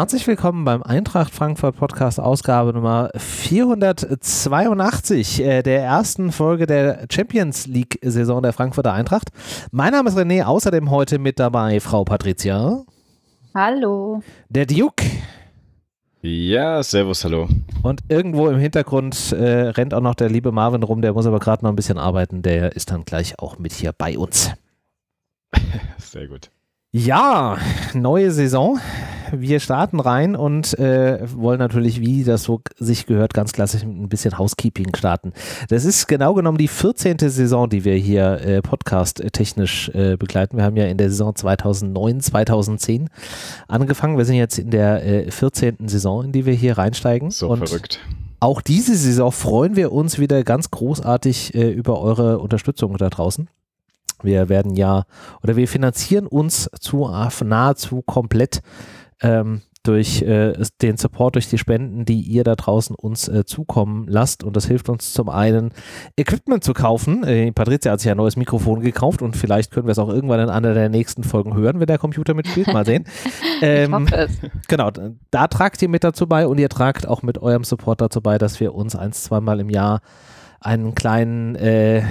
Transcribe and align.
herzlich 0.00 0.26
willkommen 0.26 0.64
beim 0.64 0.82
Eintracht 0.82 1.34
Frankfurt 1.34 1.76
Podcast 1.76 2.18
Ausgabe 2.18 2.72
Nummer 2.72 3.10
482 3.18 5.42
äh, 5.42 5.62
der 5.62 5.82
ersten 5.82 6.32
Folge 6.32 6.64
der 6.64 7.04
Champions 7.12 7.66
League 7.66 7.98
Saison 8.00 8.42
der 8.42 8.54
Frankfurter 8.54 8.94
Eintracht. 8.94 9.28
Mein 9.72 9.92
Name 9.92 10.08
ist 10.08 10.16
René, 10.16 10.44
außerdem 10.44 10.90
heute 10.90 11.18
mit 11.18 11.38
dabei 11.38 11.80
Frau 11.80 12.04
Patricia. 12.04 12.82
Hallo. 13.54 14.22
Der 14.48 14.64
Duke. 14.64 15.04
Ja, 16.22 16.82
servus, 16.82 17.22
hallo. 17.24 17.50
Und 17.82 18.00
irgendwo 18.08 18.48
im 18.48 18.58
Hintergrund 18.58 19.32
äh, 19.32 19.68
rennt 19.68 19.92
auch 19.92 20.00
noch 20.00 20.14
der 20.14 20.30
liebe 20.30 20.50
Marvin 20.50 20.82
rum, 20.82 21.02
der 21.02 21.12
muss 21.12 21.26
aber 21.26 21.40
gerade 21.40 21.62
noch 21.62 21.70
ein 21.70 21.76
bisschen 21.76 21.98
arbeiten, 21.98 22.40
der 22.40 22.74
ist 22.74 22.90
dann 22.90 23.04
gleich 23.04 23.38
auch 23.38 23.58
mit 23.58 23.74
hier 23.74 23.92
bei 23.92 24.16
uns. 24.16 24.50
Sehr 25.98 26.26
gut. 26.26 26.50
Ja, 26.90 27.58
neue 27.92 28.30
Saison. 28.30 28.80
Wir 29.32 29.60
starten 29.60 30.00
rein 30.00 30.34
und 30.34 30.78
äh, 30.78 31.20
wollen 31.34 31.58
natürlich, 31.58 32.00
wie 32.00 32.24
das 32.24 32.42
so 32.42 32.60
sich 32.78 33.06
gehört, 33.06 33.34
ganz 33.34 33.52
klassisch 33.52 33.84
mit 33.84 33.96
ein 33.96 34.08
bisschen 34.08 34.38
Housekeeping 34.38 34.94
starten. 34.96 35.32
Das 35.68 35.84
ist 35.84 36.06
genau 36.06 36.34
genommen 36.34 36.58
die 36.58 36.68
14. 36.68 37.18
Saison, 37.18 37.68
die 37.68 37.84
wir 37.84 37.94
hier 37.94 38.40
äh, 38.40 38.62
podcast-technisch 38.62 39.90
äh, 39.90 40.16
begleiten. 40.16 40.56
Wir 40.56 40.64
haben 40.64 40.76
ja 40.76 40.86
in 40.86 40.98
der 40.98 41.10
Saison 41.10 41.34
2009, 41.34 42.20
2010 42.20 43.08
angefangen. 43.68 44.18
Wir 44.18 44.24
sind 44.24 44.36
jetzt 44.36 44.58
in 44.58 44.70
der 44.70 45.04
äh, 45.04 45.30
14. 45.30 45.88
Saison, 45.88 46.24
in 46.24 46.32
die 46.32 46.46
wir 46.46 46.54
hier 46.54 46.78
reinsteigen. 46.78 47.30
So 47.30 47.48
und 47.48 47.68
verrückt. 47.68 48.00
Auch 48.40 48.62
diese 48.62 48.96
Saison 48.96 49.30
freuen 49.32 49.76
wir 49.76 49.92
uns 49.92 50.18
wieder 50.18 50.42
ganz 50.44 50.70
großartig 50.70 51.54
äh, 51.54 51.70
über 51.70 52.00
eure 52.00 52.38
Unterstützung 52.38 52.96
da 52.96 53.10
draußen. 53.10 53.48
Wir 54.22 54.48
werden 54.48 54.74
ja 54.74 55.04
oder 55.42 55.56
wir 55.56 55.68
finanzieren 55.68 56.26
uns 56.26 56.70
zu 56.78 57.10
nahezu 57.44 58.02
komplett 58.02 58.62
ähm, 59.22 59.62
durch 59.82 60.20
äh, 60.22 60.52
den 60.82 60.98
Support, 60.98 61.36
durch 61.36 61.48
die 61.48 61.56
Spenden, 61.56 62.04
die 62.04 62.20
ihr 62.20 62.44
da 62.44 62.54
draußen 62.54 62.94
uns 62.94 63.28
äh, 63.28 63.44
zukommen 63.46 64.06
lasst. 64.08 64.44
Und 64.44 64.54
das 64.54 64.66
hilft 64.66 64.90
uns 64.90 65.14
zum 65.14 65.30
einen, 65.30 65.70
Equipment 66.16 66.62
zu 66.62 66.74
kaufen. 66.74 67.24
Äh, 67.24 67.50
Patricia 67.52 67.92
hat 67.92 68.00
sich 68.00 68.10
ein 68.10 68.18
neues 68.18 68.36
Mikrofon 68.36 68.82
gekauft 68.82 69.22
und 69.22 69.36
vielleicht 69.36 69.70
können 69.70 69.86
wir 69.86 69.92
es 69.92 69.98
auch 69.98 70.10
irgendwann 70.10 70.40
in 70.40 70.50
einer 70.50 70.74
der 70.74 70.90
nächsten 70.90 71.24
Folgen 71.24 71.54
hören, 71.54 71.80
wenn 71.80 71.86
der 71.86 71.98
Computer 71.98 72.34
mitspielt. 72.34 72.66
Mal 72.72 72.84
sehen. 72.84 73.04
ähm, 73.62 74.06
ich 74.06 74.12
hoffe 74.12 74.16
es. 74.16 74.38
Genau, 74.68 74.90
da 75.30 75.48
tragt 75.48 75.80
ihr 75.80 75.88
mit 75.88 76.04
dazu 76.04 76.26
bei 76.26 76.46
und 76.46 76.58
ihr 76.58 76.68
tragt 76.68 77.08
auch 77.08 77.22
mit 77.22 77.38
eurem 77.38 77.64
Support 77.64 78.02
dazu 78.02 78.20
bei, 78.20 78.36
dass 78.36 78.60
wir 78.60 78.74
uns 78.74 78.94
ein, 78.94 79.12
zweimal 79.12 79.60
im 79.60 79.70
Jahr 79.70 80.02
einen 80.60 80.94
kleinen 80.94 81.54
äh, 81.54 82.02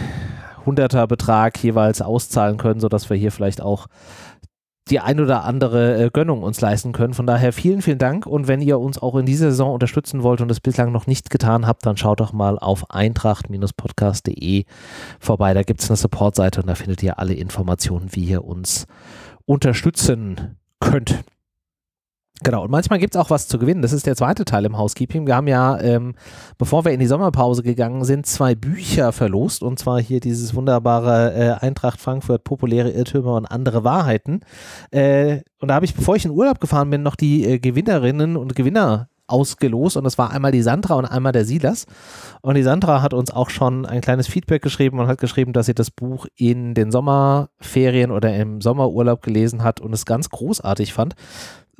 hunderter 0.65 1.05
Betrag 1.05 1.63
jeweils 1.63 2.01
auszahlen 2.01 2.57
können, 2.57 2.79
sodass 2.79 3.09
wir 3.11 3.17
hier 3.17 3.31
vielleicht 3.31 3.61
auch 3.61 3.87
die 4.89 4.99
ein 4.99 5.19
oder 5.19 5.43
andere 5.43 6.05
äh, 6.05 6.09
Gönnung 6.11 6.43
uns 6.43 6.61
leisten 6.61 6.91
können. 6.91 7.13
Von 7.13 7.27
daher 7.27 7.53
vielen, 7.53 7.81
vielen 7.81 7.97
Dank. 7.97 8.25
Und 8.25 8.47
wenn 8.47 8.61
ihr 8.61 8.79
uns 8.79 8.97
auch 8.97 9.15
in 9.15 9.25
dieser 9.25 9.51
Saison 9.51 9.73
unterstützen 9.73 10.23
wollt 10.23 10.41
und 10.41 10.49
es 10.51 10.59
bislang 10.59 10.91
noch 10.91 11.07
nicht 11.07 11.29
getan 11.29 11.67
habt, 11.67 11.85
dann 11.85 11.97
schaut 11.97 12.19
doch 12.19 12.33
mal 12.33 12.57
auf 12.57 12.89
eintracht-podcast.de 12.91 14.65
vorbei. 15.19 15.53
Da 15.53 15.63
gibt 15.63 15.81
es 15.81 15.89
eine 15.89 15.97
Supportseite 15.97 16.61
und 16.61 16.67
da 16.67 16.75
findet 16.75 17.03
ihr 17.03 17.19
alle 17.19 17.33
Informationen, 17.33 18.09
wie 18.11 18.25
ihr 18.25 18.43
uns 18.43 18.87
unterstützen 19.45 20.57
könnt. 20.79 21.23
Genau, 22.41 22.63
und 22.63 22.71
manchmal 22.71 22.99
gibt 22.99 23.15
es 23.15 23.21
auch 23.21 23.29
was 23.29 23.49
zu 23.49 23.59
gewinnen. 23.59 23.81
Das 23.81 23.91
ist 23.91 24.05
der 24.05 24.15
zweite 24.15 24.45
Teil 24.45 24.63
im 24.63 24.77
Housekeeping. 24.77 25.27
Wir 25.27 25.35
haben 25.35 25.47
ja, 25.47 25.77
ähm, 25.81 26.15
bevor 26.57 26.85
wir 26.85 26.93
in 26.93 27.01
die 27.01 27.05
Sommerpause 27.05 27.63
gegangen 27.63 28.05
sind, 28.05 28.25
zwei 28.25 28.55
Bücher 28.55 29.11
verlost. 29.11 29.61
Und 29.61 29.77
zwar 29.77 29.99
hier 29.99 30.21
dieses 30.21 30.55
wunderbare 30.55 31.33
äh, 31.33 31.65
Eintracht 31.65 31.99
Frankfurt, 31.99 32.45
populäre 32.45 32.91
Irrtümer 32.91 33.35
und 33.35 33.45
andere 33.45 33.83
Wahrheiten. 33.83 34.39
Äh, 34.91 35.41
und 35.59 35.67
da 35.67 35.75
habe 35.75 35.85
ich, 35.85 35.93
bevor 35.93 36.15
ich 36.15 36.23
in 36.23 36.31
Urlaub 36.31 36.61
gefahren 36.61 36.89
bin, 36.89 37.03
noch 37.03 37.17
die 37.17 37.43
äh, 37.43 37.59
Gewinnerinnen 37.59 38.37
und 38.37 38.55
Gewinner 38.55 39.09
ausgelost 39.27 39.95
und 39.95 40.05
das 40.05 40.17
war 40.17 40.31
einmal 40.31 40.51
die 40.51 40.63
Sandra 40.63 40.95
und 40.95 41.05
einmal 41.05 41.33
der 41.33 41.45
Silas. 41.45 41.85
Und 42.41 42.55
die 42.55 42.63
Sandra 42.63 43.03
hat 43.03 43.13
uns 43.13 43.29
auch 43.29 43.51
schon 43.51 43.85
ein 43.85 44.01
kleines 44.01 44.27
Feedback 44.27 44.63
geschrieben 44.63 44.97
und 44.99 45.07
hat 45.07 45.19
geschrieben, 45.19 45.53
dass 45.53 45.67
sie 45.67 45.75
das 45.75 45.91
Buch 45.91 46.25
in 46.35 46.73
den 46.73 46.91
Sommerferien 46.91 48.09
oder 48.09 48.35
im 48.35 48.59
Sommerurlaub 48.59 49.21
gelesen 49.21 49.63
hat 49.63 49.81
und 49.81 49.93
es 49.93 50.05
ganz 50.05 50.29
großartig 50.29 50.93
fand 50.93 51.15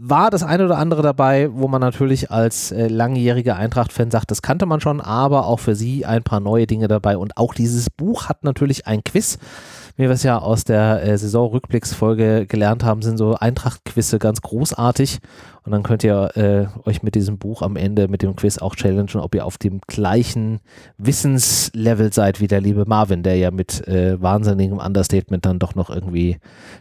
war 0.02 0.30
das 0.30 0.44
eine 0.44 0.64
oder 0.64 0.78
andere 0.78 1.02
dabei, 1.02 1.50
wo 1.52 1.68
man 1.68 1.82
natürlich 1.82 2.32
als 2.32 2.72
äh, 2.72 2.88
langjähriger 2.88 3.58
Eintracht-Fan 3.58 4.12
sagt, 4.12 4.32
das 4.32 4.42
kannte 4.42 4.66
man 4.66 4.80
schon, 4.80 5.02
aber 5.02 5.46
auch 5.46 5.60
für 5.60 5.76
sie 5.76 6.06
ein 6.06 6.24
paar 6.24 6.40
neue 6.40 6.68
Dinge 6.68 6.88
dabei. 6.88 7.18
Und 7.18 7.36
auch 7.36 7.54
dieses 7.54 7.90
Buch 7.90 8.30
hat 8.30 8.46
natürlich 8.46 8.88
ein 8.88 9.04
Quiz. 9.04 9.40
Wie 10.00 10.04
wir 10.04 10.12
es 10.12 10.24
ja 10.24 10.40
aus 10.40 10.64
der 10.64 11.04
äh, 11.04 11.18
Saisonrückblicksfolge 11.18 12.46
gelernt 12.48 12.86
haben, 12.86 13.02
sind 13.02 13.18
so 13.18 13.36
Eintracht-Quizze 13.36 14.18
ganz 14.18 14.40
großartig. 14.40 15.20
Und 15.66 15.74
dann 15.74 15.84
könnt 15.84 16.06
ihr 16.06 16.38
äh, 16.38 16.88
euch 16.88 17.04
mit 17.04 17.16
diesem 17.16 17.38
Buch 17.38 17.62
am 17.62 17.76
Ende, 17.76 18.08
mit 18.08 18.22
dem 18.22 18.34
Quiz 18.38 18.60
auch 18.60 18.78
challengen, 18.78 19.20
ob 19.20 19.36
ihr 19.36 19.46
auf 19.46 19.58
dem 19.58 19.82
gleichen 19.88 20.62
Wissenslevel 20.98 22.14
seid 22.14 22.40
wie 22.40 22.48
der 22.48 22.62
liebe 22.62 22.86
Marvin, 22.88 23.24
der 23.24 23.36
ja 23.36 23.52
mit 23.52 23.86
äh, 23.90 24.22
wahnsinnigem 24.22 24.78
Understatement 24.78 25.46
dann 25.46 25.60
doch 25.60 25.76
noch 25.76 25.90
irgendwie 25.90 26.38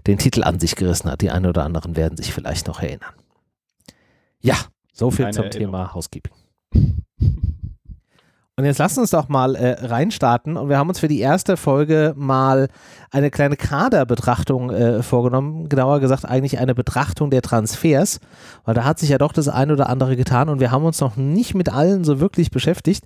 den 0.06 0.18
Titel 0.18 0.44
an 0.44 0.60
sich 0.60 0.76
gerissen 0.76 1.10
hat. 1.10 1.20
Die 1.20 1.32
einen 1.32 1.46
oder 1.46 1.64
anderen 1.64 1.96
werden 1.96 2.16
sich 2.16 2.32
vielleicht 2.32 2.68
noch 2.68 2.80
erinnern. 2.80 3.14
Ja, 4.38 4.54
so 4.92 5.10
viel 5.10 5.28
zum 5.30 5.46
Erinnerung. 5.46 5.72
Thema 5.72 5.92
Housekeeping. 5.92 6.34
Und 8.58 8.64
jetzt 8.64 8.78
lasst 8.78 8.98
uns 8.98 9.12
doch 9.12 9.28
mal 9.28 9.54
äh, 9.54 9.86
reinstarten. 9.86 10.56
Und 10.56 10.68
wir 10.68 10.78
haben 10.78 10.88
uns 10.88 10.98
für 10.98 11.06
die 11.06 11.20
erste 11.20 11.56
Folge 11.56 12.12
mal 12.16 12.66
eine 13.12 13.30
kleine 13.30 13.54
Kaderbetrachtung 13.54 14.70
äh, 14.70 15.00
vorgenommen. 15.04 15.68
Genauer 15.68 16.00
gesagt 16.00 16.24
eigentlich 16.24 16.58
eine 16.58 16.74
Betrachtung 16.74 17.30
der 17.30 17.40
Transfers. 17.40 18.18
Weil 18.64 18.74
da 18.74 18.82
hat 18.82 18.98
sich 18.98 19.10
ja 19.10 19.18
doch 19.18 19.32
das 19.32 19.46
eine 19.48 19.74
oder 19.74 19.88
andere 19.88 20.16
getan 20.16 20.48
und 20.48 20.58
wir 20.58 20.72
haben 20.72 20.84
uns 20.84 21.00
noch 21.00 21.14
nicht 21.14 21.54
mit 21.54 21.72
allen 21.72 22.02
so 22.02 22.18
wirklich 22.18 22.50
beschäftigt. 22.50 23.04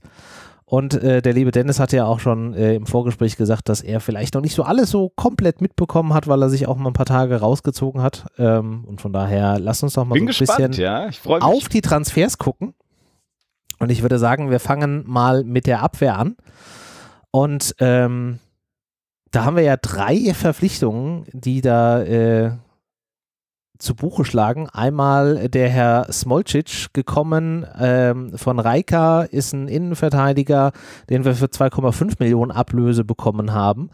Und 0.64 0.94
äh, 0.94 1.20
der 1.20 1.34
liebe 1.34 1.50
Dennis 1.50 1.78
hat 1.78 1.92
ja 1.92 2.06
auch 2.06 2.18
schon 2.18 2.54
äh, 2.54 2.76
im 2.76 2.86
Vorgespräch 2.86 3.36
gesagt, 3.36 3.68
dass 3.68 3.82
er 3.82 4.00
vielleicht 4.00 4.32
noch 4.32 4.40
nicht 4.40 4.54
so 4.54 4.62
alles 4.62 4.88
so 4.88 5.10
komplett 5.16 5.60
mitbekommen 5.60 6.14
hat, 6.14 6.28
weil 6.28 6.40
er 6.40 6.48
sich 6.48 6.66
auch 6.66 6.78
mal 6.78 6.88
ein 6.88 6.94
paar 6.94 7.04
Tage 7.04 7.38
rausgezogen 7.38 8.00
hat. 8.00 8.24
Ähm, 8.38 8.86
und 8.86 9.02
von 9.02 9.12
daher 9.12 9.58
lasst 9.58 9.82
uns 9.82 9.92
doch 9.92 10.06
mal 10.06 10.14
Bin 10.14 10.22
so 10.22 10.32
ein 10.32 10.38
gespannt, 10.38 10.68
bisschen 10.70 10.82
ja. 10.82 11.10
auf 11.26 11.68
die 11.68 11.82
Transfers 11.82 12.38
gucken. 12.38 12.72
Und 13.82 13.90
ich 13.90 14.02
würde 14.02 14.20
sagen, 14.20 14.48
wir 14.48 14.60
fangen 14.60 15.02
mal 15.08 15.42
mit 15.42 15.66
der 15.66 15.82
Abwehr 15.82 16.16
an. 16.16 16.36
Und 17.32 17.74
ähm, 17.80 18.38
da 19.32 19.44
haben 19.44 19.56
wir 19.56 19.64
ja 19.64 19.76
drei 19.76 20.32
Verpflichtungen, 20.34 21.26
die 21.32 21.62
da 21.62 22.00
äh, 22.00 22.52
zu 23.78 23.96
Buche 23.96 24.24
schlagen. 24.24 24.68
Einmal 24.68 25.48
der 25.48 25.68
Herr 25.68 26.12
Smolcic 26.12 26.94
gekommen 26.94 27.66
ähm, 27.76 28.38
von 28.38 28.60
Reika, 28.60 29.22
ist 29.22 29.52
ein 29.52 29.66
Innenverteidiger, 29.66 30.70
den 31.10 31.24
wir 31.24 31.34
für 31.34 31.46
2,5 31.46 32.18
Millionen 32.20 32.52
Ablöse 32.52 33.02
bekommen 33.02 33.52
haben. 33.52 33.90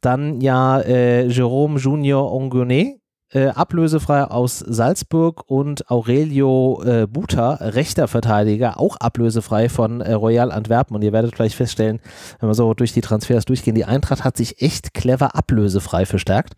Dann 0.00 0.40
ja 0.40 0.80
äh, 0.80 1.26
Jerome 1.26 1.78
Junior 1.78 2.32
Ongonet, 2.32 3.02
äh, 3.36 3.48
ablösefrei 3.48 4.24
aus 4.24 4.60
Salzburg 4.60 5.44
und 5.46 5.90
Aurelio 5.90 6.82
äh, 6.82 7.06
Buta, 7.06 7.56
rechter 7.60 8.08
Verteidiger, 8.08 8.80
auch 8.80 8.96
ablösefrei 8.96 9.68
von 9.68 10.00
äh, 10.00 10.14
Royal 10.14 10.50
Antwerpen. 10.50 10.96
Und 10.96 11.02
ihr 11.02 11.12
werdet 11.12 11.34
gleich 11.34 11.54
feststellen, 11.54 12.00
wenn 12.40 12.48
wir 12.48 12.54
so 12.54 12.72
durch 12.72 12.94
die 12.94 13.02
Transfers 13.02 13.44
durchgehen, 13.44 13.74
die 13.74 13.84
Eintracht 13.84 14.24
hat 14.24 14.38
sich 14.38 14.62
echt 14.62 14.94
clever 14.94 15.36
ablösefrei 15.36 16.06
verstärkt. 16.06 16.54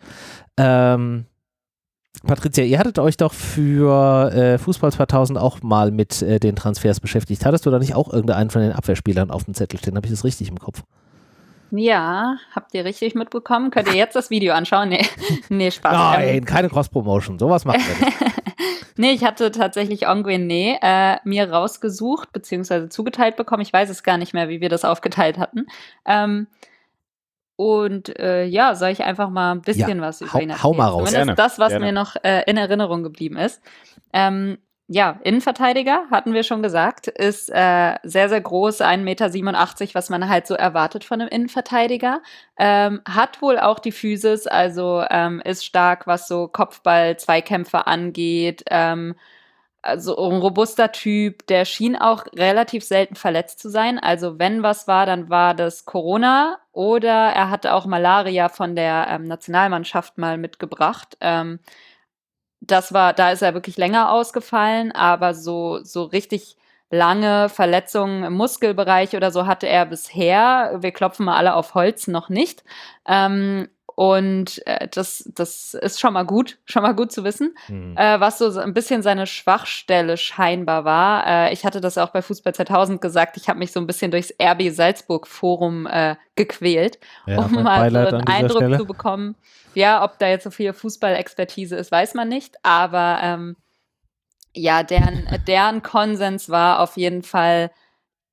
Ähm, 0.56 1.24
Patricia, 2.24 2.62
ihr 2.62 2.78
hattet 2.78 3.00
euch 3.00 3.16
doch 3.16 3.32
für 3.32 4.32
äh, 4.32 4.58
Fußball 4.58 4.92
2000 4.92 5.36
auch 5.36 5.62
mal 5.62 5.90
mit 5.90 6.22
äh, 6.22 6.38
den 6.38 6.54
Transfers 6.54 7.00
beschäftigt. 7.00 7.44
Hattest 7.44 7.66
du 7.66 7.70
da 7.70 7.80
nicht 7.80 7.96
auch 7.96 8.12
irgendeinen 8.12 8.50
von 8.50 8.62
den 8.62 8.72
Abwehrspielern 8.72 9.32
auf 9.32 9.44
dem 9.44 9.54
Zettel 9.54 9.80
stehen? 9.80 9.96
Habe 9.96 10.06
ich 10.06 10.12
das 10.12 10.22
richtig 10.22 10.48
im 10.48 10.60
Kopf? 10.60 10.84
Ja, 11.70 12.36
habt 12.54 12.74
ihr 12.74 12.84
richtig 12.84 13.14
mitbekommen? 13.14 13.70
Könnt 13.70 13.88
ihr 13.88 13.94
jetzt 13.94 14.16
das 14.16 14.30
Video 14.30 14.54
anschauen? 14.54 14.88
Nee, 14.88 15.06
nee 15.48 15.70
Spaß. 15.70 15.92
Nein, 15.92 16.28
ähm, 16.28 16.44
keine 16.44 16.68
Cross-Promotion. 16.68 17.38
Sowas 17.38 17.64
machen 17.64 17.82
wir 17.86 18.06
nicht. 18.06 18.18
nee, 18.96 19.10
ich 19.12 19.24
hatte 19.24 19.50
tatsächlich 19.50 20.08
Onguene 20.08 20.78
äh, 20.80 21.16
mir 21.24 21.50
rausgesucht, 21.50 22.32
beziehungsweise 22.32 22.88
zugeteilt 22.88 23.36
bekommen. 23.36 23.62
Ich 23.62 23.72
weiß 23.72 23.90
es 23.90 24.02
gar 24.02 24.16
nicht 24.16 24.32
mehr, 24.32 24.48
wie 24.48 24.60
wir 24.60 24.68
das 24.68 24.84
aufgeteilt 24.84 25.38
hatten. 25.38 25.66
Ähm, 26.06 26.46
und 27.56 28.16
äh, 28.18 28.44
ja, 28.44 28.76
soll 28.76 28.90
ich 28.90 29.02
einfach 29.02 29.30
mal 29.30 29.52
ein 29.52 29.62
bisschen 29.62 29.98
ja, 29.98 30.00
was 30.00 30.20
über 30.20 30.40
ihn 30.40 30.50
erzählen? 30.50 30.62
Hau 30.62 30.74
mal 30.74 30.88
raus. 30.88 31.10
Zumindest 31.10 31.38
das, 31.38 31.58
was 31.58 31.70
Gerne. 31.70 31.86
mir 31.86 31.92
noch 31.92 32.14
äh, 32.22 32.44
in 32.46 32.56
Erinnerung 32.56 33.02
geblieben 33.02 33.36
ist. 33.36 33.60
Ähm, 34.12 34.58
ja, 34.90 35.20
Innenverteidiger, 35.22 36.04
hatten 36.10 36.32
wir 36.32 36.42
schon 36.44 36.62
gesagt, 36.62 37.08
ist 37.08 37.50
äh, 37.50 37.96
sehr, 38.04 38.30
sehr 38.30 38.40
groß, 38.40 38.80
1,87 38.80 39.02
Meter, 39.02 39.94
was 39.94 40.08
man 40.08 40.28
halt 40.30 40.46
so 40.46 40.54
erwartet 40.54 41.04
von 41.04 41.20
einem 41.20 41.28
Innenverteidiger. 41.28 42.22
Ähm, 42.58 43.02
hat 43.06 43.42
wohl 43.42 43.58
auch 43.58 43.80
die 43.80 43.92
Physis, 43.92 44.46
also 44.46 45.04
ähm, 45.10 45.42
ist 45.44 45.66
stark, 45.66 46.06
was 46.06 46.26
so 46.26 46.48
Kopfball, 46.48 47.18
Zweikämpfe 47.18 47.86
angeht. 47.86 48.64
Ähm, 48.70 49.14
also 49.82 50.16
ein 50.16 50.38
robuster 50.38 50.90
Typ, 50.92 51.46
der 51.48 51.64
schien 51.66 51.94
auch 51.96 52.24
relativ 52.34 52.82
selten 52.84 53.14
verletzt 53.14 53.60
zu 53.60 53.68
sein. 53.70 53.98
Also 53.98 54.38
wenn 54.38 54.62
was 54.62 54.88
war, 54.88 55.06
dann 55.06 55.28
war 55.28 55.54
das 55.54 55.84
Corona 55.84 56.58
oder 56.72 57.10
er 57.10 57.50
hatte 57.50 57.74
auch 57.74 57.86
Malaria 57.86 58.48
von 58.48 58.74
der 58.74 59.06
ähm, 59.10 59.24
Nationalmannschaft 59.24 60.18
mal 60.18 60.38
mitgebracht. 60.38 61.16
Das 62.60 62.92
war, 62.92 63.12
da 63.12 63.30
ist 63.30 63.42
er 63.42 63.54
wirklich 63.54 63.76
länger 63.76 64.10
ausgefallen, 64.12 64.92
aber 64.92 65.34
so, 65.34 65.80
so 65.84 66.04
richtig 66.04 66.56
lange 66.90 67.48
Verletzungen 67.48 68.24
im 68.24 68.34
Muskelbereich 68.34 69.14
oder 69.16 69.30
so 69.30 69.46
hatte 69.46 69.68
er 69.68 69.86
bisher. 69.86 70.76
Wir 70.80 70.90
klopfen 70.92 71.26
mal 71.26 71.36
alle 71.36 71.54
auf 71.54 71.74
Holz 71.74 72.08
noch 72.08 72.28
nicht. 72.28 72.64
Ähm, 73.06 73.68
und 73.98 74.64
äh, 74.64 74.86
das, 74.86 75.28
das 75.34 75.74
ist 75.74 75.98
schon 75.98 76.12
mal 76.12 76.22
gut, 76.22 76.58
schon 76.66 76.84
mal 76.84 76.94
gut 76.94 77.10
zu 77.10 77.24
wissen, 77.24 77.56
mhm. 77.66 77.96
äh, 77.96 78.20
was 78.20 78.38
so 78.38 78.56
ein 78.60 78.72
bisschen 78.72 79.02
seine 79.02 79.26
Schwachstelle 79.26 80.16
scheinbar 80.16 80.84
war. 80.84 81.26
Äh, 81.26 81.52
ich 81.52 81.66
hatte 81.66 81.80
das 81.80 81.98
auch 81.98 82.10
bei 82.10 82.22
Fußball 82.22 82.54
2000 82.54 83.00
gesagt, 83.00 83.36
ich 83.36 83.48
habe 83.48 83.58
mich 83.58 83.72
so 83.72 83.80
ein 83.80 83.88
bisschen 83.88 84.12
durchs 84.12 84.32
RB 84.40 84.70
Salzburg 84.70 85.26
Forum 85.26 85.88
äh, 85.88 86.14
gequält, 86.36 87.00
ja, 87.26 87.40
um 87.40 87.52
mal 87.64 87.90
so 87.90 87.98
einen 87.98 88.28
Eindruck 88.28 88.58
Stelle. 88.58 88.78
zu 88.78 88.86
bekommen. 88.86 89.34
Ja, 89.74 90.04
ob 90.04 90.16
da 90.20 90.28
jetzt 90.28 90.44
so 90.44 90.52
viel 90.52 90.72
Fußballexpertise 90.72 91.74
ist, 91.74 91.90
weiß 91.90 92.14
man 92.14 92.28
nicht, 92.28 92.54
aber 92.62 93.18
ähm, 93.20 93.56
ja, 94.54 94.84
deren, 94.84 95.26
deren 95.48 95.82
Konsens 95.82 96.48
war 96.48 96.78
auf 96.78 96.96
jeden 96.96 97.24
Fall, 97.24 97.72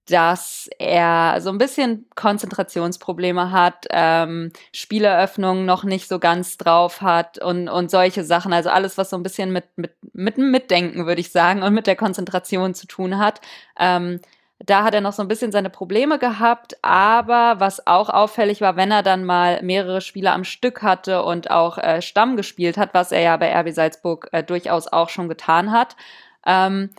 dass 0.09 0.69
er 0.77 1.41
so 1.41 1.49
ein 1.49 1.57
bisschen 1.57 2.05
Konzentrationsprobleme 2.15 3.51
hat, 3.51 3.87
ähm, 3.89 4.51
Spieleröffnungen 4.71 5.65
noch 5.65 5.83
nicht 5.83 6.07
so 6.07 6.19
ganz 6.19 6.57
drauf 6.57 7.01
hat 7.01 7.41
und, 7.41 7.67
und 7.67 7.89
solche 7.89 8.23
Sachen. 8.23 8.53
Also 8.53 8.69
alles, 8.69 8.97
was 8.97 9.09
so 9.09 9.17
ein 9.17 9.23
bisschen 9.23 9.51
mit, 9.51 9.65
mit, 9.77 9.93
mit 10.13 10.37
dem 10.37 10.51
Mitdenken, 10.51 11.07
würde 11.07 11.21
ich 11.21 11.31
sagen, 11.31 11.63
und 11.63 11.73
mit 11.73 11.87
der 11.87 11.95
Konzentration 11.95 12.75
zu 12.75 12.87
tun 12.87 13.17
hat. 13.17 13.41
Ähm, 13.79 14.19
da 14.59 14.83
hat 14.83 14.93
er 14.93 15.01
noch 15.01 15.11
so 15.11 15.21
ein 15.21 15.27
bisschen 15.27 15.51
seine 15.51 15.69
Probleme 15.69 16.17
gehabt, 16.17 16.77
aber 16.81 17.59
was 17.59 17.85
auch 17.87 18.09
auffällig 18.09 18.61
war, 18.61 18.77
wenn 18.77 18.91
er 18.91 19.03
dann 19.03 19.25
mal 19.25 19.61
mehrere 19.63 19.99
Spiele 20.01 20.31
am 20.31 20.45
Stück 20.45 20.81
hatte 20.81 21.23
und 21.23 21.51
auch 21.51 21.77
äh, 21.77 22.01
Stamm 22.01 22.37
gespielt 22.37 22.77
hat, 22.77 22.93
was 22.93 23.11
er 23.11 23.21
ja 23.21 23.37
bei 23.37 23.53
RB 23.53 23.71
Salzburg 23.71 24.29
äh, 24.31 24.43
durchaus 24.43 24.87
auch 24.87 25.09
schon 25.09 25.27
getan 25.27 25.71
hat, 25.71 25.97
ähm, 26.45 26.91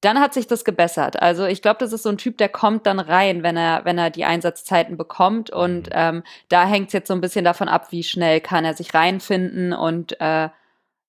dann 0.00 0.20
hat 0.20 0.32
sich 0.32 0.46
das 0.46 0.64
gebessert. 0.64 1.20
Also 1.20 1.46
ich 1.46 1.60
glaube, 1.60 1.78
das 1.80 1.92
ist 1.92 2.04
so 2.04 2.08
ein 2.08 2.18
Typ, 2.18 2.38
der 2.38 2.48
kommt 2.48 2.86
dann 2.86 3.00
rein, 3.00 3.42
wenn 3.42 3.56
er, 3.56 3.84
wenn 3.84 3.98
er 3.98 4.10
die 4.10 4.24
Einsatzzeiten 4.24 4.96
bekommt. 4.96 5.50
Und 5.50 5.86
mhm. 5.86 5.92
ähm, 5.92 6.22
da 6.48 6.66
hängt 6.66 6.88
es 6.88 6.92
jetzt 6.92 7.08
so 7.08 7.14
ein 7.14 7.20
bisschen 7.20 7.44
davon 7.44 7.68
ab, 7.68 7.90
wie 7.90 8.04
schnell 8.04 8.40
kann 8.40 8.64
er 8.64 8.74
sich 8.74 8.94
reinfinden 8.94 9.72
und 9.72 10.20
äh, 10.20 10.48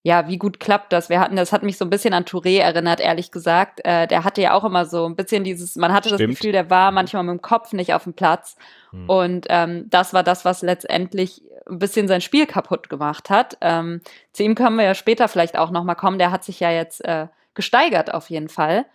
ja, 0.02 0.30
wie 0.30 0.38
gut 0.38 0.62
klappt 0.62 0.94
das? 0.94 1.10
Wir 1.10 1.20
hatten, 1.20 1.36
das 1.36 1.52
hat 1.52 1.62
mich 1.62 1.78
so 1.78 1.84
ein 1.84 1.90
bisschen 1.90 2.14
an 2.14 2.24
Touré 2.24 2.60
erinnert, 2.60 3.02
ehrlich 3.02 3.32
gesagt. 3.32 3.82
Äh, 3.84 4.08
der 4.08 4.24
hatte 4.24 4.42
ja 4.42 4.54
auch 4.54 4.64
immer 4.64 4.86
so 4.86 5.06
ein 5.06 5.18
bisschen 5.18 5.44
dieses, 5.44 5.76
man 5.76 5.92
hatte 5.92 6.08
Stimmt. 6.08 6.22
das 6.22 6.38
Gefühl, 6.38 6.54
der 6.54 6.70
war 6.70 6.92
manchmal 6.92 7.24
mit 7.24 7.34
dem 7.34 7.42
Kopf 7.42 7.74
nicht 7.74 7.94
auf 7.94 8.06
dem 8.06 8.14
Platz. 8.14 8.56
Mhm. 8.94 9.10
Und 9.10 9.46
ähm, 9.50 9.90
das 9.90 10.14
war 10.14 10.24
das, 10.24 10.46
was 10.46 10.62
letztendlich 10.62 11.44
ein 11.70 11.80
bisschen 11.80 12.08
sein 12.08 12.22
Spiel 12.22 12.46
kaputt 12.46 12.90
gemacht 12.90 13.30
hat. 13.30 13.58
Ähm, 13.60 14.00
zu 14.32 14.44
ihm 14.44 14.56
können 14.56 14.78
wir 14.78 14.86
ja 14.86 14.96
später 14.96 15.28
vielleicht 15.28 15.58
auch 15.58 15.70
nochmal 15.70 15.98
kommen. 15.98 16.18
Der 16.18 16.32
hat 16.32 16.46
sich 16.46 16.62
ja 16.62 16.72
jetzt 16.72 17.04
äh, 17.04 17.28
gesteigert 17.60 18.14
auf 18.14 18.30
jeden 18.30 18.48
Fall. 18.48 18.86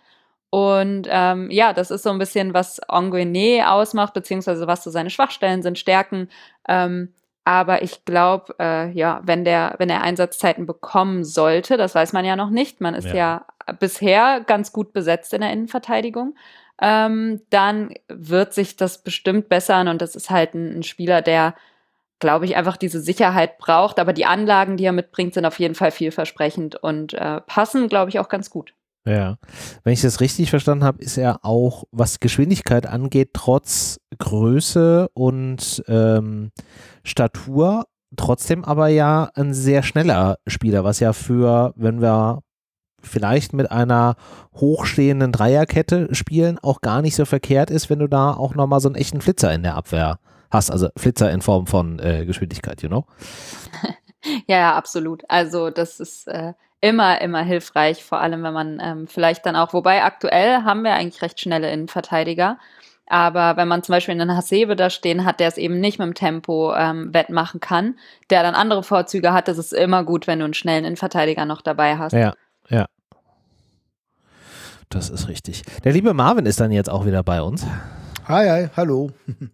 Und 0.49 1.07
ähm, 1.11 1.51
ja, 1.51 1.71
das 1.71 1.91
ist 1.91 2.01
so 2.01 2.09
ein 2.09 2.17
bisschen, 2.17 2.55
was 2.55 2.79
Anguene 2.79 3.69
ausmacht, 3.69 4.15
beziehungsweise 4.15 4.65
was 4.65 4.83
so 4.83 4.89
seine 4.89 5.11
Schwachstellen 5.11 5.61
sind, 5.61 5.77
Stärken. 5.77 6.29
Ähm, 6.67 7.13
aber 7.43 7.83
ich 7.83 8.05
glaube, 8.05 8.55
äh, 8.59 8.89
ja, 8.91 9.21
wenn 9.23 9.45
der, 9.45 9.75
wenn 9.77 9.89
er 9.91 10.01
Einsatzzeiten 10.01 10.65
bekommen 10.65 11.23
sollte, 11.23 11.77
das 11.77 11.93
weiß 11.93 12.11
man 12.13 12.25
ja 12.25 12.35
noch 12.35 12.49
nicht. 12.49 12.81
Man 12.81 12.95
ist 12.95 13.05
ja, 13.05 13.45
ja 13.67 13.73
bisher 13.79 14.41
ganz 14.41 14.71
gut 14.71 14.93
besetzt 14.93 15.31
in 15.33 15.41
der 15.41 15.51
Innenverteidigung. 15.51 16.35
Ähm, 16.81 17.41
dann 17.51 17.93
wird 18.07 18.55
sich 18.55 18.77
das 18.77 19.03
bestimmt 19.03 19.47
bessern 19.47 19.87
und 19.87 20.01
das 20.01 20.15
ist 20.15 20.31
halt 20.31 20.55
ein, 20.55 20.79
ein 20.79 20.83
Spieler, 20.83 21.21
der 21.21 21.53
glaube 22.19 22.45
ich, 22.45 22.55
einfach 22.55 22.77
diese 22.77 23.01
Sicherheit 23.01 23.57
braucht. 23.57 23.99
Aber 23.99 24.13
die 24.13 24.25
Anlagen, 24.25 24.77
die 24.77 24.85
er 24.85 24.91
mitbringt, 24.91 25.33
sind 25.33 25.45
auf 25.45 25.59
jeden 25.59 25.75
Fall 25.75 25.91
vielversprechend 25.91 26.75
und 26.75 27.13
äh, 27.13 27.41
passen, 27.41 27.89
glaube 27.89 28.09
ich, 28.09 28.19
auch 28.19 28.29
ganz 28.29 28.49
gut. 28.49 28.73
Ja, 29.07 29.37
wenn 29.83 29.93
ich 29.93 30.01
das 30.01 30.19
richtig 30.19 30.49
verstanden 30.49 30.83
habe, 30.83 31.01
ist 31.01 31.17
er 31.17 31.45
auch, 31.45 31.83
was 31.91 32.19
Geschwindigkeit 32.19 32.87
angeht, 32.87 33.31
trotz 33.33 33.99
Größe 34.17 35.09
und 35.13 35.83
ähm, 35.87 36.51
Statur, 37.03 37.85
trotzdem 38.17 38.65
aber 38.65 38.87
ja 38.87 39.29
ein 39.35 39.53
sehr 39.53 39.83
schneller 39.83 40.37
Spieler, 40.47 40.83
was 40.83 40.99
ja 40.99 41.13
für, 41.13 41.73
wenn 41.75 42.01
wir 42.01 42.41
vielleicht 42.99 43.53
mit 43.53 43.69
einer 43.69 44.15
hochstehenden 44.55 45.31
Dreierkette 45.31 46.15
spielen, 46.15 46.57
auch 46.57 46.81
gar 46.81 47.03
nicht 47.03 47.15
so 47.15 47.25
verkehrt 47.25 47.69
ist, 47.69 47.91
wenn 47.91 47.99
du 47.99 48.07
da 48.07 48.33
auch 48.33 48.55
nochmal 48.55 48.79
so 48.79 48.89
einen 48.89 48.95
echten 48.95 49.21
Flitzer 49.21 49.53
in 49.53 49.61
der 49.61 49.75
Abwehr 49.75 50.17
hast. 50.55 50.71
Also 50.71 50.89
Flitzer 50.97 51.31
in 51.31 51.41
Form 51.41 51.67
von 51.67 51.99
äh, 51.99 52.25
Geschwindigkeit, 52.25 52.81
you 52.81 52.89
know? 52.89 53.05
ja, 54.47 54.57
ja, 54.57 54.75
absolut. 54.75 55.23
Also 55.27 55.69
das 55.69 55.99
ist 55.99 56.27
äh, 56.27 56.53
immer, 56.81 57.21
immer 57.21 57.43
hilfreich, 57.43 58.03
vor 58.03 58.19
allem 58.19 58.43
wenn 58.43 58.53
man 58.53 58.79
ähm, 58.81 59.07
vielleicht 59.07 59.45
dann 59.45 59.55
auch, 59.55 59.73
wobei 59.73 60.03
aktuell 60.03 60.63
haben 60.63 60.83
wir 60.83 60.93
eigentlich 60.93 61.21
recht 61.21 61.39
schnelle 61.39 61.71
Innenverteidiger. 61.71 62.57
Aber 63.07 63.55
wenn 63.55 63.67
man 63.67 63.83
zum 63.83 63.93
Beispiel 63.93 64.19
einen 64.19 64.35
Hasebe 64.35 64.75
da 64.75 64.89
stehen 64.89 65.25
hat, 65.25 65.39
der 65.39 65.47
es 65.47 65.57
eben 65.57 65.79
nicht 65.79 65.99
mit 65.99 66.07
dem 66.07 66.15
Tempo 66.15 66.73
ähm, 66.73 67.13
wettmachen 67.13 67.59
kann, 67.59 67.99
der 68.31 68.41
dann 68.41 68.55
andere 68.55 68.81
Vorzüge 68.81 69.31
hat, 69.31 69.47
ist 69.47 69.59
es 69.59 69.73
immer 69.73 70.03
gut, 70.03 70.25
wenn 70.25 70.39
du 70.39 70.45
einen 70.45 70.55
schnellen 70.55 70.85
Innenverteidiger 70.85 71.45
noch 71.45 71.61
dabei 71.61 71.97
hast. 71.97 72.13
Ja, 72.13 72.33
ja. 72.69 72.87
Das 74.89 75.09
ist 75.09 75.27
richtig. 75.27 75.63
Der 75.83 75.91
liebe 75.91 76.13
Marvin 76.13 76.45
ist 76.45 76.59
dann 76.59 76.71
jetzt 76.71 76.89
auch 76.89 77.05
wieder 77.05 77.21
bei 77.21 77.41
uns. 77.41 77.65
Hi, 78.27 78.49
hi, 78.49 78.69
hallo. 78.75 79.11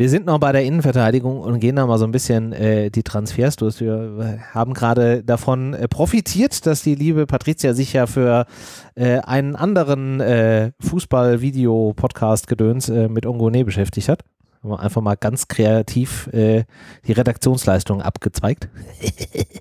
Wir 0.00 0.08
sind 0.08 0.26
noch 0.26 0.38
bei 0.38 0.52
der 0.52 0.62
Innenverteidigung 0.62 1.40
und 1.40 1.58
gehen 1.58 1.74
da 1.74 1.84
mal 1.84 1.98
so 1.98 2.04
ein 2.04 2.12
bisschen 2.12 2.52
äh, 2.52 2.88
die 2.88 3.02
Transfers 3.02 3.56
durch. 3.56 3.80
Wir 3.80 4.38
haben 4.54 4.72
gerade 4.72 5.24
davon 5.24 5.74
äh, 5.74 5.88
profitiert, 5.88 6.66
dass 6.66 6.84
die 6.84 6.94
liebe 6.94 7.26
Patricia 7.26 7.74
sich 7.74 7.94
ja 7.94 8.06
für 8.06 8.46
äh, 8.94 9.18
einen 9.18 9.56
anderen 9.56 10.20
äh, 10.20 10.70
Fußball-Video-Podcast-Gedöns 10.78 12.90
äh, 12.90 13.08
mit 13.08 13.26
Ongone 13.26 13.64
beschäftigt 13.64 14.08
hat. 14.08 14.22
Haben 14.62 14.70
wir 14.70 14.78
einfach 14.78 15.02
mal 15.02 15.16
ganz 15.16 15.48
kreativ 15.48 16.28
äh, 16.28 16.62
die 17.08 17.12
Redaktionsleistung 17.12 18.00
abgezweigt. 18.00 18.68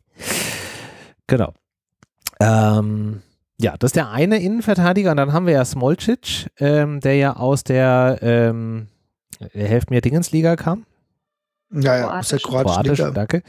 genau. 1.25 1.51
Ähm, 2.39 3.23
ja, 3.59 3.73
das 3.79 3.89
ist 3.89 3.95
der 3.95 4.11
eine 4.11 4.39
Innenverteidiger 4.39 5.09
und 5.09 5.17
dann 5.17 5.33
haben 5.33 5.47
wir 5.47 5.53
ja 5.53 5.65
Smolcic, 5.65 6.51
ähm, 6.59 6.99
der 6.99 7.15
ja 7.15 7.37
aus 7.37 7.63
der 7.63 8.19
ähm, 8.21 8.85
helft 9.51 9.89
mir, 9.89 10.01
Dingensliga 10.01 10.55
kam. 10.55 10.85
Ja, 11.71 11.97
ja, 11.97 12.19
aus 12.19 12.29
der 12.29 12.39
kroatischen 12.39 12.83
Kroatisch. 12.83 13.13
Danke. 13.13 13.43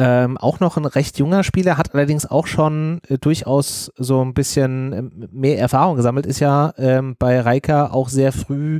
Ähm, 0.00 0.38
auch 0.38 0.60
noch 0.60 0.76
ein 0.76 0.84
recht 0.84 1.18
junger 1.18 1.42
Spieler, 1.42 1.76
hat 1.76 1.92
allerdings 1.92 2.24
auch 2.24 2.46
schon 2.46 3.00
äh, 3.08 3.18
durchaus 3.18 3.90
so 3.96 4.22
ein 4.24 4.32
bisschen 4.32 4.92
äh, 4.92 5.28
mehr 5.32 5.58
Erfahrung 5.58 5.96
gesammelt, 5.96 6.24
ist 6.24 6.38
ja 6.38 6.72
ähm, 6.78 7.16
bei 7.18 7.40
Reika 7.40 7.90
auch 7.90 8.08
sehr 8.08 8.30
früh 8.32 8.78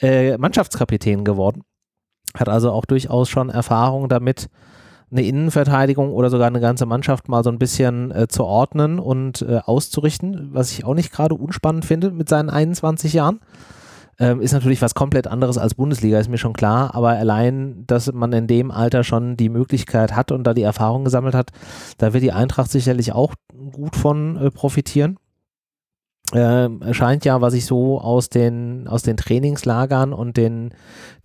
äh, 0.00 0.38
Mannschaftskapitän 0.38 1.24
geworden. 1.24 1.64
Hat 2.36 2.48
also 2.48 2.70
auch 2.70 2.84
durchaus 2.84 3.28
schon 3.28 3.50
Erfahrung 3.50 4.08
damit, 4.08 4.48
eine 5.10 5.22
Innenverteidigung 5.22 6.12
oder 6.12 6.30
sogar 6.30 6.46
eine 6.46 6.60
ganze 6.60 6.86
Mannschaft 6.86 7.28
mal 7.28 7.44
so 7.44 7.50
ein 7.50 7.58
bisschen 7.58 8.10
äh, 8.12 8.28
zu 8.28 8.44
ordnen 8.44 8.98
und 8.98 9.42
äh, 9.42 9.58
auszurichten, 9.58 10.50
was 10.52 10.70
ich 10.72 10.84
auch 10.84 10.94
nicht 10.94 11.12
gerade 11.12 11.34
unspannend 11.34 11.84
finde 11.84 12.10
mit 12.12 12.28
seinen 12.28 12.48
21 12.48 13.12
Jahren. 13.12 13.40
Ähm, 14.18 14.40
ist 14.40 14.52
natürlich 14.52 14.82
was 14.82 14.94
komplett 14.94 15.26
anderes 15.26 15.56
als 15.58 15.74
Bundesliga, 15.74 16.18
ist 16.18 16.28
mir 16.28 16.38
schon 16.38 16.52
klar, 16.52 16.94
aber 16.94 17.10
allein, 17.10 17.84
dass 17.86 18.12
man 18.12 18.32
in 18.32 18.46
dem 18.46 18.70
Alter 18.70 19.04
schon 19.04 19.36
die 19.36 19.48
Möglichkeit 19.48 20.14
hat 20.14 20.32
und 20.32 20.44
da 20.44 20.54
die 20.54 20.62
Erfahrung 20.62 21.04
gesammelt 21.04 21.34
hat, 21.34 21.50
da 21.98 22.12
wird 22.12 22.22
die 22.22 22.32
Eintracht 22.32 22.70
sicherlich 22.70 23.12
auch 23.12 23.34
gut 23.72 23.96
von 23.96 24.36
äh, 24.36 24.50
profitieren 24.50 25.16
äh, 26.32 26.94
scheint 26.94 27.26
ja, 27.26 27.42
was 27.42 27.52
ich 27.52 27.66
so 27.66 28.00
aus 28.00 28.30
den, 28.30 28.88
aus 28.88 29.02
den 29.02 29.18
Trainingslagern 29.18 30.14
und 30.14 30.38
den, 30.38 30.70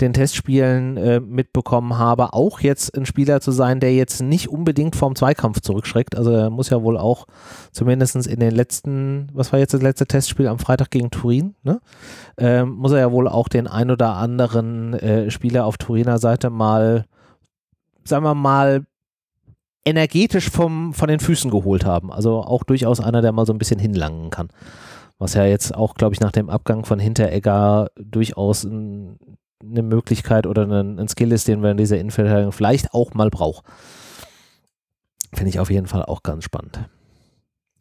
den 0.02 0.12
Testspielen 0.12 0.98
äh, 0.98 1.20
mitbekommen 1.22 1.98
habe, 1.98 2.34
auch 2.34 2.60
jetzt 2.60 2.96
ein 2.98 3.06
Spieler 3.06 3.40
zu 3.40 3.52
sein, 3.52 3.80
der 3.80 3.96
jetzt 3.96 4.22
nicht 4.22 4.50
unbedingt 4.50 4.98
vom 4.98 5.16
Zweikampf 5.16 5.62
zurückschreckt. 5.62 6.18
Also 6.18 6.32
er 6.32 6.50
muss 6.50 6.70
ja 6.70 6.84
wohl 6.84 6.98
auch 6.98 7.26
zumindest 7.72 8.28
in 8.28 8.40
den 8.42 8.52
letzten, 8.52 9.30
was 9.34 9.54
war 9.54 9.60
jetzt 9.60 9.74
das 9.74 9.82
letzte 9.82 10.08
Testspiel 10.08 10.48
am 10.48 10.60
Freitag 10.60 10.92
gegen 10.92 11.10
Turin, 11.10 11.56
ne? 11.64 11.80
äh, 12.38 12.64
muss 12.64 12.92
er 12.92 13.00
ja 13.00 13.12
wohl 13.12 13.30
auch 13.30 13.48
den 13.48 13.68
ein 13.68 13.90
oder 13.90 14.16
anderen 14.16 14.94
äh, 14.94 15.32
Spieler 15.32 15.66
auf 15.66 15.78
Turiner 15.78 16.18
Seite 16.18 16.50
mal, 16.50 17.06
sagen 18.04 18.26
wir 18.26 18.36
mal, 18.36 18.84
energetisch 19.86 20.50
vom, 20.50 20.94
von 20.94 21.08
den 21.08 21.22
Füßen 21.22 21.50
geholt 21.50 21.86
haben. 21.86 22.12
Also 22.12 22.42
auch 22.42 22.64
durchaus 22.64 23.00
einer, 23.00 23.22
der 23.22 23.32
mal 23.32 23.46
so 23.46 23.54
ein 23.54 23.58
bisschen 23.58 23.80
hinlangen 23.80 24.32
kann 24.32 24.50
was 25.20 25.34
ja 25.34 25.46
jetzt 25.46 25.74
auch, 25.74 25.96
glaube 25.96 26.14
ich, 26.14 26.20
nach 26.20 26.32
dem 26.32 26.50
Abgang 26.50 26.86
von 26.86 27.00
Hinteregger 27.00 27.90
durchaus 27.96 28.64
ein, 28.64 29.18
eine 29.62 29.82
Möglichkeit 29.82 30.46
oder 30.46 30.64
ein, 30.64 31.00
ein, 31.00 31.08
Skill 31.08 31.32
ist, 31.32 31.48
den 31.48 31.64
wir 31.64 31.72
in 31.72 31.78
dieser 31.78 31.98
Innenverteidigung 31.98 32.52
vielleicht 32.52 32.94
auch 32.94 33.14
mal 33.14 33.30
brauchen. 33.30 33.66
Finde 35.34 35.50
ich 35.50 35.60
auf 35.60 35.72
jeden 35.72 35.88
Fall 35.88 36.04
auch 36.04 36.24
ganz 36.24 36.44
spannend. 36.44 36.88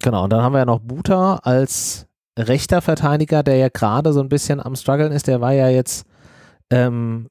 Genau, 0.02 0.25
und 0.25 0.31
dann 0.33 0.43
haben 0.43 0.52
wir 0.52 0.59
ja 0.59 0.64
noch 0.64 0.81
Buta 0.81 1.37
als 1.43 2.07
rechter 2.38 2.83
Verteidiger, 2.83 3.43
der 3.43 3.57
ja 3.57 3.69
gerade 3.69 4.12
so 4.12 4.21
ein 4.21 4.28
bisschen 4.28 4.61
am 4.61 4.76
struggeln 4.76 5.12
ist. 5.12 5.26
Der 5.26 5.40
war 5.40 5.52
ja 5.52 5.69
jetzt 5.69 6.07
ähm, 6.71 7.28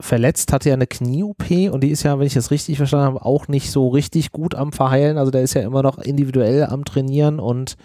verletzt, 0.00 0.52
hatte 0.52 0.70
ja 0.70 0.74
eine 0.74 0.88
Knie-OP 0.88 1.72
und 1.72 1.82
die 1.82 1.90
ist 1.90 2.02
ja, 2.02 2.18
wenn 2.18 2.26
ich 2.26 2.34
das 2.34 2.50
richtig 2.50 2.76
verstanden 2.78 3.06
habe, 3.06 3.24
auch 3.24 3.46
nicht 3.46 3.70
so 3.70 3.88
richtig 3.88 4.32
gut 4.32 4.54
am 4.54 4.72
Verheilen. 4.72 5.18
Also 5.18 5.30
der 5.30 5.42
ist 5.42 5.54
ja 5.54 5.62
immer 5.62 5.82
noch 5.82 5.98
individuell 5.98 6.64
am 6.64 6.84
Trainieren 6.84 7.38
und 7.38 7.76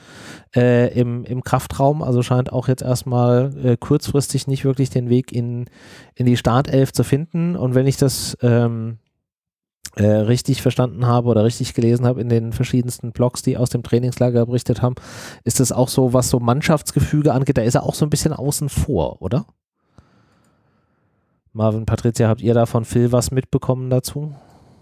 äh, 0.55 0.91
im, 0.99 1.23
im 1.23 1.43
Kraftraum. 1.43 2.01
Also 2.01 2.23
scheint 2.23 2.51
auch 2.51 2.67
jetzt 2.67 2.81
erstmal 2.81 3.51
äh, 3.63 3.77
kurzfristig 3.77 4.47
nicht 4.47 4.65
wirklich 4.65 4.89
den 4.89 5.09
Weg 5.09 5.31
in, 5.31 5.65
in 6.15 6.25
die 6.25 6.37
Startelf 6.37 6.91
zu 6.93 7.03
finden. 7.03 7.55
Und 7.55 7.75
wenn 7.75 7.85
ich 7.85 7.97
das 7.97 8.35
ähm, 8.41 8.97
äh, 9.95 10.05
richtig 10.05 10.63
verstanden 10.63 11.05
habe 11.05 11.29
oder 11.29 11.43
richtig 11.43 11.75
gelesen 11.75 12.07
habe 12.07 12.21
in 12.21 12.29
den 12.29 12.53
verschiedensten 12.53 13.11
Blogs, 13.11 13.43
die 13.43 13.55
aus 13.57 13.69
dem 13.69 13.83
Trainingslager 13.83 14.47
berichtet 14.47 14.81
haben, 14.81 14.95
ist 15.43 15.59
das 15.59 15.71
auch 15.71 15.89
so, 15.89 16.11
was 16.11 16.29
so 16.29 16.39
Mannschaftsgefüge 16.39 17.33
angeht, 17.33 17.57
da 17.57 17.61
ist 17.61 17.75
er 17.75 17.83
auch 17.83 17.95
so 17.95 18.05
ein 18.05 18.09
bisschen 18.09 18.33
außen 18.33 18.69
vor, 18.69 19.21
oder? 19.21 19.45
Marvin, 21.53 21.85
Patricia, 21.85 22.27
habt 22.27 22.41
ihr 22.41 22.53
da 22.53 22.65
von 22.65 22.85
Phil 22.85 23.11
was 23.11 23.31
mitbekommen 23.31 23.89
dazu? 23.89 24.33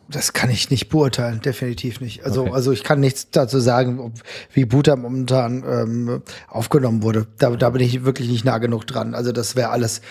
Das 0.09 0.31
kann 0.31 0.49
ich 0.49 0.69
nicht 0.69 0.87
beurteilen, 0.89 1.41
definitiv 1.41 1.99
nicht. 1.99 2.23
Also, 2.23 2.43
okay. 2.43 2.51
also 2.53 2.71
ich 2.71 2.83
kann 2.83 2.99
nichts 2.99 3.29
dazu 3.29 3.59
sagen, 3.59 3.99
ob, 3.99 4.13
wie 4.53 4.65
Buta 4.65 4.95
momentan 4.95 5.63
ähm, 5.67 6.21
aufgenommen 6.47 7.03
wurde. 7.03 7.27
Da, 7.37 7.49
da 7.51 7.69
bin 7.71 7.81
ich 7.81 8.05
wirklich 8.05 8.29
nicht 8.29 8.45
nah 8.45 8.57
genug 8.57 8.87
dran. 8.87 9.15
Also 9.15 9.33
das 9.33 9.57
wäre 9.57 9.69
alles 9.69 10.01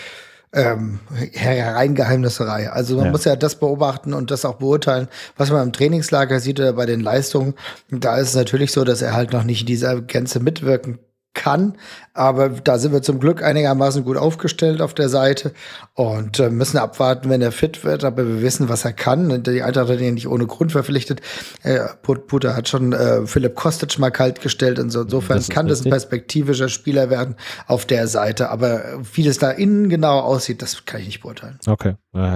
ähm, 0.53 0.99
Hereingeheimnisserei. 1.33 2.69
Also 2.69 2.95
man 2.95 3.05
ja. 3.05 3.11
muss 3.11 3.25
ja 3.25 3.35
das 3.35 3.55
beobachten 3.55 4.13
und 4.13 4.29
das 4.29 4.45
auch 4.45 4.55
beurteilen, 4.55 5.07
was 5.35 5.49
man 5.49 5.63
im 5.67 5.73
Trainingslager 5.73 6.39
sieht 6.39 6.59
oder 6.59 6.73
bei 6.73 6.85
den 6.85 7.01
Leistungen. 7.01 7.55
Da 7.89 8.17
ist 8.17 8.29
es 8.29 8.35
natürlich 8.35 8.71
so, 8.71 8.83
dass 8.83 9.01
er 9.01 9.13
halt 9.13 9.33
noch 9.33 9.43
nicht 9.43 9.61
in 9.61 9.67
dieser 9.67 9.99
Gänze 10.01 10.39
mitwirken 10.39 10.99
kann. 11.37 11.77
Aber 12.17 12.49
da 12.49 12.79
sind 12.79 12.93
wir 12.93 13.03
zum 13.03 13.19
Glück 13.19 13.43
einigermaßen 13.43 14.03
gut 14.03 14.17
aufgestellt 14.17 14.81
auf 14.81 14.95
der 14.95 15.07
Seite 15.07 15.53
und 15.93 16.39
äh, 16.39 16.49
müssen 16.49 16.77
abwarten, 16.77 17.29
wenn 17.29 17.43
er 17.43 17.51
fit 17.51 17.83
wird. 17.83 18.03
Aber 18.03 18.27
wir 18.27 18.41
wissen, 18.41 18.69
was 18.69 18.85
er 18.85 18.93
kann. 18.93 19.43
Die 19.43 19.61
Eintracht 19.61 19.89
hat 19.89 20.01
ihn 20.01 20.15
nicht 20.15 20.27
ohne 20.27 20.47
Grund 20.47 20.71
verpflichtet. 20.71 21.21
Äh, 21.61 21.81
Puter 22.01 22.55
hat 22.55 22.67
schon 22.67 22.91
äh, 22.91 23.27
Philipp 23.27 23.53
Kostic 23.53 23.99
mal 23.99 24.09
kalt 24.09 24.41
gestellt. 24.41 24.79
Insofern 24.79 25.37
das 25.37 25.49
kann 25.49 25.67
das 25.67 25.85
ein 25.85 25.91
perspektivischer 25.91 26.69
Spieler 26.69 27.11
werden 27.11 27.35
auf 27.67 27.85
der 27.85 28.07
Seite. 28.07 28.49
Aber 28.49 28.81
wie 29.13 29.23
das 29.23 29.37
da 29.37 29.51
innen 29.51 29.87
genau 29.87 30.19
aussieht, 30.19 30.63
das 30.63 30.85
kann 30.85 31.01
ich 31.01 31.07
nicht 31.07 31.21
beurteilen. 31.21 31.59
Okay. 31.67 31.93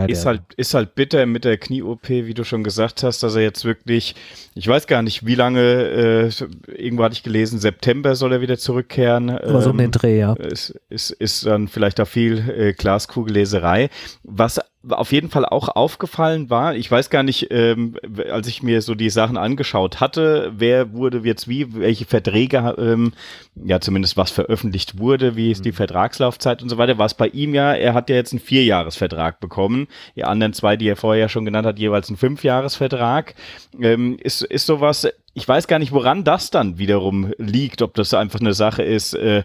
ist, 0.08 0.28
halt, 0.28 0.44
ist 0.58 0.76
halt 0.76 0.94
bitter 0.94 1.26
mit 1.26 1.44
der 1.44 1.58
Knie-OP, 1.58 2.08
wie 2.08 2.36
du 2.36 2.44
schon 2.44 2.64
gesagt 2.64 3.02
hast, 3.02 3.24
dass 3.24 3.34
er 3.34 3.42
jetzt 3.42 3.66
wirklich, 3.66 4.16
ich 4.54 4.68
weiß 4.68 4.86
gar 4.86 5.02
nicht, 5.02 5.26
wie 5.26 5.36
lange, 5.36 5.62
äh, 5.62 6.30
irgendwo 6.68 7.04
hatte 7.04 7.14
ich 7.14 7.24
gelesen, 7.24 7.58
September 7.58 8.16
soll 8.16 8.34
er 8.34 8.42
wieder 8.42 8.60
zurückkehren. 8.92 9.30
Aber 9.30 9.62
so 9.62 9.72
um 9.72 9.78
den 9.78 9.86
ähm, 9.86 9.92
Dreh, 9.92 10.20
ja. 10.20 10.34
Ist, 10.34 10.80
ist, 10.90 11.12
ist 11.12 11.46
dann 11.46 11.68
vielleicht 11.68 12.00
auch 12.00 12.08
viel 12.08 12.50
äh, 12.50 12.74
Glaskugelleserei. 12.74 13.90
Was 14.24 14.60
auf 14.90 15.12
jeden 15.12 15.30
Fall 15.30 15.46
auch 15.46 15.70
aufgefallen 15.70 16.50
war, 16.50 16.76
ich 16.76 16.90
weiß 16.90 17.10
gar 17.12 17.22
nicht, 17.22 17.48
ähm, 17.52 17.98
als 18.32 18.48
ich 18.48 18.64
mir 18.64 18.82
so 18.82 18.96
die 18.96 19.12
Sachen 19.12 19.38
angeschaut 19.38 20.00
hatte, 20.00 20.52
wer 20.56 20.94
wurde 20.94 21.22
jetzt 21.24 21.48
wie, 21.48 21.76
welche 21.76 22.06
Verträge, 22.06 22.76
ähm, 22.80 23.14
ja 23.56 23.80
zumindest 23.80 24.18
was 24.18 24.32
veröffentlicht 24.32 24.98
wurde, 24.98 25.36
wie 25.36 25.52
ist 25.52 25.66
die 25.66 25.72
mhm. 25.72 25.76
Vertragslaufzeit 25.76 26.64
und 26.64 26.70
so 26.70 26.80
weiter, 26.80 26.98
war 26.98 27.06
es 27.06 27.14
bei 27.14 27.28
ihm 27.28 27.54
ja, 27.54 27.74
er 27.74 27.94
hat 27.94 28.10
ja 28.10 28.16
jetzt 28.16 28.34
einen 28.34 28.40
Vierjahresvertrag 28.40 29.40
bekommen, 29.40 29.88
die 30.16 30.24
anderen 30.24 30.54
zwei, 30.54 30.78
die 30.78 30.88
er 30.88 30.96
vorher 30.96 31.30
schon 31.30 31.46
genannt 31.46 31.68
hat, 31.68 31.78
jeweils 31.78 32.10
einen 32.10 32.18
Fünfjahresvertrag. 32.18 33.36
Ähm, 33.80 34.18
ist, 34.22 34.42
ist 34.42 34.66
sowas, 34.66 35.08
ich 35.34 35.48
weiß 35.48 35.68
gar 35.68 35.80
nicht, 35.80 35.92
woran 35.92 36.24
das 36.24 36.50
dann 36.50 36.78
wiederum 36.78 37.34
liegt, 37.38 37.82
ob 37.82 37.94
das 37.94 38.14
einfach 38.14 38.40
eine 38.40 38.54
Sache 38.54 38.84
ist, 38.84 39.14
äh, 39.14 39.44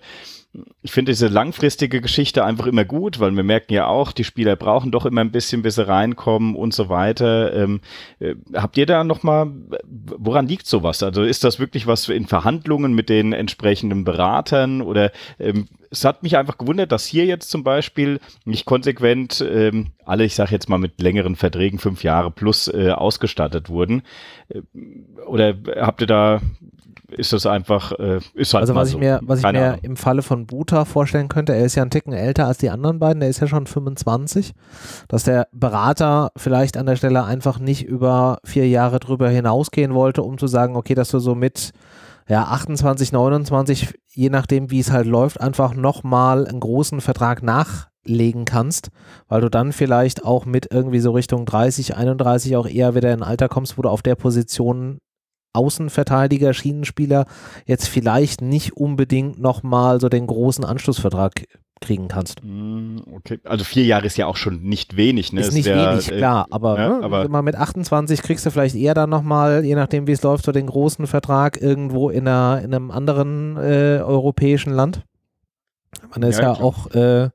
ich 0.83 0.93
finde 0.93 1.13
diese 1.13 1.29
langfristige 1.29 2.01
Geschichte 2.01 2.45
einfach 2.45 2.67
immer 2.67 2.85
gut, 2.85 3.21
weil 3.21 3.33
wir 3.33 3.43
merken 3.43 3.73
ja 3.73 3.87
auch, 3.87 4.13
die 4.13 4.25
Spieler 4.25 4.57
brauchen 4.57 4.93
doch 4.93 5.07
immer 5.07 5.21
ein 5.21 5.33
bisschen, 5.33 5.63
bis 5.63 5.77
sie 5.77 5.87
reinkommen 5.87 6.55
und 6.55 6.75
so 6.75 6.89
weiter. 6.89 7.53
Ähm, 7.55 7.81
äh, 8.19 8.35
habt 8.55 8.77
ihr 8.77 8.87
da 8.87 9.05
nochmal, 9.05 9.51
woran 9.85 10.47
liegt 10.47 10.67
sowas? 10.67 11.03
Also 11.03 11.23
ist 11.23 11.45
das 11.45 11.59
wirklich 11.59 11.87
was 11.87 12.09
in 12.09 12.27
Verhandlungen 12.27 12.95
mit 12.95 13.09
den 13.09 13.33
entsprechenden 13.33 14.05
Beratern 14.05 14.83
oder 14.83 15.13
ähm, 15.39 15.67
es 15.91 16.05
hat 16.05 16.23
mich 16.23 16.37
einfach 16.37 16.59
gewundert, 16.59 16.93
dass 16.93 17.07
hier 17.07 17.27
jetzt 17.27 17.51
zum 17.51 17.65
Beispiel 17.65 18.21
nicht 18.45 18.65
konsequent 18.65 19.45
ähm, 19.49 19.93
alle, 20.05 20.25
ich 20.25 20.35
sage 20.35 20.53
jetzt 20.53 20.69
mal 20.69 20.79
mit 20.79 21.01
längeren 21.01 21.37
Verträgen, 21.37 21.79
fünf 21.79 22.03
Jahre 22.03 22.31
plus 22.31 22.69
äh, 22.69 22.91
ausgestattet 22.91 23.69
wurden. 23.69 24.03
Äh, 24.49 24.63
oder 25.27 25.55
habt 25.77 26.01
ihr 26.01 26.07
da 26.07 26.41
ist 27.17 27.33
das 27.33 27.47
einfach, 27.47 27.93
äh, 27.93 28.21
ist 28.35 28.55
halt 28.55 28.63
Also 28.63 28.75
was 28.75 28.91
so. 28.91 28.97
ich 28.97 29.01
mir, 29.01 29.21
was 29.23 29.41
ich 29.41 29.53
mir 29.53 29.79
im 29.83 29.97
Falle 29.97 30.23
von 30.23 30.47
Buta 30.47 30.85
vorstellen 30.85 31.29
könnte, 31.29 31.55
er 31.55 31.65
ist 31.65 31.75
ja 31.75 31.83
ein 31.83 31.91
Ticken 31.91 32.13
älter 32.13 32.47
als 32.47 32.59
die 32.59 32.71
anderen 32.71 32.99
beiden, 32.99 33.21
der 33.21 33.31
ist 33.31 33.41
ja 33.41 33.47
schon 33.47 33.67
25, 33.67 34.53
dass 35.09 35.25
der 35.25 35.49
Berater 35.53 36.31
vielleicht 36.37 36.77
an 36.77 36.87
der 36.87 36.97
Stelle 36.97 37.25
einfach 37.25 37.59
nicht 37.59 37.85
über 37.85 38.39
vier 38.45 38.69
Jahre 38.69 39.01
drüber 39.01 39.29
hinausgehen 39.29 39.95
wollte, 39.95 40.23
um 40.23 40.39
zu 40.39 40.47
sagen, 40.47 40.77
okay, 40.77 40.95
dass 40.95 41.11
du 41.11 41.19
so 41.19 41.35
mit 41.35 41.73
ja, 42.29 42.45
28, 42.45 43.13
29, 43.13 43.95
je 44.13 44.31
nachdem, 44.31 44.71
wie 44.71 44.81
es 44.81 44.91
halt 44.91 45.07
läuft, 45.07 45.41
einfach 45.41 45.75
nochmal 45.75 46.47
einen 46.47 46.61
großen 46.61 47.01
Vertrag 47.01 47.43
nachlegen 47.43 48.45
kannst, 48.45 48.89
weil 49.29 49.41
du 49.41 49.49
dann 49.49 49.73
vielleicht 49.73 50.25
auch 50.25 50.45
mit 50.45 50.73
irgendwie 50.73 50.99
so 50.99 51.13
Richtung 51.13 51.47
30, 51.47 51.97
31 51.97 52.57
auch 52.57 52.67
eher 52.67 52.95
wieder 52.95 53.13
in 53.13 53.23
ein 53.23 53.29
Alter 53.29 53.49
kommst, 53.49 53.79
wo 53.79 53.83
du 53.83 53.89
auf 53.89 54.03
der 54.03 54.17
Position 54.17 54.99
Außenverteidiger, 55.57 56.55
Schienenspieler 56.55 57.27
jetzt 57.65 57.89
vielleicht 57.89 58.43
nicht 58.43 58.77
unbedingt 58.77 59.41
nochmal 59.41 60.01
so 60.01 60.09
den 60.09 60.27
großen 60.27 60.65
Anschlussvertrag 60.65 61.47
kriegen 61.81 62.09
kannst. 62.09 62.43
Mm, 62.43 62.99
okay, 63.13 63.39
also 63.45 63.65
vier 63.65 63.85
Jahre 63.85 64.07
ist 64.07 64.17
ja 64.17 64.27
auch 64.27 64.37
schon 64.37 64.63
nicht 64.63 64.97
wenig. 64.97 65.33
Ne? 65.33 65.41
Ist, 65.41 65.53
nicht 65.53 65.67
der, 65.67 65.93
wenig, 65.93 66.11
äh, 66.11 66.17
klar, 66.17 66.47
aber, 66.51 66.79
ja, 66.79 66.89
ne, 66.89 67.05
aber 67.05 67.29
mal 67.29 67.43
mit 67.43 67.55
28 67.55 68.23
kriegst 68.23 68.47
du 68.47 68.51
vielleicht 68.51 68.75
eher 68.75 68.95
dann 68.95 69.11
nochmal, 69.11 69.65
je 69.65 69.75
nachdem 69.75 70.07
wie 70.07 70.13
es 70.13 70.23
läuft, 70.23 70.45
so 70.47 70.53
den 70.53 70.67
großen 70.67 71.07
Vertrag 71.07 71.61
irgendwo 71.61 72.09
in, 72.09 72.27
einer, 72.27 72.63
in 72.63 72.75
einem 72.75 72.91
anderen 72.91 73.57
äh, 73.57 74.01
europäischen 74.03 74.73
Land. 74.73 75.03
Man 76.11 76.23
ist 76.23 76.39
ja, 76.39 76.53
ja 76.55 76.61
auch, 76.61 76.91
äh, 76.93 77.25
er 77.25 77.31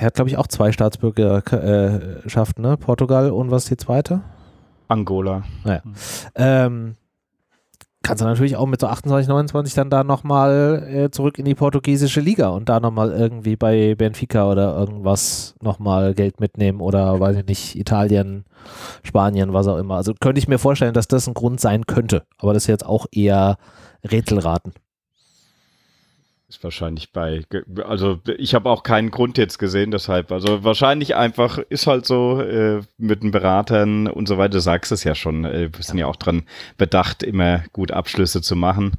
hat 0.00 0.14
glaube 0.14 0.30
ich 0.30 0.36
auch 0.36 0.48
zwei 0.48 0.72
Staatsbürgerschaften, 0.72 2.62
ne? 2.62 2.76
Portugal 2.76 3.30
und 3.30 3.52
was 3.52 3.64
ist 3.64 3.70
die 3.70 3.76
zweite? 3.76 4.22
Angola. 4.88 5.44
Naja. 5.64 5.82
Ähm, 6.34 6.96
kannst 8.02 8.22
du 8.22 8.26
natürlich 8.26 8.56
auch 8.56 8.66
mit 8.66 8.80
so 8.80 8.86
28, 8.86 9.28
29 9.28 9.74
dann 9.74 9.90
da 9.90 10.02
nochmal 10.02 10.88
äh, 10.88 11.10
zurück 11.10 11.38
in 11.38 11.44
die 11.44 11.54
portugiesische 11.54 12.20
Liga 12.20 12.48
und 12.48 12.68
da 12.68 12.80
nochmal 12.80 13.12
irgendwie 13.12 13.56
bei 13.56 13.94
Benfica 13.94 14.50
oder 14.50 14.76
irgendwas 14.76 15.54
nochmal 15.60 16.14
Geld 16.14 16.40
mitnehmen 16.40 16.80
oder 16.80 17.20
weiß 17.20 17.36
ich 17.36 17.46
nicht, 17.46 17.76
Italien, 17.76 18.44
Spanien, 19.02 19.52
was 19.52 19.66
auch 19.66 19.76
immer. 19.76 19.96
Also 19.96 20.14
könnte 20.18 20.38
ich 20.38 20.48
mir 20.48 20.58
vorstellen, 20.58 20.94
dass 20.94 21.08
das 21.08 21.26
ein 21.26 21.34
Grund 21.34 21.60
sein 21.60 21.86
könnte, 21.86 22.24
aber 22.38 22.54
das 22.54 22.64
ist 22.64 22.68
jetzt 22.68 22.86
auch 22.86 23.06
eher 23.12 23.58
Rätselraten. 24.10 24.72
Ist 26.50 26.64
wahrscheinlich 26.64 27.12
bei, 27.12 27.44
also 27.86 28.20
ich 28.38 28.54
habe 28.54 28.70
auch 28.70 28.82
keinen 28.82 29.10
Grund 29.10 29.36
jetzt 29.36 29.58
gesehen, 29.58 29.90
deshalb, 29.90 30.32
also 30.32 30.64
wahrscheinlich 30.64 31.14
einfach 31.14 31.58
ist 31.58 31.86
halt 31.86 32.06
so 32.06 32.40
äh, 32.40 32.80
mit 32.96 33.22
den 33.22 33.32
Beratern 33.32 34.06
und 34.06 34.26
so 34.26 34.38
weiter, 34.38 34.54
du 34.54 34.60
sagst 34.60 34.90
es 34.90 35.04
ja 35.04 35.14
schon, 35.14 35.44
äh, 35.44 35.68
wir 35.70 35.84
sind 35.84 35.98
ja 35.98 36.06
auch 36.06 36.16
dran 36.16 36.44
bedacht, 36.78 37.22
immer 37.22 37.64
gut 37.74 37.92
Abschlüsse 37.92 38.40
zu 38.40 38.56
machen. 38.56 38.92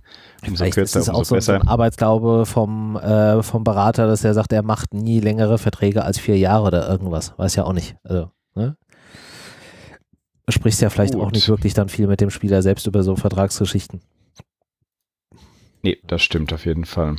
Umso 0.44 0.58
Vielleicht 0.58 0.76
kürzer, 0.76 1.00
ist 1.00 1.08
es 1.08 1.10
auch 1.10 1.26
so, 1.26 1.40
so, 1.40 1.52
ein 1.54 1.68
Arbeitsglaube 1.68 2.46
vom, 2.46 2.98
äh, 2.98 3.42
vom 3.42 3.64
Berater, 3.64 4.06
dass 4.06 4.24
er 4.24 4.36
sagt, 4.36 4.54
er 4.54 4.62
macht 4.62 4.94
nie 4.94 5.20
längere 5.20 5.58
Verträge 5.58 6.06
als 6.06 6.20
vier 6.20 6.38
Jahre 6.38 6.68
oder 6.68 6.88
irgendwas, 6.88 7.34
weiß 7.38 7.56
ja 7.56 7.64
auch 7.64 7.74
nicht. 7.74 7.96
Also, 8.04 8.30
ne? 8.54 8.78
Du 10.46 10.52
sprichst 10.52 10.82
ja 10.84 10.92
vielleicht 10.92 11.16
gut. 11.16 11.24
auch 11.24 11.32
nicht 11.32 11.50
wirklich 11.50 11.74
dann 11.74 11.90
viel 11.90 12.06
mit 12.06 12.22
dem 12.22 12.30
Spieler 12.30 12.62
selbst 12.62 12.86
über 12.86 13.02
so 13.02 13.16
Vertragsgeschichten. 13.16 14.02
Nee, 15.82 15.98
das 16.06 16.22
stimmt 16.22 16.54
auf 16.54 16.66
jeden 16.66 16.86
Fall. 16.86 17.16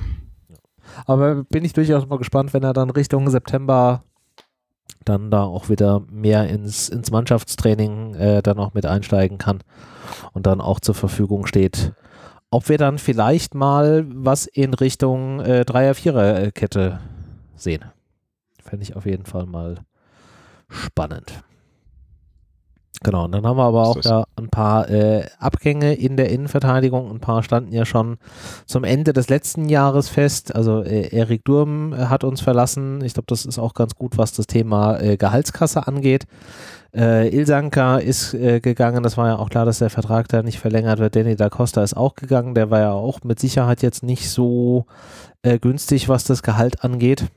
Aber 1.07 1.45
bin 1.45 1.65
ich 1.65 1.73
durchaus 1.73 2.07
mal 2.07 2.19
gespannt, 2.19 2.55
wenn 2.55 2.63
er 2.63 2.73
dann 2.73 2.91
Richtung 2.91 3.29
September 3.31 4.03
dann 5.05 5.31
da 5.31 5.45
auch 5.45 5.69
wieder 5.69 6.03
mehr 6.11 6.49
ins, 6.49 6.89
ins 6.89 7.11
Mannschaftstraining 7.11 8.15
äh, 8.15 8.43
dann 8.43 8.59
auch 8.59 8.75
mit 8.75 8.87
einsteigen 8.87 9.39
kann 9.39 9.61
und 10.33 10.47
dann 10.47 10.61
auch 10.61 10.81
zur 10.81 10.95
Verfügung 10.95 11.47
steht. 11.47 11.93
Ob 12.51 12.69
wir 12.69 12.79
dann 12.79 12.99
vielleicht 12.99 13.55
mal 13.55 14.05
was 14.09 14.47
in 14.47 14.75
Richtung 14.75 15.41
äh, 15.41 15.65
Dreier-Vierer-Kette 15.65 17.01
sehen. 17.55 17.85
Fände 18.63 18.83
ich 18.83 18.97
auf 18.97 19.07
jeden 19.07 19.25
Fall 19.25 19.47
mal 19.47 19.77
spannend. 20.69 21.43
Genau, 23.03 23.25
und 23.25 23.33
dann 23.33 23.47
haben 23.47 23.57
wir 23.57 23.65
aber 23.65 23.89
auch 23.89 24.05
ja 24.05 24.25
ein 24.37 24.51
paar 24.51 24.91
äh, 24.91 25.25
Abgänge 25.39 25.95
in 25.95 26.19
der 26.19 26.29
Innenverteidigung. 26.29 27.11
Ein 27.11 27.21
paar 27.21 27.43
standen 27.43 27.73
ja 27.73 27.87
schon 27.87 28.19
zum 28.67 28.85
Ende 28.85 29.15
des 29.15 29.31
letzten 29.31 29.71
Jahres 29.71 30.11
fest. 30.11 30.55
Also 30.55 30.83
äh, 30.83 31.09
Erik 31.09 31.43
Durm 31.47 31.95
äh, 31.95 32.07
hat 32.07 32.25
uns 32.25 32.43
verlassen. 32.43 33.03
Ich 33.03 33.15
glaube, 33.15 33.27
das 33.29 33.47
ist 33.47 33.59
auch 33.59 33.73
ganz 33.73 33.95
gut, 33.95 34.19
was 34.19 34.33
das 34.33 34.47
Thema 34.47 35.01
äh, 35.01 35.17
Gehaltskasse 35.17 35.87
angeht. 35.87 36.27
Äh, 36.95 37.35
Ilsanka 37.35 37.97
ist 37.97 38.35
äh, 38.35 38.61
gegangen. 38.61 39.03
Das 39.03 39.17
war 39.17 39.29
ja 39.29 39.39
auch 39.39 39.49
klar, 39.49 39.65
dass 39.65 39.79
der 39.79 39.89
Vertrag 39.89 40.29
da 40.29 40.43
nicht 40.43 40.59
verlängert 40.59 40.99
wird. 40.99 41.17
Danny 41.17 41.37
da 41.37 41.49
Costa 41.49 41.83
ist 41.83 41.97
auch 41.97 42.17
gegangen. 42.17 42.55
Der 42.55 42.71
war 42.71 42.81
ja 42.81 42.93
auch 42.93 43.21
mit 43.25 43.41
Sicherheit 43.41 43.81
jetzt 43.81 44.03
nicht 44.03 44.29
so 44.29 44.85
günstig, 45.63 46.11
was 46.11 46.25
das 46.25 46.43
Gehalt 46.43 46.85
angeht. 46.85 47.31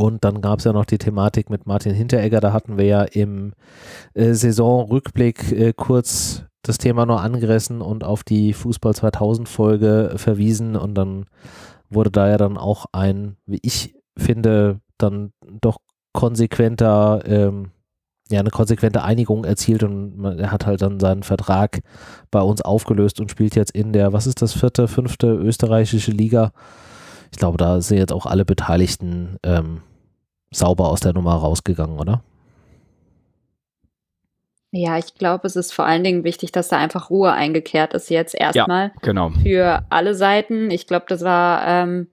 Und 0.00 0.24
dann 0.24 0.40
gab 0.40 0.60
es 0.60 0.64
ja 0.64 0.72
noch 0.72 0.86
die 0.86 0.96
Thematik 0.96 1.50
mit 1.50 1.66
Martin 1.66 1.92
Hinteregger. 1.92 2.40
Da 2.40 2.54
hatten 2.54 2.78
wir 2.78 2.86
ja 2.86 3.02
im 3.02 3.52
äh, 4.14 4.32
Saisonrückblick 4.32 5.52
äh, 5.52 5.74
kurz 5.76 6.44
das 6.62 6.78
Thema 6.78 7.04
nur 7.04 7.20
angerissen 7.20 7.82
und 7.82 8.02
auf 8.02 8.24
die 8.24 8.54
Fußball 8.54 8.94
2000 8.94 9.46
Folge 9.46 10.14
verwiesen. 10.16 10.74
Und 10.74 10.94
dann 10.94 11.26
wurde 11.90 12.10
da 12.10 12.30
ja 12.30 12.38
dann 12.38 12.56
auch 12.56 12.86
ein, 12.92 13.36
wie 13.44 13.58
ich 13.60 13.94
finde, 14.16 14.80
dann 14.96 15.32
doch 15.60 15.76
konsequenter, 16.14 17.20
ähm, 17.26 17.72
ja, 18.30 18.40
eine 18.40 18.48
konsequente 18.48 19.02
Einigung 19.02 19.44
erzielt 19.44 19.82
und 19.82 20.16
man, 20.16 20.38
er 20.38 20.50
hat 20.50 20.64
halt 20.64 20.80
dann 20.80 20.98
seinen 20.98 21.24
Vertrag 21.24 21.82
bei 22.30 22.40
uns 22.40 22.62
aufgelöst 22.62 23.20
und 23.20 23.30
spielt 23.30 23.54
jetzt 23.54 23.72
in 23.72 23.92
der, 23.92 24.14
was 24.14 24.26
ist 24.26 24.40
das, 24.40 24.54
vierte, 24.54 24.88
fünfte 24.88 25.26
österreichische 25.26 26.10
Liga. 26.10 26.52
Ich 27.32 27.38
glaube, 27.38 27.58
da 27.58 27.82
sind 27.82 27.98
jetzt 27.98 28.14
auch 28.14 28.24
alle 28.24 28.46
Beteiligten 28.46 29.36
ähm, 29.42 29.82
sauber 30.50 30.88
aus 30.88 31.00
der 31.00 31.12
Nummer 31.12 31.34
rausgegangen, 31.34 31.98
oder? 31.98 32.22
Ja, 34.72 34.98
ich 34.98 35.14
glaube, 35.14 35.46
es 35.48 35.56
ist 35.56 35.72
vor 35.72 35.84
allen 35.84 36.04
Dingen 36.04 36.22
wichtig, 36.22 36.52
dass 36.52 36.68
da 36.68 36.78
einfach 36.78 37.10
Ruhe 37.10 37.32
eingekehrt 37.32 37.92
ist 37.92 38.08
jetzt 38.08 38.34
erstmal. 38.34 38.88
Ja, 38.88 38.92
genau. 39.02 39.30
Für 39.30 39.84
alle 39.90 40.14
Seiten. 40.14 40.70
Ich 40.70 40.86
glaube, 40.86 41.06
das 41.08 41.22
war 41.24 41.66
ähm, 41.66 42.06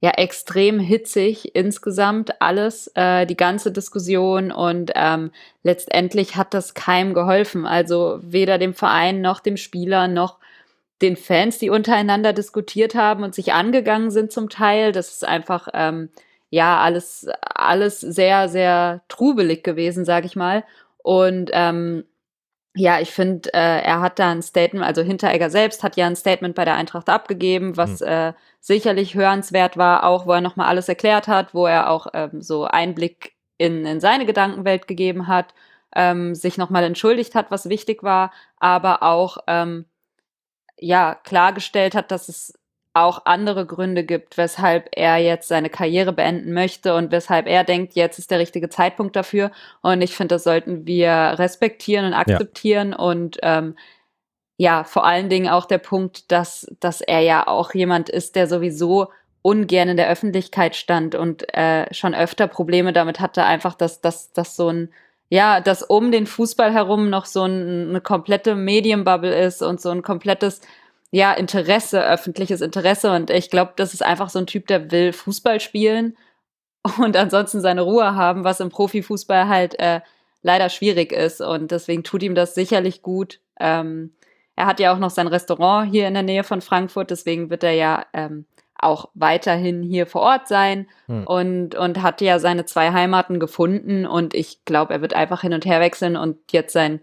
ja 0.00 0.10
extrem 0.10 0.80
hitzig 0.80 1.54
insgesamt 1.54 2.40
alles, 2.42 2.90
äh, 2.96 3.26
die 3.26 3.36
ganze 3.36 3.70
Diskussion 3.70 4.50
und 4.50 4.90
ähm, 4.96 5.30
letztendlich 5.62 6.34
hat 6.34 6.52
das 6.52 6.74
keinem 6.74 7.14
geholfen. 7.14 7.64
Also 7.64 8.18
weder 8.22 8.58
dem 8.58 8.74
Verein 8.74 9.20
noch 9.20 9.38
dem 9.38 9.56
Spieler 9.56 10.08
noch 10.08 10.38
den 11.02 11.16
Fans, 11.16 11.58
die 11.58 11.70
untereinander 11.70 12.32
diskutiert 12.32 12.96
haben 12.96 13.22
und 13.22 13.36
sich 13.36 13.52
angegangen 13.52 14.10
sind 14.10 14.32
zum 14.32 14.48
Teil. 14.48 14.90
Das 14.90 15.12
ist 15.12 15.24
einfach 15.24 15.68
ähm, 15.74 16.08
ja, 16.50 16.80
alles, 16.80 17.28
alles 17.40 18.00
sehr, 18.00 18.48
sehr 18.48 19.02
trubelig 19.08 19.64
gewesen, 19.64 20.04
sag 20.04 20.24
ich 20.24 20.36
mal. 20.36 20.64
Und 20.98 21.50
ähm, 21.54 22.04
ja, 22.74 23.00
ich 23.00 23.10
finde, 23.10 23.52
äh, 23.52 23.82
er 23.82 24.00
hat 24.00 24.18
da 24.18 24.30
ein 24.30 24.42
Statement, 24.42 24.84
also 24.84 25.02
Hinteregger 25.02 25.50
selbst 25.50 25.82
hat 25.82 25.96
ja 25.96 26.06
ein 26.06 26.16
Statement 26.16 26.54
bei 26.54 26.64
der 26.64 26.74
Eintracht 26.74 27.08
abgegeben, 27.08 27.76
was 27.76 28.00
mhm. 28.00 28.06
äh, 28.06 28.32
sicherlich 28.60 29.14
hörenswert 29.14 29.76
war, 29.76 30.04
auch 30.04 30.26
wo 30.26 30.32
er 30.32 30.40
nochmal 30.40 30.68
alles 30.68 30.88
erklärt 30.88 31.26
hat, 31.28 31.54
wo 31.54 31.66
er 31.66 31.90
auch 31.90 32.08
ähm, 32.14 32.42
so 32.42 32.64
Einblick 32.64 33.34
in, 33.58 33.84
in 33.86 34.00
seine 34.00 34.26
Gedankenwelt 34.26 34.86
gegeben 34.86 35.26
hat, 35.26 35.54
ähm, 35.96 36.34
sich 36.34 36.58
nochmal 36.58 36.84
entschuldigt 36.84 37.34
hat, 37.34 37.50
was 37.50 37.68
wichtig 37.68 38.02
war, 38.02 38.32
aber 38.58 39.02
auch 39.02 39.38
ähm, 39.48 39.86
ja 40.78 41.14
klargestellt 41.14 41.94
hat, 41.94 42.10
dass 42.10 42.28
es 42.28 42.59
auch 42.92 43.24
andere 43.24 43.66
Gründe 43.66 44.04
gibt, 44.04 44.36
weshalb 44.36 44.88
er 44.92 45.18
jetzt 45.18 45.48
seine 45.48 45.70
Karriere 45.70 46.12
beenden 46.12 46.52
möchte 46.52 46.94
und 46.94 47.12
weshalb 47.12 47.46
er 47.46 47.62
denkt, 47.62 47.94
jetzt 47.94 48.18
ist 48.18 48.30
der 48.30 48.40
richtige 48.40 48.68
Zeitpunkt 48.68 49.14
dafür. 49.14 49.52
Und 49.80 50.02
ich 50.02 50.16
finde, 50.16 50.34
das 50.34 50.44
sollten 50.44 50.86
wir 50.86 51.10
respektieren 51.38 52.06
und 52.06 52.14
akzeptieren. 52.14 52.90
Ja. 52.90 52.98
Und 52.98 53.38
ähm, 53.42 53.76
ja, 54.56 54.84
vor 54.84 55.04
allen 55.04 55.28
Dingen 55.28 55.48
auch 55.48 55.66
der 55.66 55.78
Punkt, 55.78 56.32
dass, 56.32 56.66
dass 56.80 57.00
er 57.00 57.20
ja 57.20 57.46
auch 57.46 57.74
jemand 57.74 58.08
ist, 58.08 58.34
der 58.34 58.48
sowieso 58.48 59.08
ungern 59.42 59.88
in 59.88 59.96
der 59.96 60.10
Öffentlichkeit 60.10 60.76
stand 60.76 61.14
und 61.14 61.52
äh, 61.54 61.92
schon 61.94 62.14
öfter 62.14 62.46
Probleme 62.46 62.92
damit 62.92 63.20
hatte, 63.20 63.44
einfach, 63.44 63.74
dass, 63.74 64.00
dass, 64.00 64.32
dass 64.32 64.56
so 64.56 64.68
ein 64.68 64.90
ja, 65.32 65.60
dass 65.60 65.84
um 65.84 66.10
den 66.10 66.26
Fußball 66.26 66.72
herum 66.72 67.08
noch 67.08 67.24
so 67.24 67.44
ein, 67.44 67.90
eine 67.90 68.00
komplette 68.00 68.56
Medienbubble 68.56 69.32
ist 69.32 69.62
und 69.62 69.80
so 69.80 69.90
ein 69.90 70.02
komplettes 70.02 70.60
ja, 71.10 71.32
Interesse, 71.32 72.04
öffentliches 72.04 72.60
Interesse. 72.60 73.12
Und 73.12 73.30
ich 73.30 73.50
glaube, 73.50 73.72
das 73.76 73.94
ist 73.94 74.02
einfach 74.04 74.30
so 74.30 74.38
ein 74.38 74.46
Typ, 74.46 74.66
der 74.66 74.90
will 74.90 75.12
Fußball 75.12 75.60
spielen 75.60 76.16
und 76.98 77.16
ansonsten 77.16 77.60
seine 77.60 77.82
Ruhe 77.82 78.14
haben, 78.14 78.44
was 78.44 78.60
im 78.60 78.70
Profifußball 78.70 79.48
halt 79.48 79.78
äh, 79.78 80.00
leider 80.42 80.68
schwierig 80.68 81.12
ist. 81.12 81.40
Und 81.40 81.70
deswegen 81.70 82.04
tut 82.04 82.22
ihm 82.22 82.34
das 82.34 82.54
sicherlich 82.54 83.02
gut. 83.02 83.40
Ähm, 83.58 84.14
er 84.56 84.66
hat 84.66 84.80
ja 84.80 84.92
auch 84.92 84.98
noch 84.98 85.10
sein 85.10 85.26
Restaurant 85.26 85.90
hier 85.90 86.06
in 86.06 86.14
der 86.14 86.22
Nähe 86.22 86.44
von 86.44 86.60
Frankfurt, 86.60 87.10
deswegen 87.10 87.50
wird 87.50 87.64
er 87.64 87.72
ja 87.72 88.04
ähm, 88.12 88.44
auch 88.78 89.08
weiterhin 89.14 89.82
hier 89.82 90.06
vor 90.06 90.22
Ort 90.22 90.48
sein 90.48 90.86
hm. 91.06 91.26
und, 91.26 91.74
und 91.74 92.02
hat 92.02 92.20
ja 92.20 92.38
seine 92.38 92.64
zwei 92.64 92.92
Heimaten 92.92 93.40
gefunden. 93.40 94.06
Und 94.06 94.34
ich 94.34 94.64
glaube, 94.64 94.94
er 94.94 95.00
wird 95.00 95.14
einfach 95.14 95.42
hin 95.42 95.54
und 95.54 95.66
her 95.66 95.80
wechseln 95.80 96.16
und 96.16 96.38
jetzt 96.52 96.72
sein 96.72 97.00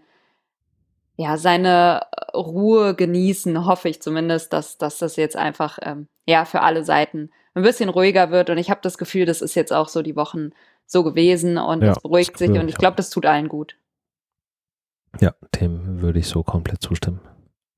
ja, 1.18 1.36
seine 1.36 2.06
äh, 2.12 2.36
Ruhe 2.36 2.94
genießen, 2.94 3.66
hoffe 3.66 3.88
ich 3.88 4.00
zumindest, 4.00 4.52
dass, 4.52 4.78
dass 4.78 4.98
das 4.98 5.16
jetzt 5.16 5.36
einfach 5.36 5.78
ähm, 5.82 6.06
ja 6.26 6.44
für 6.44 6.62
alle 6.62 6.84
Seiten 6.84 7.30
ein 7.54 7.64
bisschen 7.64 7.88
ruhiger 7.88 8.30
wird. 8.30 8.50
Und 8.50 8.58
ich 8.58 8.70
habe 8.70 8.80
das 8.82 8.98
Gefühl, 8.98 9.26
das 9.26 9.42
ist 9.42 9.56
jetzt 9.56 9.72
auch 9.72 9.88
so 9.88 10.02
die 10.02 10.14
Wochen 10.14 10.50
so 10.86 11.02
gewesen 11.02 11.58
und 11.58 11.82
es 11.82 12.00
beruhigt 12.00 12.38
sich 12.38 12.50
und 12.50 12.68
ich 12.68 12.76
glaube, 12.76 12.96
das 12.96 13.10
tut 13.10 13.26
allen 13.26 13.48
gut. 13.48 13.76
Ja, 15.20 15.34
dem 15.60 16.00
würde 16.00 16.20
ich 16.20 16.28
so 16.28 16.42
komplett 16.42 16.80
zustimmen. 16.82 17.20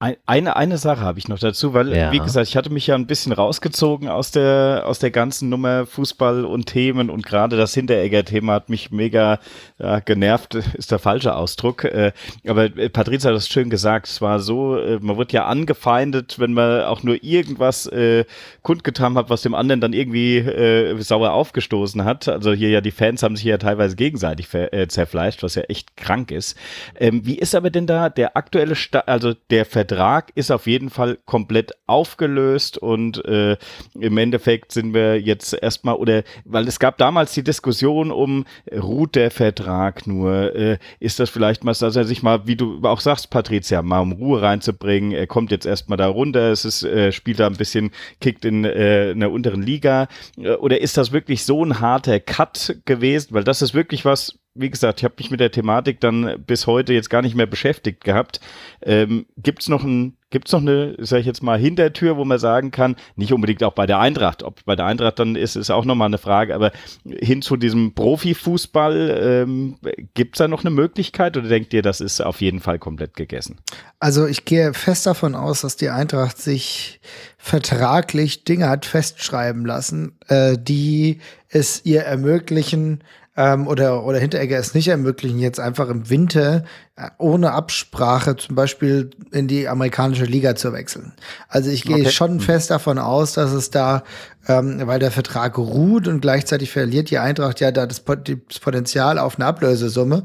Eine, 0.03 0.57
eine 0.57 0.79
Sache 0.79 1.03
habe 1.03 1.19
ich 1.19 1.29
noch 1.29 1.39
dazu, 1.39 1.75
weil, 1.75 1.95
ja. 1.95 2.11
wie 2.11 2.21
gesagt, 2.21 2.49
ich 2.49 2.57
hatte 2.57 2.71
mich 2.71 2.87
ja 2.87 2.95
ein 2.95 3.07
bisschen 3.07 3.33
rausgezogen 3.33 4.09
aus 4.09 4.31
der, 4.31 4.85
aus 4.87 4.99
der 4.99 5.11
ganzen 5.11 5.51
Nummer 5.51 5.85
Fußball 5.85 6.47
und 6.47 6.65
Themen 6.65 7.11
und 7.11 7.27
gerade 7.27 7.59
das 7.59 7.75
Hinteregger-Thema 7.75 8.55
hat 8.55 8.71
mich 8.71 8.91
mega 8.91 9.41
ja, 9.79 10.01
genervt, 10.01 10.55
ist 10.55 10.91
der 10.91 11.01
falsche 11.01 11.35
Ausdruck. 11.35 11.85
Äh, 11.85 12.13
aber 12.49 12.75
äh, 12.79 12.89
Patrizia 12.89 13.29
hat 13.29 13.37
das 13.37 13.47
schön 13.47 13.69
gesagt, 13.69 14.09
es 14.09 14.23
war 14.23 14.41
so, 14.41 14.79
äh, 14.79 14.99
man 15.03 15.19
wird 15.19 15.35
ja 15.35 15.45
angefeindet, 15.45 16.39
wenn 16.39 16.55
man 16.55 16.85
auch 16.85 17.03
nur 17.03 17.23
irgendwas 17.23 17.85
äh, 17.89 18.25
kundgetan 18.63 19.19
hat, 19.19 19.29
was 19.29 19.43
dem 19.43 19.55
anderen 19.55 19.83
dann 19.83 19.93
irgendwie 19.93 20.39
äh, 20.39 20.99
sauer 21.03 21.33
aufgestoßen 21.33 22.07
hat. 22.07 22.27
Also 22.27 22.55
hier 22.55 22.71
ja, 22.71 22.81
die 22.81 22.91
Fans 22.91 23.23
haben 23.23 23.37
sich 23.37 23.45
ja 23.45 23.59
teilweise 23.59 23.97
gegenseitig 23.97 24.49
äh, 24.55 24.89
zerfleischt, 24.89 25.43
was 25.43 25.57
ja 25.57 25.63
echt 25.65 25.95
krank 25.99 26.31
ist. 26.31 26.57
Ähm, 26.99 27.27
wie 27.27 27.39
ist 27.39 27.55
aber 27.55 27.69
denn 27.69 27.87
da 27.87 28.09
der 28.09 28.39
aktuelle, 28.39 28.77
Sta 28.77 29.01
also 29.01 29.35
der 29.51 29.67
Vertrag 29.67 29.90
Vertrag 29.91 30.31
ist 30.37 30.53
auf 30.53 30.69
jeden 30.69 30.89
Fall 30.89 31.19
komplett 31.25 31.73
aufgelöst 31.89 32.79
und 32.79 33.25
äh, 33.25 33.57
im 33.99 34.19
Endeffekt 34.19 34.71
sind 34.71 34.95
wir 34.95 35.21
jetzt 35.21 35.53
erstmal, 35.53 35.97
oder 35.97 36.23
weil 36.45 36.69
es 36.69 36.79
gab 36.79 36.97
damals 36.97 37.33
die 37.33 37.43
Diskussion 37.43 38.13
um, 38.13 38.45
ruht 38.73 39.17
der 39.17 39.33
Vertrag 39.33 40.07
nur, 40.07 40.55
äh, 40.55 40.79
ist 41.01 41.19
das 41.19 41.29
vielleicht 41.29 41.65
mal, 41.65 41.75
dass 41.75 41.97
er 41.97 42.05
sich 42.05 42.23
mal, 42.23 42.47
wie 42.47 42.55
du 42.55 42.81
auch 42.85 43.01
sagst, 43.01 43.31
Patricia, 43.31 43.83
mal 43.83 43.99
um 43.99 44.13
Ruhe 44.13 44.41
reinzubringen, 44.41 45.11
er 45.11 45.27
kommt 45.27 45.51
jetzt 45.51 45.67
erstmal 45.67 45.99
da 45.99 46.07
runter, 46.07 46.53
es 46.53 46.65
ist, 46.65 46.85
äh, 46.85 47.11
spielt 47.11 47.41
da 47.41 47.49
ein 47.49 47.57
bisschen, 47.57 47.91
kickt 48.21 48.45
in, 48.45 48.65
äh, 48.65 49.11
in 49.11 49.19
der 49.19 49.33
unteren 49.33 49.63
Liga, 49.63 50.07
äh, 50.39 50.53
oder 50.53 50.81
ist 50.81 50.99
das 50.99 51.11
wirklich 51.11 51.45
so 51.45 51.65
ein 51.65 51.81
harter 51.81 52.21
Cut 52.21 52.77
gewesen, 52.85 53.35
weil 53.35 53.43
das 53.43 53.61
ist 53.61 53.75
wirklich 53.75 54.05
was, 54.05 54.39
wie 54.55 54.71
gesagt, 54.71 55.01
ich 55.01 55.05
habe 55.05 55.15
mich 55.19 55.31
mit 55.31 55.39
der 55.39 55.53
Thematik 55.53 56.01
dann 56.01 56.43
bis 56.45 56.67
heute 56.67 56.93
jetzt 56.93 57.09
gar 57.09 57.23
nicht 57.23 57.37
mehr 57.37 57.47
beschäftigt 57.47 58.03
gehabt. 58.03 58.41
Ähm, 58.83 59.27
Gibt 59.37 59.63
es 59.63 59.69
noch, 59.69 59.85
ein, 59.85 60.17
noch 60.33 60.61
eine, 60.61 60.97
sag 60.99 61.21
ich 61.21 61.27
jetzt 61.27 61.43
mal, 61.43 61.57
Hintertür, 61.57 62.17
wo 62.17 62.25
man 62.25 62.39
sagen 62.41 62.73
kann, 62.73 62.97
nicht 63.15 63.33
unbedingt 63.33 63.63
auch 63.63 63.75
bei 63.75 63.87
der 63.87 64.01
Eintracht, 64.01 64.43
ob 64.43 64.65
bei 64.65 64.75
der 64.75 64.87
Eintracht 64.87 65.21
dann 65.21 65.37
ist, 65.37 65.55
ist 65.55 65.71
auch 65.71 65.85
nochmal 65.85 66.07
eine 66.07 66.19
Frage, 66.19 66.55
aber 66.55 66.73
hin 67.05 67.43
zu 67.43 67.57
diesem 67.57 67.95
Profifußball, 67.95 69.21
ähm, 69.23 69.77
gibt 70.15 70.35
es 70.35 70.39
da 70.39 70.49
noch 70.49 70.65
eine 70.65 70.71
Möglichkeit 70.71 71.37
oder 71.37 71.49
denkt 71.49 71.73
ihr, 71.73 71.83
das 71.83 72.01
ist 72.01 72.21
auf 72.21 72.41
jeden 72.41 72.61
Fall 72.61 72.81
komplett 72.81 73.15
gegessen? 73.15 73.59
Also 74.01 74.27
ich 74.27 74.45
gehe 74.45 74.75
fest 74.75 75.07
davon 75.07 75.37
aus, 75.37 75.61
dass 75.61 75.77
die 75.77 75.91
Eintracht 75.91 76.39
sich 76.39 77.01
vertraglich 77.39 78.43
Dinge 78.43 78.69
hat 78.69 78.85
festschreiben 78.85 79.65
lassen, 79.65 80.19
äh, 80.27 80.57
die 80.59 81.21
es 81.49 81.85
ihr 81.85 82.03
ermöglichen, 82.03 83.03
ähm, 83.37 83.69
oder, 83.69 84.05
oder 84.05 84.19
Hinteregger 84.19 84.59
es 84.59 84.75
nicht 84.75 84.89
ermöglichen, 84.89 85.39
jetzt 85.39 85.61
einfach 85.61 85.89
im 85.89 86.11
Winter 86.11 86.65
äh, 86.97 87.09
ohne 87.19 87.53
Absprache 87.53 88.37
zum 88.37 88.57
Beispiel 88.57 89.11
in 89.31 89.47
die 89.47 89.69
amerikanische 89.69 90.25
Liga 90.25 90.57
zu 90.57 90.73
wechseln. 90.73 91.13
Also 91.49 91.71
ich 91.71 91.85
gehe 91.85 91.97
okay. 91.97 92.11
schon 92.11 92.33
hm. 92.33 92.41
fest 92.41 92.71
davon 92.71 92.99
aus, 92.99 93.35
dass 93.35 93.53
es 93.53 93.71
da, 93.71 94.03
ähm, 94.49 94.83
weil 94.85 94.99
der 94.99 95.13
Vertrag 95.13 95.59
ruht 95.59 96.09
und 96.09 96.21
gleichzeitig 96.21 96.71
verliert 96.73 97.11
die 97.11 97.19
Eintracht 97.19 97.61
ja 97.61 97.71
da 97.71 97.87
das, 97.87 98.03
das 98.05 98.59
Potenzial 98.59 99.19
auf 99.19 99.37
eine 99.37 99.47
Ablösesumme, 99.47 100.25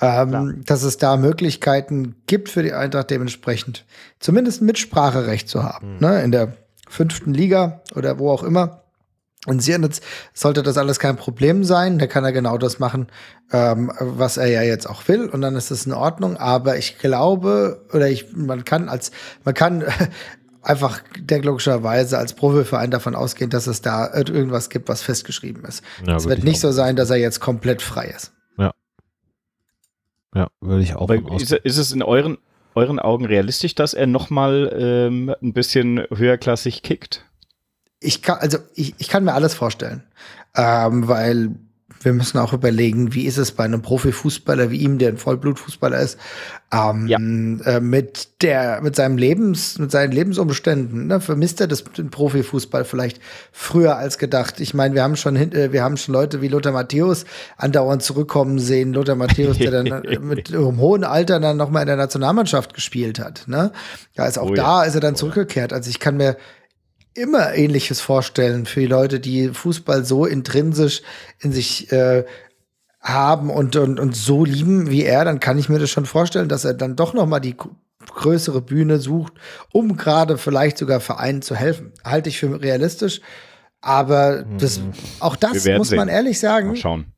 ähm, 0.00 0.62
dass 0.66 0.82
es 0.82 0.98
da 0.98 1.16
Möglichkeiten 1.16 2.16
gibt 2.26 2.50
für 2.50 2.62
die 2.62 2.74
Eintracht 2.74 3.10
dementsprechend 3.10 3.86
zumindest 4.20 4.60
ein 4.60 4.66
Mitspracherecht 4.66 5.48
zu 5.48 5.64
haben, 5.64 5.94
mhm. 5.94 6.00
ne, 6.00 6.22
in 6.22 6.32
der 6.32 6.52
fünften 6.86 7.32
Liga 7.32 7.80
oder 7.94 8.18
wo 8.18 8.30
auch 8.30 8.42
immer. 8.42 8.81
Und 9.46 9.60
Siernitz 9.60 10.00
sollte 10.32 10.62
das 10.62 10.78
alles 10.78 11.00
kein 11.00 11.16
Problem 11.16 11.64
sein. 11.64 11.98
Da 11.98 12.06
kann 12.06 12.24
er 12.24 12.32
genau 12.32 12.58
das 12.58 12.78
machen, 12.78 13.08
ähm, 13.52 13.90
was 13.98 14.36
er 14.36 14.46
ja 14.46 14.62
jetzt 14.62 14.88
auch 14.88 15.08
will. 15.08 15.28
Und 15.28 15.40
dann 15.40 15.56
ist 15.56 15.72
es 15.72 15.84
in 15.84 15.92
Ordnung. 15.92 16.36
Aber 16.36 16.78
ich 16.78 16.98
glaube, 16.98 17.84
oder 17.92 18.08
ich, 18.08 18.36
man 18.36 18.64
kann 18.64 18.88
als, 18.88 19.10
man 19.44 19.54
kann 19.54 19.84
einfach 20.62 21.00
der 21.18 21.42
logischerweise 21.42 22.18
als 22.18 22.34
Profiverein 22.34 22.92
davon 22.92 23.16
ausgehen, 23.16 23.50
dass 23.50 23.66
es 23.66 23.82
da 23.82 24.14
irgendwas 24.14 24.70
gibt, 24.70 24.88
was 24.88 25.02
festgeschrieben 25.02 25.64
ist. 25.64 25.82
Ja, 26.06 26.16
es 26.16 26.28
wird 26.28 26.44
nicht 26.44 26.60
so 26.60 26.70
sein, 26.70 26.94
dass 26.94 27.10
er 27.10 27.16
jetzt 27.16 27.40
komplett 27.40 27.82
frei 27.82 28.14
ist. 28.14 28.32
Ja. 28.58 28.72
Ja, 30.36 30.48
würde 30.60 30.84
ich 30.84 30.94
auch. 30.94 31.10
Ist, 31.10 31.50
ist 31.50 31.78
es 31.78 31.90
in 31.90 32.04
euren, 32.04 32.38
euren 32.76 33.00
Augen 33.00 33.26
realistisch, 33.26 33.74
dass 33.74 33.92
er 33.92 34.06
nochmal 34.06 34.72
ähm, 34.78 35.34
ein 35.42 35.52
bisschen 35.52 36.06
höherklassig 36.14 36.82
kickt? 36.82 37.24
Ich 38.02 38.22
kann, 38.22 38.38
also 38.38 38.58
ich, 38.74 38.94
ich 38.98 39.08
kann 39.08 39.24
mir 39.24 39.34
alles 39.34 39.54
vorstellen. 39.54 40.02
Ähm, 40.54 41.08
weil 41.08 41.50
wir 42.04 42.12
müssen 42.12 42.38
auch 42.38 42.52
überlegen, 42.52 43.14
wie 43.14 43.26
ist 43.26 43.38
es 43.38 43.52
bei 43.52 43.64
einem 43.64 43.82
Profifußballer 43.82 44.70
wie 44.70 44.78
ihm, 44.78 44.98
der 44.98 45.10
ein 45.10 45.18
Vollblutfußballer 45.18 46.00
ist, 46.00 46.18
ähm, 46.72 47.06
ja. 47.06 47.18
äh, 47.18 47.80
mit 47.80 48.42
der, 48.42 48.80
mit 48.82 48.96
seinem 48.96 49.16
Lebens, 49.16 49.78
mit 49.78 49.90
seinen 49.90 50.12
Lebensumständen. 50.12 51.06
Ne? 51.06 51.20
Vermisst 51.20 51.60
er 51.60 51.68
das 51.68 51.84
den 51.84 52.10
Profifußball 52.10 52.84
vielleicht 52.84 53.20
früher 53.52 53.96
als 53.96 54.18
gedacht? 54.18 54.60
Ich 54.60 54.74
meine, 54.74 54.94
wir 54.94 55.02
haben 55.02 55.16
schon, 55.16 55.36
äh, 55.36 55.72
wir 55.72 55.82
haben 55.82 55.96
schon 55.96 56.14
Leute 56.14 56.42
wie 56.42 56.48
Lothar 56.48 56.72
Matthäus 56.72 57.24
andauernd 57.56 58.02
zurückkommen 58.02 58.58
sehen. 58.58 58.92
Lothar 58.92 59.16
Matthäus, 59.16 59.58
der 59.58 59.70
dann 59.70 59.86
äh, 59.86 60.18
mit 60.20 60.52
einem 60.52 60.78
hohen 60.78 61.04
Alter 61.04 61.40
dann 61.40 61.56
noch 61.56 61.70
mal 61.70 61.82
in 61.82 61.86
der 61.86 61.96
Nationalmannschaft 61.96 62.74
gespielt 62.74 63.18
hat. 63.18 63.44
Ne? 63.46 63.72
Ja, 64.14 64.26
ist 64.26 64.38
auch 64.38 64.50
oh, 64.50 64.54
da 64.54 64.82
ja. 64.82 64.84
ist 64.84 64.94
er 64.94 65.00
dann 65.00 65.14
oh, 65.14 65.18
zurückgekehrt. 65.18 65.72
Also 65.72 65.90
ich 65.90 66.00
kann 66.00 66.16
mir 66.16 66.36
immer 67.14 67.54
Ähnliches 67.54 68.00
vorstellen 68.00 68.66
für 68.66 68.80
die 68.80 68.86
Leute, 68.86 69.20
die 69.20 69.48
Fußball 69.48 70.04
so 70.04 70.26
intrinsisch 70.26 71.02
in 71.40 71.52
sich 71.52 71.90
äh, 71.92 72.24
haben 73.00 73.50
und, 73.50 73.76
und, 73.76 73.98
und 73.98 74.16
so 74.16 74.44
lieben 74.44 74.90
wie 74.90 75.04
er, 75.04 75.24
dann 75.24 75.40
kann 75.40 75.58
ich 75.58 75.68
mir 75.68 75.78
das 75.78 75.90
schon 75.90 76.06
vorstellen, 76.06 76.48
dass 76.48 76.64
er 76.64 76.74
dann 76.74 76.96
doch 76.96 77.14
noch 77.14 77.26
mal 77.26 77.40
die 77.40 77.56
größere 78.06 78.60
Bühne 78.60 78.98
sucht, 78.98 79.34
um 79.72 79.96
gerade 79.96 80.38
vielleicht 80.38 80.78
sogar 80.78 81.00
Vereinen 81.00 81.42
zu 81.42 81.54
helfen. 81.54 81.92
Halte 82.04 82.28
ich 82.28 82.38
für 82.38 82.60
realistisch. 82.60 83.20
Aber 83.80 84.44
das, 84.58 84.78
mhm. 84.78 84.92
auch 85.18 85.34
das 85.34 85.66
muss 85.66 85.90
man 85.90 86.06
sehen. 86.06 86.14
ehrlich 86.14 86.38
sagen. 86.38 86.68
Mal 86.68 86.76
schauen 86.76 87.11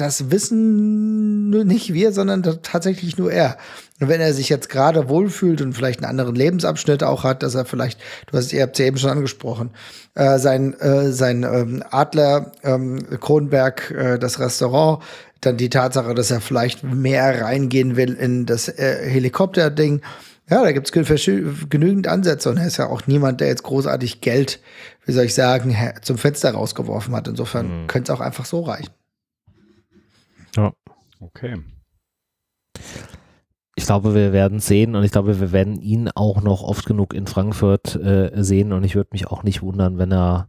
das 0.00 0.30
wissen 0.30 1.50
nicht 1.50 1.92
wir, 1.92 2.12
sondern 2.12 2.42
tatsächlich 2.62 3.18
nur 3.18 3.32
er. 3.32 3.56
Und 4.00 4.08
wenn 4.08 4.20
er 4.20 4.32
sich 4.32 4.48
jetzt 4.48 4.68
gerade 4.68 5.08
wohlfühlt 5.08 5.60
und 5.60 5.72
vielleicht 5.72 6.00
einen 6.00 6.10
anderen 6.10 6.34
Lebensabschnitt 6.34 7.02
auch 7.02 7.24
hat, 7.24 7.42
dass 7.42 7.54
er 7.54 7.64
vielleicht, 7.64 8.00
du 8.30 8.36
hast, 8.36 8.52
ihr 8.52 8.62
habt 8.62 8.76
es 8.76 8.78
ja 8.78 8.86
eben 8.86 8.98
schon 8.98 9.10
angesprochen, 9.10 9.70
äh, 10.14 10.38
sein, 10.38 10.74
äh, 10.74 11.12
sein 11.12 11.42
ähm, 11.42 11.82
Adler 11.90 12.52
ähm, 12.62 13.04
Kronberg, 13.20 13.90
äh, 13.90 14.18
das 14.18 14.38
Restaurant, 14.38 15.02
dann 15.40 15.56
die 15.56 15.70
Tatsache, 15.70 16.14
dass 16.14 16.30
er 16.30 16.40
vielleicht 16.40 16.84
mehr 16.84 17.42
reingehen 17.42 17.96
will 17.96 18.14
in 18.14 18.46
das 18.46 18.68
äh, 18.68 19.08
Helikopter-Ding. 19.08 20.02
Ja, 20.50 20.62
da 20.62 20.72
gibt 20.72 20.94
es 20.94 21.28
genügend 21.68 22.06
Ansätze 22.06 22.48
und 22.48 22.56
er 22.56 22.66
ist 22.66 22.78
ja 22.78 22.86
auch 22.86 23.06
niemand, 23.06 23.40
der 23.40 23.48
jetzt 23.48 23.64
großartig 23.64 24.22
Geld, 24.22 24.60
wie 25.04 25.12
soll 25.12 25.24
ich 25.24 25.34
sagen, 25.34 25.76
zum 26.02 26.16
Fenster 26.16 26.52
rausgeworfen 26.52 27.14
hat. 27.14 27.28
Insofern 27.28 27.82
mhm. 27.82 27.86
könnte 27.86 28.10
es 28.10 28.18
auch 28.18 28.22
einfach 28.22 28.46
so 28.46 28.62
reichen. 28.62 28.97
Ja. 30.56 30.72
Okay. 31.20 31.56
Ich 33.74 33.86
glaube, 33.86 34.14
wir 34.14 34.32
werden 34.32 34.58
sehen 34.58 34.96
und 34.96 35.04
ich 35.04 35.12
glaube, 35.12 35.40
wir 35.40 35.52
werden 35.52 35.80
ihn 35.80 36.10
auch 36.14 36.42
noch 36.42 36.62
oft 36.62 36.84
genug 36.84 37.14
in 37.14 37.26
Frankfurt 37.26 37.94
äh, 37.94 38.30
sehen 38.42 38.72
und 38.72 38.84
ich 38.84 38.96
würde 38.96 39.10
mich 39.12 39.28
auch 39.28 39.44
nicht 39.44 39.62
wundern, 39.62 39.98
wenn 39.98 40.12
er 40.12 40.48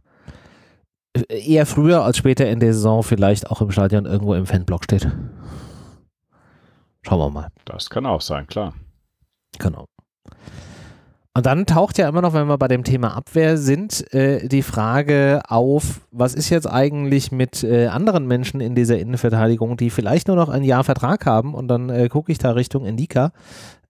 äh, 1.16 1.52
eher 1.52 1.66
früher 1.66 2.04
als 2.04 2.16
später 2.16 2.48
in 2.50 2.60
der 2.60 2.74
Saison 2.74 3.02
vielleicht 3.02 3.50
auch 3.50 3.60
im 3.60 3.70
Stadion 3.70 4.06
irgendwo 4.06 4.34
im 4.34 4.46
Fanblock 4.46 4.84
steht. 4.84 5.08
Schauen 7.02 7.18
wir 7.18 7.30
mal. 7.30 7.48
Das 7.64 7.88
kann 7.88 8.04
auch 8.06 8.20
sein, 8.20 8.46
klar. 8.46 8.74
Genau. 9.58 9.86
Und 11.40 11.46
dann 11.46 11.64
taucht 11.64 11.96
ja 11.96 12.06
immer 12.06 12.20
noch, 12.20 12.34
wenn 12.34 12.48
wir 12.48 12.58
bei 12.58 12.68
dem 12.68 12.84
Thema 12.84 13.16
Abwehr 13.16 13.56
sind, 13.56 14.12
äh, 14.12 14.46
die 14.46 14.60
Frage 14.60 15.40
auf, 15.48 16.02
was 16.10 16.34
ist 16.34 16.50
jetzt 16.50 16.66
eigentlich 16.66 17.32
mit 17.32 17.64
äh, 17.64 17.86
anderen 17.86 18.26
Menschen 18.26 18.60
in 18.60 18.74
dieser 18.74 18.98
Innenverteidigung, 18.98 19.78
die 19.78 19.88
vielleicht 19.88 20.28
nur 20.28 20.36
noch 20.36 20.50
ein 20.50 20.64
Jahr 20.64 20.84
Vertrag 20.84 21.24
haben 21.24 21.54
und 21.54 21.68
dann 21.68 21.88
äh, 21.88 22.10
gucke 22.10 22.30
ich 22.30 22.36
da 22.36 22.50
Richtung 22.50 22.84
Indika. 22.84 23.32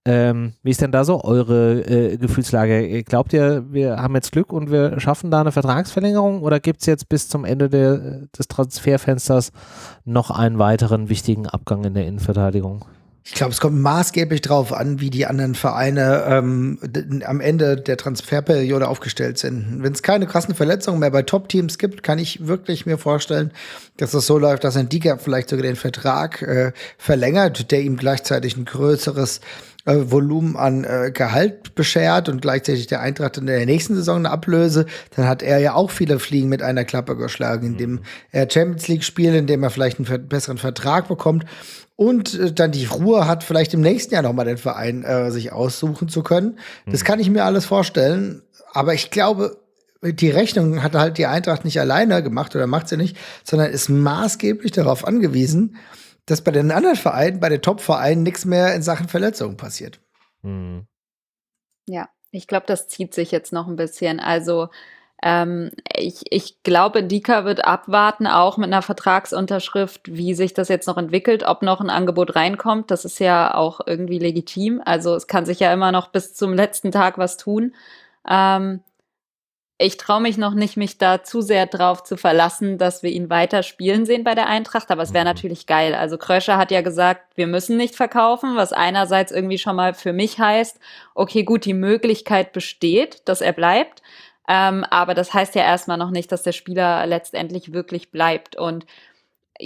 Ähm, 0.05 0.53
wie 0.63 0.69
ist 0.69 0.79
denn 0.79 0.93
da 0.93 1.03
so 1.03 1.25
eure 1.25 1.81
äh, 1.81 2.15
Gefühlslage? 2.15 3.03
Glaubt 3.03 3.33
ihr, 3.33 3.65
wir 3.69 3.97
haben 3.97 4.15
jetzt 4.15 4.31
Glück 4.31 4.53
und 4.53 4.71
wir 4.71 4.97
schaffen 5.01 5.29
da 5.29 5.41
eine 5.41 5.51
Vertragsverlängerung 5.51 6.43
oder 6.43 6.61
gibt 6.61 6.79
es 6.79 6.85
jetzt 6.85 7.09
bis 7.09 7.27
zum 7.27 7.43
Ende 7.43 7.67
der, 7.67 8.27
des 8.27 8.47
Transferfensters 8.47 9.51
noch 10.05 10.31
einen 10.31 10.57
weiteren 10.57 11.09
wichtigen 11.09 11.47
Abgang 11.47 11.83
in 11.83 11.95
der 11.95 12.07
Innenverteidigung? 12.07 12.85
Ich 13.23 13.33
glaube, 13.33 13.51
es 13.51 13.59
kommt 13.59 13.79
maßgeblich 13.79 14.41
darauf 14.41 14.73
an, 14.73 14.99
wie 14.99 15.11
die 15.11 15.27
anderen 15.27 15.53
Vereine 15.53 16.25
ähm, 16.27 16.79
am 17.23 17.39
Ende 17.39 17.77
der 17.77 17.95
Transferperiode 17.95 18.87
aufgestellt 18.87 19.37
sind. 19.37 19.83
Wenn 19.83 19.93
es 19.93 20.01
keine 20.01 20.25
krassen 20.25 20.55
Verletzungen 20.55 20.99
mehr 20.99 21.11
bei 21.11 21.21
Top-Teams 21.21 21.77
gibt, 21.77 22.01
kann 22.01 22.17
ich 22.17 22.47
wirklich 22.47 22.87
mir 22.87 22.97
vorstellen, 22.97 23.51
dass 23.97 24.15
es 24.15 24.25
so 24.25 24.39
läuft, 24.39 24.63
dass 24.63 24.75
ein 24.75 24.89
Diga 24.89 25.17
vielleicht 25.17 25.49
sogar 25.49 25.63
den 25.63 25.75
Vertrag 25.75 26.41
äh, 26.41 26.71
verlängert, 26.97 27.71
der 27.71 27.81
ihm 27.81 27.95
gleichzeitig 27.95 28.57
ein 28.57 28.65
größeres 28.65 29.39
äh, 29.85 29.95
Volumen 30.11 30.55
an 30.55 30.83
äh, 30.83 31.11
Gehalt 31.13 31.75
beschert 31.75 32.29
und 32.29 32.41
gleichzeitig 32.41 32.87
der 32.87 33.01
Eintracht 33.01 33.37
in 33.37 33.45
der 33.45 33.65
nächsten 33.65 33.95
Saison 33.95 34.17
eine 34.17 34.31
Ablöse, 34.31 34.85
dann 35.15 35.27
hat 35.27 35.41
er 35.43 35.59
ja 35.59 35.73
auch 35.73 35.91
viele 35.91 36.19
Fliegen 36.19 36.49
mit 36.49 36.61
einer 36.61 36.85
Klappe 36.85 37.15
geschlagen, 37.15 37.67
indem 37.67 37.91
mhm. 37.91 37.99
er 38.31 38.49
Champions 38.49 38.87
League 38.87 39.03
spielt, 39.03 39.35
indem 39.35 39.63
er 39.63 39.69
vielleicht 39.69 39.99
einen 39.99 40.27
besseren 40.27 40.57
Vertrag 40.57 41.07
bekommt 41.07 41.45
und 41.95 42.39
äh, 42.39 42.51
dann 42.51 42.71
die 42.71 42.85
Ruhe 42.85 43.27
hat, 43.27 43.43
vielleicht 43.43 43.73
im 43.73 43.81
nächsten 43.81 44.13
Jahr 44.13 44.23
nochmal 44.23 44.45
den 44.45 44.57
Verein 44.57 45.03
äh, 45.03 45.31
sich 45.31 45.51
aussuchen 45.51 46.09
zu 46.09 46.23
können. 46.23 46.57
Das 46.85 47.01
mhm. 47.01 47.05
kann 47.05 47.19
ich 47.19 47.29
mir 47.29 47.45
alles 47.45 47.65
vorstellen. 47.65 48.41
Aber 48.73 48.93
ich 48.93 49.11
glaube, 49.11 49.57
die 50.03 50.29
Rechnung 50.29 50.81
hat 50.81 50.95
halt 50.95 51.17
die 51.17 51.27
Eintracht 51.27 51.63
nicht 51.63 51.79
alleine 51.79 52.23
gemacht 52.23 52.55
oder 52.55 52.65
macht 52.65 52.87
sie 52.87 52.97
nicht, 52.97 53.17
sondern 53.43 53.71
ist 53.71 53.89
maßgeblich 53.89 54.71
darauf 54.71 55.05
angewiesen, 55.05 55.75
dass 56.31 56.41
bei 56.41 56.51
den 56.51 56.71
anderen 56.71 56.95
Vereinen, 56.95 57.39
bei 57.39 57.49
den 57.49 57.61
Top-Vereinen 57.61 58.23
nichts 58.23 58.45
mehr 58.45 58.73
in 58.73 58.81
Sachen 58.81 59.07
Verletzungen 59.07 59.57
passiert. 59.57 59.99
Mhm. 60.41 60.87
Ja, 61.87 62.09
ich 62.31 62.47
glaube, 62.47 62.65
das 62.67 62.87
zieht 62.87 63.13
sich 63.13 63.31
jetzt 63.31 63.51
noch 63.51 63.67
ein 63.67 63.75
bisschen. 63.75 64.19
Also 64.19 64.69
ähm, 65.21 65.71
ich, 65.95 66.23
ich 66.31 66.63
glaube, 66.63 67.03
Dika 67.03 67.45
wird 67.45 67.65
abwarten, 67.65 68.27
auch 68.27 68.57
mit 68.57 68.67
einer 68.67 68.81
Vertragsunterschrift, 68.81 70.15
wie 70.15 70.33
sich 70.33 70.53
das 70.53 70.69
jetzt 70.69 70.87
noch 70.87 70.97
entwickelt, 70.97 71.43
ob 71.43 71.61
noch 71.61 71.81
ein 71.81 71.89
Angebot 71.89 72.35
reinkommt. 72.35 72.89
Das 72.89 73.05
ist 73.05 73.19
ja 73.19 73.53
auch 73.53 73.81
irgendwie 73.85 74.19
legitim. 74.19 74.81
Also 74.83 75.13
es 75.15 75.27
kann 75.27 75.45
sich 75.45 75.59
ja 75.59 75.71
immer 75.73 75.91
noch 75.91 76.07
bis 76.07 76.33
zum 76.33 76.53
letzten 76.53 76.91
Tag 76.91 77.17
was 77.17 77.37
tun. 77.37 77.75
Ähm, 78.27 78.81
ich 79.81 79.97
traue 79.97 80.21
mich 80.21 80.37
noch 80.37 80.53
nicht, 80.53 80.77
mich 80.77 80.97
da 80.97 81.23
zu 81.23 81.41
sehr 81.41 81.65
drauf 81.65 82.03
zu 82.03 82.15
verlassen, 82.15 82.77
dass 82.77 83.01
wir 83.03 83.11
ihn 83.11 83.29
weiter 83.29 83.63
spielen 83.63 84.05
sehen 84.05 84.23
bei 84.23 84.35
der 84.35 84.47
Eintracht, 84.47 84.91
aber 84.91 85.01
es 85.01 85.13
wäre 85.13 85.25
mhm. 85.25 85.31
natürlich 85.31 85.65
geil. 85.65 85.95
Also 85.95 86.17
Kröscher 86.17 86.57
hat 86.57 86.71
ja 86.71 86.81
gesagt, 86.81 87.35
wir 87.35 87.47
müssen 87.47 87.77
nicht 87.77 87.95
verkaufen, 87.95 88.55
was 88.55 88.73
einerseits 88.73 89.31
irgendwie 89.31 89.57
schon 89.57 89.75
mal 89.75 89.93
für 89.93 90.13
mich 90.13 90.39
heißt, 90.39 90.79
okay, 91.15 91.43
gut, 91.43 91.65
die 91.65 91.73
Möglichkeit 91.73 92.53
besteht, 92.53 93.27
dass 93.27 93.41
er 93.41 93.53
bleibt. 93.53 94.01
Ähm, 94.47 94.85
aber 94.89 95.13
das 95.13 95.33
heißt 95.33 95.55
ja 95.55 95.63
erstmal 95.63 95.97
noch 95.97 96.11
nicht, 96.11 96.31
dass 96.31 96.43
der 96.43 96.51
Spieler 96.51 97.05
letztendlich 97.05 97.73
wirklich 97.73 98.11
bleibt. 98.11 98.55
Und 98.55 98.85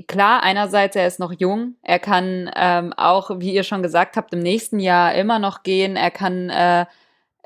klar, 0.08 0.44
einerseits, 0.44 0.96
er 0.96 1.08
ist 1.08 1.20
noch 1.20 1.34
jung. 1.34 1.76
Er 1.82 2.00
kann 2.00 2.50
ähm, 2.56 2.94
auch, 2.94 3.32
wie 3.40 3.54
ihr 3.54 3.64
schon 3.64 3.84
gesagt 3.84 4.16
habt, 4.16 4.34
im 4.34 4.40
nächsten 4.40 4.80
Jahr 4.80 5.16
immer 5.16 5.40
noch 5.40 5.64
gehen. 5.64 5.96
Er 5.96 6.12
kann, 6.12 6.50
äh, 6.50 6.86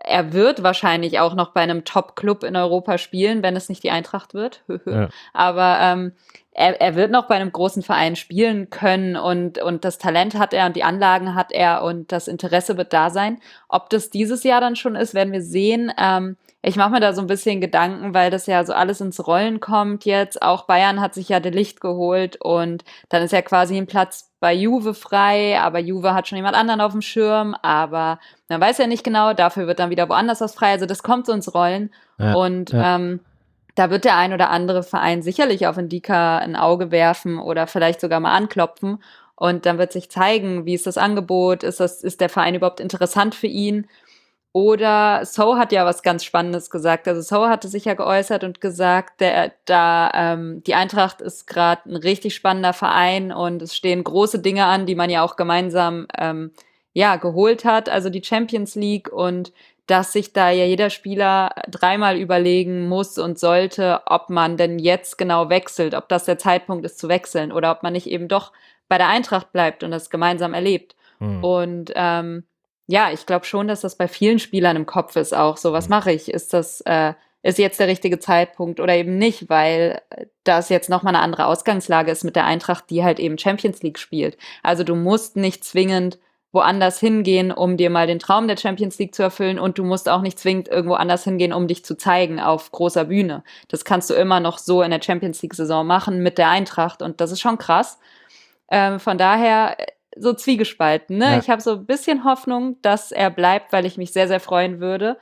er 0.04 0.34
wird 0.34 0.64
wahrscheinlich 0.64 1.20
auch 1.20 1.36
noch 1.36 1.52
bei 1.52 1.62
einem 1.62 1.84
Top-Club 1.84 2.44
in 2.44 2.56
Europa 2.56 2.98
spielen, 2.98 3.44
wenn 3.44 3.56
es 3.56 3.70
nicht 3.70 3.84
die 3.84 3.92
Eintracht 3.92 4.34
wird. 4.34 4.64
ja. 4.86 5.10
Aber 5.34 5.78
ähm, 5.82 6.14
er, 6.52 6.80
er 6.82 6.96
wird 6.96 7.12
noch 7.12 7.28
bei 7.28 7.36
einem 7.36 7.52
großen 7.52 7.84
Verein 7.84 8.16
spielen 8.16 8.70
können 8.70 9.16
und, 9.16 9.62
und 9.62 9.86
das 9.86 9.98
Talent 9.98 10.36
hat 10.36 10.54
er 10.54 10.66
und 10.66 10.76
die 10.76 10.84
Anlagen 10.84 11.36
hat 11.36 11.52
er 11.52 11.84
und 11.84 12.12
das 12.12 12.28
Interesse 12.28 12.78
wird 12.78 12.94
da 12.94 13.10
sein. 13.10 13.40
Ob 13.68 13.90
das 13.90 14.10
dieses 14.10 14.44
Jahr 14.44 14.62
dann 14.62 14.76
schon 14.76 14.96
ist, 14.96 15.14
werden 15.14 15.34
wir 15.34 15.42
sehen. 15.42 15.92
Ähm, 15.98 16.38
ich 16.62 16.76
mache 16.76 16.92
mir 16.92 17.00
da 17.00 17.14
so 17.14 17.22
ein 17.22 17.28
bisschen 17.28 17.62
Gedanken, 17.62 18.14
weil 18.14 18.32
das 18.32 18.46
ja 18.46 18.66
so 18.66 18.74
alles 18.74 19.00
ins 19.00 19.26
Rollen 19.26 19.62
kommt 19.62 20.04
jetzt. 20.04 20.42
Auch 20.42 20.66
Bayern 20.66 21.00
hat 21.00 21.14
sich 21.14 21.30
ja 21.30 21.40
der 21.40 21.54
Licht 21.54 21.80
geholt 21.80 22.38
und 22.42 22.84
dann 23.08 23.24
ist 23.24 23.32
ja 23.32 23.42
quasi 23.42 23.78
ein 23.78 23.88
Platz 23.88 24.32
bei 24.42 24.54
Juve 24.54 24.94
frei, 24.94 25.60
aber 25.60 25.80
Juve 25.80 26.14
hat 26.14 26.28
schon 26.28 26.36
jemand 26.36 26.56
anderen 26.56 26.82
auf 26.82 26.92
dem 26.92 27.02
Schirm, 27.02 27.56
aber 27.62 28.20
man 28.50 28.60
weiß 28.60 28.78
ja 28.78 28.88
nicht 28.88 29.04
genau, 29.04 29.34
dafür 29.34 29.68
wird 29.68 29.80
dann 29.80 29.90
wieder 29.90 30.10
woanders 30.10 30.42
was 30.42 30.54
frei. 30.54 30.72
Also 30.72 30.86
das 30.86 31.02
kommt 31.02 31.26
so 31.26 31.32
ins 31.32 31.54
Rollen 31.54 31.92
ja, 32.18 32.34
und 32.34 32.72
ja. 32.72 32.96
Ähm, 32.96 33.22
da 33.76 33.90
wird 33.90 34.04
der 34.04 34.18
ein 34.18 34.34
oder 34.34 34.50
andere 34.50 34.84
Verein 34.84 35.22
sicherlich 35.22 35.66
auf 35.66 35.78
Indika 35.78 36.40
ein 36.40 36.58
Auge 36.58 36.92
werfen 36.92 37.40
oder 37.40 37.66
vielleicht 37.66 38.02
sogar 38.02 38.20
mal 38.20 38.36
anklopfen. 38.36 39.02
Und 39.36 39.66
dann 39.66 39.78
wird 39.78 39.94
sich 39.94 40.12
zeigen, 40.12 40.66
wie 40.66 40.74
ist 40.74 40.86
das 40.86 40.98
Angebot, 40.98 41.64
ist, 41.64 41.80
das, 41.80 42.04
ist 42.04 42.20
der 42.20 42.28
Verein 42.28 42.56
überhaupt 42.56 42.82
interessant 42.82 43.36
für 43.36 43.48
ihn. 43.48 43.88
Oder 44.52 45.26
So 45.26 45.58
hat 45.58 45.72
ja 45.72 45.86
was 45.86 46.02
ganz 46.02 46.24
Spannendes 46.24 46.70
gesagt. 46.72 47.08
Also 47.08 47.22
So 47.22 47.48
hatte 47.48 47.68
sich 47.68 47.86
ja 47.86 47.94
geäußert 47.94 48.44
und 48.44 48.62
gesagt, 48.62 49.22
der, 49.22 49.54
da 49.66 50.12
ähm, 50.14 50.64
die 50.64 50.74
Eintracht 50.74 51.22
ist 51.22 51.46
gerade 51.46 51.88
ein 51.88 51.96
richtig 51.96 52.34
spannender 52.34 52.74
Verein 52.74 53.32
und 53.32 53.62
es 53.62 53.76
stehen 53.76 54.04
große 54.04 54.40
Dinge 54.40 54.66
an, 54.66 54.88
die 54.88 54.96
man 54.96 55.12
ja 55.12 55.24
auch 55.24 55.36
gemeinsam 55.36 56.08
ähm, 56.18 56.52
ja 56.94 57.18
geholt 57.18 57.64
hat. 57.64 57.90
Also 57.90 58.10
die 58.10 58.24
Champions 58.24 58.74
League 58.74 59.12
und 59.12 59.54
dass 59.86 60.14
sich 60.14 60.34
da 60.34 60.50
ja 60.52 60.66
jeder 60.66 60.90
Spieler 60.90 61.52
dreimal 61.68 62.18
überlegen 62.18 62.88
muss 62.88 63.18
und 63.18 63.40
sollte, 63.40 64.02
ob 64.06 64.30
man 64.30 64.56
denn 64.56 64.78
jetzt 64.78 65.18
genau 65.18 65.50
wechselt, 65.50 65.96
ob 65.96 66.10
das 66.10 66.26
der 66.26 66.38
Zeitpunkt 66.38 66.86
ist 66.86 67.00
zu 67.00 67.08
wechseln 67.08 67.52
oder 67.52 67.72
ob 67.72 67.82
man 67.82 67.94
nicht 67.94 68.08
eben 68.08 68.28
doch 68.28 68.52
bei 68.88 68.98
der 68.98 69.08
Eintracht 69.08 69.52
bleibt 69.52 69.84
und 69.84 69.92
das 69.92 70.10
gemeinsam 70.12 70.54
erlebt. 70.54 70.96
Hm. 71.20 71.44
Und 71.44 71.92
ähm, 71.96 72.44
ja, 72.90 73.12
ich 73.12 73.28
glaube 73.28 73.46
schon, 73.46 73.68
dass 73.68 73.82
das 73.82 73.96
bei 73.96 74.08
vielen 74.08 74.40
Spielern 74.40 74.76
im 74.76 74.88
Kopf 74.88 75.16
ist 75.16 75.36
auch. 75.36 75.58
So, 75.58 75.72
was 75.74 75.86
mhm. 75.86 75.92
mache 75.92 76.12
ich? 76.12 76.28
Ist 76.28 76.54
das, 76.54 76.82
äh, 76.82 77.14
ist 77.44 77.60
jetzt 77.60 77.80
der 77.80 77.88
richtige 77.88 78.18
Zeitpunkt 78.18 78.80
oder 78.80 78.96
eben 78.96 79.20
nicht, 79.20 79.48
weil 79.48 80.02
das 80.44 80.70
jetzt 80.70 80.90
nochmal 80.90 81.14
eine 81.14 81.24
andere 81.24 81.46
Ausgangslage 81.46 82.12
ist 82.12 82.24
mit 82.24 82.36
der 82.36 82.46
Eintracht, 82.46 82.90
die 82.90 83.04
halt 83.04 83.20
eben 83.20 83.38
Champions 83.38 83.84
League 83.84 84.00
spielt. 84.00 84.38
Also 84.64 84.84
du 84.84 84.96
musst 84.96 85.36
nicht 85.36 85.64
zwingend 85.64 86.18
woanders 86.52 87.00
hingehen, 87.00 87.52
um 87.52 87.78
dir 87.78 87.92
mal 87.92 88.08
den 88.08 88.18
Traum 88.18 88.48
der 88.48 88.58
Champions 88.58 88.98
League 88.98 89.14
zu 89.14 89.22
erfüllen 89.22 89.60
und 89.60 89.78
du 89.78 89.84
musst 89.84 90.10
auch 90.10 90.22
nicht 90.22 90.40
zwingend 90.40 90.68
irgendwo 90.68 90.96
anders 90.96 91.24
hingehen, 91.24 91.54
um 91.54 91.68
dich 91.68 91.86
zu 91.86 91.96
zeigen 91.96 92.40
auf 92.40 92.72
großer 92.72 93.06
Bühne. 93.06 93.44
Das 93.68 93.86
kannst 93.86 94.10
du 94.10 94.16
immer 94.16 94.40
noch 94.40 94.58
so 94.58 94.82
in 94.82 94.90
der 94.90 95.02
Champions 95.02 95.44
League 95.44 95.54
Saison 95.54 95.86
machen 95.86 96.24
mit 96.24 96.40
der 96.40 96.50
Eintracht 96.50 97.04
und 97.04 97.22
das 97.22 97.32
ist 97.32 97.40
schon 97.40 97.60
krass. 97.60 98.00
Ähm, 98.72 99.00
von 99.00 99.20
daher 99.20 99.78
so 100.20 100.34
zwiegespalten. 100.34 101.18
Ne? 101.18 101.26
Ja. 101.26 101.40
Ich 101.40 101.50
habe 101.50 101.62
so 101.62 101.72
ein 101.72 101.86
bisschen 101.86 102.24
Hoffnung, 102.24 102.82
dass 102.82 103.12
er 103.12 103.30
bleibt, 103.30 103.74
weil 103.74 103.86
ich 103.86 103.98
mich 103.98 104.12
sehr, 104.12 104.28
sehr 104.28 104.40
freuen 104.40 104.80
würde. 104.80 105.18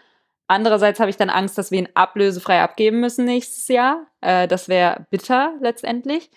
Andererseits 0.48 1.00
habe 1.00 1.10
ich 1.10 1.18
dann 1.18 1.30
Angst, 1.30 1.58
dass 1.58 1.72
wir 1.72 1.80
ihn 1.80 1.90
ablösefrei 1.94 2.62
abgeben 2.62 3.00
müssen 3.00 3.26
nächstes 3.26 3.68
Jahr. 3.68 4.08
Äh, 4.22 4.48
das 4.48 4.70
wäre 4.70 5.06
bitter 5.10 5.54
letztendlich. 5.62 6.30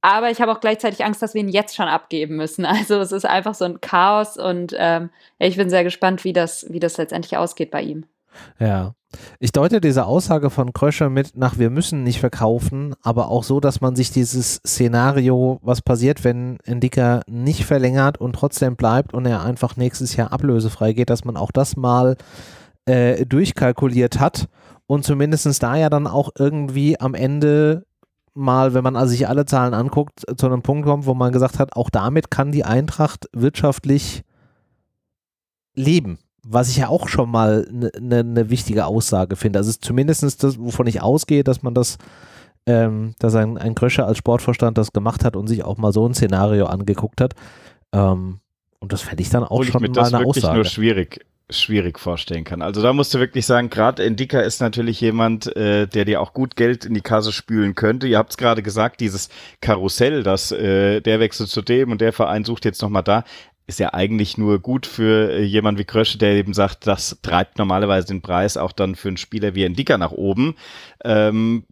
Aber 0.00 0.30
ich 0.30 0.40
habe 0.40 0.52
auch 0.52 0.60
gleichzeitig 0.60 1.04
Angst, 1.04 1.22
dass 1.22 1.34
wir 1.34 1.40
ihn 1.40 1.48
jetzt 1.48 1.74
schon 1.74 1.88
abgeben 1.88 2.36
müssen. 2.36 2.66
Also 2.78 3.00
es 3.00 3.12
ist 3.12 3.24
einfach 3.24 3.54
so 3.54 3.64
ein 3.64 3.80
Chaos 3.80 4.36
und 4.36 4.74
ähm, 4.76 5.10
ich 5.38 5.56
bin 5.56 5.70
sehr 5.70 5.84
gespannt, 5.84 6.24
wie 6.24 6.32
das, 6.32 6.66
wie 6.70 6.80
das 6.80 6.96
letztendlich 6.96 7.36
ausgeht 7.36 7.70
bei 7.70 7.82
ihm. 7.82 8.06
Ja. 8.58 8.94
Ich 9.40 9.52
deute 9.52 9.80
diese 9.80 10.04
Aussage 10.04 10.50
von 10.50 10.72
Kröscher 10.72 11.08
mit 11.08 11.36
nach 11.36 11.58
wir 11.58 11.70
müssen 11.70 12.02
nicht 12.02 12.20
verkaufen, 12.20 12.94
aber 13.02 13.28
auch 13.28 13.42
so, 13.42 13.58
dass 13.58 13.80
man 13.80 13.96
sich 13.96 14.10
dieses 14.10 14.60
Szenario, 14.66 15.60
was 15.62 15.80
passiert, 15.80 16.24
wenn 16.24 16.58
Endika 16.64 17.22
nicht 17.26 17.64
verlängert 17.64 18.18
und 18.18 18.34
trotzdem 18.34 18.76
bleibt 18.76 19.14
und 19.14 19.24
er 19.24 19.42
einfach 19.42 19.76
nächstes 19.76 20.16
Jahr 20.16 20.32
ablösefrei 20.32 20.92
geht, 20.92 21.08
dass 21.08 21.24
man 21.24 21.36
auch 21.36 21.52
das 21.52 21.76
mal 21.76 22.16
äh, 22.84 23.24
durchkalkuliert 23.24 24.20
hat 24.20 24.48
und 24.86 25.04
zumindest 25.04 25.62
da 25.62 25.76
ja 25.76 25.88
dann 25.88 26.06
auch 26.06 26.30
irgendwie 26.38 27.00
am 27.00 27.14
Ende 27.14 27.86
mal, 28.34 28.74
wenn 28.74 28.84
man 28.84 28.96
also 28.96 29.10
sich 29.10 29.28
alle 29.28 29.46
Zahlen 29.46 29.74
anguckt, 29.74 30.22
zu 30.36 30.46
einem 30.46 30.62
Punkt 30.62 30.86
kommt, 30.86 31.06
wo 31.06 31.14
man 31.14 31.32
gesagt 31.32 31.58
hat, 31.58 31.76
auch 31.76 31.90
damit 31.90 32.30
kann 32.30 32.52
die 32.52 32.64
Eintracht 32.64 33.28
wirtschaftlich 33.32 34.22
leben. 35.74 36.18
Was 36.50 36.70
ich 36.70 36.78
ja 36.78 36.88
auch 36.88 37.08
schon 37.08 37.30
mal 37.30 37.68
eine 37.68 37.90
ne, 38.00 38.24
ne 38.24 38.50
wichtige 38.50 38.86
Aussage 38.86 39.36
finde. 39.36 39.58
Also 39.58 39.72
zumindest 39.78 40.42
das, 40.42 40.58
wovon 40.58 40.86
ich 40.86 41.02
ausgehe, 41.02 41.44
dass 41.44 41.62
man 41.62 41.74
das, 41.74 41.98
ähm, 42.66 43.14
dass 43.18 43.34
ein, 43.34 43.58
ein 43.58 43.74
Kröscher 43.74 44.06
als 44.06 44.18
Sportvorstand 44.18 44.78
das 44.78 44.92
gemacht 44.92 45.24
hat 45.24 45.36
und 45.36 45.46
sich 45.46 45.62
auch 45.64 45.76
mal 45.76 45.92
so 45.92 46.08
ein 46.08 46.14
Szenario 46.14 46.66
angeguckt 46.66 47.20
hat. 47.20 47.34
Ähm, 47.92 48.38
und 48.80 48.92
das 48.92 49.02
fände 49.02 49.22
ich 49.22 49.30
dann 49.30 49.44
auch 49.44 49.62
schon 49.62 49.68
ich 49.68 49.80
mir 49.80 49.88
mal 49.88 49.92
das 49.94 50.14
eine 50.14 50.24
wirklich 50.24 50.44
Aussage. 50.44 50.54
nur 50.56 50.64
schwierig 50.64 51.26
schwierig 51.50 51.98
vorstellen 51.98 52.44
kann. 52.44 52.60
Also 52.60 52.82
da 52.82 52.92
musst 52.92 53.14
du 53.14 53.18
wirklich 53.18 53.46
sagen, 53.46 53.70
gerade 53.70 54.04
Endika 54.04 54.40
ist 54.40 54.60
natürlich 54.60 55.00
jemand, 55.00 55.54
äh, 55.56 55.86
der 55.86 56.04
dir 56.04 56.20
auch 56.20 56.34
gut 56.34 56.56
Geld 56.56 56.84
in 56.84 56.92
die 56.92 57.00
Kasse 57.00 57.32
spülen 57.32 57.74
könnte. 57.74 58.06
Ihr 58.06 58.18
habt 58.18 58.30
es 58.30 58.36
gerade 58.36 58.62
gesagt, 58.62 59.00
dieses 59.00 59.30
Karussell, 59.60 60.22
dass 60.22 60.52
äh, 60.52 61.00
der 61.00 61.20
wechselt 61.20 61.48
zu 61.48 61.62
dem 61.62 61.90
und 61.90 62.00
der 62.00 62.12
Verein 62.12 62.44
sucht 62.44 62.64
jetzt 62.64 62.82
nochmal 62.82 63.02
da, 63.02 63.24
ist 63.68 63.78
ja 63.78 63.92
eigentlich 63.92 64.38
nur 64.38 64.58
gut 64.58 64.86
für 64.86 65.30
äh, 65.30 65.42
jemand 65.42 65.78
wie 65.78 65.84
Krösche, 65.84 66.18
der 66.18 66.32
eben 66.32 66.54
sagt, 66.54 66.86
das 66.86 67.18
treibt 67.22 67.58
normalerweise 67.58 68.08
den 68.08 68.22
Preis 68.22 68.56
auch 68.56 68.72
dann 68.72 68.94
für 68.96 69.08
einen 69.08 69.18
Spieler 69.18 69.54
wie 69.54 69.64
Endika 69.64 69.98
nach 69.98 70.10
oben. 70.10 70.56
Ähm, 71.04 71.64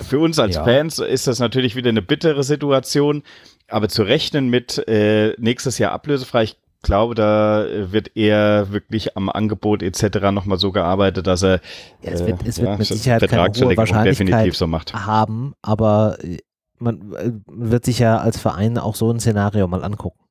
für 0.00 0.18
uns 0.18 0.38
als 0.38 0.56
ja. 0.56 0.64
Fans 0.64 0.98
ist 0.98 1.26
das 1.26 1.38
natürlich 1.38 1.76
wieder 1.76 1.90
eine 1.90 2.02
bittere 2.02 2.42
Situation. 2.42 3.22
Aber 3.68 3.88
zu 3.88 4.02
rechnen 4.02 4.48
mit 4.48 4.86
äh, 4.88 5.34
nächstes 5.38 5.78
Jahr 5.78 5.92
ablösefrei, 5.92 6.44
ich 6.44 6.56
glaube, 6.82 7.14
da 7.14 7.66
wird 7.68 8.16
eher 8.16 8.72
wirklich 8.72 9.16
am 9.16 9.28
Angebot 9.28 9.82
etc. 9.82 10.32
nochmal 10.32 10.58
so 10.58 10.72
gearbeitet, 10.72 11.26
dass 11.26 11.42
er 11.42 11.60
ja, 12.02 12.12
es 12.12 12.26
wird, 12.26 12.46
es 12.46 12.58
wird 12.58 12.70
ja, 12.70 12.76
mit 12.76 12.86
Sicherheit 12.86 13.28
keine 13.28 13.52
hohe 13.54 13.76
Wahrscheinlichkeit 13.76 14.54
so 14.54 14.66
macht. 14.66 14.92
haben, 14.94 15.54
aber 15.62 16.18
äh, 16.22 16.38
man 16.78 17.12
äh, 17.14 17.32
wird 17.46 17.84
sich 17.84 17.98
ja 18.00 18.18
als 18.18 18.38
Verein 18.38 18.78
auch 18.78 18.96
so 18.96 19.10
ein 19.10 19.20
Szenario 19.20 19.68
mal 19.68 19.84
angucken. 19.84 20.21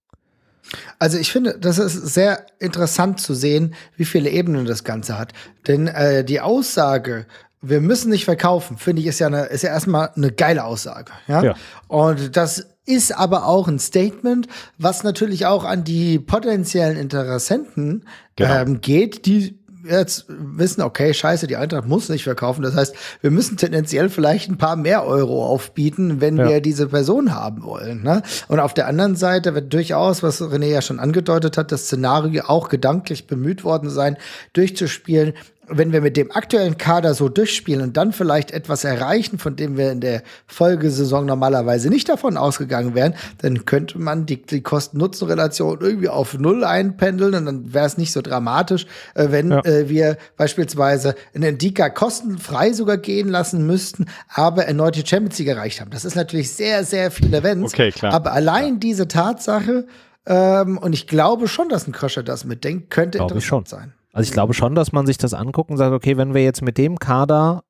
Also 1.00 1.18
ich 1.18 1.32
finde, 1.32 1.58
das 1.60 1.78
ist 1.78 2.14
sehr 2.14 2.46
interessant 2.60 3.20
zu 3.20 3.34
sehen, 3.34 3.74
wie 3.98 4.06
viele 4.06 4.30
Ebenen 4.30 4.66
das 4.66 4.84
Ganze 4.84 5.18
hat. 5.18 5.34
Denn 5.68 5.88
äh, 5.88 6.24
die 6.24 6.40
Aussage, 6.42 7.26
wir 7.62 7.82
müssen 7.82 8.10
nicht 8.10 8.26
verkaufen, 8.26 8.78
finde 8.78 9.02
ich, 9.02 9.08
ist 9.08 9.20
ja, 9.20 9.28
eine, 9.28 9.46
ist 9.46 9.64
ja 9.64 9.70
erstmal 9.70 10.12
eine 10.16 10.32
geile 10.32 10.64
Aussage. 10.64 11.12
Ja? 11.28 11.44
ja. 11.44 11.56
Und 11.88 12.36
das 12.38 12.68
ist 12.86 13.16
aber 13.16 13.46
auch 13.46 13.68
ein 13.68 13.80
Statement, 13.80 14.48
was 14.78 15.04
natürlich 15.04 15.46
auch 15.46 15.64
an 15.64 15.84
die 15.84 16.20
potenziellen 16.20 16.98
Interessenten 16.98 18.06
genau. 18.36 18.62
ähm, 18.62 18.82
geht, 18.82 19.26
die 19.26 19.61
jetzt 19.84 20.26
wissen, 20.28 20.82
okay, 20.82 21.14
scheiße, 21.14 21.48
die 21.48 21.56
Eintracht 21.56 21.88
muss 21.88 22.10
nicht 22.10 22.24
verkaufen. 22.24 22.62
Das 22.62 22.76
heißt, 22.76 22.96
wir 23.22 23.32
müssen 23.32 23.58
tendenziell 23.58 24.10
vielleicht 24.10 24.50
ein 24.50 24.58
paar 24.58 24.76
mehr 24.76 25.06
Euro 25.06 25.46
aufbieten, 25.46 26.22
wenn 26.22 26.38
ja. 26.38 26.48
wir 26.48 26.62
diese 26.62 26.88
Person 26.88 27.34
haben 27.34 27.64
wollen. 27.64 28.04
Ne? 28.04 28.22
Und 28.48 28.60
auf 28.60 28.74
der 28.74 28.88
anderen 28.88 29.16
Seite 29.16 29.56
wird 29.56 29.74
durchaus, 29.74 30.24
was 30.24 30.42
René 30.42 30.68
ja 30.68 30.82
schon 30.82 31.00
angedeutet 31.00 31.58
hat, 31.58 31.72
das 31.72 31.86
Szenario 31.86 32.44
auch 32.46 32.70
gedanklich 32.70 33.28
bemüht 33.28 33.64
worden 33.64 33.90
sein, 33.90 34.18
durchzuspielen, 34.54 35.34
wenn 35.72 35.92
wir 35.92 36.02
mit 36.02 36.18
dem 36.18 36.32
aktuellen 36.32 36.78
Kader 36.78 37.14
so 37.14 37.30
durchspielen 37.30 37.82
und 37.82 37.98
dann 37.98 38.12
vielleicht 38.12 38.52
etwas 38.52 38.84
erreichen, 38.84 39.40
von 39.40 39.56
dem 39.56 39.78
wir 39.78 39.92
in 39.92 40.02
der 40.02 40.24
Folgesaison 40.48 41.26
normalerweise 41.26 41.90
nicht 41.90 42.10
davon 42.10 42.38
ausgegangen 42.38 42.96
wären, 42.96 43.16
dann 43.40 43.66
könnte 43.66 44.00
man 44.00 44.26
die, 44.26 44.42
die 44.42 44.62
Kosten-Nutzen-Relation 44.62 45.80
irgendwie 45.82 46.10
auf 46.10 46.38
Null 46.38 46.64
einpendeln 46.64 47.36
und 47.36 47.46
dann 47.46 47.74
wäre 47.74 47.86
es 47.86 47.98
nicht 47.98 48.12
so 48.12 48.22
dramatisch, 48.22 48.86
äh, 49.16 49.28
wenn 49.30 49.52
ja. 49.52 49.64
äh, 49.66 49.90
wir 49.90 50.18
beispielsweise 50.38 51.16
in 51.34 51.44
Endika 51.44 51.90
kostenfrei 51.90 52.74
sogar 52.74 52.98
gehen 52.98 53.30
lassen 53.30 53.66
müssten, 53.66 54.06
aber 54.30 54.66
erneut 54.66 54.96
die 54.96 55.06
Champions 55.06 55.40
League 55.40 55.50
erreicht 55.50 55.82
haben. 55.82 55.92
Das 55.92 56.06
ist 56.06 56.16
natürlich 56.16 56.52
sehr, 56.52 56.84
sehr 56.84 57.12
viele 57.12 57.38
Events. 57.38 57.74
Okay, 57.74 57.92
klar. 57.92 58.14
Aber 58.14 58.34
allein 58.34 58.74
ja. 58.74 58.80
diese 58.80 59.08
Tatsache, 59.08 59.88
ähm, 60.26 60.78
und 60.78 60.94
ich 60.94 61.08
glaube 61.08 61.48
schon, 61.48 61.70
dass 61.70 61.88
ein 61.88 61.94
Crusher 61.94 62.24
das 62.24 62.46
mitdenkt, 62.46 62.90
könnte 62.90 63.18
glaube 63.18 63.34
interessant 63.36 63.68
sein. 63.68 63.94
Also 64.14 64.28
ich 64.28 64.34
glaube 64.34 64.54
schon, 64.54 64.76
dass 64.76 64.92
man 64.92 65.06
sich 65.06 65.18
das 65.18 65.34
anguckt 65.34 65.72
und 65.72 65.78
sagt, 65.78 65.94
okay, 65.94 66.18
wenn 66.18 66.34
wir 66.34 66.44
jetzt 66.44 66.62
mit 66.62 66.78
dem 66.78 67.00
Kader, 67.00 67.64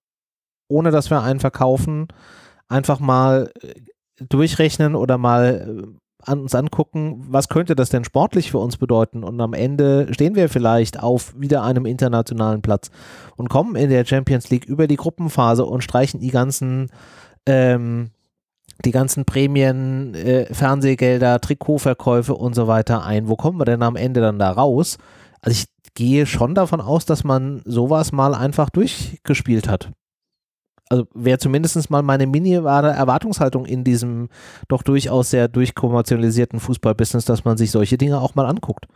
ohne 0.67 0.91
dass 0.91 1.10
wir 1.10 1.21
einen 1.21 1.39
verkaufen, 1.39 2.08
einfach 2.67 2.99
mal 2.99 3.51
äh, 3.62 3.73
durchrechnen 4.27 4.95
oder 4.95 5.17
mal 5.17 5.84
äh, 5.84 6.01
an 6.23 6.39
uns 6.39 6.54
angucken, 6.54 7.25
was 7.30 7.49
könnte 7.49 7.75
das 7.75 7.89
denn 7.89 8.04
sportlich 8.04 8.51
für 8.51 8.60
uns 8.60 8.77
bedeuten? 8.77 9.23
Und 9.23 9.41
am 9.41 9.54
Ende 9.54 10.08
stehen 10.13 10.36
wir 10.36 10.49
vielleicht 10.49 11.01
auf 11.01 11.34
wieder 11.38 11.63
einem 11.63 11.86
internationalen 11.86 12.62
Platz 12.62 12.91
und 13.38 13.49
kommen 13.49 13.75
in 13.75 13.89
der 13.89 14.06
Champions 14.06 14.49
League 14.49 14.65
über 14.65 14.88
die 14.88 14.97
Gruppenphase 14.97 15.65
und 15.65 15.84
streichen 15.84 16.19
die 16.19 16.30
ganzen 16.30 16.89
ähm, 17.47 18.12
die 18.86 18.91
ganzen 18.91 19.25
Prämien, 19.25 20.15
äh, 20.15 20.51
Fernsehgelder, 20.54 21.39
Trikotverkäufe 21.39 22.34
und 22.34 22.56
so 22.56 22.67
weiter 22.67 23.04
ein. 23.04 23.27
Wo 23.27 23.36
kommen 23.36 23.60
wir 23.60 23.65
denn 23.65 23.84
am 23.84 23.95
Ende 23.95 24.21
dann 24.21 24.39
da 24.39 24.51
raus? 24.51 24.97
Also 25.41 25.54
ich 25.54 25.65
gehe 25.93 26.25
schon 26.25 26.56
davon 26.56 26.82
aus, 26.82 27.06
dass 27.06 27.23
man 27.23 27.62
sowas 27.65 28.12
mal 28.12 28.34
einfach 28.34 28.69
durchgespielt 28.69 29.67
hat. 29.67 29.91
Also 30.89 31.06
wäre 31.13 31.38
zumindest 31.38 31.89
mal 31.89 32.01
meine 32.01 32.27
minimale 32.27 32.89
Erwartungshaltung 32.89 33.65
in 33.65 33.86
diesem 33.86 34.27
doch 34.67 34.84
durchaus 34.84 35.30
sehr 35.30 35.47
durchkommerzialisierten 35.47 36.60
Fußballbusiness, 36.60 37.23
dass 37.23 37.45
man 37.45 37.58
sich 37.58 37.71
solche 37.71 37.97
Dinge 37.97 38.19
auch 38.19 38.36
mal 38.36 38.45
anguckt. 38.45 38.88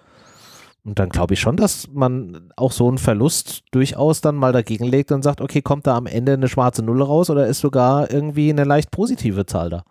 Und 0.83 0.99
dann 0.99 1.09
glaube 1.09 1.33
ich 1.33 1.39
schon, 1.39 1.55
dass 1.57 1.87
man 1.91 2.51
auch 2.57 2.71
so 2.71 2.87
einen 2.87 2.97
Verlust 2.97 3.63
durchaus 3.71 4.21
dann 4.21 4.35
mal 4.35 4.51
dagegen 4.51 4.85
legt 4.85 5.11
und 5.11 5.23
sagt, 5.23 5.41
okay, 5.41 5.61
kommt 5.61 5.87
da 5.87 5.95
am 5.95 6.05
Ende 6.05 6.33
eine 6.33 6.47
schwarze 6.47 6.83
Null 6.83 7.01
raus 7.01 7.29
oder 7.29 7.47
ist 7.47 7.59
sogar 7.59 8.11
irgendwie 8.11 8.49
eine 8.49 8.65
leicht 8.65 8.91
positive 8.91 9.45
Zahl 9.45 9.69
da? 9.69 9.83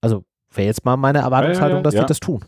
Also 0.00 0.24
wäre 0.52 0.66
jetzt 0.66 0.84
mal 0.84 0.96
meine 0.96 1.18
Erwartungshaltung, 1.20 1.78
ja, 1.78 1.90
ja, 1.90 1.90
ja. 1.90 1.90
dass 1.90 1.94
die 1.94 2.06
das 2.06 2.20
tun. 2.20 2.44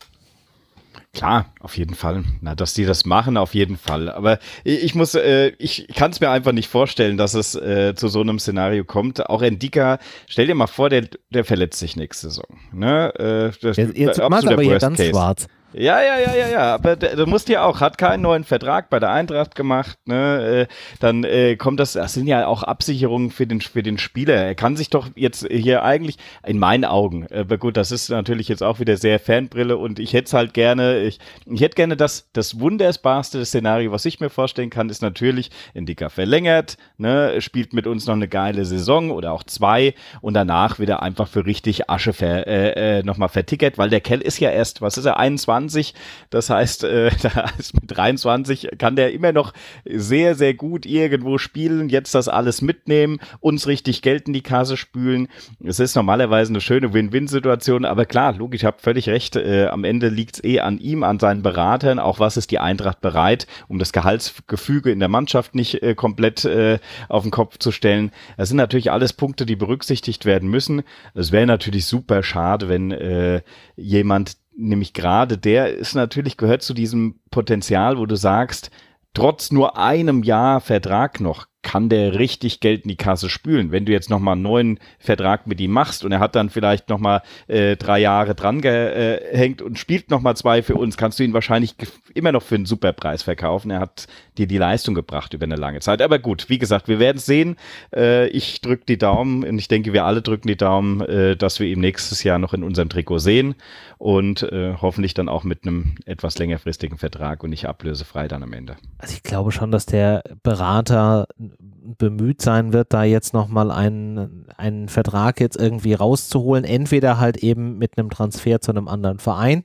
Klar, 1.15 1.47
auf 1.61 1.79
jeden 1.79 1.95
Fall. 1.95 2.25
Na, 2.41 2.57
dass 2.57 2.75
die 2.75 2.85
das 2.85 3.07
machen, 3.07 3.37
auf 3.37 3.55
jeden 3.55 3.77
Fall. 3.77 4.11
Aber 4.11 4.41
ich 4.65 4.97
muss, 4.97 5.15
äh, 5.15 5.53
ich 5.59 5.87
kann 5.95 6.11
es 6.11 6.21
mir 6.21 6.31
einfach 6.31 6.53
nicht 6.53 6.69
vorstellen, 6.69 7.17
dass 7.17 7.35
es 7.35 7.55
äh, 7.55 7.95
zu 7.95 8.09
so 8.09 8.21
einem 8.21 8.41
Szenario 8.41 8.85
kommt. 8.85 9.31
Auch 9.31 9.41
Endika, 9.41 9.99
stell 10.27 10.49
dir 10.49 10.57
mal 10.57 10.67
vor, 10.67 10.91
der, 10.91 11.09
der 11.31 11.45
verletzt 11.45 11.79
sich 11.79 11.97
nächste 11.97 12.29
Saison. 12.29 12.59
Ne? 12.73 13.15
Äh, 13.15 13.57
das, 13.63 13.77
jetzt 13.77 13.97
jetzt 13.97 14.19
machst 14.29 14.49
aber 14.49 14.63
hier 14.63 14.79
ganz 14.79 14.97
Case. 14.97 15.11
schwarz. 15.11 15.47
Ja, 15.77 16.01
ja, 16.01 16.21
ja, 16.21 16.35
ja, 16.37 16.49
ja. 16.49 16.75
Aber 16.75 16.95
du 16.95 17.27
musst 17.27 17.49
ja 17.49 17.65
auch, 17.65 17.81
hat 17.81 17.99
keinen 17.99 18.23
neuen 18.23 18.45
Vertrag 18.45 18.91
bei 18.91 19.01
der 19.01 19.11
Eintracht 19.11 19.57
gemacht, 19.57 19.99
ne? 20.07 20.69
Äh, 20.69 20.75
dann 21.01 21.25
äh, 21.25 21.57
kommt 21.57 21.81
das, 21.81 21.95
das 21.95 22.13
sind 22.13 22.29
ja 22.29 22.47
auch 22.47 22.63
Absicherungen 22.63 23.33
für 23.33 23.45
den, 23.45 23.61
für 23.61 23.83
den 23.83 23.99
Spieler. 23.99 24.35
Er 24.35 24.55
kann 24.55 24.77
sich 24.77 24.89
doch 24.91 25.09
jetzt 25.17 25.49
hier 25.51 25.83
eigentlich, 25.83 26.19
in 26.47 26.61
meinen 26.61 26.85
Augen, 26.85 27.27
äh, 27.31 27.41
aber 27.41 27.59
gut, 27.59 27.77
das 27.77 27.91
ist 27.91 28.09
natürlich 28.09 28.47
jetzt 28.47 28.63
auch 28.63 28.79
wieder 28.79 28.97
sehr 28.97 29.19
Fanbrille 29.19 29.77
und 29.77 29.99
ich 29.99 30.13
hätte 30.13 30.27
es 30.27 30.33
halt 30.33 30.55
gerne, 30.55 31.01
ich, 31.01 31.19
ich 31.47 31.61
hätte 31.61 31.75
gerne 31.75 31.97
das, 31.97 32.29
das 32.33 32.61
wunderbarste 32.61 33.45
Szenario, 33.45 33.91
was 33.91 34.05
ich 34.05 34.21
mir 34.21 34.31
vorstellen 34.31 34.71
kann, 34.71 34.89
ist 34.91 35.03
natürlich, 35.03 35.51
Indika 35.75 36.09
verlängert, 36.09 36.77
ne, 36.99 37.41
spielt 37.41 37.73
mit 37.73 37.89
uns 37.89 38.07
noch 38.07 38.15
eine 38.15 38.29
geile 38.29 38.65
Saison 38.65 39.11
oder 39.11 39.33
auch 39.33 39.43
zwei 39.43 39.95
und 40.21 40.35
danach 40.35 40.79
wieder 40.79 41.03
einfach 41.03 41.27
für 41.27 41.45
richtig 41.47 41.91
Asche 41.91 42.13
ver, 42.13 42.47
äh, 42.47 42.99
äh, 42.99 43.03
nochmal 43.03 43.29
vertickert, 43.29 43.77
weil 43.77 43.91
der 43.91 44.01
Kell 44.01 44.21
ist 44.21 44.39
ja 44.39 44.51
erst, 44.51 44.81
was 44.81 44.99
ist 44.99 45.07
er, 45.07 45.19
21? 45.19 45.64
23. 45.65 45.95
Das 46.31 46.51
heißt, 46.51 46.85
äh, 46.85 47.11
da 47.23 47.51
ist 47.59 47.75
mit 47.75 47.97
23 47.97 48.71
kann 48.79 48.97
der 48.97 49.13
immer 49.13 49.33
noch 49.33 49.53
sehr, 49.85 50.35
sehr 50.35 50.55
gut 50.55 50.87
irgendwo 50.87 51.39
spielen, 51.39 51.89
jetzt 51.89 52.15
das 52.15 52.29
alles 52.29 52.63
mitnehmen, 52.63 53.19
uns 53.41 53.67
richtig 53.67 54.03
Geld 54.03 54.27
in 54.27 54.33
die 54.33 54.43
Kasse 54.43 54.77
spülen. 54.77 55.29
Es 55.63 55.81
ist 55.81 55.95
normalerweise 55.97 56.53
eine 56.53 56.61
schöne 56.61 56.93
Win-Win-Situation, 56.93 57.85
aber 57.85 58.07
klar, 58.07 58.35
logisch, 58.35 58.61
ich 58.61 58.65
habe 58.65 58.79
völlig 58.81 59.09
recht. 59.09 59.37
Äh, 59.37 59.67
am 59.67 59.85
Ende 59.85 60.09
liegt 60.09 60.37
es 60.37 60.45
eh 60.45 60.61
an 60.61 60.79
ihm, 60.79 61.03
an 61.03 61.19
seinen 61.19 61.43
Beratern, 61.43 61.99
auch 61.99 62.21
was 62.21 62.37
ist 62.37 62.51
die 62.51 62.59
Eintracht 62.59 63.01
bereit, 63.01 63.47
um 63.69 63.79
das 63.79 63.93
Gehaltsgefüge 63.93 64.91
in 64.91 65.01
der 65.01 65.09
Mannschaft 65.09 65.55
nicht 65.55 65.83
äh, 65.83 65.95
komplett 65.95 66.45
äh, 66.45 66.79
auf 67.09 67.23
den 67.23 67.31
Kopf 67.31 67.59
zu 67.59 67.73
stellen. 67.73 68.11
Das 68.37 68.49
sind 68.49 68.57
natürlich 68.59 68.91
alles 68.91 69.13
Punkte, 69.13 69.47
die 69.47 69.57
berücksichtigt 69.57 70.25
werden 70.25 70.49
müssen. 70.49 70.83
Es 71.15 71.33
wäre 71.33 71.47
natürlich 71.47 71.87
super 71.87 72.23
schade, 72.23 72.69
wenn 72.69 72.93
äh, 72.93 73.43
jemand, 73.77 74.37
nämlich 74.57 74.93
gerade 74.93 75.39
der 75.39 75.75
ist 75.75 75.95
natürlich, 75.95 76.37
gehört 76.37 76.63
zu 76.63 76.75
diesem 76.75 77.21
Potenzial, 77.31 77.99
wo 77.99 78.07
du 78.07 78.17
sagst, 78.17 78.71
trotz 79.13 79.51
nur 79.51 79.79
einem 79.79 80.23
Jahr 80.23 80.61
Vertrag 80.61 81.21
noch, 81.21 81.47
kann 81.65 81.89
der 81.89 82.17
richtig 82.17 82.61
Geld 82.61 82.83
in 82.85 82.91
die 82.91 82.97
Kasse 82.97 83.29
spülen. 83.29 83.73
Wenn 83.73 83.87
du 83.87 83.93
jetzt 83.93 84.11
nochmal 84.11 84.35
einen 84.35 84.43
neuen 84.43 84.79
Vertrag 85.01 85.49
mit 85.49 85.61
ihm 85.61 85.73
machst 85.73 86.05
und 86.05 86.13
er 86.13 86.21
hat 86.21 86.37
dann 86.37 86.51
vielleicht 86.51 86.89
nochmal 86.89 87.23
äh, 87.49 87.75
drei 87.75 87.99
Jahre 87.99 88.37
dran 88.37 88.61
gehängt 88.61 89.63
und 89.63 89.79
spielt 89.79 90.11
nochmal 90.11 90.37
zwei 90.37 90.63
für 90.63 90.77
uns, 90.77 90.97
kannst 90.97 91.19
du 91.19 91.25
ihn 91.25 91.33
wahrscheinlich 91.33 91.75
immer 92.15 92.31
noch 92.31 92.43
für 92.43 92.55
einen 92.55 92.67
Superpreis 92.67 93.25
verkaufen. 93.25 93.71
Er 93.71 93.81
hat 93.81 94.07
dir 94.39 94.47
die 94.47 94.59
Leistung 94.59 94.95
gebracht 94.95 95.35
über 95.35 95.45
eine 95.45 95.57
lange 95.57 95.81
Zeit. 95.81 96.03
Aber 96.03 96.19
gut, 96.19 96.49
wie 96.49 96.59
gesagt, 96.59 96.87
wir 96.87 96.99
werden 96.99 97.17
es 97.17 97.27
sehen. 97.27 97.57
Äh, 97.95 98.29
ich 98.29 98.61
drücke 98.61 98.85
die 98.87 98.99
Daumen 98.99 99.45
und 99.45 99.59
ich 99.59 99.69
denke, 99.69 99.93
wir 99.93 100.05
alle 100.05 100.23
drücken 100.23 100.49
die 100.49 100.57
Daumen, 100.57 101.01
äh, 101.01 101.37
dass 101.37 101.61
wir 101.61 101.67
ihn 101.67 101.81
nächstes 101.81 102.23
Jahr 102.23 102.39
noch 102.39 102.53
in 102.53 102.63
unserem 102.63 102.89
Trikot 102.89 103.19
sehen 103.19 103.55
und 103.99 104.43
äh, 104.43 104.75
hoffentlich 104.81 105.15
dann 105.15 105.29
auch 105.29 105.45
mit 105.45 105.65
einem 105.65 105.95
etwas 106.05 106.39
längerfristigen 106.39 106.99
Vertrag 106.99 107.43
und 107.43 107.51
nicht 107.51 107.67
ablösefrei 107.67 108.29
dann 108.29 108.43
am 108.43 108.53
Ende. 108.53 108.77
Also 108.99 109.15
ich 109.15 109.23
glaube 109.23 109.51
schon, 109.51 109.71
dass 109.71 109.87
der 109.87 110.23
Berater 110.43 111.27
bemüht 111.59 112.41
sein 112.43 112.73
wird, 112.73 112.93
da 112.93 113.05
jetzt 113.05 113.35
nochmal 113.35 113.71
einen, 113.71 114.47
einen 114.57 114.89
Vertrag 114.89 115.41
jetzt 115.41 115.57
irgendwie 115.57 115.95
rauszuholen. 115.95 116.65
Entweder 116.65 117.19
halt 117.19 117.39
eben 117.39 117.79
mit 117.79 117.99
einem 117.99 118.11
Transfer 118.11 118.61
zu 118.61 118.73
einem 118.73 118.89
anderen 118.89 119.19
Verein 119.19 119.63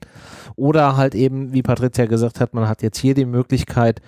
oder 0.56 0.96
halt 0.96 1.14
eben, 1.14 1.52
wie 1.52 1.62
Patricia 1.62 2.06
gesagt 2.06 2.40
hat, 2.40 2.54
man 2.54 2.68
hat 2.68 2.82
jetzt 2.82 2.98
hier 2.98 3.14
die 3.14 3.24
Möglichkeit 3.24 4.00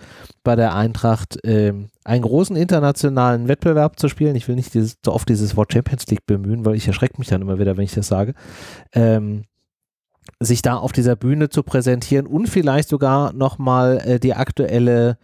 bei 0.44 0.56
der 0.56 0.74
Eintracht 0.74 1.42
äh, 1.44 1.72
einen 2.04 2.22
großen 2.22 2.56
internationalen 2.56 3.48
Wettbewerb 3.48 3.98
zu 3.98 4.08
spielen. 4.08 4.36
Ich 4.36 4.48
will 4.48 4.56
nicht 4.56 4.74
dieses, 4.74 4.98
so 5.04 5.12
oft 5.12 5.28
dieses 5.28 5.56
Wort 5.56 5.72
Champions 5.72 6.06
League 6.08 6.26
bemühen, 6.26 6.64
weil 6.64 6.74
ich 6.74 6.86
erschrecke 6.86 7.18
mich 7.18 7.28
dann 7.28 7.42
immer 7.42 7.58
wieder, 7.58 7.76
wenn 7.76 7.84
ich 7.84 7.94
das 7.94 8.08
sage. 8.08 8.34
Ähm, 8.92 9.44
sich 10.40 10.62
da 10.62 10.76
auf 10.76 10.92
dieser 10.92 11.16
Bühne 11.16 11.48
zu 11.48 11.62
präsentieren 11.62 12.26
und 12.26 12.48
vielleicht 12.48 12.88
sogar 12.88 13.32
nochmal 13.32 13.98
äh, 14.04 14.20
die 14.20 14.34
aktuelle 14.34 15.18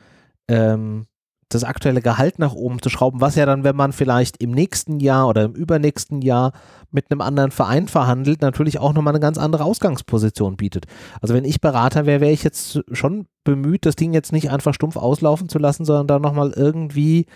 ähm, 0.48 1.06
das 1.48 1.64
aktuelle 1.64 2.02
Gehalt 2.02 2.38
nach 2.38 2.54
oben 2.54 2.82
zu 2.82 2.90
schrauben, 2.90 3.20
was 3.20 3.34
ja 3.34 3.46
dann, 3.46 3.64
wenn 3.64 3.76
man 3.76 3.92
vielleicht 3.92 4.42
im 4.42 4.50
nächsten 4.50 5.00
Jahr 5.00 5.28
oder 5.28 5.44
im 5.44 5.52
übernächsten 5.52 6.20
Jahr 6.20 6.52
mit 6.90 7.10
einem 7.10 7.20
anderen 7.20 7.50
Verein 7.50 7.88
verhandelt, 7.88 8.42
natürlich 8.42 8.78
auch 8.78 8.92
nochmal 8.92 9.12
eine 9.12 9.20
ganz 9.20 9.38
andere 9.38 9.64
Ausgangsposition 9.64 10.56
bietet. 10.56 10.86
Also 11.20 11.34
wenn 11.34 11.44
ich 11.44 11.60
Berater 11.60 12.06
wäre, 12.06 12.20
wäre 12.20 12.32
ich 12.32 12.44
jetzt 12.44 12.82
schon 12.92 13.26
bemüht, 13.44 13.86
das 13.86 13.96
Ding 13.96 14.12
jetzt 14.12 14.32
nicht 14.32 14.50
einfach 14.50 14.74
stumpf 14.74 14.96
auslaufen 14.96 15.48
zu 15.48 15.58
lassen, 15.58 15.84
sondern 15.84 16.06
da 16.06 16.18
nochmal 16.18 16.52
irgendwie 16.54 17.26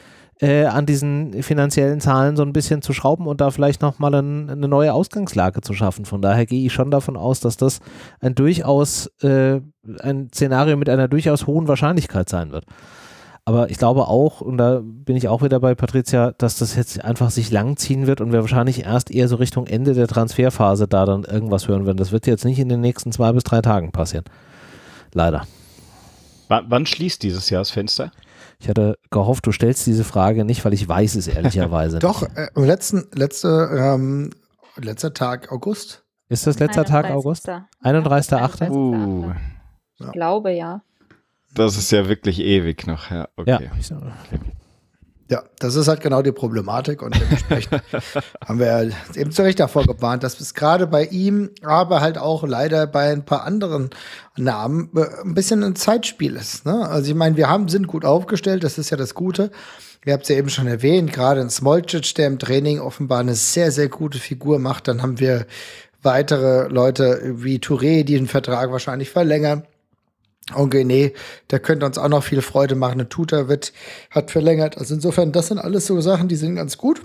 äh, 0.41 0.65
an 0.65 0.87
diesen 0.87 1.43
finanziellen 1.43 2.01
Zahlen 2.01 2.37
so 2.37 2.43
ein 2.43 2.53
bisschen 2.53 2.83
zu 2.83 2.93
schrauben 2.93 3.27
und 3.27 3.41
da 3.41 3.51
vielleicht 3.51 3.81
nochmal 3.81 4.15
ein, 4.15 4.51
eine 4.51 4.69
neue 4.69 4.93
Ausgangslage 4.93 5.61
zu 5.61 5.73
schaffen. 5.73 6.05
Von 6.05 6.21
daher 6.21 6.47
gehe 6.47 6.67
ich 6.67 6.73
schon 6.73 6.91
davon 6.91 7.17
aus, 7.17 7.41
dass 7.41 7.57
das 7.57 7.81
ein 8.21 8.35
durchaus, 8.35 9.07
äh, 9.23 9.61
ein 10.01 10.31
Szenario 10.35 10.77
mit 10.77 10.89
einer 10.89 11.09
durchaus 11.09 11.47
hohen 11.47 11.69
Wahrscheinlichkeit 11.69 12.29
sein 12.29 12.51
wird. 12.51 12.65
Aber 13.45 13.71
ich 13.71 13.79
glaube 13.79 14.07
auch, 14.07 14.41
und 14.41 14.57
da 14.57 14.81
bin 14.83 15.17
ich 15.17 15.27
auch 15.27 15.43
wieder 15.43 15.59
bei 15.59 15.75
Patricia, 15.75 16.31
dass 16.33 16.59
das 16.59 16.77
jetzt 16.77 17.05
einfach 17.05 17.31
sich 17.31 17.51
langziehen 17.51 18.07
wird 18.07 18.21
und 18.21 18.33
wir 18.33 18.41
wahrscheinlich 18.41 18.85
erst 18.85 19.11
eher 19.11 19.27
so 19.27 19.37
Richtung 19.37 19.67
Ende 19.67 19.95
der 19.95 20.07
Transferphase 20.07 20.87
da 20.87 21.05
dann 21.07 21.25
irgendwas 21.25 21.67
hören 21.67 21.85
werden. 21.85 21.97
Das 21.97 22.13
wird 22.13 22.29
jetzt 22.29 22.45
nicht 22.45 22.61
in 22.61 22.69
den 22.69 22.81
nächsten 22.81 23.11
zwei 23.11 23.33
bis 23.33 23.43
drei 23.43 23.61
Tagen 23.61 23.91
passieren. 23.91 24.25
Leider. 25.13 25.47
W 26.49 26.61
wann 26.69 26.87
schließt 26.87 27.23
dieses 27.23 27.51
Jahr 27.51 27.63
das 27.63 27.71
Fenster? 27.71 28.13
Ich 28.61 28.69
hatte 28.69 28.97
gehofft, 29.11 29.45
du 29.45 29.51
stellst 29.51 29.89
diese 29.89 30.05
Frage 30.05 30.45
nicht, 30.45 30.65
weil 30.65 30.73
ich 30.73 30.89
weiß 30.89 31.17
es 31.17 31.27
ehrlicherweise 31.27 31.99
Doch, 32.01 32.23
äh, 32.23 32.49
letzten, 32.55 33.09
letzte, 33.13 33.49
ähm, 33.73 34.31
letzter 34.77 35.15
Tag 35.15 35.51
August. 35.51 36.05
Ist 36.29 36.47
das 36.47 36.61
letzter 36.61 36.85
Tag 36.85 37.11
August? 37.11 37.49
31.8. 37.83 38.71
Uh. 38.71 39.33
Ich 39.99 40.13
glaube 40.13 40.53
ja. 40.53 40.83
Das 41.55 41.77
ist 41.77 41.91
ja 41.93 42.09
wirklich 42.09 42.41
ewig 42.41 42.87
noch, 42.87 43.11
ja. 43.11 43.29
Okay. 43.37 43.51
Ja, 43.51 44.41
ja, 45.33 45.43
das 45.59 45.77
ist 45.77 45.89
halt 45.89 46.03
genau 46.03 46.21
die 46.21 46.31
Problematik 46.31 47.01
und 47.01 47.19
dementsprechend 47.19 47.83
haben 48.47 48.59
wir 48.59 48.91
eben 49.15 49.31
zu 49.31 49.41
Recht 49.41 49.61
davor 49.61 49.87
gewarnt, 49.87 50.23
dass 50.23 50.39
es 50.41 50.53
gerade 50.53 50.87
bei 50.87 51.07
ihm, 51.07 51.49
aber 51.63 52.03
halt 52.03 52.19
auch 52.19 52.47
leider 52.47 52.87
bei 52.87 53.11
ein 53.11 53.25
paar 53.25 53.45
anderen 53.45 53.89
Namen 54.37 54.91
äh, 54.95 55.07
ein 55.25 55.33
bisschen 55.33 55.65
ein 55.65 55.75
Zeitspiel 55.75 56.37
ist. 56.37 56.67
Ne? 56.67 56.87
Also 56.87 57.11
ich 57.11 57.17
meine, 57.17 57.39
wir 57.39 57.49
haben, 57.49 57.69
sind 57.69 57.87
gut 57.87 58.05
aufgestellt, 58.05 58.63
das 58.63 58.77
ist 58.77 58.91
ja 58.91 58.99
das 58.99 59.15
Gute. 59.15 59.51
Ihr 60.05 60.13
habt 60.13 60.25
es 60.25 60.29
ja 60.29 60.37
eben 60.37 60.51
schon 60.51 60.67
erwähnt, 60.67 61.15
gerade 61.15 61.41
in 61.41 61.49
Smolcic, 61.49 62.15
der 62.17 62.27
im 62.27 62.39
Training 62.39 62.81
offenbar 62.81 63.21
eine 63.21 63.35
sehr, 63.35 63.71
sehr 63.71 63.89
gute 63.89 64.19
Figur 64.19 64.59
macht. 64.59 64.87
Dann 64.87 65.01
haben 65.01 65.19
wir 65.19 65.47
weitere 66.03 66.69
Leute 66.69 67.23
wie 67.37 67.57
Touré, 67.57 68.05
die 68.05 68.17
den 68.17 68.27
Vertrag 68.27 68.71
wahrscheinlich 68.71 69.09
verlängern. 69.09 69.63
Okay, 70.55 70.85
nee, 70.85 71.13
der 71.51 71.61
könnte 71.61 71.87
uns 71.87 71.99
auch 71.99 72.09
noch 72.09 72.25
viel 72.25 72.43
Freude 72.43 72.75
machen. 72.75 72.95
Eine 72.95 73.09
Tutor 73.09 73.49
wird, 73.49 73.73
hat 74.11 74.31
verlängert. 74.31 74.79
Also 74.79 74.95
insofern, 74.95 75.33
das 75.33 75.49
sind 75.49 75.59
alles 75.59 75.87
so 75.87 76.01
Sachen, 76.01 76.29
die 76.29 76.37
sind 76.37 76.57
ganz 76.57 76.79
gut. 76.79 77.03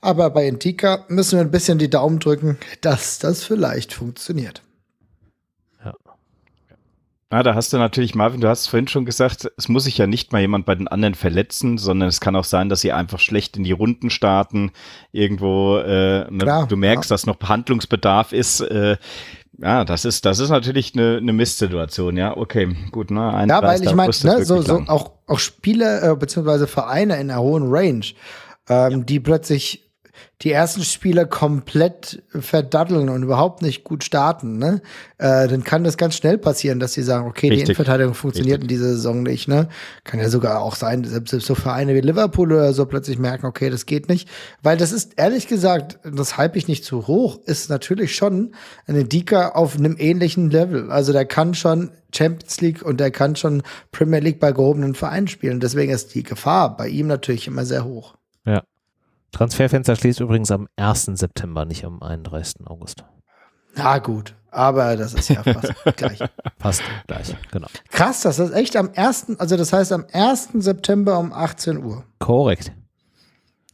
Aber 0.00 0.30
bei 0.30 0.46
Intika 0.46 1.04
müssen 1.08 1.38
wir 1.38 1.40
ein 1.44 1.50
bisschen 1.50 1.78
die 1.78 1.90
Daumen 1.90 2.18
drücken, 2.18 2.58
dass 2.80 3.18
das 3.18 3.44
vielleicht 3.44 3.92
funktioniert. 3.92 4.62
Ja. 5.84 5.94
Na, 7.30 7.42
da 7.42 7.54
hast 7.54 7.72
du 7.72 7.76
natürlich, 7.76 8.14
Marvin, 8.14 8.40
du 8.40 8.48
hast 8.48 8.68
vorhin 8.68 8.88
schon 8.88 9.04
gesagt, 9.04 9.50
es 9.58 9.68
muss 9.68 9.84
sich 9.84 9.98
ja 9.98 10.06
nicht 10.06 10.32
mal 10.32 10.40
jemand 10.40 10.64
bei 10.64 10.74
den 10.74 10.88
anderen 10.88 11.14
verletzen, 11.14 11.76
sondern 11.76 12.08
es 12.08 12.20
kann 12.20 12.36
auch 12.36 12.44
sein, 12.44 12.68
dass 12.70 12.80
sie 12.80 12.92
einfach 12.92 13.18
schlecht 13.18 13.56
in 13.56 13.64
die 13.64 13.72
Runden 13.72 14.08
starten. 14.08 14.70
Irgendwo, 15.12 15.76
äh, 15.78 16.30
ne, 16.30 16.38
Klar, 16.38 16.66
du 16.66 16.76
merkst, 16.76 17.10
ja. 17.10 17.14
dass 17.14 17.26
noch 17.26 17.36
Behandlungsbedarf 17.36 18.32
ist. 18.32 18.60
Äh, 18.60 18.96
ja, 19.58 19.84
das 19.84 20.04
ist, 20.04 20.24
das 20.24 20.38
ist 20.38 20.50
natürlich 20.50 20.94
eine, 20.94 21.16
eine 21.16 21.32
Mistsituation, 21.32 22.16
ja. 22.16 22.36
Okay, 22.36 22.76
gut, 22.92 23.10
ne? 23.10 23.32
Ein 23.34 23.48
ja, 23.48 23.62
weil 23.62 23.82
ich 23.82 23.94
meine, 23.94 24.12
ne, 24.22 24.44
so, 24.44 24.62
so 24.62 24.84
auch, 24.86 25.12
auch 25.26 25.38
Spiele 25.38 26.00
äh, 26.00 26.14
beziehungsweise 26.14 26.66
Vereine 26.66 27.14
in 27.20 27.30
einer 27.30 27.40
hohen 27.40 27.64
Range, 27.66 28.04
ähm, 28.68 28.90
ja. 28.90 28.98
die 28.98 29.18
plötzlich 29.20 29.87
die 30.42 30.52
ersten 30.52 30.84
Spiele 30.84 31.26
komplett 31.26 32.22
verdaddeln 32.28 33.08
und 33.08 33.24
überhaupt 33.24 33.60
nicht 33.60 33.82
gut 33.82 34.04
starten, 34.04 34.58
ne? 34.58 34.80
Äh, 35.18 35.48
dann 35.48 35.64
kann 35.64 35.82
das 35.82 35.96
ganz 35.96 36.14
schnell 36.14 36.38
passieren, 36.38 36.78
dass 36.78 36.92
sie 36.92 37.02
sagen, 37.02 37.26
okay, 37.26 37.48
Richtig. 37.48 37.56
die 37.56 37.72
Innenverteidigung 37.72 38.14
funktioniert 38.14 38.62
Richtig. 38.62 38.70
in 38.70 38.82
dieser 38.82 38.92
Saison 38.94 39.24
nicht, 39.24 39.48
ne? 39.48 39.68
Kann 40.04 40.20
ja 40.20 40.28
sogar 40.28 40.62
auch 40.62 40.76
sein, 40.76 41.02
selbst 41.02 41.32
so 41.40 41.54
Vereine 41.56 41.94
wie 41.96 42.00
Liverpool 42.00 42.52
oder 42.52 42.72
so 42.72 42.86
plötzlich 42.86 43.18
merken, 43.18 43.46
okay, 43.46 43.68
das 43.68 43.84
geht 43.84 44.08
nicht. 44.08 44.28
Weil 44.62 44.76
das 44.76 44.92
ist, 44.92 45.14
ehrlich 45.16 45.48
gesagt, 45.48 45.98
das 46.04 46.36
hype 46.36 46.54
ich 46.54 46.68
nicht 46.68 46.84
zu 46.84 47.08
hoch, 47.08 47.40
ist 47.44 47.68
natürlich 47.68 48.14
schon 48.14 48.54
eine 48.86 49.04
Dika 49.04 49.50
auf 49.50 49.76
einem 49.76 49.96
ähnlichen 49.98 50.50
Level. 50.50 50.92
Also 50.92 51.12
der 51.12 51.24
kann 51.24 51.54
schon 51.54 51.90
Champions 52.14 52.60
League 52.60 52.82
und 52.82 53.00
der 53.00 53.10
kann 53.10 53.34
schon 53.34 53.62
Premier 53.90 54.20
League 54.20 54.38
bei 54.38 54.52
gehobenen 54.52 54.94
Vereinen 54.94 55.26
spielen. 55.26 55.58
Deswegen 55.58 55.92
ist 55.92 56.14
die 56.14 56.22
Gefahr 56.22 56.76
bei 56.76 56.88
ihm 56.88 57.08
natürlich 57.08 57.48
immer 57.48 57.64
sehr 57.64 57.84
hoch. 57.84 58.14
Ja. 58.46 58.62
Transferfenster 59.32 59.96
schließt 59.96 60.20
übrigens 60.20 60.50
am 60.50 60.68
1. 60.76 61.04
September, 61.14 61.64
nicht 61.64 61.84
am 61.84 62.02
31. 62.02 62.66
August. 62.66 63.04
Na 63.76 63.98
gut, 63.98 64.34
aber 64.50 64.96
das 64.96 65.14
ist 65.14 65.28
ja 65.28 65.42
fast 65.42 65.72
gleich. 65.96 66.18
Fast 66.58 66.82
gleich, 67.06 67.36
genau. 67.52 67.68
Krass, 67.90 68.22
das 68.22 68.38
ist 68.38 68.52
echt 68.52 68.76
am 68.76 68.90
1., 68.94 69.38
also 69.38 69.56
das 69.56 69.72
heißt 69.72 69.92
am 69.92 70.06
1. 70.12 70.50
September 70.54 71.18
um 71.18 71.32
18 71.32 71.84
Uhr. 71.84 72.04
Korrekt. 72.18 72.72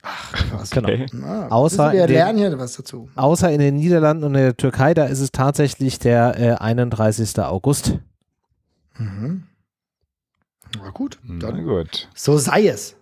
Ach, 0.02 0.32
krass. 0.32 0.70
Genau. 0.70 0.88
Okay. 0.88 1.07
Na, 1.12 1.48
außer, 1.48 1.92
wir 1.92 2.07
den, 2.07 2.16
lernen 2.16 2.38
hier 2.38 2.59
was 2.59 2.74
dazu. 2.76 3.09
außer 3.14 3.50
in 3.50 3.61
den 3.61 3.76
Niederlanden 3.76 4.24
und 4.24 4.34
in 4.34 4.42
der 4.42 4.57
Türkei, 4.57 4.92
da 4.92 5.07
ist 5.07 5.20
es 5.20 5.32
tatsächlich 5.32 5.98
der 5.98 6.38
äh, 6.38 6.55
31. 6.57 7.38
August. 7.38 7.98
Mhm. 8.98 9.44
Na 10.76 10.90
gut, 10.90 11.18
dann 11.26 11.38
Na 11.38 11.50
gut. 11.52 12.09
So 12.14 12.36
sei 12.36 12.66
es. 12.66 12.96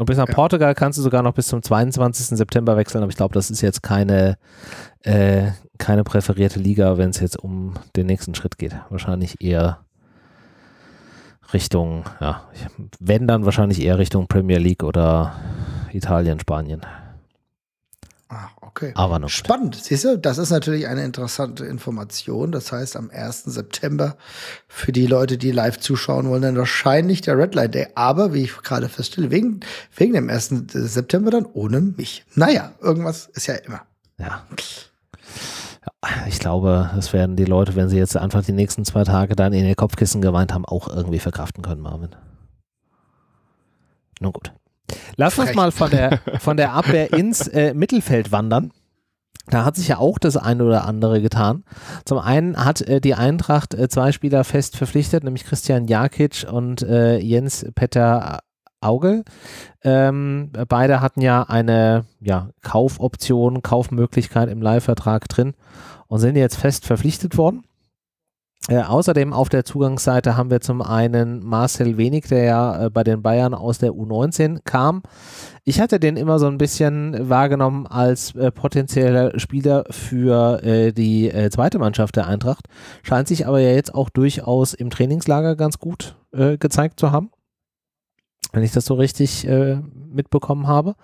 Und 0.00 0.06
bis 0.06 0.16
nach 0.16 0.28
ja. 0.28 0.34
Portugal 0.34 0.74
kannst 0.74 0.98
du 0.98 1.02
sogar 1.02 1.22
noch 1.22 1.34
bis 1.34 1.48
zum 1.48 1.62
22. 1.62 2.38
September 2.38 2.74
wechseln, 2.78 3.02
aber 3.02 3.10
ich 3.10 3.18
glaube, 3.18 3.34
das 3.34 3.50
ist 3.50 3.60
jetzt 3.60 3.82
keine, 3.82 4.38
äh, 5.02 5.48
keine 5.76 6.04
präferierte 6.04 6.58
Liga, 6.58 6.96
wenn 6.96 7.10
es 7.10 7.20
jetzt 7.20 7.38
um 7.38 7.74
den 7.96 8.06
nächsten 8.06 8.34
Schritt 8.34 8.56
geht. 8.56 8.74
Wahrscheinlich 8.88 9.42
eher 9.42 9.80
Richtung, 11.52 12.04
ja, 12.18 12.44
wenn 12.98 13.26
dann 13.26 13.44
wahrscheinlich 13.44 13.82
eher 13.82 13.98
Richtung 13.98 14.26
Premier 14.26 14.56
League 14.56 14.84
oder 14.84 15.34
Italien, 15.92 16.40
Spanien. 16.40 16.80
Okay. 18.70 18.92
Aber 18.94 19.18
noch 19.18 19.28
Spannend. 19.28 19.74
Siehst 19.74 20.04
du, 20.04 20.16
das 20.16 20.38
ist 20.38 20.50
natürlich 20.50 20.86
eine 20.86 21.04
interessante 21.04 21.64
Information. 21.64 22.52
Das 22.52 22.70
heißt, 22.70 22.96
am 22.96 23.10
1. 23.10 23.44
September 23.44 24.16
für 24.68 24.92
die 24.92 25.06
Leute, 25.06 25.38
die 25.38 25.50
live 25.50 25.78
zuschauen 25.78 26.28
wollen, 26.28 26.42
dann 26.42 26.56
wahrscheinlich 26.56 27.20
der 27.20 27.36
Red 27.36 27.54
Light 27.56 27.74
Day. 27.74 27.88
Aber 27.96 28.32
wie 28.32 28.44
ich 28.44 28.56
gerade 28.58 28.88
feststelle, 28.88 29.30
wegen, 29.30 29.60
wegen 29.96 30.12
dem 30.12 30.30
1. 30.30 30.66
September 30.68 31.32
dann 31.32 31.46
ohne 31.46 31.80
mich. 31.80 32.24
Naja, 32.36 32.72
irgendwas 32.80 33.26
ist 33.34 33.48
ja 33.48 33.54
immer. 33.56 33.82
Ja. 34.18 34.44
Ich 36.28 36.38
glaube, 36.38 36.90
das 36.94 37.12
werden 37.12 37.36
die 37.36 37.44
Leute, 37.44 37.74
wenn 37.74 37.88
sie 37.88 37.98
jetzt 37.98 38.16
einfach 38.16 38.44
die 38.44 38.52
nächsten 38.52 38.84
zwei 38.84 39.02
Tage 39.04 39.34
dann 39.34 39.52
in 39.52 39.66
ihr 39.66 39.74
Kopfkissen 39.74 40.22
geweint 40.22 40.54
haben, 40.54 40.64
auch 40.64 40.88
irgendwie 40.88 41.18
verkraften 41.18 41.62
können, 41.62 41.80
Marvin. 41.80 42.14
Nun 44.20 44.32
gut. 44.32 44.52
Lass 45.16 45.38
uns 45.38 45.48
Frech. 45.48 45.56
mal 45.56 45.72
von 45.72 45.90
der, 45.90 46.20
von 46.38 46.56
der 46.56 46.72
Abwehr 46.72 47.12
ins 47.16 47.46
äh, 47.48 47.74
Mittelfeld 47.74 48.32
wandern. 48.32 48.72
Da 49.48 49.64
hat 49.64 49.76
sich 49.76 49.88
ja 49.88 49.98
auch 49.98 50.18
das 50.18 50.36
eine 50.36 50.64
oder 50.64 50.86
andere 50.86 51.20
getan. 51.20 51.64
Zum 52.04 52.18
einen 52.18 52.56
hat 52.64 52.82
äh, 52.82 53.00
die 53.00 53.14
Eintracht 53.14 53.74
äh, 53.74 53.88
zwei 53.88 54.12
Spieler 54.12 54.44
fest 54.44 54.76
verpflichtet, 54.76 55.24
nämlich 55.24 55.44
Christian 55.44 55.86
Jakic 55.86 56.46
und 56.50 56.82
äh, 56.82 57.18
Jens 57.18 57.66
Petter 57.74 58.40
Auge. 58.80 59.24
Ähm, 59.82 60.50
beide 60.68 61.00
hatten 61.00 61.20
ja 61.20 61.42
eine 61.42 62.06
ja, 62.20 62.50
Kaufoption, 62.62 63.62
Kaufmöglichkeit 63.62 64.48
im 64.48 64.62
Leihvertrag 64.62 65.28
drin 65.28 65.54
und 66.06 66.18
sind 66.18 66.36
jetzt 66.36 66.56
fest 66.56 66.86
verpflichtet 66.86 67.36
worden. 67.36 67.64
Äh, 68.68 68.82
außerdem 68.82 69.32
auf 69.32 69.48
der 69.48 69.64
Zugangsseite 69.64 70.36
haben 70.36 70.50
wir 70.50 70.60
zum 70.60 70.82
einen 70.82 71.42
Marcel 71.42 71.96
Wenig, 71.96 72.26
der 72.28 72.44
ja 72.44 72.84
äh, 72.84 72.90
bei 72.90 73.02
den 73.02 73.22
Bayern 73.22 73.54
aus 73.54 73.78
der 73.78 73.92
U19 73.92 74.60
kam. 74.64 75.02
Ich 75.64 75.80
hatte 75.80 75.98
den 75.98 76.18
immer 76.18 76.38
so 76.38 76.46
ein 76.46 76.58
bisschen 76.58 77.30
wahrgenommen 77.30 77.86
als 77.86 78.34
äh, 78.34 78.50
potenzieller 78.52 79.38
Spieler 79.40 79.84
für 79.88 80.62
äh, 80.62 80.92
die 80.92 81.30
äh, 81.30 81.48
zweite 81.48 81.78
Mannschaft 81.78 82.16
der 82.16 82.26
Eintracht. 82.26 82.66
Scheint 83.02 83.28
sich 83.28 83.46
aber 83.46 83.60
ja 83.60 83.70
jetzt 83.70 83.94
auch 83.94 84.10
durchaus 84.10 84.74
im 84.74 84.90
Trainingslager 84.90 85.56
ganz 85.56 85.78
gut 85.78 86.16
äh, 86.32 86.58
gezeigt 86.58 87.00
zu 87.00 87.12
haben. 87.12 87.30
Wenn 88.52 88.62
ich 88.62 88.72
das 88.72 88.84
so 88.84 88.94
richtig 88.94 89.46
mitbekommen 89.46 90.66
habe. 90.66 90.96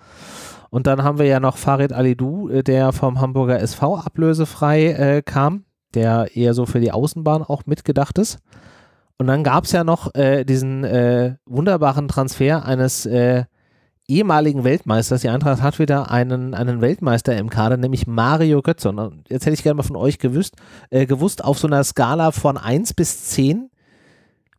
Und 0.69 0.85
dann 0.85 1.01
haben 1.03 1.17
wir 1.17 1.27
ja 1.27 1.39
noch 1.39 1.55
Farid 1.55 1.93
Alidou, 1.93 2.49
der 2.61 2.91
vom 2.91 3.21
Hamburger 3.21 3.61
SV 3.61 3.95
ablösefrei 3.99 5.21
kam, 5.25 5.63
der 5.93 6.35
eher 6.35 6.53
so 6.53 6.65
für 6.65 6.79
die 6.79 6.91
Außenbahn 6.91 7.43
auch 7.43 7.65
mitgedacht 7.65 8.17
ist. 8.17 8.39
Und 9.17 9.27
dann 9.27 9.43
gab 9.43 9.63
es 9.63 9.71
ja 9.71 9.83
noch 9.83 10.13
äh, 10.13 10.43
diesen 10.43 10.83
äh, 10.83 11.35
wunderbaren 11.45 12.07
Transfer 12.07 12.65
eines 12.65 13.05
äh, 13.05 13.45
ehemaligen 14.07 14.63
Weltmeisters. 14.63 15.21
Die 15.21 15.29
Eintracht 15.29 15.61
hat 15.61 15.79
wieder 15.79 16.11
einen, 16.11 16.53
einen 16.53 16.81
Weltmeister 16.81 17.35
im 17.35 17.49
Kader, 17.49 17.77
nämlich 17.77 18.07
Mario 18.07 18.61
Götze. 18.61 18.89
Und 18.89 19.29
jetzt 19.29 19.45
hätte 19.45 19.55
ich 19.55 19.63
gerne 19.63 19.77
mal 19.77 19.83
von 19.83 19.95
euch 19.95 20.19
gewusst, 20.19 20.55
äh, 20.89 21.05
gewusst, 21.05 21.43
auf 21.43 21.57
so 21.59 21.67
einer 21.67 21.83
Skala 21.83 22.31
von 22.31 22.57
1 22.57 22.93
bis 22.93 23.25
10, 23.25 23.69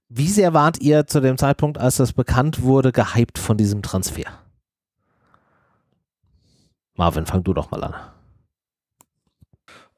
wie 0.08 0.28
sehr 0.28 0.54
wart 0.54 0.80
ihr 0.80 1.06
zu 1.06 1.20
dem 1.20 1.36
Zeitpunkt, 1.36 1.78
als 1.78 1.96
das 1.96 2.12
bekannt 2.12 2.62
wurde, 2.62 2.92
gehypt 2.92 3.38
von 3.38 3.56
diesem 3.56 3.82
Transfer? 3.82 4.24
Marvin, 6.96 7.26
fang 7.26 7.44
du 7.44 7.54
doch 7.54 7.70
mal 7.70 7.84
an. 7.84 7.94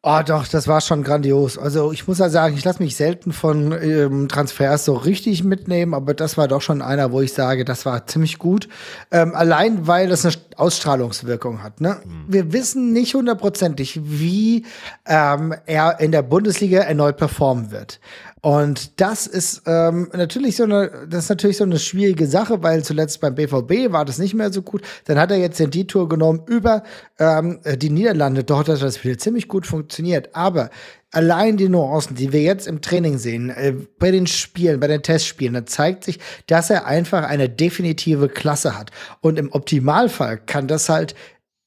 Oh, 0.02 0.20
doch, 0.24 0.48
das 0.48 0.66
war 0.66 0.80
schon 0.80 1.02
grandios. 1.02 1.58
Also 1.58 1.92
ich 1.92 2.08
muss 2.08 2.20
ja 2.20 2.30
sagen, 2.30 2.56
ich 2.56 2.64
lasse 2.64 2.82
mich 2.82 2.96
selten 2.96 3.34
von 3.34 3.72
ähm, 3.72 4.28
Transfers 4.28 4.86
so 4.86 4.94
richtig 4.94 5.44
mitnehmen, 5.44 5.92
aber 5.92 6.14
das 6.14 6.38
war 6.38 6.48
doch 6.48 6.62
schon 6.62 6.80
einer, 6.80 7.12
wo 7.12 7.20
ich 7.20 7.34
sage, 7.34 7.66
das 7.66 7.84
war 7.84 8.06
ziemlich 8.06 8.38
gut. 8.38 8.66
Ähm, 9.10 9.34
allein, 9.34 9.86
weil 9.86 10.08
das 10.08 10.24
eine 10.24 10.36
Ausstrahlungswirkung 10.56 11.62
hat. 11.62 11.82
Ne? 11.82 11.98
Mhm. 12.02 12.24
Wir 12.28 12.50
wissen 12.54 12.94
nicht 12.94 13.12
hundertprozentig, 13.12 14.00
wie 14.02 14.64
ähm, 15.04 15.54
er 15.66 16.00
in 16.00 16.12
der 16.12 16.22
Bundesliga 16.22 16.80
erneut 16.80 17.18
performen 17.18 17.70
wird. 17.70 18.00
Und 18.42 19.00
das 19.00 19.26
ist 19.26 19.62
ähm, 19.66 20.08
natürlich 20.14 20.56
so 20.56 20.64
eine, 20.64 21.06
das 21.08 21.24
ist 21.24 21.28
natürlich 21.28 21.58
so 21.58 21.64
eine 21.64 21.78
schwierige 21.78 22.26
Sache, 22.26 22.62
weil 22.62 22.82
zuletzt 22.82 23.20
beim 23.20 23.34
BVB 23.34 23.92
war 23.92 24.04
das 24.04 24.18
nicht 24.18 24.34
mehr 24.34 24.52
so 24.52 24.62
gut. 24.62 24.82
Dann 25.04 25.18
hat 25.18 25.30
er 25.30 25.36
jetzt 25.36 25.60
den 25.60 25.70
D-Tour 25.70 26.08
genommen 26.08 26.42
über 26.46 26.82
ähm, 27.18 27.60
die 27.76 27.90
Niederlande. 27.90 28.44
Dort 28.44 28.68
hat 28.68 28.80
das 28.80 29.04
wieder 29.04 29.18
ziemlich 29.18 29.46
gut 29.46 29.66
funktioniert. 29.66 30.34
Aber 30.34 30.70
allein 31.10 31.58
die 31.58 31.68
Nuancen, 31.68 32.16
die 32.16 32.32
wir 32.32 32.42
jetzt 32.42 32.66
im 32.66 32.80
Training 32.80 33.18
sehen, 33.18 33.50
äh, 33.50 33.74
bei 33.98 34.10
den 34.10 34.26
Spielen, 34.26 34.80
bei 34.80 34.86
den 34.86 35.02
Testspielen, 35.02 35.54
da 35.54 35.66
zeigt 35.66 36.04
sich, 36.04 36.18
dass 36.46 36.70
er 36.70 36.86
einfach 36.86 37.24
eine 37.24 37.50
definitive 37.50 38.28
Klasse 38.28 38.78
hat. 38.78 38.90
Und 39.20 39.38
im 39.38 39.52
Optimalfall 39.52 40.38
kann 40.38 40.66
das 40.66 40.88
halt, 40.88 41.14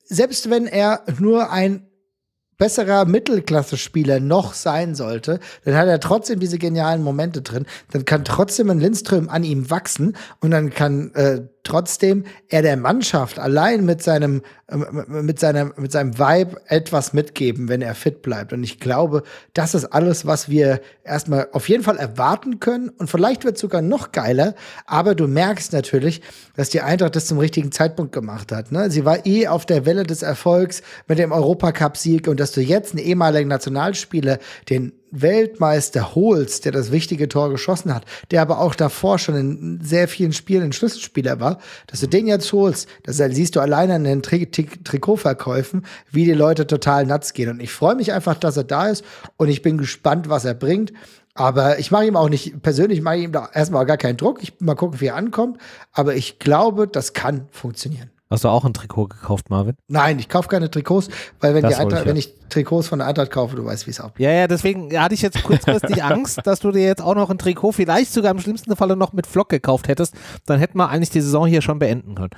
selbst 0.06 0.50
wenn 0.50 0.66
er 0.66 1.04
nur 1.20 1.52
ein 1.52 1.88
besserer 2.58 3.06
Mittelklasse-Spieler 3.06 4.20
noch 4.20 4.54
sein 4.54 4.96
sollte, 4.96 5.40
dann 5.66 5.76
hat 5.76 5.88
er 5.88 6.00
trotzdem 6.00 6.40
diese 6.40 6.58
genialen 6.58 7.04
Momente 7.04 7.42
drin. 7.42 7.66
Dann 7.92 8.06
kann 8.06 8.26
trotzdem 8.26 8.70
ein 8.70 8.80
Lindström 8.80 9.30
an 9.30 9.44
ihm 9.44 9.70
wachsen 9.70 10.16
und 10.40 10.52
dann 10.52 10.70
kann 10.70 11.14
äh, 11.16 11.42
trotzdem 11.64 12.26
er 12.50 12.62
der 12.62 12.78
Mannschaft 12.78 13.40
allein 13.40 13.86
mit 13.86 14.04
seinem, 14.04 14.42
äh, 14.68 14.78
mit 15.08 15.40
seinem, 15.40 15.74
mit 15.78 15.92
seinem 15.92 16.20
Vibe 16.20 16.62
etwas 16.68 17.14
mitgeben, 17.14 17.70
wenn 17.70 17.82
er 17.82 17.96
fit 17.96 18.22
bleibt. 18.22 18.54
Und 18.54 18.64
ich 18.64 18.80
glaube, 18.80 19.24
das 19.54 19.74
ist 19.74 19.86
alles, 19.86 20.26
was 20.26 20.50
wir 20.50 20.82
erstmal 21.04 21.48
auf 21.54 21.70
jeden 21.70 21.84
Fall 21.84 21.98
erwarten 21.98 22.60
können. 22.60 22.90
Und 22.90 23.10
vielleicht 23.10 23.46
wird 23.46 23.58
sogar 23.58 23.82
noch 23.82 24.12
geiler. 24.12 24.56
Aber 24.86 25.16
du 25.16 25.28
merkst 25.28 25.74
natürlich, 25.74 26.22
dass 26.56 26.70
die 26.70 26.82
Eintracht 26.82 27.16
das 27.16 27.28
zum 27.28 27.40
richtigen 27.40 27.72
Zeitpunkt 27.72 28.12
gemacht 28.12 28.52
hat. 28.52 28.72
Ne? 28.72 28.92
Sie 28.92 29.06
war 29.06 29.26
eh 29.26 29.48
auf 29.48 29.66
der 29.66 29.86
Welle 29.86 30.04
des 30.04 30.22
Erfolgs 30.22 30.82
mit 31.08 31.18
dem 31.18 31.32
Europacup-Sieg 31.32 32.28
und 32.28 32.40
dass 32.44 32.52
du 32.52 32.60
jetzt 32.60 32.94
einen 32.94 33.06
ehemaligen 33.06 33.48
Nationalspieler, 33.48 34.38
den 34.70 34.92
Weltmeister 35.12 36.14
holst, 36.14 36.66
der 36.66 36.74
das 36.74 36.92
wichtige 36.92 37.30
Tor 37.30 37.50
geschossen 37.50 37.96
hat, 37.96 38.04
der 38.32 38.42
aber 38.42 38.60
auch 38.60 38.76
davor 38.76 39.18
schon 39.18 39.36
in 39.36 39.80
sehr 39.82 40.10
vielen 40.10 40.34
Spielen 40.34 40.64
ein 40.64 40.74
Schlüsselspieler 40.74 41.40
war, 41.40 41.60
dass 41.88 42.02
du 42.02 42.08
den 42.08 42.28
jetzt 42.28 42.52
holst, 42.52 42.90
das 43.04 43.18
siehst 43.18 43.56
du 43.56 43.62
alleine 43.62 43.94
an 43.94 44.04
den 44.04 44.22
Tri 44.22 44.52
Tri 44.52 44.68
Trikotverkäufen, 44.84 45.86
wie 46.12 46.26
die 46.26 46.34
Leute 46.34 46.68
total 46.68 47.06
nuts 47.06 47.32
gehen. 47.32 47.50
Und 47.50 47.62
ich 47.62 47.72
freue 47.72 47.96
mich 47.96 48.12
einfach, 48.12 48.36
dass 48.36 48.58
er 48.58 48.66
da 48.66 48.90
ist 48.90 49.06
und 49.38 49.48
ich 49.48 49.62
bin 49.62 49.78
gespannt, 49.78 50.28
was 50.28 50.44
er 50.44 50.54
bringt. 50.54 50.92
Aber 51.36 51.80
ich 51.80 51.92
mache 51.92 52.06
ihm 52.06 52.18
auch 52.18 52.30
nicht, 52.30 52.62
persönlich 52.62 53.02
mache 53.02 53.18
ich 53.18 53.24
ihm 53.24 53.32
da 53.32 53.50
erstmal 53.54 53.86
gar 53.86 53.98
keinen 53.98 54.18
Druck. 54.18 54.44
Ich 54.44 54.60
mal 54.60 54.76
gucken, 54.76 55.00
wie 55.00 55.08
er 55.08 55.16
ankommt. 55.16 55.60
Aber 55.94 56.14
ich 56.14 56.40
glaube, 56.40 56.90
das 56.90 57.14
kann 57.14 57.48
funktionieren. 57.52 58.13
Hast 58.34 58.46
du 58.46 58.48
auch 58.48 58.66
ein 58.66 58.74
Trikot 58.74 59.10
gekauft, 59.10 59.52
Marvin? 59.52 59.76
Nein, 59.88 60.18
ich 60.18 60.28
kaufe 60.28 60.48
keine 60.48 60.72
Trikots, 60.72 61.08
weil 61.40 61.54
wenn, 61.54 61.64
Eintracht, 61.64 61.92
ich, 61.92 62.00
ja. 62.00 62.06
wenn 62.08 62.16
ich 62.16 62.34
Trikots 62.50 62.88
von 62.88 62.98
der 62.98 63.08
Eintracht 63.08 63.30
kaufe, 63.30 63.56
du 63.56 63.64
weißt, 63.64 63.86
wie 63.86 63.92
es 63.92 64.00
abgeht. 64.00 64.26
Ja, 64.26 64.32
ja, 64.32 64.48
deswegen 64.48 65.00
hatte 65.00 65.14
ich 65.14 65.22
jetzt 65.22 65.44
kurzfristig 65.44 66.04
Angst, 66.04 66.40
dass 66.44 66.60
du 66.60 66.72
dir 66.72 66.84
jetzt 66.84 67.00
auch 67.00 67.14
noch 67.14 67.30
ein 67.30 67.38
Trikot, 67.38 67.74
vielleicht 67.74 68.12
sogar 68.12 68.32
im 68.32 68.40
schlimmsten 68.40 68.76
Falle 68.76 68.96
noch 68.96 69.14
mit 69.14 69.28
Flock 69.28 69.50
gekauft 69.50 69.88
hättest. 69.88 70.16
Dann 70.48 70.58
hätten 70.58 70.80
wir 70.80 70.90
eigentlich 70.90 71.12
die 71.12 71.22
Saison 71.22 71.46
hier 71.46 71.62
schon 71.62 71.78
beenden 71.78 72.16
können. 72.16 72.32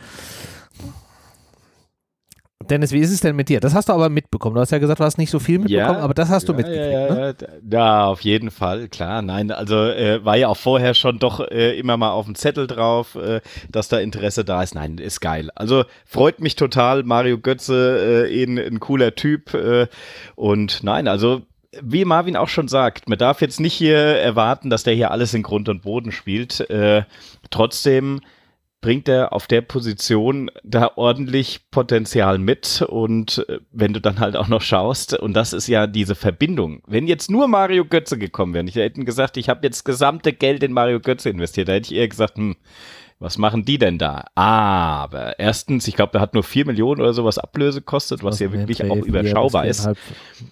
Dennis, 2.70 2.92
wie 2.92 3.00
ist 3.00 3.12
es 3.12 3.20
denn 3.22 3.36
mit 3.36 3.50
dir? 3.50 3.60
Das 3.60 3.74
hast 3.74 3.90
du 3.90 3.94
aber 3.94 4.10
mitbekommen. 4.10 4.56
Du 4.56 4.62
hast 4.62 4.72
ja 4.72 4.78
gesagt, 4.78 5.00
du 5.00 5.04
hast 5.04 5.18
nicht 5.18 5.30
so 5.30 5.40
viel 5.40 5.60
mitbekommen, 5.60 5.98
ja, 5.98 6.04
aber 6.04 6.14
das 6.14 6.30
hast 6.30 6.44
ja, 6.44 6.54
du 6.54 6.58
mitgekriegt. 6.58 6.92
Ja, 6.92 7.14
ne? 7.16 7.36
ja, 7.72 8.06
auf 8.06 8.22
jeden 8.22 8.52
Fall, 8.52 8.88
klar. 8.88 9.22
Nein, 9.22 9.52
also 9.52 9.76
äh, 9.76 10.24
war 10.24 10.36
ja 10.38 10.48
auch 10.48 10.58
vorher 10.58 10.94
schon 10.94 11.20
doch 11.20 11.40
äh, 11.40 11.78
immer 11.78 11.98
mal 11.98 12.12
auf 12.12 12.26
dem 12.26 12.36
Zettel 12.36 12.68
drauf, 12.68 13.16
äh, 13.16 13.42
dass 13.70 13.88
da 13.88 14.00
Interesse 14.00 14.46
da 14.46 14.64
ist. 14.64 14.76
Nein, 14.76 14.98
ist 14.98 15.22
geil. 15.22 15.50
Also 15.56 15.86
freut 16.06 16.40
mich 16.40 16.56
total. 16.56 17.04
Mario 17.04 17.38
Götze, 17.38 18.28
äh, 18.30 18.44
ein, 18.44 18.58
ein 18.58 18.80
cooler 18.80 19.16
Typ. 19.16 19.54
Äh, 19.54 19.88
und 20.36 20.84
nein, 20.84 21.08
also 21.08 21.44
wie 21.82 22.06
Marvin 22.06 22.38
auch 22.38 22.48
schon 22.48 22.68
sagt, 22.68 23.10
man 23.10 23.18
darf 23.18 23.42
jetzt 23.42 23.60
nicht 23.60 23.74
hier 23.74 23.98
erwarten, 23.98 24.70
dass 24.70 24.84
der 24.84 24.94
hier 24.94 25.12
alles 25.12 25.34
in 25.34 25.44
Grund 25.44 25.70
und 25.70 25.82
Boden 25.82 26.12
spielt. 26.12 26.70
Äh, 26.70 27.04
trotzdem 27.50 28.22
bringt 28.86 29.08
er 29.08 29.34
auf 29.34 29.48
der 29.48 29.62
Position 29.62 30.52
da 30.64 30.92
ordentlich 30.96 31.72
Potenzial 31.72 32.38
mit. 32.38 32.84
Und 32.88 33.44
äh, 33.50 33.58
wenn 33.72 33.94
du 33.94 34.00
dann 34.00 34.20
halt 34.20 34.36
auch 34.36 34.48
noch 34.48 34.62
schaust, 34.62 35.18
und 35.18 35.34
das 35.34 35.54
ist 35.54 35.68
ja 35.68 35.88
diese 35.88 36.14
Verbindung. 36.14 36.84
Wenn 36.86 37.08
jetzt 37.08 37.32
nur 37.32 37.48
Mario 37.48 37.86
Götze 37.86 38.20
gekommen 38.20 38.54
wäre, 38.54 38.64
ich 38.66 38.76
hätte 38.76 39.04
gesagt, 39.04 39.38
ich 39.38 39.50
habe 39.50 39.62
jetzt 39.64 39.86
gesamte 39.86 40.34
Geld 40.34 40.62
in 40.62 40.72
Mario 40.72 41.00
Götze 41.00 41.32
investiert, 41.32 41.68
da 41.68 41.74
hätte 41.74 41.92
ich 41.92 42.00
eher 42.00 42.08
gesagt, 42.08 42.38
hm, 42.38 42.58
was 43.20 43.38
machen 43.38 43.64
die 43.64 43.78
denn 43.78 43.98
da? 43.98 44.26
Aber 44.36 45.40
erstens, 45.40 45.88
ich 45.88 45.96
glaube, 45.96 46.12
der 46.12 46.22
hat 46.22 46.34
nur 46.34 46.44
4 46.44 46.66
Millionen 46.66 47.02
oder 47.02 47.14
sowas 47.14 47.38
Ablöse 47.38 47.80
gekostet, 47.80 48.24
was 48.24 48.40
ja 48.40 48.52
wirklich 48.52 48.84
auch 48.84 48.98
überschaubar 48.98 49.66
ist. 49.66 49.90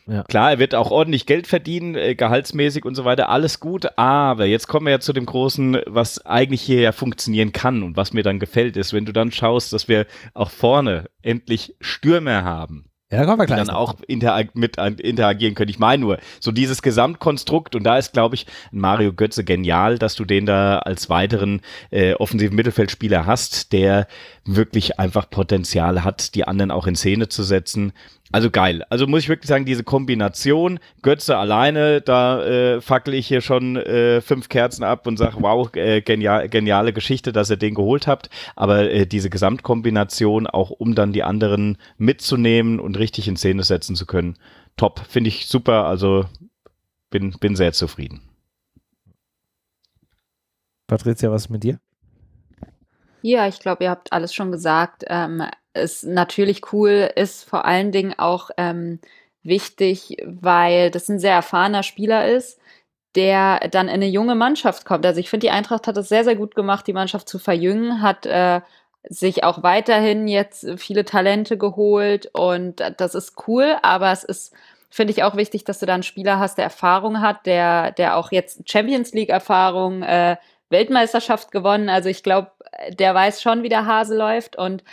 Ja. 0.08 0.24
Klar, 0.24 0.52
er 0.52 0.60
wird 0.60 0.74
auch 0.74 0.90
ordentlich 0.90 1.26
Geld 1.26 1.48
verdienen, 1.48 1.96
äh, 1.96 2.16
gehaltsmäßig 2.16 2.86
und 2.86 2.96
so 2.96 3.04
weiter, 3.06 3.30
alles 3.30 3.60
gut. 3.60 3.98
Aber 3.98 4.46
jetzt 4.46 4.68
kommen 4.68 4.86
wir 4.86 4.92
ja 4.92 5.00
zu 5.00 5.14
dem 5.14 5.26
Großen, 5.26 5.80
was 5.88 6.26
eigentlich 6.26 6.62
hier 6.62 6.80
ja 6.80 6.92
funktionieren 6.94 7.52
kann 7.52 7.84
und 7.84 7.98
was 7.98 8.14
mir 8.14 8.24
dann 8.24 8.40
gefällt, 8.40 8.78
ist, 8.78 8.94
wenn 8.94 9.06
du 9.06 9.12
dann 9.12 9.32
schaust, 9.32 9.74
dass 9.74 9.88
wir 9.88 10.06
auch 10.34 10.50
vorne 10.50 11.10
endlich 11.22 11.76
Stürmer 11.82 12.44
haben 12.44 12.93
ja, 13.14 13.20
da 13.20 13.26
kommen 13.26 13.40
wir 13.40 13.46
gleich. 13.46 13.62
Die 13.62 13.68
dann 13.68 13.76
auch 13.76 13.96
interag 14.08 14.56
mit 14.56 14.78
interagieren 14.78 15.54
können. 15.54 15.70
Ich 15.70 15.78
meine 15.78 16.02
nur, 16.02 16.18
so 16.40 16.52
dieses 16.52 16.82
Gesamtkonstrukt, 16.82 17.76
und 17.76 17.84
da 17.84 17.98
ist, 17.98 18.14
glaube 18.14 18.34
ich, 18.34 18.48
Mario 18.72 19.14
Götze 19.14 19.44
genial, 19.44 20.00
dass 20.00 20.16
du 20.16 20.26
den 20.26 20.48
da 20.48 20.80
als 20.80 21.10
weiteren 21.10 21.62
äh, 21.92 22.14
offensiven 22.16 22.56
Mittelfeldspieler 22.56 23.28
hast, 23.28 23.72
der 23.72 24.08
wirklich 24.46 25.00
einfach 25.00 25.30
Potenzial 25.30 26.04
hat, 26.04 26.34
die 26.34 26.46
anderen 26.48 26.72
auch 26.72 26.88
in 26.88 26.96
Szene 26.96 27.30
zu 27.30 27.44
setzen. 27.44 27.94
Also 28.34 28.50
geil. 28.50 28.84
Also 28.90 29.06
muss 29.06 29.22
ich 29.22 29.30
wirklich 29.30 29.48
sagen, 29.48 29.64
diese 29.64 29.84
Kombination, 29.84 30.80
Götze 31.04 31.38
alleine, 31.38 32.02
da 32.02 32.44
äh, 32.44 32.82
fackel 32.82 33.14
ich 33.14 33.28
hier 33.28 33.42
schon 33.42 33.76
äh, 33.76 34.22
fünf 34.22 34.50
Kerzen 34.50 34.84
ab 34.84 35.06
und 35.06 35.18
sage, 35.18 35.36
wow, 35.40 35.70
äh, 35.76 36.02
genial, 36.02 36.50
geniale 36.50 36.94
Geschichte, 36.94 37.32
dass 37.32 37.52
ihr 37.52 37.58
den 37.58 37.76
geholt 37.76 38.08
habt. 38.08 38.32
Aber 38.56 38.90
äh, 38.90 39.06
diese 39.06 39.30
Gesamtkombination, 39.30 40.48
auch 40.48 40.72
um 40.72 40.96
dann 40.96 41.14
die 41.14 41.22
anderen 41.22 41.78
mitzunehmen 42.00 42.80
und 42.80 42.98
richtig 42.98 43.28
in 43.28 43.38
Szene 43.38 43.62
setzen 43.62 43.96
zu 43.96 44.08
können, 44.08 44.40
top. 44.78 45.02
Finde 45.08 45.28
ich 45.28 45.46
super. 45.46 45.86
Also 45.86 46.26
bin, 47.12 47.34
bin 47.40 47.56
sehr 47.56 47.72
zufrieden. 47.72 48.22
Patricia, 50.88 51.30
was 51.30 51.44
ist 51.44 51.50
mit 51.52 51.64
dir? 51.64 51.80
Ja, 53.22 53.48
ich 53.48 53.60
glaube, 53.60 53.84
ihr 53.84 53.92
habt 53.92 54.12
alles 54.12 54.34
schon 54.34 54.52
gesagt. 54.52 55.04
Ähm, 55.08 55.44
ist 55.74 56.04
natürlich 56.04 56.74
cool, 56.74 57.10
ist 57.16 57.48
vor 57.50 57.66
allen 57.66 57.92
Dingen 57.92 58.14
auch 58.18 58.50
ähm, 58.58 59.00
wichtig, 59.44 60.18
weil 60.26 60.92
das 60.92 61.10
ein 61.10 61.20
sehr 61.20 61.34
erfahrener 61.34 61.84
Spieler 61.84 62.28
ist, 62.28 62.60
der 63.16 63.60
dann 63.70 63.88
in 63.88 63.96
eine 63.96 64.08
junge 64.08 64.36
Mannschaft 64.36 64.86
kommt. 64.86 65.06
Also 65.06 65.20
ich 65.20 65.30
finde, 65.30 65.48
die 65.48 65.52
Eintracht 65.52 65.88
hat 65.88 65.98
es 65.98 66.10
sehr, 66.10 66.24
sehr 66.24 66.36
gut 66.36 66.56
gemacht, 66.56 66.88
die 66.88 66.94
Mannschaft 66.94 67.30
zu 67.30 67.40
verjüngen, 67.40 68.02
hat 68.02 68.26
äh, 68.26 68.62
sich 69.04 69.44
auch 69.44 69.64
weiterhin 69.64 70.28
jetzt 70.28 70.66
viele 70.78 71.06
Talente 71.06 71.58
geholt 71.58 72.30
und 72.34 72.82
das 72.98 73.16
ist 73.16 73.48
cool, 73.48 73.76
aber 73.82 74.12
es 74.12 74.24
ist, 74.24 74.54
finde 74.90 75.12
ich, 75.12 75.24
auch 75.24 75.36
wichtig, 75.36 75.66
dass 75.66 75.80
du 75.80 75.86
da 75.86 75.94
einen 75.94 76.04
Spieler 76.04 76.40
hast, 76.40 76.58
der 76.58 76.66
Erfahrung 76.66 77.20
hat, 77.20 77.46
der, 77.46 77.92
der 77.92 78.18
auch 78.18 78.32
jetzt 78.32 78.70
Champions 78.70 79.14
League-Erfahrung, 79.14 80.04
äh, 80.04 80.38
Weltmeisterschaft 80.70 81.52
gewonnen. 81.52 81.90
Also 81.90 82.10
ich 82.10 82.24
glaube, 82.24 82.52
der 82.90 83.14
weiß 83.14 83.42
schon, 83.42 83.64
wie 83.64 83.70
der 83.70 83.86
Hase 83.86 84.18
läuft 84.18 84.56
und 84.58 84.84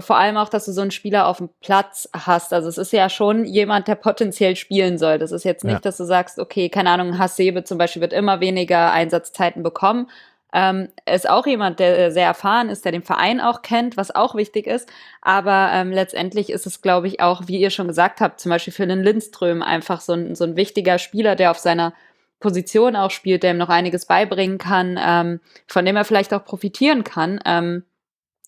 vor 0.00 0.16
allem 0.16 0.36
auch, 0.36 0.48
dass 0.48 0.66
du 0.66 0.72
so 0.72 0.80
einen 0.80 0.90
Spieler 0.90 1.26
auf 1.26 1.38
dem 1.38 1.50
Platz 1.60 2.08
hast. 2.12 2.52
Also 2.52 2.68
es 2.68 2.78
ist 2.78 2.92
ja 2.92 3.08
schon 3.08 3.44
jemand, 3.44 3.88
der 3.88 3.94
potenziell 3.94 4.56
spielen 4.56 4.98
soll. 4.98 5.18
Das 5.18 5.32
ist 5.32 5.44
jetzt 5.44 5.64
nicht, 5.64 5.74
ja. 5.74 5.80
dass 5.80 5.96
du 5.96 6.04
sagst, 6.04 6.38
okay, 6.38 6.68
keine 6.68 6.90
Ahnung, 6.90 7.18
Hasebe 7.18 7.64
zum 7.64 7.78
Beispiel 7.78 8.02
wird 8.02 8.12
immer 8.12 8.40
weniger 8.40 8.92
Einsatzzeiten 8.92 9.62
bekommen. 9.62 10.08
Ähm, 10.52 10.88
ist 11.12 11.28
auch 11.28 11.46
jemand, 11.46 11.80
der 11.80 12.10
sehr 12.12 12.26
erfahren 12.26 12.70
ist, 12.70 12.84
der 12.84 12.92
den 12.92 13.02
Verein 13.02 13.40
auch 13.40 13.62
kennt, 13.62 13.96
was 13.96 14.14
auch 14.14 14.34
wichtig 14.34 14.66
ist. 14.66 14.88
Aber 15.20 15.70
ähm, 15.72 15.90
letztendlich 15.90 16.50
ist 16.50 16.66
es, 16.66 16.80
glaube 16.80 17.08
ich, 17.08 17.20
auch, 17.20 17.42
wie 17.46 17.58
ihr 17.58 17.70
schon 17.70 17.88
gesagt 17.88 18.20
habt, 18.20 18.40
zum 18.40 18.50
Beispiel 18.50 18.72
für 18.72 18.86
den 18.86 19.02
Lindström 19.02 19.62
einfach 19.62 20.00
so 20.00 20.14
ein, 20.14 20.34
so 20.34 20.44
ein 20.44 20.56
wichtiger 20.56 20.98
Spieler, 20.98 21.36
der 21.36 21.50
auf 21.50 21.58
seiner 21.58 21.92
Position 22.40 22.96
auch 22.96 23.10
spielt, 23.10 23.42
der 23.42 23.52
ihm 23.52 23.58
noch 23.58 23.68
einiges 23.68 24.06
beibringen 24.06 24.58
kann, 24.58 24.98
ähm, 25.02 25.40
von 25.66 25.84
dem 25.84 25.96
er 25.96 26.04
vielleicht 26.04 26.32
auch 26.32 26.44
profitieren 26.44 27.02
kann. 27.04 27.40
Ähm, 27.44 27.84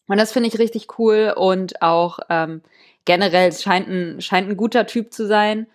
und 0.09 0.19
das 0.19 0.33
finde 0.33 0.49
ich 0.49 0.59
richtig 0.59 0.99
cool 0.99 1.33
und 1.37 1.83
auch 1.83 2.19
ähm, 2.29 2.63
generell 3.05 3.53
scheint 3.53 3.89
ein, 3.89 4.21
scheint 4.21 4.49
ein 4.49 4.57
guter 4.57 4.87
Typ 4.87 5.13
zu 5.13 5.27
sein. 5.27 5.67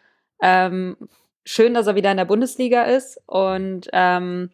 Ähm, 0.41 0.97
schön, 1.45 1.73
dass 1.73 1.87
er 1.87 1.95
wieder 1.95 2.11
in 2.11 2.17
der 2.17 2.25
Bundesliga 2.25 2.83
ist 2.83 3.21
und 3.27 3.87
ähm, 3.93 4.49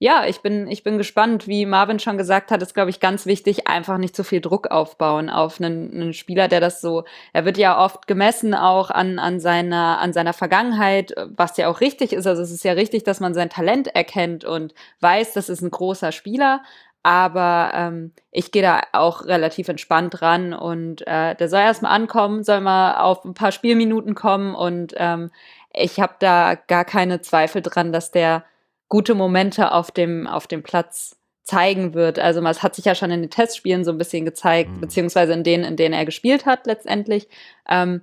ja, 0.00 0.26
ich 0.26 0.40
bin, 0.42 0.68
ich 0.68 0.82
bin 0.82 0.98
gespannt. 0.98 1.46
Wie 1.48 1.64
Marvin 1.64 1.98
schon 1.98 2.18
gesagt 2.18 2.50
hat, 2.50 2.60
ist, 2.60 2.74
glaube 2.74 2.90
ich, 2.90 3.00
ganz 3.00 3.26
wichtig, 3.26 3.68
einfach 3.68 3.96
nicht 3.96 4.14
zu 4.14 4.24
viel 4.24 4.40
Druck 4.40 4.66
aufbauen 4.66 5.30
auf 5.30 5.60
einen, 5.60 5.92
einen 5.92 6.12
Spieler, 6.12 6.46
der 6.48 6.60
das 6.60 6.80
so, 6.80 7.04
er 7.32 7.44
wird 7.44 7.56
ja 7.56 7.82
oft 7.82 8.06
gemessen 8.06 8.54
auch 8.54 8.90
an, 8.90 9.18
an, 9.18 9.40
seiner, 9.40 10.00
an 10.00 10.12
seiner 10.12 10.32
Vergangenheit, 10.32 11.14
was 11.36 11.56
ja 11.56 11.68
auch 11.68 11.80
richtig 11.80 12.12
ist. 12.12 12.26
Also 12.26 12.42
es 12.42 12.50
ist 12.50 12.64
ja 12.64 12.72
richtig, 12.72 13.04
dass 13.04 13.20
man 13.20 13.34
sein 13.34 13.48
Talent 13.50 13.88
erkennt 13.94 14.44
und 14.44 14.74
weiß, 15.00 15.32
das 15.32 15.48
ist 15.48 15.62
ein 15.62 15.70
großer 15.70 16.12
Spieler. 16.12 16.62
Aber 17.04 17.70
ähm, 17.74 18.12
ich 18.30 18.50
gehe 18.50 18.62
da 18.62 18.80
auch 18.92 19.26
relativ 19.26 19.68
entspannt 19.68 20.22
ran 20.22 20.54
und 20.54 21.06
äh, 21.06 21.34
der 21.34 21.48
soll 21.50 21.60
erstmal 21.60 21.92
ankommen, 21.92 22.44
soll 22.44 22.62
mal 22.62 22.96
auf 22.96 23.26
ein 23.26 23.34
paar 23.34 23.52
Spielminuten 23.52 24.14
kommen 24.14 24.54
und 24.54 24.94
ähm, 24.96 25.30
ich 25.74 26.00
habe 26.00 26.14
da 26.18 26.54
gar 26.54 26.86
keine 26.86 27.20
Zweifel 27.20 27.60
dran, 27.60 27.92
dass 27.92 28.10
der 28.10 28.44
gute 28.88 29.14
Momente 29.14 29.72
auf 29.72 29.90
dem, 29.90 30.26
auf 30.26 30.46
dem 30.46 30.62
Platz 30.62 31.16
zeigen 31.42 31.92
wird. 31.92 32.18
Also 32.18 32.40
es 32.46 32.62
hat 32.62 32.74
sich 32.74 32.86
ja 32.86 32.94
schon 32.94 33.10
in 33.10 33.20
den 33.20 33.30
Testspielen 33.30 33.84
so 33.84 33.90
ein 33.90 33.98
bisschen 33.98 34.24
gezeigt, 34.24 34.70
mhm. 34.70 34.80
beziehungsweise 34.80 35.34
in 35.34 35.44
denen, 35.44 35.64
in 35.64 35.76
denen 35.76 35.92
er 35.92 36.06
gespielt 36.06 36.46
hat 36.46 36.66
letztendlich, 36.66 37.28
ähm, 37.68 38.00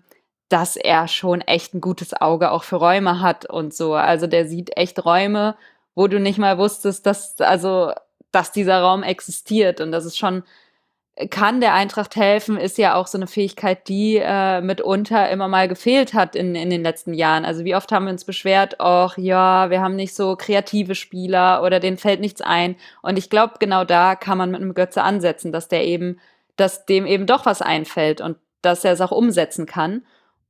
dass 0.48 0.76
er 0.76 1.08
schon 1.08 1.42
echt 1.42 1.74
ein 1.74 1.82
gutes 1.82 2.14
Auge 2.14 2.52
auch 2.52 2.64
für 2.64 2.76
Räume 2.76 3.20
hat 3.20 3.50
und 3.50 3.74
so. 3.74 3.96
Also 3.96 4.28
der 4.28 4.46
sieht 4.46 4.78
echt 4.78 5.04
Räume, 5.04 5.56
wo 5.96 6.08
du 6.08 6.20
nicht 6.20 6.38
mal 6.38 6.60
wusstest, 6.60 7.08
dass, 7.08 7.40
also 7.40 7.94
dass 8.32 8.52
dieser 8.52 8.82
Raum 8.82 9.04
existiert. 9.04 9.82
Und 9.82 9.92
das 9.92 10.06
ist 10.06 10.18
schon, 10.18 10.44
kann 11.30 11.60
der 11.62 11.74
Eintracht 11.74 12.16
helfen, 12.16 12.58
ist 12.58 12.78
ja 12.78 12.96
auch 12.96 13.08
so 13.08 13.18
eine 13.18 13.28
Fähigkeit, 13.28 13.88
die 13.88 14.18
äh, 14.18 14.62
mitunter 14.62 15.30
immer 15.30 15.48
mal 15.48 15.68
gefehlt 15.68 16.14
hat 16.14 16.36
in, 16.36 16.56
in 16.56 16.70
den 16.70 16.84
letzten 16.84 17.14
Jahren. 17.14 17.46
Also 17.46 17.66
wie 17.66 17.76
oft 17.76 17.92
haben 17.92 18.06
wir 18.06 18.12
uns 18.12 18.26
beschwert, 18.26 18.80
ach 18.80 19.18
ja, 19.18 19.70
wir 19.70 19.82
haben 19.82 19.96
nicht 19.96 20.16
so 20.16 20.36
kreative 20.36 20.96
Spieler 20.96 21.64
oder 21.64 21.80
denen 21.80 21.98
fällt 21.98 22.22
nichts 22.22 22.42
ein. 22.42 22.76
Und 23.02 23.18
ich 23.18 23.30
glaube, 23.30 23.56
genau 23.60 23.84
da 23.84 24.16
kann 24.16 24.38
man 24.38 24.52
mit 24.52 24.62
einem 24.62 24.74
Götze 24.74 25.04
ansetzen, 25.04 25.52
dass 25.52 25.68
der 25.68 25.86
eben, 25.86 26.20
dass 26.56 26.86
dem 26.86 27.06
eben 27.06 27.26
doch 27.26 27.46
was 27.46 27.62
einfällt 27.62 28.22
und 28.22 28.38
dass 28.62 28.86
er 28.86 28.94
es 28.94 29.02
auch 29.02 29.12
umsetzen 29.12 29.66
kann. 29.66 30.04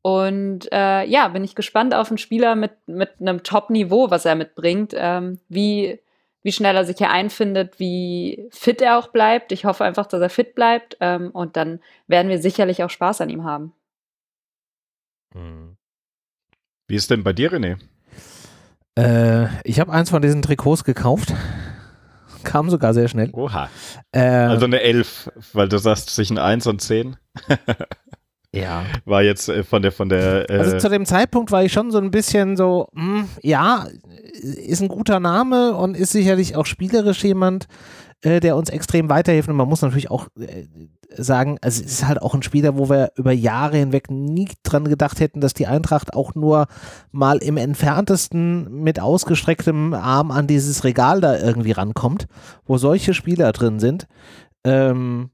Und 0.03 0.71
äh, 0.71 1.05
ja, 1.05 1.27
bin 1.27 1.43
ich 1.43 1.55
gespannt 1.55 1.93
auf 1.93 2.09
einen 2.09 2.17
Spieler 2.17 2.55
mit, 2.55 2.71
mit 2.87 3.11
einem 3.19 3.43
Top-Niveau, 3.43 4.09
was 4.09 4.25
er 4.25 4.35
mitbringt. 4.35 4.93
Ähm, 4.95 5.39
wie, 5.47 5.99
wie 6.43 6.51
schnell 6.51 6.75
er 6.75 6.85
sich 6.85 6.97
hier 6.97 7.11
einfindet, 7.11 7.79
wie 7.79 8.47
fit 8.51 8.81
er 8.81 8.97
auch 8.97 9.09
bleibt. 9.09 9.51
Ich 9.51 9.65
hoffe 9.65 9.83
einfach, 9.83 10.07
dass 10.07 10.21
er 10.21 10.29
fit 10.29 10.55
bleibt 10.55 10.97
ähm, 10.99 11.31
und 11.31 11.55
dann 11.55 11.79
werden 12.07 12.29
wir 12.29 12.39
sicherlich 12.39 12.83
auch 12.83 12.89
Spaß 12.89 13.21
an 13.21 13.29
ihm 13.29 13.43
haben. 13.43 13.73
Hm. 15.33 15.77
Wie 16.87 16.95
ist 16.95 17.09
denn 17.09 17.23
bei 17.23 17.33
dir, 17.33 17.51
René? 17.51 17.77
Äh, 18.97 19.47
ich 19.63 19.79
habe 19.79 19.91
eins 19.91 20.09
von 20.09 20.21
diesen 20.21 20.41
Trikots 20.41 20.83
gekauft. 20.83 21.33
Kam 22.43 22.69
sogar 22.69 22.93
sehr 22.93 23.07
schnell. 23.07 23.29
Oha. 23.33 23.69
Äh, 24.11 24.19
also 24.19 24.65
eine 24.65 24.81
11, 24.81 25.31
weil 25.53 25.69
du 25.69 25.77
sagst 25.77 26.09
zwischen 26.09 26.37
1 26.37 26.67
und 26.67 26.81
10. 26.81 27.15
Ja. 28.53 28.83
War 29.05 29.23
jetzt 29.23 29.47
äh, 29.49 29.63
von 29.63 29.81
der, 29.81 29.91
von 29.91 30.09
der. 30.09 30.49
Äh 30.49 30.57
also 30.59 30.77
zu 30.77 30.89
dem 30.89 31.05
Zeitpunkt 31.05 31.51
war 31.51 31.63
ich 31.63 31.71
schon 31.71 31.91
so 31.91 31.97
ein 31.97 32.11
bisschen 32.11 32.57
so, 32.57 32.89
mh, 32.93 33.19
hm, 33.19 33.29
ja, 33.41 33.87
ist 34.41 34.81
ein 34.81 34.89
guter 34.89 35.19
Name 35.19 35.73
und 35.75 35.95
ist 35.95 36.11
sicherlich 36.11 36.55
auch 36.55 36.65
spielerisch 36.65 37.23
jemand, 37.23 37.67
äh, 38.21 38.39
der 38.41 38.57
uns 38.57 38.69
extrem 38.69 39.09
weiterhilft. 39.09 39.47
Und 39.47 39.55
man 39.55 39.69
muss 39.69 39.81
natürlich 39.81 40.11
auch 40.11 40.27
äh, 40.37 40.65
sagen, 41.15 41.59
also 41.61 41.81
es 41.81 41.91
ist 41.93 42.07
halt 42.07 42.21
auch 42.21 42.33
ein 42.33 42.43
Spieler, 42.43 42.77
wo 42.77 42.89
wir 42.89 43.11
über 43.15 43.31
Jahre 43.31 43.77
hinweg 43.77 44.11
nie 44.11 44.49
dran 44.63 44.85
gedacht 44.85 45.21
hätten, 45.21 45.39
dass 45.39 45.53
die 45.53 45.67
Eintracht 45.67 46.13
auch 46.13 46.35
nur 46.35 46.67
mal 47.11 47.37
im 47.37 47.55
entferntesten 47.55 48.81
mit 48.81 48.99
ausgestrecktem 48.99 49.93
Arm 49.93 50.29
an 50.31 50.47
dieses 50.47 50.83
Regal 50.83 51.21
da 51.21 51.37
irgendwie 51.37 51.71
rankommt, 51.71 52.27
wo 52.65 52.77
solche 52.77 53.13
Spieler 53.13 53.53
drin 53.53 53.79
sind. 53.79 54.07
Ähm, 54.63 55.31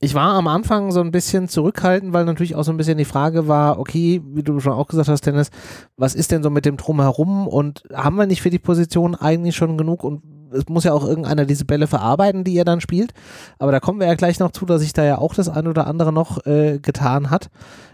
ich 0.00 0.14
war 0.14 0.34
am 0.34 0.46
Anfang 0.46 0.92
so 0.92 1.00
ein 1.00 1.10
bisschen 1.10 1.48
zurückhaltend, 1.48 2.12
weil 2.12 2.24
natürlich 2.24 2.54
auch 2.54 2.62
so 2.62 2.70
ein 2.70 2.76
bisschen 2.76 2.98
die 2.98 3.04
Frage 3.04 3.48
war, 3.48 3.78
okay, 3.78 4.22
wie 4.24 4.44
du 4.44 4.60
schon 4.60 4.72
auch 4.72 4.86
gesagt 4.86 5.08
hast, 5.08 5.26
Dennis, 5.26 5.50
was 5.96 6.14
ist 6.14 6.30
denn 6.30 6.42
so 6.42 6.50
mit 6.50 6.64
dem 6.64 6.76
Drumherum 6.76 7.48
und 7.48 7.82
haben 7.92 8.16
wir 8.16 8.26
nicht 8.26 8.42
für 8.42 8.50
die 8.50 8.60
Position 8.60 9.16
eigentlich 9.16 9.56
schon 9.56 9.76
genug 9.76 10.04
und 10.04 10.22
es 10.52 10.68
muss 10.68 10.84
ja 10.84 10.92
auch 10.92 11.06
irgendeiner 11.06 11.44
diese 11.44 11.64
Bälle 11.64 11.86
verarbeiten, 11.86 12.44
die 12.44 12.56
er 12.56 12.64
dann 12.64 12.80
spielt. 12.80 13.12
Aber 13.58 13.72
da 13.72 13.80
kommen 13.80 14.00
wir 14.00 14.06
ja 14.06 14.14
gleich 14.14 14.38
noch 14.38 14.52
zu, 14.52 14.64
dass 14.66 14.80
sich 14.80 14.92
da 14.92 15.04
ja 15.04 15.18
auch 15.18 15.34
das 15.34 15.48
eine 15.48 15.68
oder 15.68 15.86
andere 15.86 16.12
noch 16.12 16.46
äh, 16.46 16.78
getan 16.78 17.30
hat, 17.30 17.50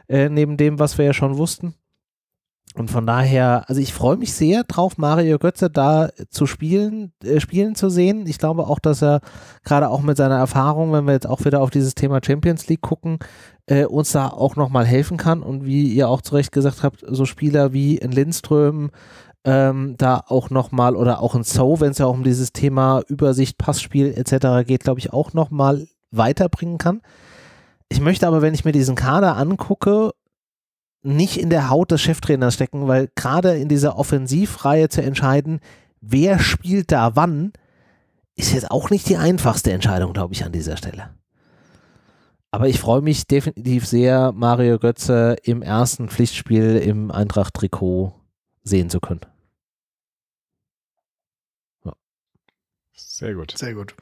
äh, 0.08 0.28
neben 0.28 0.56
dem, 0.56 0.78
was 0.78 0.98
wir 0.98 1.04
ja 1.04 1.12
schon 1.12 1.36
wussten. 1.36 1.74
Und 2.76 2.90
von 2.90 3.06
daher, 3.06 3.64
also 3.68 3.80
ich 3.80 3.94
freue 3.94 4.16
mich 4.16 4.32
sehr 4.32 4.64
drauf, 4.64 4.98
Mario 4.98 5.38
Götze 5.38 5.70
da 5.70 6.08
zu 6.28 6.44
spielen, 6.46 7.12
äh, 7.22 7.38
spielen 7.38 7.76
zu 7.76 7.88
sehen. 7.88 8.26
Ich 8.26 8.38
glaube 8.38 8.66
auch, 8.66 8.80
dass 8.80 9.00
er 9.00 9.20
gerade 9.62 9.88
auch 9.88 10.02
mit 10.02 10.16
seiner 10.16 10.38
Erfahrung, 10.38 10.92
wenn 10.92 11.06
wir 11.06 11.12
jetzt 11.12 11.28
auch 11.28 11.44
wieder 11.44 11.60
auf 11.60 11.70
dieses 11.70 11.94
Thema 11.94 12.20
Champions 12.24 12.66
League 12.66 12.80
gucken, 12.80 13.20
äh, 13.66 13.84
uns 13.84 14.10
da 14.10 14.26
auch 14.28 14.56
nochmal 14.56 14.86
helfen 14.86 15.18
kann. 15.18 15.44
Und 15.44 15.64
wie 15.64 15.84
ihr 15.84 16.08
auch 16.08 16.20
zu 16.20 16.34
Recht 16.34 16.50
gesagt 16.50 16.82
habt, 16.82 17.04
so 17.06 17.24
Spieler 17.26 17.72
wie 17.72 17.96
in 17.96 18.10
Lindström 18.10 18.90
ähm, 19.44 19.94
da 19.96 20.24
auch 20.26 20.50
nochmal 20.50 20.96
oder 20.96 21.22
auch 21.22 21.36
in 21.36 21.44
So, 21.44 21.80
wenn 21.80 21.92
es 21.92 21.98
ja 21.98 22.06
auch 22.06 22.14
um 22.14 22.24
dieses 22.24 22.52
Thema 22.52 23.02
Übersicht, 23.06 23.56
Passspiel 23.56 24.14
etc. 24.16 24.66
geht, 24.66 24.82
glaube 24.82 24.98
ich, 24.98 25.12
auch 25.12 25.32
nochmal 25.32 25.86
weiterbringen 26.10 26.78
kann. 26.78 27.02
Ich 27.88 28.00
möchte 28.00 28.26
aber, 28.26 28.42
wenn 28.42 28.54
ich 28.54 28.64
mir 28.64 28.72
diesen 28.72 28.96
Kader 28.96 29.36
angucke 29.36 30.12
nicht 31.04 31.36
in 31.36 31.50
der 31.50 31.70
Haut 31.70 31.90
des 31.90 32.00
Cheftrainers 32.00 32.54
stecken, 32.54 32.88
weil 32.88 33.10
gerade 33.14 33.56
in 33.56 33.68
dieser 33.68 33.96
Offensivreihe 33.98 34.88
zu 34.88 35.02
entscheiden, 35.02 35.60
wer 36.00 36.38
spielt 36.38 36.90
da 36.90 37.14
wann, 37.14 37.52
ist 38.36 38.52
jetzt 38.52 38.70
auch 38.70 38.90
nicht 38.90 39.08
die 39.08 39.16
einfachste 39.16 39.72
Entscheidung, 39.72 40.12
glaube 40.12 40.34
ich, 40.34 40.44
an 40.44 40.52
dieser 40.52 40.76
Stelle. 40.76 41.10
Aber 42.50 42.68
ich 42.68 42.78
freue 42.78 43.00
mich 43.00 43.26
definitiv 43.26 43.86
sehr, 43.86 44.32
Mario 44.32 44.78
Götze 44.78 45.36
im 45.42 45.60
ersten 45.60 46.08
Pflichtspiel 46.08 46.76
im 46.76 47.10
Eintracht-Trikot 47.10 48.14
sehen 48.62 48.90
zu 48.90 49.00
können. 49.00 49.20
Ja. 51.84 51.92
Sehr 52.92 53.34
gut. 53.34 53.54
Sehr 53.56 53.74
gut. 53.74 53.94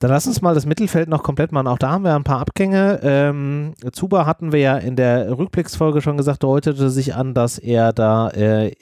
Dann 0.00 0.10
lass 0.10 0.26
uns 0.26 0.40
mal 0.40 0.54
das 0.54 0.64
Mittelfeld 0.64 1.10
noch 1.10 1.22
komplett 1.22 1.52
machen. 1.52 1.66
Auch 1.66 1.78
da 1.78 1.90
haben 1.90 2.04
wir 2.04 2.16
ein 2.16 2.24
paar 2.24 2.40
Abgänge. 2.40 3.00
Ähm, 3.02 3.74
Zuba 3.92 4.24
hatten 4.24 4.50
wir 4.50 4.58
ja 4.58 4.76
in 4.78 4.96
der 4.96 5.36
Rückblicksfolge 5.36 6.00
schon 6.00 6.16
gesagt, 6.16 6.42
deutete 6.42 6.88
sich 6.88 7.14
an, 7.14 7.34
dass 7.34 7.58
er 7.58 7.92
da 7.92 8.30
äh, 8.30 8.72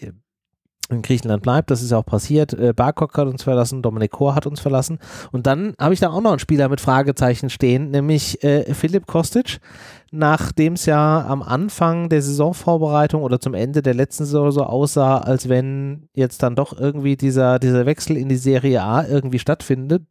in 0.90 1.02
Griechenland 1.02 1.42
bleibt. 1.42 1.72
Das 1.72 1.82
ist 1.82 1.90
ja 1.90 1.98
auch 1.98 2.06
passiert. 2.06 2.54
Äh, 2.54 2.72
Barkok 2.72 3.18
hat 3.18 3.26
uns 3.26 3.42
verlassen, 3.42 3.82
Dominik 3.82 4.12
Kor 4.12 4.36
hat 4.36 4.46
uns 4.46 4.60
verlassen. 4.60 5.00
Und 5.32 5.48
dann 5.48 5.74
habe 5.80 5.92
ich 5.92 5.98
da 5.98 6.10
auch 6.10 6.20
noch 6.20 6.30
einen 6.30 6.38
Spieler 6.38 6.68
mit 6.68 6.80
Fragezeichen 6.80 7.50
stehen, 7.50 7.90
nämlich 7.90 8.42
äh, 8.44 8.72
Philipp 8.72 9.06
Kostic. 9.06 9.58
Nachdem 10.12 10.74
es 10.74 10.86
ja 10.86 11.26
am 11.26 11.42
Anfang 11.42 12.08
der 12.08 12.22
Saisonvorbereitung 12.22 13.22
oder 13.22 13.40
zum 13.40 13.54
Ende 13.54 13.82
der 13.82 13.94
letzten 13.94 14.24
Saison 14.24 14.52
so 14.52 14.62
aussah, 14.62 15.18
als 15.18 15.48
wenn 15.48 16.08
jetzt 16.14 16.44
dann 16.44 16.54
doch 16.54 16.78
irgendwie 16.78 17.16
dieser, 17.16 17.58
dieser 17.58 17.84
Wechsel 17.86 18.16
in 18.16 18.28
die 18.28 18.36
Serie 18.36 18.82
A 18.82 19.04
irgendwie 19.04 19.40
stattfindet, 19.40 20.04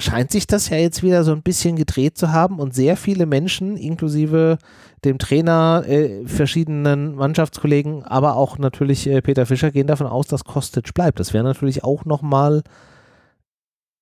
scheint 0.00 0.30
sich 0.30 0.46
das 0.46 0.68
ja 0.68 0.76
jetzt 0.76 1.02
wieder 1.02 1.24
so 1.24 1.32
ein 1.32 1.42
bisschen 1.42 1.76
gedreht 1.76 2.18
zu 2.18 2.32
haben 2.32 2.58
und 2.58 2.74
sehr 2.74 2.96
viele 2.96 3.26
Menschen, 3.26 3.76
inklusive 3.76 4.58
dem 5.04 5.18
Trainer, 5.18 5.84
äh, 5.86 6.26
verschiedenen 6.26 7.14
Mannschaftskollegen, 7.14 8.04
aber 8.04 8.36
auch 8.36 8.58
natürlich 8.58 9.06
äh, 9.06 9.22
Peter 9.22 9.46
Fischer, 9.46 9.70
gehen 9.70 9.86
davon 9.86 10.06
aus, 10.06 10.26
dass 10.26 10.44
Kostic 10.44 10.92
bleibt. 10.94 11.20
Das 11.20 11.32
wäre 11.32 11.44
natürlich 11.44 11.84
auch 11.84 12.04
nochmal 12.04 12.62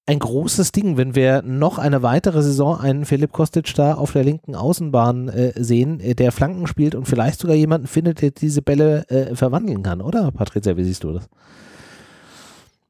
ein 0.07 0.19
großes 0.19 0.73
Ding, 0.73 0.97
wenn 0.97 1.15
wir 1.15 1.43
noch 1.43 1.79
eine 1.79 2.03
weitere 2.03 2.43
Saison 2.43 2.81
einen 2.81 3.05
Philipp 3.05 3.31
Kostic 3.31 3.75
da 3.75 3.95
auf 3.95 4.13
der 4.13 4.25
linken 4.25 4.55
Außenbahn 4.55 5.29
äh, 5.29 5.53
sehen, 5.63 6.01
äh, 6.01 6.15
der 6.15 6.33
Flanken 6.33 6.67
spielt 6.67 6.95
und 6.95 7.07
vielleicht 7.07 7.41
sogar 7.41 7.55
jemanden 7.55 7.87
findet, 7.87 8.23
der 8.23 8.31
diese 8.31 8.63
Bälle 8.63 9.07
äh, 9.11 9.37
verwandeln 9.37 9.83
kann, 9.83 10.01
oder 10.01 10.31
Patricia, 10.33 10.77
wie 10.79 10.85
siehst 10.85 11.05
du 11.05 11.13
das? 11.13 11.29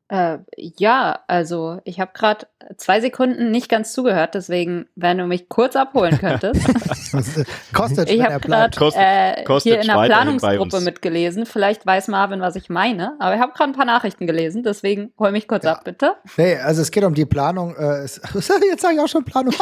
Äh, 0.09 0.39
ja, 0.57 1.21
also 1.27 1.81
ich 1.85 2.01
habe 2.01 2.13
gerade 2.15 2.47
zwei 2.79 3.01
Sekunden 3.01 3.51
nicht 3.51 3.69
ganz 3.69 3.93
zugehört, 3.93 4.35
deswegen, 4.35 4.87
wenn 4.97 5.19
du 5.19 5.27
mich 5.27 5.51
kurz 5.51 5.77
abholen 5.77 6.19
könntest. 6.21 6.67
kostet, 7.75 8.11
ich 8.11 8.23
habe 8.23 8.41
gerade 8.41 8.79
äh, 8.97 9.45
hier 9.61 9.81
in 9.81 9.87
der 9.87 10.05
Planungsgruppe 10.07 10.81
mitgelesen. 10.81 11.45
Vielleicht 11.45 11.85
weiß 11.85 12.09
Marvin, 12.09 12.41
was 12.41 12.57
ich 12.57 12.71
meine, 12.71 13.17
aber 13.19 13.35
ich 13.35 13.41
habe 13.41 13.53
gerade 13.53 13.71
ein 13.71 13.77
paar 13.77 13.85
Nachrichten 13.85 14.27
gelesen, 14.27 14.63
deswegen 14.63 15.13
hol 15.19 15.31
mich 15.31 15.47
kurz 15.47 15.65
ja. 15.65 15.75
ab, 15.75 15.85
bitte. 15.85 16.15
Nee, 16.39 16.57
also 16.57 16.81
es 16.81 16.91
geht 16.91 17.05
um 17.05 17.15
die 17.15 17.27
Planung. 17.27 17.77
Äh, 17.77 18.03
jetzt 18.03 18.81
sage 18.81 18.95
ich 18.95 19.01
auch 19.01 19.09
schon 19.09 19.25
Planung. 19.25 19.53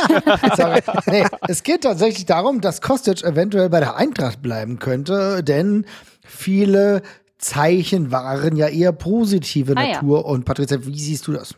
Sorry. 0.57 0.81
Nee, 1.07 1.27
es 1.49 1.65
geht 1.65 1.83
tatsächlich 1.83 2.25
darum, 2.25 2.61
dass 2.61 2.81
Kostic 2.81 3.25
eventuell 3.25 3.69
bei 3.69 3.81
der 3.81 3.97
Eintracht 3.97 4.43
bleiben 4.43 4.79
könnte, 4.79 5.43
denn 5.43 5.87
viele 6.25 7.03
Zeichen 7.39 8.11
waren 8.11 8.57
ja 8.57 8.69
eher 8.69 8.93
positive 8.93 9.75
ah, 9.77 9.87
Natur. 9.87 10.19
Ja. 10.21 10.25
Und 10.25 10.45
Patricia, 10.45 10.85
wie 10.85 10.99
siehst 10.99 11.27
du 11.27 11.33
das? 11.33 11.55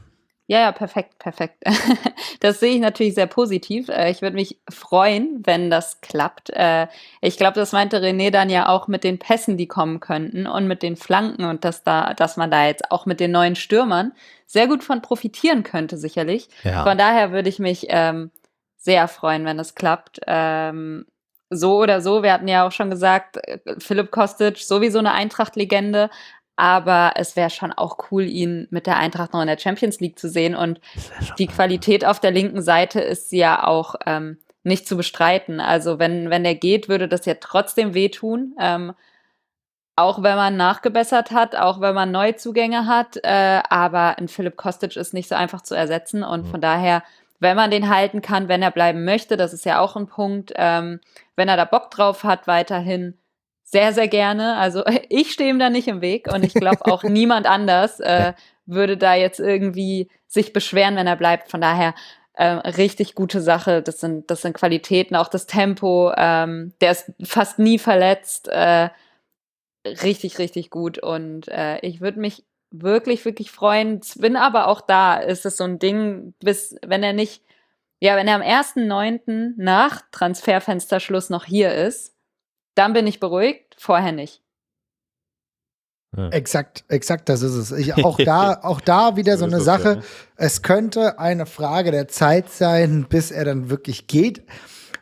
Ja, 0.50 0.60
ja, 0.60 0.72
perfekt, 0.72 1.18
perfekt. 1.18 1.62
Das 2.40 2.60
sehe 2.60 2.74
ich 2.74 2.80
natürlich 2.80 3.14
sehr 3.14 3.26
positiv. 3.26 3.88
Äh, 3.88 4.12
ich 4.12 4.22
würde 4.22 4.36
mich 4.36 4.60
freuen, 4.70 5.42
wenn 5.44 5.70
das 5.70 6.00
klappt. 6.00 6.50
Äh, 6.50 6.86
ich 7.20 7.36
glaube, 7.36 7.54
das 7.54 7.72
meinte 7.72 8.00
René 8.00 8.30
dann 8.30 8.48
ja 8.48 8.68
auch 8.68 8.86
mit 8.86 9.02
den 9.02 9.18
Pässen, 9.18 9.56
die 9.56 9.66
kommen 9.66 9.98
könnten 9.98 10.46
und 10.46 10.68
mit 10.68 10.84
den 10.84 10.94
Flanken 10.94 11.44
und 11.44 11.64
dass 11.64 11.82
da, 11.82 12.14
dass 12.14 12.36
man 12.36 12.52
da 12.52 12.66
jetzt 12.66 12.92
auch 12.92 13.06
mit 13.06 13.18
den 13.18 13.32
neuen 13.32 13.56
Stürmern 13.56 14.12
sehr 14.46 14.68
gut 14.68 14.84
von 14.84 15.02
profitieren 15.02 15.64
könnte, 15.64 15.98
sicherlich. 15.98 16.48
Ja. 16.62 16.84
Von 16.84 16.96
daher 16.96 17.32
würde 17.32 17.48
ich 17.48 17.58
mich 17.58 17.86
ähm, 17.88 18.30
sehr 18.76 19.08
freuen, 19.08 19.44
wenn 19.44 19.58
das 19.58 19.74
klappt. 19.74 20.20
Ähm, 20.28 21.06
so 21.51 21.80
oder 21.82 22.01
so, 22.01 22.22
wir 22.22 22.32
hatten 22.32 22.49
ja 22.49 22.66
auch 22.66 22.72
schon 22.72 22.90
gesagt, 22.90 23.36
äh, 23.36 23.59
Philipp 23.78 24.11
Kostic 24.11 24.59
sowieso 24.59 24.99
eine 24.99 25.12
Eintracht-Legende, 25.12 26.11
aber 26.57 27.12
es 27.14 27.36
wäre 27.36 27.51
schon 27.51 27.72
auch 27.72 27.99
cool, 28.11 28.24
ihn 28.24 28.66
mit 28.70 28.86
der 28.86 28.96
Eintracht 28.96 29.32
noch 29.32 29.40
in 29.40 29.46
der 29.46 29.59
Champions 29.59 30.01
League 30.01 30.18
zu 30.18 30.28
sehen 30.28 30.57
und 30.57 30.80
die 31.38 31.46
Qualität 31.46 32.05
auf 32.05 32.18
der 32.18 32.32
linken 32.32 32.62
Seite 32.62 33.01
ist 33.01 33.30
ja 33.32 33.64
auch 33.64 33.94
ähm, 34.07 34.38
nicht 34.64 34.88
zu 34.88 34.96
bestreiten. 34.96 35.61
Also 35.61 35.99
wenn, 35.99 36.30
wenn 36.30 36.44
er 36.44 36.57
geht, 36.57 36.88
würde 36.88 37.09
das 37.09 37.26
ja 37.26 37.34
trotzdem 37.34 37.94
wehtun. 37.94 38.57
Ähm, 38.61 38.92
auch 39.99 40.22
wenn 40.22 40.36
man 40.36 40.57
nachgebessert 40.57 41.32
hat, 41.32 41.57
auch 41.57 41.80
wenn 41.80 41.94
man 41.94 42.12
Neuzugänge 42.12 42.86
hat, 42.86 43.18
äh, 43.24 43.62
aber 43.68 44.16
ein 44.18 44.28
Philipp 44.28 44.57
Kostic 44.57 44.96
ist 44.96 45.12
nicht 45.12 45.28
so 45.28 45.34
einfach 45.34 45.62
zu 45.62 45.74
ersetzen 45.74 46.22
und 46.22 46.46
mhm. 46.46 46.51
von 46.51 46.61
daher 46.61 47.03
wenn 47.41 47.57
man 47.57 47.70
den 47.70 47.89
halten 47.89 48.22
kann, 48.22 48.49
wenn 48.49 48.62
er 48.62 48.70
bleiben 48.70 49.05
möchte, 49.05 49.36
das 49.36 49.53
ist 49.53 49.64
ja 49.64 49.80
auch 49.80 49.97
ein 49.97 50.07
Punkt, 50.07 50.53
ähm, 50.57 51.01
wenn 51.36 51.49
er 51.49 51.57
da 51.57 51.64
Bock 51.64 51.91
drauf 51.91 52.24
hat, 52.24 52.47
weiterhin 52.47 53.18
sehr, 53.62 53.93
sehr 53.93 54.09
gerne. 54.09 54.57
Also 54.57 54.82
ich 55.09 55.32
stehe 55.32 55.51
ihm 55.51 55.59
da 55.59 55.70
nicht 55.70 55.89
im 55.89 56.01
Weg 56.01 56.32
und 56.32 56.45
ich 56.45 56.55
glaube 56.55 56.86
auch 56.86 57.03
niemand 57.05 57.47
anders 57.47 58.01
äh, 58.01 58.32
würde 58.66 58.97
da 58.97 59.14
jetzt 59.14 59.41
irgendwie 59.41 60.11
sich 60.26 60.53
beschweren, 60.53 60.97
wenn 60.97 61.07
er 61.07 61.16
bleibt. 61.16 61.51
Von 61.51 61.61
daher 61.61 61.95
äh, 62.34 62.47
richtig 62.47 63.14
gute 63.14 63.41
Sache. 63.41 63.82
Das 63.82 64.01
sind, 64.01 64.30
das 64.30 64.43
sind 64.43 64.55
Qualitäten, 64.55 65.16
auch 65.16 65.28
das 65.28 65.47
Tempo. 65.47 66.12
Ähm, 66.16 66.72
der 66.80 66.93
ist 66.93 67.12
fast 67.24 67.59
nie 67.59 67.78
verletzt. 67.78 68.49
Äh, 68.49 68.91
richtig, 69.84 70.39
richtig 70.39 70.70
gut. 70.70 70.99
Und 70.99 71.49
äh, 71.49 71.78
ich 71.80 72.01
würde 72.01 72.20
mich 72.20 72.45
wirklich, 72.70 73.24
wirklich 73.24 73.50
freuen. 73.50 74.00
Bin 74.16 74.36
aber 74.36 74.68
auch 74.68 74.80
da. 74.80 75.16
Ist 75.16 75.46
es 75.46 75.56
so 75.56 75.64
ein 75.64 75.78
Ding, 75.78 76.34
bis, 76.40 76.76
wenn 76.84 77.02
er 77.02 77.12
nicht, 77.12 77.42
ja, 78.00 78.16
wenn 78.16 78.28
er 78.28 78.36
am 78.36 78.42
1.9. 78.42 79.54
nach 79.56 80.02
Transferfensterschluss 80.12 81.30
noch 81.30 81.44
hier 81.44 81.74
ist, 81.74 82.14
dann 82.74 82.92
bin 82.92 83.06
ich 83.06 83.20
beruhigt, 83.20 83.74
vorher 83.78 84.12
nicht. 84.12 84.42
Ja. 86.16 86.30
Exakt, 86.30 86.84
exakt, 86.88 87.28
das 87.28 87.42
ist 87.42 87.54
es. 87.54 87.72
Ich, 87.72 88.02
auch 88.02 88.16
da, 88.16 88.60
auch 88.62 88.80
da 88.80 89.16
wieder 89.16 89.36
so 89.36 89.44
eine 89.44 89.60
Sache. 89.60 90.02
Es 90.36 90.62
könnte 90.62 91.18
eine 91.18 91.44
Frage 91.44 91.90
der 91.90 92.08
Zeit 92.08 92.50
sein, 92.50 93.06
bis 93.08 93.30
er 93.30 93.44
dann 93.44 93.68
wirklich 93.68 94.06
geht. 94.06 94.42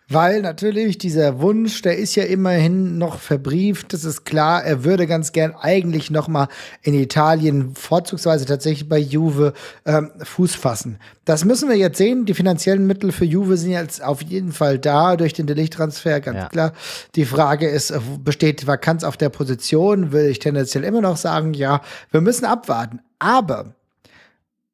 Weil 0.08 0.40
natürlich 0.40 0.98
dieser 0.98 1.40
Wunsch, 1.40 1.82
der 1.82 1.98
ist 1.98 2.14
ja 2.14 2.22
immerhin 2.22 2.96
noch 2.96 3.18
verbrieft. 3.18 3.92
Das 3.92 4.04
ist 4.04 4.24
klar. 4.24 4.62
Er 4.62 4.84
würde 4.84 5.08
ganz 5.08 5.32
gern 5.32 5.52
eigentlich 5.56 6.12
noch 6.12 6.28
mal 6.28 6.46
in 6.82 6.94
Italien, 6.94 7.74
vorzugsweise 7.74 8.44
tatsächlich 8.44 8.88
bei 8.88 8.98
Juve, 8.98 9.52
ähm, 9.84 10.12
Fuß 10.22 10.54
fassen. 10.54 11.00
Das 11.24 11.44
müssen 11.44 11.68
wir 11.68 11.76
jetzt 11.76 11.98
sehen. 11.98 12.24
Die 12.24 12.34
finanziellen 12.34 12.86
Mittel 12.86 13.10
für 13.10 13.24
Juve 13.24 13.56
sind 13.56 13.72
jetzt 13.72 14.00
auf 14.00 14.22
jeden 14.22 14.52
Fall 14.52 14.78
da 14.78 15.16
durch 15.16 15.32
den 15.32 15.48
Delicht-Transfer, 15.48 16.20
ganz 16.20 16.38
ja. 16.38 16.48
klar. 16.50 16.72
Die 17.16 17.24
Frage 17.24 17.68
ist, 17.68 17.92
besteht 18.22 18.68
Vakanz 18.68 19.02
auf 19.02 19.16
der 19.16 19.30
Position? 19.30 20.12
Will 20.12 20.26
ich 20.26 20.38
tendenziell 20.38 20.84
immer 20.84 21.00
noch 21.00 21.16
sagen, 21.16 21.52
ja, 21.52 21.80
wir 22.12 22.20
müssen 22.20 22.44
abwarten. 22.44 23.00
Aber 23.18 23.74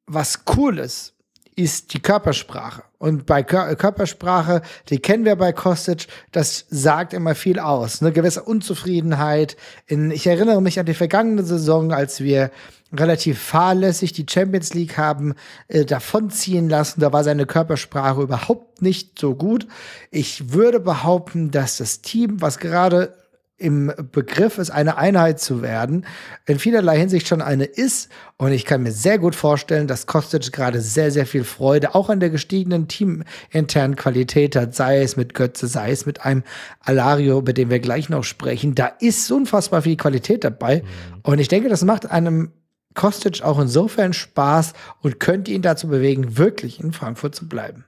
was 0.05 0.41
cool 0.55 0.77
ist, 0.77 1.12
ist 1.55 1.93
die 1.93 2.01
Körpersprache. 2.01 2.83
Und 2.97 3.25
bei 3.25 3.43
Kör 3.43 3.75
Körpersprache, 3.75 4.61
die 4.89 4.99
kennen 4.99 5.25
wir 5.25 5.35
bei 5.35 5.51
Kostic, 5.51 6.07
das 6.31 6.65
sagt 6.69 7.13
immer 7.13 7.35
viel 7.35 7.59
aus. 7.59 8.01
Eine 8.01 8.11
gewisse 8.11 8.43
Unzufriedenheit. 8.43 9.57
In, 9.87 10.11
ich 10.11 10.25
erinnere 10.27 10.61
mich 10.61 10.79
an 10.79 10.85
die 10.85 10.93
vergangene 10.93 11.43
Saison, 11.43 11.91
als 11.91 12.21
wir 12.21 12.51
relativ 12.93 13.39
fahrlässig 13.39 14.13
die 14.13 14.25
Champions 14.29 14.73
League 14.73 14.97
haben 14.97 15.33
äh, 15.67 15.85
davonziehen 15.85 16.69
lassen. 16.69 17.01
Da 17.01 17.11
war 17.11 17.23
seine 17.23 17.45
Körpersprache 17.45 18.21
überhaupt 18.21 18.81
nicht 18.81 19.19
so 19.19 19.35
gut. 19.35 19.67
Ich 20.11 20.53
würde 20.53 20.79
behaupten, 20.79 21.51
dass 21.51 21.77
das 21.77 22.01
Team, 22.01 22.41
was 22.41 22.59
gerade 22.59 23.13
im 23.57 23.93
Begriff 24.11 24.57
ist, 24.57 24.71
eine 24.71 24.97
Einheit 24.97 25.39
zu 25.39 25.61
werden, 25.61 26.05
in 26.45 26.59
vielerlei 26.59 26.97
Hinsicht 26.97 27.27
schon 27.27 27.41
eine 27.41 27.65
ist. 27.65 28.09
Und 28.37 28.51
ich 28.51 28.65
kann 28.65 28.83
mir 28.83 28.91
sehr 28.91 29.19
gut 29.19 29.35
vorstellen, 29.35 29.87
dass 29.87 30.07
Kostic 30.07 30.51
gerade 30.51 30.81
sehr, 30.81 31.11
sehr 31.11 31.25
viel 31.25 31.43
Freude 31.43 31.95
auch 31.95 32.09
an 32.09 32.19
der 32.19 32.29
gestiegenen 32.29 32.87
teaminternen 32.87 33.95
Qualität 33.95 34.55
hat, 34.55 34.75
sei 34.75 35.01
es 35.01 35.15
mit 35.15 35.33
Götze, 35.33 35.67
sei 35.67 35.91
es 35.91 36.05
mit 36.05 36.25
einem 36.25 36.43
Alario, 36.79 37.39
über 37.39 37.53
den 37.53 37.69
wir 37.69 37.79
gleich 37.79 38.09
noch 38.09 38.23
sprechen. 38.23 38.75
Da 38.75 38.87
ist 38.87 39.31
unfassbar 39.31 39.83
viel 39.83 39.97
Qualität 39.97 40.43
dabei. 40.43 40.81
Mhm. 40.81 41.19
Und 41.21 41.39
ich 41.39 41.47
denke, 41.47 41.69
das 41.69 41.83
macht 41.83 42.09
einem 42.09 42.51
Kostic 42.95 43.43
auch 43.43 43.59
insofern 43.59 44.13
Spaß 44.13 44.73
und 45.01 45.19
könnte 45.19 45.51
ihn 45.51 45.61
dazu 45.61 45.87
bewegen, 45.87 46.37
wirklich 46.37 46.79
in 46.79 46.91
Frankfurt 46.91 47.35
zu 47.35 47.47
bleiben. 47.47 47.85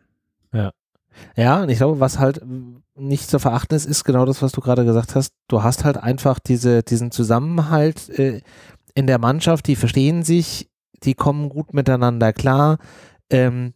Ja. 1.36 1.64
Und 1.64 1.70
ich 1.70 1.78
glaube, 1.78 2.00
was 2.00 2.20
halt 2.20 2.42
nicht 2.96 3.30
zu 3.30 3.40
verachten 3.40 3.76
ist, 3.76 3.86
ist 3.86 4.04
genau 4.04 4.26
das, 4.26 4.42
was 4.42 4.52
du 4.52 4.62
gerade 4.62 4.86
gesagt 4.86 5.16
hast. 5.16 5.34
Du 5.48 5.64
hast 5.64 5.84
halt 5.84 5.98
einfach 5.98 6.40
diese, 6.40 6.84
diesen 6.84 7.12
Zusammenhalt 7.12 8.10
äh, 8.18 8.42
in 8.94 9.08
der 9.08 9.20
Mannschaft, 9.20 9.68
die 9.68 9.76
verstehen 9.76 10.24
sich, 10.24 10.70
die 11.04 11.14
kommen 11.14 11.50
gut 11.50 11.74
miteinander 11.74 12.32
klar. 12.32 12.78
Ähm, 13.30 13.74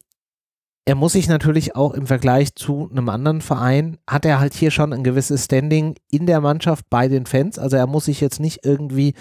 er 0.86 0.96
muss 0.96 1.12
sich 1.12 1.28
natürlich 1.28 1.76
auch 1.76 1.94
im 1.94 2.08
Vergleich 2.08 2.56
zu 2.56 2.90
einem 2.90 3.10
anderen 3.10 3.42
Verein, 3.42 3.98
hat 4.10 4.26
er 4.26 4.40
halt 4.40 4.54
hier 4.54 4.72
schon 4.72 4.92
ein 4.92 5.04
gewisses 5.04 5.46
Standing 5.46 5.96
in 6.10 6.26
der 6.26 6.42
Mannschaft 6.42 6.86
bei 6.90 7.08
den 7.08 7.26
Fans. 7.26 7.60
Also 7.60 7.78
er 7.78 7.86
muss 7.86 8.06
sich 8.06 8.22
jetzt 8.22 8.40
nicht 8.40 8.66
irgendwie 8.66 9.14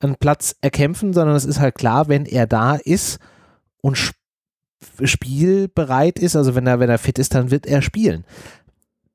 einen 0.00 0.16
Platz 0.16 0.56
erkämpfen, 0.60 1.12
sondern 1.12 1.36
es 1.36 1.44
ist 1.44 1.60
halt 1.60 1.76
klar, 1.76 2.08
wenn 2.08 2.26
er 2.26 2.46
da 2.46 2.74
ist 2.74 3.18
und 3.80 3.96
spielt, 3.96 4.23
spielbereit 5.02 6.18
ist, 6.18 6.36
also 6.36 6.54
wenn 6.54 6.66
er, 6.66 6.80
wenn 6.80 6.90
er 6.90 6.98
fit 6.98 7.18
ist, 7.18 7.34
dann 7.34 7.50
wird 7.50 7.66
er 7.66 7.82
spielen. 7.82 8.24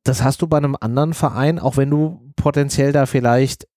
Das 0.03 0.23
hast 0.23 0.41
du 0.41 0.47
bei 0.47 0.57
einem 0.57 0.75
anderen 0.79 1.13
Verein, 1.13 1.59
auch 1.59 1.77
wenn 1.77 1.89
du 1.89 2.21
potenziell 2.35 2.91
da 2.91 3.05
vielleicht 3.05 3.67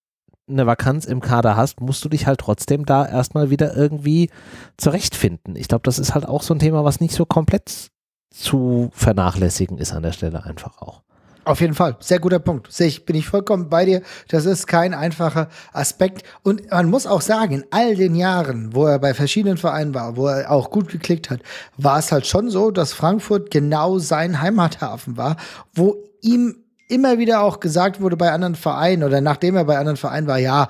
eine 0.49 0.66
Vakanz 0.66 1.05
im 1.05 1.20
Kader 1.20 1.57
hast, 1.57 1.80
musst 1.80 2.05
du 2.05 2.09
dich 2.09 2.26
halt 2.26 2.41
trotzdem 2.41 2.85
da 2.85 3.07
erstmal 3.07 3.51
wieder 3.51 3.76
irgendwie 3.76 4.30
zurechtfinden. 4.76 5.57
Ich 5.57 5.68
glaube, 5.68 5.83
das 5.85 5.99
ist 5.99 6.14
halt 6.14 6.26
auch 6.26 6.43
so 6.43 6.55
ein 6.55 6.59
Thema, 6.59 6.85
was 6.85 7.01
nicht 7.01 7.14
so 7.14 7.24
komplett 7.26 7.91
zu 8.30 8.91
vernachlässigen 8.93 9.78
ist 9.78 9.93
an 9.93 10.03
der 10.03 10.12
Stelle 10.12 10.45
einfach 10.45 10.78
auch. 10.78 11.03
Auf 11.45 11.61
jeden 11.61 11.74
Fall, 11.74 11.97
sehr 11.99 12.20
guter 12.20 12.38
Punkt. 12.38 12.70
Sehe 12.70 12.86
ich, 12.86 13.05
bin 13.05 13.16
ich 13.16 13.26
vollkommen 13.26 13.68
bei 13.68 13.84
dir. 13.84 14.03
Das 14.28 14.47
ist 14.47 14.66
kein 14.66 14.95
einfacher 14.95 15.49
Aspekt. 15.72 16.22
Und 16.43 16.70
man 16.70 16.88
muss 16.88 17.07
auch 17.07 17.20
sagen, 17.20 17.55
in 17.55 17.64
all 17.70 17.97
den 17.97 18.14
Jahren, 18.14 18.74
wo 18.74 18.86
er 18.86 19.01
bei 19.01 19.12
verschiedenen 19.12 19.57
Vereinen 19.57 19.93
war, 19.95 20.16
wo 20.16 20.28
er 20.28 20.51
auch 20.51 20.70
gut 20.70 20.88
geklickt 20.88 21.30
hat, 21.30 21.40
war 21.76 21.99
es 21.99 22.12
halt 22.12 22.26
schon 22.26 22.49
so, 22.49 22.70
dass 22.70 22.93
Frankfurt 22.93 23.51
genau 23.51 23.99
sein 23.99 24.40
Heimathafen 24.40 25.16
war, 25.16 25.36
wo 25.74 25.97
ihm 26.20 26.57
immer 26.88 27.18
wieder 27.18 27.43
auch 27.43 27.59
gesagt 27.59 28.01
wurde 28.01 28.16
bei 28.16 28.30
anderen 28.30 28.55
Vereinen 28.55 29.03
oder 29.03 29.20
nachdem 29.20 29.57
er 29.57 29.64
bei 29.64 29.78
anderen 29.78 29.97
Vereinen 29.97 30.26
war, 30.26 30.38
ja, 30.38 30.68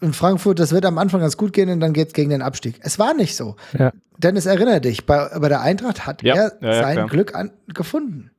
in 0.00 0.12
Frankfurt, 0.12 0.58
das 0.60 0.72
wird 0.72 0.86
am 0.86 0.98
Anfang 0.98 1.20
ganz 1.20 1.36
gut 1.36 1.52
gehen 1.52 1.68
und 1.68 1.80
dann 1.80 1.92
geht 1.92 2.08
es 2.08 2.14
gegen 2.14 2.30
den 2.30 2.42
Abstieg. 2.42 2.80
Es 2.82 2.98
war 2.98 3.12
nicht 3.12 3.36
so. 3.36 3.56
Ja. 3.76 3.92
Dennis, 4.16 4.46
erinnere 4.46 4.80
dich, 4.80 5.04
bei, 5.04 5.28
bei 5.38 5.48
der 5.48 5.60
Eintracht 5.60 6.06
hat 6.06 6.22
ja, 6.22 6.34
er 6.34 6.58
ja, 6.60 6.82
sein 6.82 7.06
Glück 7.08 7.34
an, 7.34 7.50
gefunden. 7.68 8.30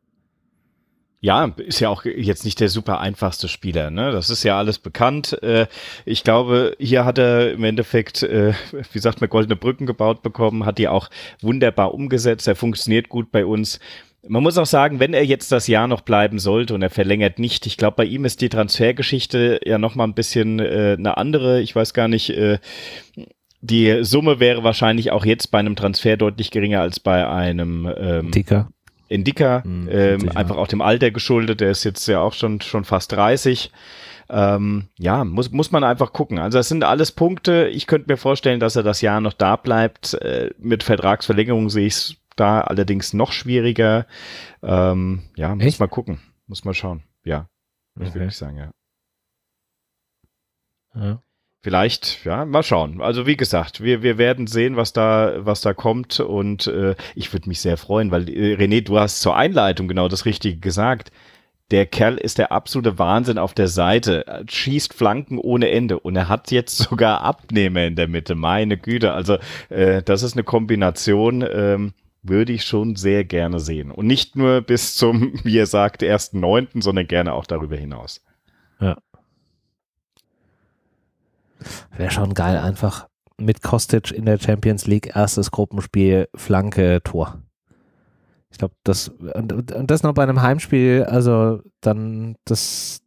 Ja, 1.22 1.52
ist 1.58 1.82
ja 1.82 1.90
auch 1.90 2.06
jetzt 2.06 2.46
nicht 2.46 2.62
der 2.62 2.70
super 2.70 3.02
einfachste 3.02 3.50
Spieler, 3.50 3.90
ne? 3.90 4.12
Das 4.12 4.30
ist 4.30 4.44
ja 4.44 4.58
alles 4.58 4.80
bekannt. 4.80 5.42
Äh, 5.44 5.68
ich 6.06 6.24
glaube, 6.24 6.78
hier 6.80 7.04
hat 7.04 7.18
er 7.18 7.52
im 7.52 7.64
Endeffekt, 7.66 8.24
äh, 8.24 8.54
wie 8.94 9.00
sagt 9.00 9.20
man, 9.20 9.30
goldene 9.30 9.58
Brücken 9.58 9.86
gebaut 9.86 10.22
bekommen, 10.22 10.66
hat 10.66 10.78
die 10.78 10.88
auch 10.88 11.10
wunderbar 11.42 11.94
umgesetzt. 11.94 12.48
Er 12.48 12.56
funktioniert 12.56 13.10
gut 13.10 13.32
bei 13.32 13.46
uns. 13.46 13.80
Man 14.28 14.44
muss 14.44 14.58
auch 14.58 14.66
sagen, 14.66 15.00
wenn 15.02 15.14
er 15.14 15.26
jetzt 15.26 15.52
das 15.52 15.68
Jahr 15.68 15.88
noch 15.88 16.02
bleiben 16.02 16.40
sollte 16.40 16.74
und 16.74 16.82
er 16.82 16.90
verlängert 16.90 17.38
nicht, 17.38 17.66
ich 17.66 17.78
glaube, 17.78 17.98
bei 17.98 18.06
ihm 18.06 18.24
ist 18.24 18.42
die 18.42 18.50
Transfergeschichte 18.50 19.60
ja 19.66 19.78
noch 19.78 19.96
mal 19.96 20.06
ein 20.06 20.14
bisschen 20.14 20.60
äh, 20.60 20.96
eine 20.98 21.18
andere. 21.18 21.62
Ich 21.62 21.76
weiß 21.76 21.94
gar 21.94 22.08
nicht, 22.08 22.30
äh, 22.30 22.60
die 23.62 24.04
Summe 24.04 24.40
wäre 24.40 24.64
wahrscheinlich 24.64 25.12
auch 25.12 25.26
jetzt 25.26 25.52
bei 25.52 25.60
einem 25.60 25.76
Transfer 25.76 26.16
deutlich 26.16 26.52
geringer 26.52 26.82
als 26.82 27.00
bei 27.00 27.28
einem 27.28 27.92
ähm, 27.98 28.32
Dicker. 28.32 28.70
Indika, 29.10 29.64
mhm, 29.66 29.90
ähm, 29.92 30.30
einfach 30.36 30.56
auch 30.56 30.68
dem 30.68 30.82
Alter 30.82 31.12
geschuldet, 31.12 31.62
der 31.62 31.72
ist 31.72 31.84
jetzt 31.84 32.08
ja 32.08 32.22
auch 32.22 32.34
schon, 32.34 32.62
schon 32.62 32.86
fast 32.86 33.12
30. 33.12 33.72
Ähm, 34.30 34.88
ja, 35.00 35.26
muss, 35.26 35.52
muss 35.52 35.72
man 35.72 35.84
einfach 35.84 36.14
gucken. 36.14 36.38
Also 36.38 36.60
das 36.60 36.70
sind 36.70 36.84
alles 36.84 37.12
Punkte. 37.12 37.68
Ich 37.70 37.88
könnte 37.88 38.12
mir 38.12 38.18
vorstellen, 38.18 38.60
dass 38.60 38.76
er 38.76 38.84
das 38.84 39.02
Jahr 39.02 39.20
noch 39.20 39.34
da 39.34 39.56
bleibt. 39.56 40.14
Äh, 40.14 40.52
mit 40.60 40.84
Vertragsverlängerung 40.84 41.70
sehe 41.70 41.88
ich 41.88 41.94
es 41.94 42.16
da 42.36 42.62
allerdings 42.62 43.14
noch 43.14 43.32
schwieriger. 43.32 44.06
Ähm, 44.62 45.24
ja, 45.36 45.56
muss 45.56 45.66
Echt? 45.66 45.80
mal 45.80 45.88
gucken. 45.88 46.20
Muss 46.46 46.64
mal 46.64 46.76
schauen. 46.76 47.04
Ja, 47.24 47.50
okay. 48.00 48.14
wirklich 48.14 48.38
sagen, 48.38 48.58
ja. 48.58 48.72
ja. 50.96 51.22
Vielleicht, 51.62 52.24
ja, 52.24 52.46
mal 52.46 52.64
schauen. 52.64 53.02
Also 53.02 53.26
wie 53.26 53.36
gesagt, 53.36 53.82
wir, 53.84 54.02
wir 54.02 54.18
werden 54.18 54.48
sehen, 54.48 54.78
was 54.78 54.94
da, 54.94 55.46
was 55.46 55.60
da 55.60 55.74
kommt 55.74 56.22
und 56.22 56.68
äh, 56.68 56.96
ich 57.16 57.34
würde 57.34 57.50
mich 57.50 57.60
sehr 57.60 57.76
freuen, 57.76 58.12
weil 58.12 58.30
äh, 58.30 58.56
René, 58.56 58.82
du 58.82 58.98
hast 58.98 59.20
zur 59.20 59.36
Einleitung 59.36 59.90
genau 59.90 60.08
das 60.08 60.26
Richtige 60.26 60.58
gesagt. 60.58 61.12
Der 61.72 61.86
Kerl 61.86 62.18
ist 62.18 62.38
der 62.38 62.54
absolute 62.54 62.98
Wahnsinn 62.98 63.38
auf 63.38 63.54
der 63.54 63.68
Seite, 63.68 64.46
schießt 64.48 64.94
Flanken 64.94 65.38
ohne 65.38 65.70
Ende 65.70 66.00
und 66.00 66.16
er 66.16 66.30
hat 66.30 66.50
jetzt 66.52 66.78
sogar 66.90 67.22
Abnehmer 67.22 67.84
in 67.86 67.98
der 67.98 68.08
Mitte. 68.08 68.36
Meine 68.36 68.78
Güte, 68.78 69.12
also 69.12 69.38
äh, 69.68 70.02
das 70.02 70.24
ist 70.24 70.34
eine 70.34 70.44
Kombination, 70.44 71.46
ähm, 71.52 71.94
würde 72.24 72.54
ich 72.54 72.64
schon 72.64 72.96
sehr 72.96 73.26
gerne 73.26 73.60
sehen. 73.60 73.92
Und 73.92 74.08
nicht 74.08 74.38
nur 74.38 74.62
bis 74.62 74.96
zum, 74.96 75.34
wie 75.44 75.58
er 75.58 75.66
sagt, 75.66 76.04
ersten 76.04 76.40
Neunten, 76.40 76.82
sondern 76.82 77.06
gerne 77.06 77.34
auch 77.34 77.46
darüber 77.46 77.76
hinaus. 77.76 78.24
Ja. 78.80 78.98
Wäre 81.96 82.12
schon 82.12 82.34
geil, 82.34 82.58
einfach 82.58 83.08
mit 83.38 83.62
Kostic 83.62 84.12
in 84.12 84.26
der 84.26 84.40
Champions 84.40 84.88
League 84.88 85.16
erstes 85.16 85.52
Gruppenspiel, 85.52 86.28
Flanke, 86.36 87.02
Tor. 87.04 87.42
Ich 88.52 88.58
glaube, 88.58 88.74
das 88.84 89.10
und, 89.10 89.54
und, 89.54 89.92
das 89.92 90.04
noch 90.04 90.14
bei 90.14 90.24
einem 90.24 90.42
Heimspiel, 90.42 91.06
also 91.08 91.62
dann 91.82 92.36
das 92.46 93.02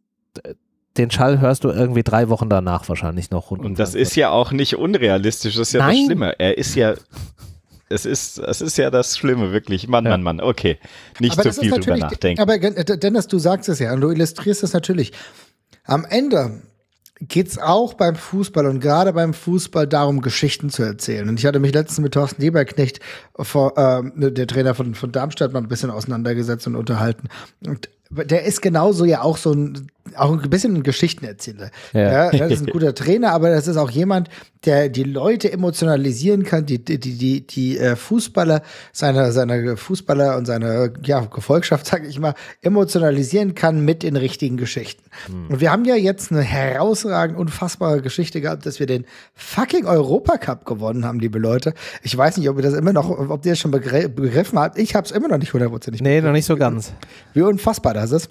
den 0.97 1.09
Schall 1.09 1.39
hörst 1.39 1.63
du 1.63 1.69
irgendwie 1.69 2.03
drei 2.03 2.29
Wochen 2.29 2.49
danach 2.49 2.87
wahrscheinlich 2.87 3.31
noch. 3.31 3.51
Und 3.51 3.79
das 3.79 3.95
ist 3.95 4.15
ja 4.15 4.29
auch 4.29 4.51
nicht 4.51 4.75
unrealistisch, 4.77 5.55
das 5.55 5.69
ist 5.69 5.73
ja 5.73 5.79
Nein. 5.79 5.95
das 5.95 6.05
Schlimme. 6.05 6.39
Er 6.39 6.57
ist 6.57 6.75
ja 6.75 6.93
es 7.89 8.05
ist, 8.05 8.39
es 8.39 8.61
ist 8.61 8.77
ja 8.77 8.89
das 8.89 9.17
Schlimme, 9.17 9.51
wirklich. 9.51 9.87
Mann, 9.87 10.05
ja. 10.05 10.11
Mann, 10.11 10.23
Mann. 10.23 10.41
Okay. 10.41 10.79
Nicht 11.19 11.37
aber 11.37 11.51
zu 11.51 11.61
viel 11.61 11.71
drüber 11.71 11.97
nachdenken. 11.97 12.41
Aber 12.41 12.57
Dennis, 12.57 13.27
du 13.27 13.37
sagst 13.37 13.69
es 13.69 13.79
ja 13.79 13.93
und 13.93 14.01
du 14.01 14.09
illustrierst 14.09 14.63
es 14.63 14.73
natürlich. 14.73 15.11
Am 15.83 16.05
Ende 16.05 16.61
geht 17.27 17.47
es 17.47 17.57
auch 17.57 17.93
beim 17.93 18.15
Fußball 18.15 18.65
und 18.65 18.79
gerade 18.79 19.13
beim 19.13 19.33
Fußball 19.33 19.87
darum, 19.87 20.21
Geschichten 20.21 20.69
zu 20.69 20.83
erzählen. 20.83 21.29
Und 21.29 21.39
ich 21.39 21.45
hatte 21.45 21.59
mich 21.59 21.73
letztens 21.73 21.99
mit 21.99 22.13
Thorsten 22.13 22.41
Lieberknecht, 22.41 22.99
vor, 23.39 23.77
äh, 23.77 24.31
der 24.31 24.47
Trainer 24.47 24.75
von, 24.75 24.95
von 24.95 25.11
Darmstadt, 25.11 25.53
mal 25.53 25.59
ein 25.59 25.67
bisschen 25.67 25.89
auseinandergesetzt 25.89 26.67
und 26.67 26.75
unterhalten. 26.75 27.29
Und 27.65 27.89
der 28.09 28.43
ist 28.43 28.61
genauso 28.61 29.05
ja 29.05 29.21
auch 29.21 29.37
so 29.37 29.53
ein 29.53 29.87
auch 30.15 30.31
ein 30.31 30.49
bisschen 30.49 30.75
ein 30.75 30.83
Geschichtenerzähler. 30.83 31.71
Ja. 31.93 32.31
ja. 32.31 32.31
das 32.31 32.51
ist 32.51 32.67
ein 32.67 32.67
guter 32.73 32.93
Trainer, 32.93 33.31
aber 33.31 33.49
das 33.49 33.67
ist 33.67 33.77
auch 33.77 33.89
jemand, 33.89 34.29
der 34.65 34.89
die 34.89 35.03
Leute 35.03 35.51
emotionalisieren 35.51 36.43
kann, 36.43 36.65
die, 36.65 36.83
die, 36.83 36.99
die, 36.99 37.45
die 37.47 37.77
äh, 37.77 37.95
Fußballer, 37.95 38.61
seine, 38.91 39.31
seine 39.31 39.75
Fußballer 39.77 40.37
und 40.37 40.45
seine 40.45 40.93
ja, 41.03 41.21
Gefolgschaft, 41.21 41.85
sage 41.87 42.07
ich 42.07 42.19
mal, 42.19 42.33
emotionalisieren 42.61 43.55
kann 43.55 43.83
mit 43.83 44.03
den 44.03 44.15
richtigen 44.15 44.57
Geschichten. 44.57 45.03
Hm. 45.27 45.47
Und 45.49 45.61
wir 45.61 45.71
haben 45.71 45.85
ja 45.85 45.95
jetzt 45.95 46.31
eine 46.31 46.41
herausragend 46.41 47.37
unfassbare 47.37 48.01
Geschichte 48.01 48.41
gehabt, 48.41 48.65
dass 48.65 48.79
wir 48.79 48.87
den 48.87 49.05
fucking 49.35 49.85
Europacup 49.85 50.65
gewonnen 50.65 51.05
haben, 51.05 51.19
liebe 51.19 51.39
Leute. 51.39 51.73
Ich 52.01 52.15
weiß 52.15 52.37
nicht, 52.37 52.49
ob 52.49 52.57
ihr 52.57 52.63
das 52.63 52.73
immer 52.73 52.93
noch, 52.93 53.09
ob 53.09 53.45
ihr 53.45 53.53
das 53.53 53.59
schon 53.59 53.71
begriffen 53.71 54.59
habt. 54.59 54.77
Ich 54.77 54.95
habe 54.95 55.05
es 55.05 55.11
immer 55.11 55.27
noch 55.27 55.37
nicht 55.37 55.53
hundertprozentig. 55.53 56.01
Nee, 56.01 56.21
noch 56.21 56.31
nicht 56.31 56.45
so 56.45 56.57
ganz. 56.57 56.93
Wie 57.33 57.41
unfassbar 57.41 57.93
das 57.93 58.11
ist. 58.11 58.29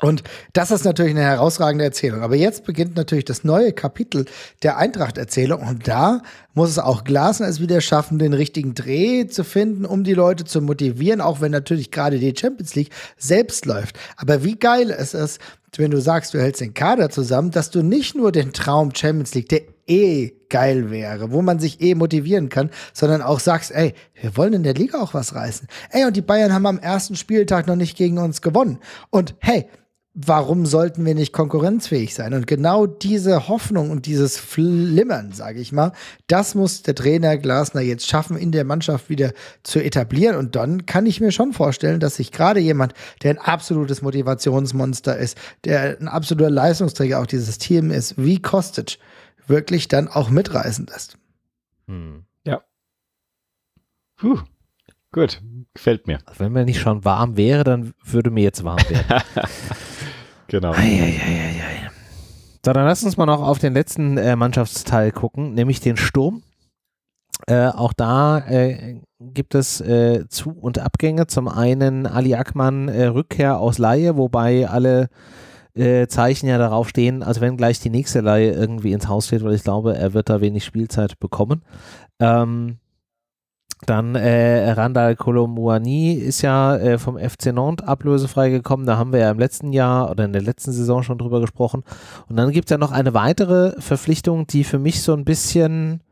Und 0.00 0.22
das 0.52 0.70
ist 0.70 0.84
natürlich 0.84 1.12
eine 1.12 1.22
herausragende 1.22 1.84
Erzählung. 1.84 2.22
Aber 2.22 2.34
jetzt 2.34 2.64
beginnt 2.64 2.96
natürlich 2.96 3.26
das 3.26 3.44
neue 3.44 3.72
Kapitel 3.72 4.24
der 4.62 4.78
Eintracht-Erzählung. 4.78 5.60
Und 5.62 5.86
da 5.86 6.22
muss 6.54 6.70
es 6.70 6.78
auch 6.78 7.04
Glasner 7.04 7.48
es 7.48 7.60
wieder 7.60 7.80
schaffen, 7.80 8.18
den 8.18 8.32
richtigen 8.32 8.74
Dreh 8.74 9.26
zu 9.26 9.44
finden, 9.44 9.84
um 9.84 10.02
die 10.04 10.14
Leute 10.14 10.44
zu 10.44 10.62
motivieren, 10.62 11.20
auch 11.20 11.40
wenn 11.40 11.52
natürlich 11.52 11.90
gerade 11.90 12.18
die 12.18 12.34
Champions 12.36 12.74
League 12.74 12.90
selbst 13.18 13.66
läuft. 13.66 13.98
Aber 14.16 14.42
wie 14.42 14.56
geil 14.56 14.90
es 14.90 15.14
ist, 15.14 15.40
wenn 15.76 15.90
du 15.90 16.00
sagst, 16.00 16.34
du 16.34 16.40
hältst 16.40 16.60
den 16.60 16.74
Kader 16.74 17.10
zusammen, 17.10 17.50
dass 17.50 17.70
du 17.70 17.82
nicht 17.82 18.16
nur 18.16 18.32
den 18.32 18.52
Traum 18.52 18.92
Champions 18.94 19.34
League, 19.34 19.48
der 19.50 19.62
eh 19.86 20.32
geil 20.48 20.90
wäre, 20.90 21.32
wo 21.32 21.42
man 21.42 21.58
sich 21.58 21.80
eh 21.80 21.94
motivieren 21.94 22.48
kann, 22.48 22.70
sondern 22.92 23.22
auch 23.22 23.40
sagst, 23.40 23.70
ey, 23.72 23.94
wir 24.14 24.36
wollen 24.36 24.52
in 24.52 24.62
der 24.62 24.74
Liga 24.74 25.00
auch 25.00 25.14
was 25.14 25.34
reißen. 25.34 25.68
Ey, 25.90 26.04
und 26.04 26.16
die 26.16 26.22
Bayern 26.22 26.52
haben 26.52 26.66
am 26.66 26.78
ersten 26.78 27.16
Spieltag 27.16 27.66
noch 27.66 27.76
nicht 27.76 27.96
gegen 27.96 28.18
uns 28.18 28.42
gewonnen. 28.42 28.78
Und 29.10 29.34
hey, 29.40 29.66
warum 30.26 30.66
sollten 30.66 31.04
wir 31.04 31.14
nicht 31.14 31.32
konkurrenzfähig 31.32 32.14
sein? 32.14 32.34
Und 32.34 32.46
genau 32.46 32.86
diese 32.86 33.48
Hoffnung 33.48 33.90
und 33.90 34.06
dieses 34.06 34.38
Flimmern, 34.38 35.32
sage 35.32 35.60
ich 35.60 35.72
mal, 35.72 35.92
das 36.26 36.54
muss 36.54 36.82
der 36.82 36.94
Trainer 36.94 37.38
Glasner 37.38 37.80
jetzt 37.80 38.08
schaffen, 38.08 38.36
in 38.36 38.52
der 38.52 38.64
Mannschaft 38.64 39.08
wieder 39.08 39.32
zu 39.62 39.82
etablieren. 39.82 40.36
Und 40.36 40.56
dann 40.56 40.86
kann 40.86 41.06
ich 41.06 41.20
mir 41.20 41.32
schon 41.32 41.52
vorstellen, 41.52 42.00
dass 42.00 42.16
sich 42.16 42.32
gerade 42.32 42.60
jemand, 42.60 42.94
der 43.22 43.30
ein 43.30 43.38
absolutes 43.38 44.02
Motivationsmonster 44.02 45.16
ist, 45.16 45.38
der 45.64 45.98
ein 46.00 46.08
absoluter 46.08 46.50
Leistungsträger 46.50 47.20
auch 47.20 47.26
dieses 47.26 47.58
Team 47.58 47.90
ist, 47.90 48.14
wie 48.16 48.40
Kostic, 48.40 48.98
wirklich 49.46 49.88
dann 49.88 50.08
auch 50.08 50.30
mitreißen 50.30 50.86
lässt. 50.86 51.18
Hm. 51.86 52.24
Ja. 52.44 52.62
Puh. 54.16 54.40
Gut, 55.12 55.42
gefällt 55.74 56.06
mir. 56.06 56.20
Wenn 56.38 56.52
mir 56.52 56.64
nicht 56.64 56.80
schon 56.80 57.04
warm 57.04 57.36
wäre, 57.36 57.64
dann 57.64 57.94
würde 58.04 58.30
mir 58.30 58.44
jetzt 58.44 58.62
warm 58.62 58.78
werden. 58.88 59.22
Genau. 60.50 60.72
Eieieiei. 60.72 61.90
So, 62.64 62.72
dann 62.72 62.84
lass 62.84 63.04
uns 63.04 63.16
mal 63.16 63.26
noch 63.26 63.40
auf 63.40 63.60
den 63.60 63.72
letzten 63.72 64.18
äh, 64.18 64.34
Mannschaftsteil 64.34 65.12
gucken, 65.12 65.54
nämlich 65.54 65.80
den 65.80 65.96
Sturm. 65.96 66.42
Äh, 67.46 67.68
auch 67.68 67.92
da 67.92 68.38
äh, 68.38 69.00
gibt 69.20 69.54
es 69.54 69.80
äh, 69.80 70.26
Zu- 70.28 70.58
und 70.60 70.78
Abgänge. 70.78 71.28
Zum 71.28 71.48
einen 71.48 72.06
Ali 72.06 72.34
Akman 72.34 72.88
äh, 72.88 73.06
Rückkehr 73.06 73.58
aus 73.58 73.78
Laie, 73.78 74.16
wobei 74.16 74.68
alle 74.68 75.08
äh, 75.74 76.08
Zeichen 76.08 76.48
ja 76.48 76.58
darauf 76.58 76.88
stehen, 76.88 77.22
als 77.22 77.40
wenn 77.40 77.56
gleich 77.56 77.78
die 77.78 77.90
nächste 77.90 78.20
Laie 78.20 78.50
irgendwie 78.50 78.92
ins 78.92 79.08
Haus 79.08 79.28
steht, 79.28 79.44
weil 79.44 79.54
ich 79.54 79.62
glaube, 79.62 79.96
er 79.96 80.14
wird 80.14 80.28
da 80.28 80.40
wenig 80.40 80.64
Spielzeit 80.64 81.18
bekommen. 81.20 81.62
Ähm, 82.18 82.78
dann 83.86 84.14
äh, 84.14 84.70
Randall 84.72 85.16
Kolomuani 85.16 86.12
ist 86.12 86.42
ja 86.42 86.76
äh, 86.76 86.98
vom 86.98 87.18
FC 87.18 87.46
Nantes 87.46 87.86
ablösefrei 87.86 88.50
gekommen. 88.50 88.86
Da 88.86 88.98
haben 88.98 89.12
wir 89.12 89.20
ja 89.20 89.30
im 89.30 89.38
letzten 89.38 89.72
Jahr 89.72 90.10
oder 90.10 90.24
in 90.24 90.32
der 90.32 90.42
letzten 90.42 90.72
Saison 90.72 91.02
schon 91.02 91.18
drüber 91.18 91.40
gesprochen. 91.40 91.82
Und 92.28 92.36
dann 92.36 92.50
gibt 92.50 92.68
es 92.68 92.70
ja 92.70 92.78
noch 92.78 92.92
eine 92.92 93.14
weitere 93.14 93.72
Verpflichtung, 93.80 94.46
die 94.46 94.64
für 94.64 94.78
mich 94.78 95.02
so 95.02 95.14
ein 95.14 95.24
bisschen 95.24 96.02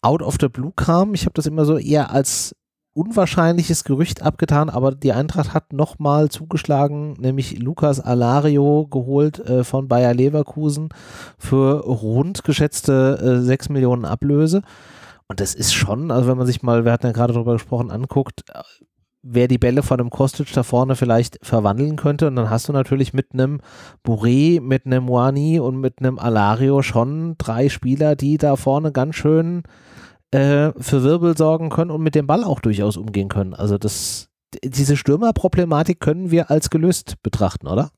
out 0.00 0.22
of 0.22 0.36
the 0.40 0.48
blue 0.48 0.72
kam. 0.74 1.14
Ich 1.14 1.22
habe 1.22 1.34
das 1.34 1.46
immer 1.46 1.64
so 1.64 1.76
eher 1.76 2.10
als 2.10 2.54
unwahrscheinliches 2.94 3.84
Gerücht 3.84 4.22
abgetan, 4.22 4.70
aber 4.70 4.92
die 4.92 5.12
Eintracht 5.12 5.54
hat 5.54 5.72
nochmal 5.72 6.30
zugeschlagen, 6.30 7.12
nämlich 7.20 7.60
Lukas 7.60 8.00
Alario 8.00 8.88
geholt 8.90 9.38
äh, 9.40 9.62
von 9.62 9.86
Bayer 9.86 10.14
Leverkusen 10.14 10.88
für 11.38 11.84
rund 11.84 12.42
geschätzte 12.42 13.38
äh, 13.40 13.44
6 13.44 13.68
Millionen 13.68 14.04
Ablöse. 14.04 14.62
Und 15.28 15.40
das 15.40 15.54
ist 15.54 15.74
schon, 15.74 16.10
also 16.10 16.28
wenn 16.28 16.38
man 16.38 16.46
sich 16.46 16.62
mal, 16.62 16.84
wir 16.84 16.92
hatten 16.92 17.06
ja 17.06 17.12
gerade 17.12 17.34
darüber 17.34 17.52
gesprochen, 17.52 17.90
anguckt, 17.90 18.44
wer 19.22 19.46
die 19.48 19.58
Bälle 19.58 19.82
von 19.82 20.00
einem 20.00 20.10
Kostic 20.10 20.50
da 20.52 20.62
vorne 20.62 20.96
vielleicht 20.96 21.38
verwandeln 21.42 21.96
könnte. 21.96 22.26
Und 22.26 22.36
dann 22.36 22.50
hast 22.50 22.68
du 22.68 22.72
natürlich 22.72 23.12
mit 23.12 23.34
einem 23.34 23.60
Bourré, 24.06 24.60
mit 24.60 24.86
einem 24.86 25.04
Moani 25.04 25.60
und 25.60 25.78
mit 25.80 25.98
einem 25.98 26.18
Alario 26.18 26.82
schon 26.82 27.36
drei 27.36 27.68
Spieler, 27.68 28.16
die 28.16 28.38
da 28.38 28.56
vorne 28.56 28.90
ganz 28.90 29.16
schön 29.16 29.64
äh, 30.30 30.72
für 30.78 31.02
Wirbel 31.02 31.36
sorgen 31.36 31.68
können 31.68 31.90
und 31.90 32.02
mit 32.02 32.14
dem 32.14 32.26
Ball 32.26 32.44
auch 32.44 32.60
durchaus 32.60 32.96
umgehen 32.96 33.28
können. 33.28 33.54
Also 33.54 33.76
das, 33.76 34.28
diese 34.64 34.96
Stürmerproblematik 34.96 36.00
können 36.00 36.30
wir 36.30 36.50
als 36.50 36.70
gelöst 36.70 37.16
betrachten, 37.22 37.66
oder? 37.66 37.90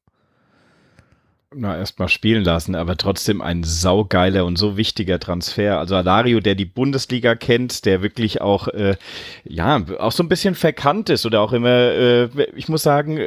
Na, 1.52 1.76
erstmal 1.76 2.08
spielen 2.08 2.44
lassen, 2.44 2.76
aber 2.76 2.96
trotzdem 2.96 3.42
ein 3.42 3.64
saugeiler 3.64 4.44
und 4.44 4.56
so 4.56 4.76
wichtiger 4.76 5.18
Transfer. 5.18 5.78
Also 5.78 5.96
Alario, 5.96 6.38
der 6.38 6.54
die 6.54 6.64
Bundesliga 6.64 7.34
kennt, 7.34 7.84
der 7.86 8.02
wirklich 8.02 8.40
auch, 8.40 8.68
äh, 8.68 8.96
ja, 9.42 9.82
auch 9.98 10.12
so 10.12 10.22
ein 10.22 10.28
bisschen 10.28 10.54
verkannt 10.54 11.10
ist 11.10 11.26
oder 11.26 11.40
auch 11.40 11.52
immer, 11.52 11.68
äh, 11.68 12.28
ich 12.54 12.68
muss 12.68 12.84
sagen, 12.84 13.26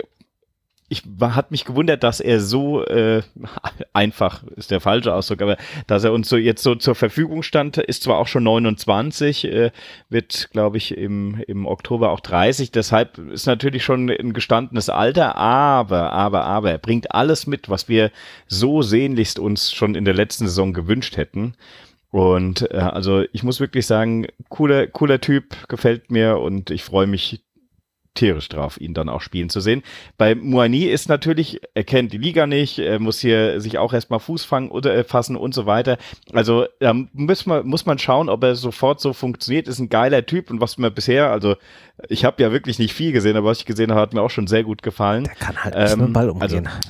ich 0.94 1.04
hat 1.20 1.52
mich 1.52 1.66
gewundert, 1.66 2.04
dass 2.04 2.20
er 2.20 2.40
so 2.40 2.86
äh, 2.86 3.24
einfach 3.94 4.44
ist 4.56 4.72
der 4.72 4.80
falsche 4.80 5.14
Ausdruck, 5.14 5.42
aber 5.42 5.58
dass 5.88 6.04
er 6.04 6.14
uns 6.14 6.30
so 6.30 6.38
jetzt 6.38 6.64
so 6.64 6.76
zur 6.76 6.96
Verfügung 6.96 7.44
stand, 7.44 7.78
ist 7.78 8.04
zwar 8.04 8.18
auch 8.18 8.28
schon 8.28 8.44
29, 8.44 9.46
äh, 9.46 9.72
wird 10.10 10.50
glaube 10.52 10.78
ich 10.78 10.96
im, 10.98 11.44
im 11.48 11.66
Oktober 11.66 12.12
auch 12.12 12.20
30, 12.20 12.72
deshalb 12.72 13.18
ist 13.18 13.48
natürlich 13.48 13.84
schon 13.84 14.10
ein 14.10 14.34
gestandenes 14.34 14.90
Alter, 14.90 15.36
aber, 15.36 16.14
aber, 16.14 16.46
aber 16.46 16.72
er 16.72 16.78
bringt 16.78 17.14
alles 17.14 17.48
mit, 17.48 17.70
was 17.70 17.90
wir 17.90 18.12
so 18.48 18.82
sehnlichst 18.82 19.40
uns 19.40 19.74
schon 19.74 19.96
in 19.96 20.06
der 20.06 20.14
letzten 20.14 20.48
Saison 20.48 20.74
gewünscht 20.74 21.18
hätten. 21.18 21.56
Und 22.12 22.70
äh, 22.72 22.78
also 22.78 23.24
ich 23.34 23.42
muss 23.42 23.60
wirklich 23.60 23.88
sagen, 23.88 24.28
cooler, 24.50 24.86
cooler 24.86 25.20
Typ, 25.20 25.68
gefällt 25.68 26.12
mir 26.12 26.38
und 26.38 26.70
ich 26.70 26.84
freue 26.84 27.08
mich 27.08 27.42
tierisch 28.14 28.50
drauf, 28.50 28.80
ihn 28.80 28.94
dann 28.94 29.10
auch 29.10 29.22
spielen 29.22 29.50
zu 29.50 29.60
sehen. 29.60 29.84
Bei 30.18 30.36
Moani 30.36 30.84
ist 30.84 31.10
natürlich, 31.10 31.62
er 31.74 31.84
kennt 31.84 32.14
die 32.14 32.18
Liga 32.18 32.48
nicht, 32.48 32.80
er 32.80 33.00
muss 33.00 33.20
hier 33.20 33.60
sich 33.60 33.78
auch 33.78 33.94
erstmal 33.94 34.20
Fuß 34.20 34.44
fangen 34.44 34.70
oder 34.70 34.96
äh, 34.96 35.04
fassen 35.04 35.36
und 35.36 35.54
so 35.54 35.66
weiter. 35.66 35.98
Also 36.32 36.66
da 36.80 36.94
muss 36.94 37.46
man, 37.46 37.66
muss 37.66 37.86
man 37.86 38.00
schauen, 38.00 38.30
ob 38.30 38.44
er 38.44 38.56
sofort 38.56 39.02
so 39.02 39.14
funktioniert. 39.14 39.68
Ist 39.68 39.80
ein 39.80 39.90
geiler 39.90 40.26
Typ 40.26 40.52
und 40.52 40.62
was 40.62 40.78
mir 40.78 40.92
bisher, 40.92 41.32
also 41.32 41.56
ich 42.10 42.26
habe 42.26 42.42
ja 42.42 42.52
wirklich 42.52 42.80
nicht 42.80 42.94
viel 42.94 43.12
gesehen, 43.12 43.38
aber 43.38 43.50
was 43.50 43.60
ich 43.60 43.66
gesehen 43.66 43.92
habe, 43.92 44.02
hat 44.02 44.14
mir 44.14 44.22
auch 44.22 44.30
schon 44.30 44.48
sehr 44.48 44.64
gut 44.64 44.84
gefallen. 44.84 45.24
Der 45.24 45.36
kann 45.36 45.64
halt 45.64 45.74
ähm, 45.76 46.00
mit 46.00 46.08
dem 46.08 46.14
Ball 46.14 46.30
umgehen. 46.30 46.68
Also, 46.68 46.90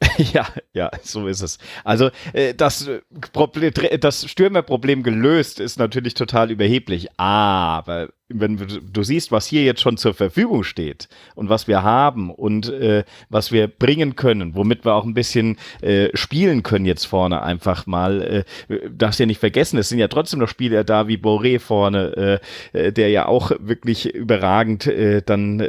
Ja, 0.32 0.46
ja, 0.72 0.90
so 1.02 1.26
ist 1.26 1.42
es. 1.42 1.58
Also 1.84 2.10
äh, 2.32 2.54
das, 2.54 2.86
äh, 2.86 3.00
Problem, 3.32 3.72
das 4.00 4.28
Stürmerproblem 4.28 5.02
gelöst 5.02 5.60
ist 5.60 5.78
natürlich 5.78 6.14
total 6.14 6.50
überheblich, 6.50 7.08
aber 7.16 8.10
wenn 8.28 8.56
du 8.56 9.02
siehst, 9.02 9.32
was 9.32 9.46
hier 9.46 9.64
jetzt 9.64 9.80
schon 9.80 9.96
zur 9.96 10.12
Verfügung 10.12 10.62
steht 10.62 11.08
und 11.34 11.48
was 11.48 11.66
wir 11.66 11.82
haben 11.82 12.30
und 12.30 12.68
äh, 12.68 13.04
was 13.30 13.52
wir 13.52 13.68
bringen 13.68 14.16
können, 14.16 14.54
womit 14.54 14.84
wir 14.84 14.94
auch 14.94 15.04
ein 15.04 15.14
bisschen 15.14 15.56
äh, 15.80 16.10
spielen 16.14 16.62
können 16.62 16.84
jetzt 16.84 17.06
vorne 17.06 17.42
einfach 17.42 17.86
mal, 17.86 18.44
äh, 18.68 18.90
darfst 18.90 19.20
ja 19.20 19.26
nicht 19.26 19.40
vergessen, 19.40 19.78
es 19.78 19.88
sind 19.88 19.98
ja 19.98 20.08
trotzdem 20.08 20.40
noch 20.40 20.48
Spieler 20.48 20.84
da 20.84 21.08
wie 21.08 21.16
Boré 21.16 21.58
vorne, 21.58 22.40
äh, 22.72 22.78
äh 22.78 22.92
der 22.92 23.08
ja 23.08 23.26
auch 23.26 23.50
wirklich 23.60 24.14
überragend 24.14 24.86
äh, 24.86 25.22
dann 25.22 25.68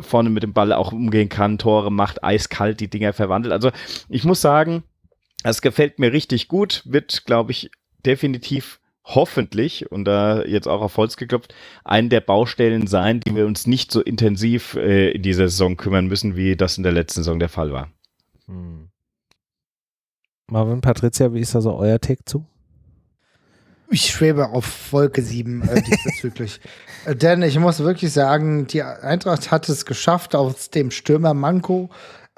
vorne 0.00 0.30
mit 0.30 0.42
dem 0.42 0.52
Ball 0.52 0.72
auch 0.72 0.92
umgehen 0.92 1.28
kann, 1.28 1.58
Tore 1.58 1.90
macht, 1.90 2.24
eiskalt 2.24 2.80
die 2.80 2.88
Dinger 2.88 3.12
verwandelt. 3.12 3.52
Also 3.52 3.70
ich 4.08 4.24
muss 4.24 4.40
sagen, 4.40 4.82
es 5.44 5.62
gefällt 5.62 5.98
mir 5.98 6.12
richtig 6.12 6.48
gut, 6.48 6.82
wird, 6.84 7.24
glaube 7.24 7.52
ich, 7.52 7.70
definitiv 8.04 8.80
hoffentlich, 9.08 9.90
und 9.90 10.04
da 10.04 10.44
jetzt 10.44 10.68
auch 10.68 10.82
auf 10.82 10.96
Holz 10.96 11.16
geklopft, 11.16 11.54
einen 11.84 12.10
der 12.10 12.20
Baustellen 12.20 12.86
sein, 12.86 13.20
die 13.20 13.34
wir 13.34 13.46
uns 13.46 13.66
nicht 13.66 13.90
so 13.90 14.00
intensiv 14.00 14.74
äh, 14.74 15.10
in 15.12 15.22
dieser 15.22 15.48
Saison 15.48 15.76
kümmern 15.76 16.06
müssen, 16.06 16.36
wie 16.36 16.56
das 16.56 16.76
in 16.76 16.82
der 16.82 16.92
letzten 16.92 17.22
Saison 17.22 17.38
der 17.38 17.48
Fall 17.48 17.72
war. 17.72 17.88
Hm. 18.46 18.88
Marvin, 20.50 20.80
Patricia, 20.80 21.32
wie 21.32 21.40
ist 21.40 21.54
da 21.54 21.60
so 21.60 21.74
euer 21.74 22.00
Take 22.00 22.24
zu? 22.24 22.46
Ich 23.90 24.10
schwebe 24.10 24.50
auf 24.50 24.92
Wolke 24.92 25.22
7 25.22 25.62
äh, 25.68 25.82
diesbezüglich. 25.82 26.60
Äh, 27.04 27.14
denn 27.14 27.42
ich 27.42 27.56
muss 27.60 27.78
wirklich 27.78 28.12
sagen, 28.12 28.66
die 28.66 28.82
Eintracht 28.82 29.52
hat 29.52 29.68
es 29.68 29.86
geschafft, 29.86 30.34
aus 30.34 30.70
dem 30.70 30.90
Stürmer 30.90 31.32
Manko, 31.32 31.90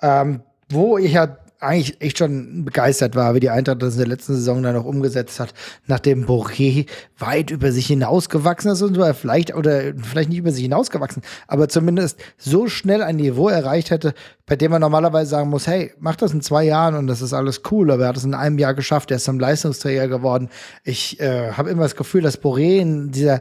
ähm, 0.02 0.42
wo 0.68 0.98
ich 0.98 1.14
ja 1.14 1.38
eigentlich 1.60 2.00
echt 2.00 2.18
schon 2.18 2.64
begeistert 2.64 3.14
war, 3.14 3.34
wie 3.34 3.40
die 3.40 3.50
Eintracht 3.50 3.82
das 3.82 3.94
in 3.94 4.00
der 4.00 4.08
letzten 4.08 4.34
Saison 4.34 4.62
dann 4.62 4.74
noch 4.74 4.86
umgesetzt 4.86 5.38
hat, 5.40 5.52
nachdem 5.86 6.26
Boré 6.26 6.86
weit 7.18 7.50
über 7.50 7.70
sich 7.70 7.86
hinausgewachsen 7.86 8.72
ist 8.72 8.82
und 8.82 8.94
so, 8.94 9.12
vielleicht 9.12 9.54
oder 9.54 9.92
vielleicht 10.02 10.30
nicht 10.30 10.38
über 10.38 10.52
sich 10.52 10.62
hinausgewachsen, 10.62 11.22
aber 11.46 11.68
zumindest 11.68 12.18
so 12.38 12.66
schnell 12.66 13.02
ein 13.02 13.16
Niveau 13.16 13.48
erreicht 13.48 13.90
hätte, 13.90 14.14
bei 14.46 14.56
dem 14.56 14.70
man 14.70 14.80
normalerweise 14.80 15.30
sagen 15.30 15.50
muss, 15.50 15.66
hey, 15.66 15.92
mach 16.00 16.16
das 16.16 16.32
in 16.32 16.40
zwei 16.40 16.64
Jahren 16.64 16.94
und 16.94 17.06
das 17.06 17.20
ist 17.20 17.34
alles 17.34 17.60
cool, 17.70 17.90
aber 17.90 18.04
er 18.04 18.08
hat 18.08 18.16
es 18.16 18.24
in 18.24 18.34
einem 18.34 18.58
Jahr 18.58 18.74
geschafft, 18.74 19.10
er 19.10 19.18
ist 19.18 19.24
zum 19.24 19.38
Leistungsträger 19.38 20.08
geworden. 20.08 20.48
Ich 20.82 21.20
äh, 21.20 21.52
habe 21.52 21.70
immer 21.70 21.82
das 21.82 21.94
Gefühl, 21.94 22.22
dass 22.22 22.42
Boré 22.42 22.78
in 22.80 23.10
dieser 23.10 23.40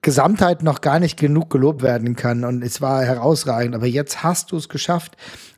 Gesamtheit 0.00 0.62
noch 0.62 0.80
gar 0.80 1.00
nicht 1.00 1.18
genug 1.18 1.50
gelobt 1.50 1.82
werden 1.82 2.16
kann 2.16 2.44
und 2.44 2.62
es 2.62 2.80
war 2.80 3.04
herausragend, 3.04 3.74
aber 3.74 3.86
jetzt 3.86 4.22
hast 4.22 4.52
du 4.52 4.56
es 4.56 4.68
geschafft, 4.68 5.16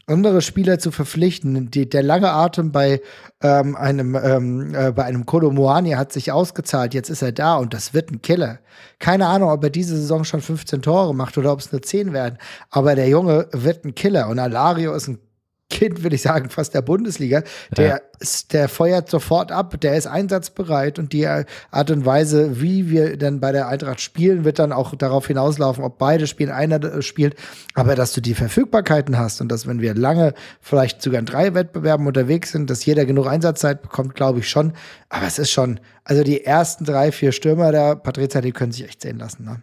andere 0.08 0.40
Spieler 0.42 0.78
zu 0.78 0.90
verpflichten. 0.90 1.70
Die, 1.70 1.88
der 1.88 2.02
lange 2.02 2.30
Atem 2.30 2.72
bei 2.72 3.00
ähm, 3.42 3.76
einem 3.76 4.14
ähm, 4.14 4.74
äh, 4.74 4.90
bei 4.90 5.04
einem 5.04 5.26
Kolomoani 5.26 5.90
hat 5.92 6.12
sich 6.12 6.32
ausgezahlt. 6.32 6.94
Jetzt 6.94 7.10
ist 7.10 7.22
er 7.22 7.32
da 7.32 7.56
und 7.56 7.74
das 7.74 7.94
wird 7.94 8.10
ein 8.10 8.22
Killer. 8.22 8.58
Keine 8.98 9.26
Ahnung, 9.26 9.50
ob 9.50 9.62
er 9.62 9.70
diese 9.70 9.96
Saison 9.96 10.24
schon 10.24 10.40
15 10.40 10.82
Tore 10.82 11.14
macht 11.14 11.36
oder 11.38 11.52
ob 11.52 11.60
es 11.60 11.70
nur 11.70 11.82
10 11.82 12.12
werden. 12.12 12.38
Aber 12.70 12.94
der 12.94 13.08
Junge 13.08 13.48
wird 13.52 13.84
ein 13.84 13.94
Killer 13.94 14.28
und 14.28 14.38
Alario 14.38 14.94
ist 14.94 15.08
ein 15.08 15.18
Kind, 15.70 16.02
will 16.02 16.14
ich 16.14 16.22
sagen, 16.22 16.48
fast 16.48 16.74
der 16.74 16.80
Bundesliga. 16.80 17.42
Der, 17.76 17.86
ja. 17.86 18.00
ist, 18.20 18.54
der 18.54 18.70
feuert 18.70 19.10
sofort 19.10 19.52
ab, 19.52 19.78
der 19.80 19.96
ist 19.96 20.06
einsatzbereit 20.06 20.98
und 20.98 21.12
die 21.12 21.26
Art 21.26 21.90
und 21.90 22.06
Weise, 22.06 22.62
wie 22.62 22.88
wir 22.88 23.18
dann 23.18 23.38
bei 23.40 23.52
der 23.52 23.68
Eintracht 23.68 24.00
spielen, 24.00 24.44
wird 24.44 24.58
dann 24.58 24.72
auch 24.72 24.94
darauf 24.94 25.26
hinauslaufen, 25.26 25.84
ob 25.84 25.98
beide 25.98 26.26
spielen, 26.26 26.50
einer 26.50 26.82
äh, 26.82 27.02
spielt. 27.02 27.36
Aber 27.74 27.94
dass 27.94 28.14
du 28.14 28.22
die 28.22 28.32
Verfügbarkeiten 28.32 29.18
hast 29.18 29.42
und 29.42 29.48
dass, 29.48 29.66
wenn 29.66 29.82
wir 29.82 29.94
lange, 29.94 30.32
vielleicht 30.62 31.02
sogar 31.02 31.20
in 31.20 31.26
drei 31.26 31.52
Wettbewerben 31.52 32.06
unterwegs 32.06 32.52
sind, 32.52 32.70
dass 32.70 32.86
jeder 32.86 33.04
genug 33.04 33.26
Einsatzzeit 33.26 33.82
bekommt, 33.82 34.14
glaube 34.14 34.38
ich 34.38 34.48
schon. 34.48 34.72
Aber 35.10 35.26
es 35.26 35.38
ist 35.38 35.50
schon, 35.50 35.80
also 36.04 36.24
die 36.24 36.44
ersten 36.44 36.84
drei, 36.86 37.12
vier 37.12 37.32
Stürmer 37.32 37.72
der 37.72 37.96
Patrizia, 37.96 38.40
die 38.40 38.52
können 38.52 38.72
sich 38.72 38.84
echt 38.84 39.02
sehen 39.02 39.18
lassen. 39.18 39.44
Ne? 39.44 39.62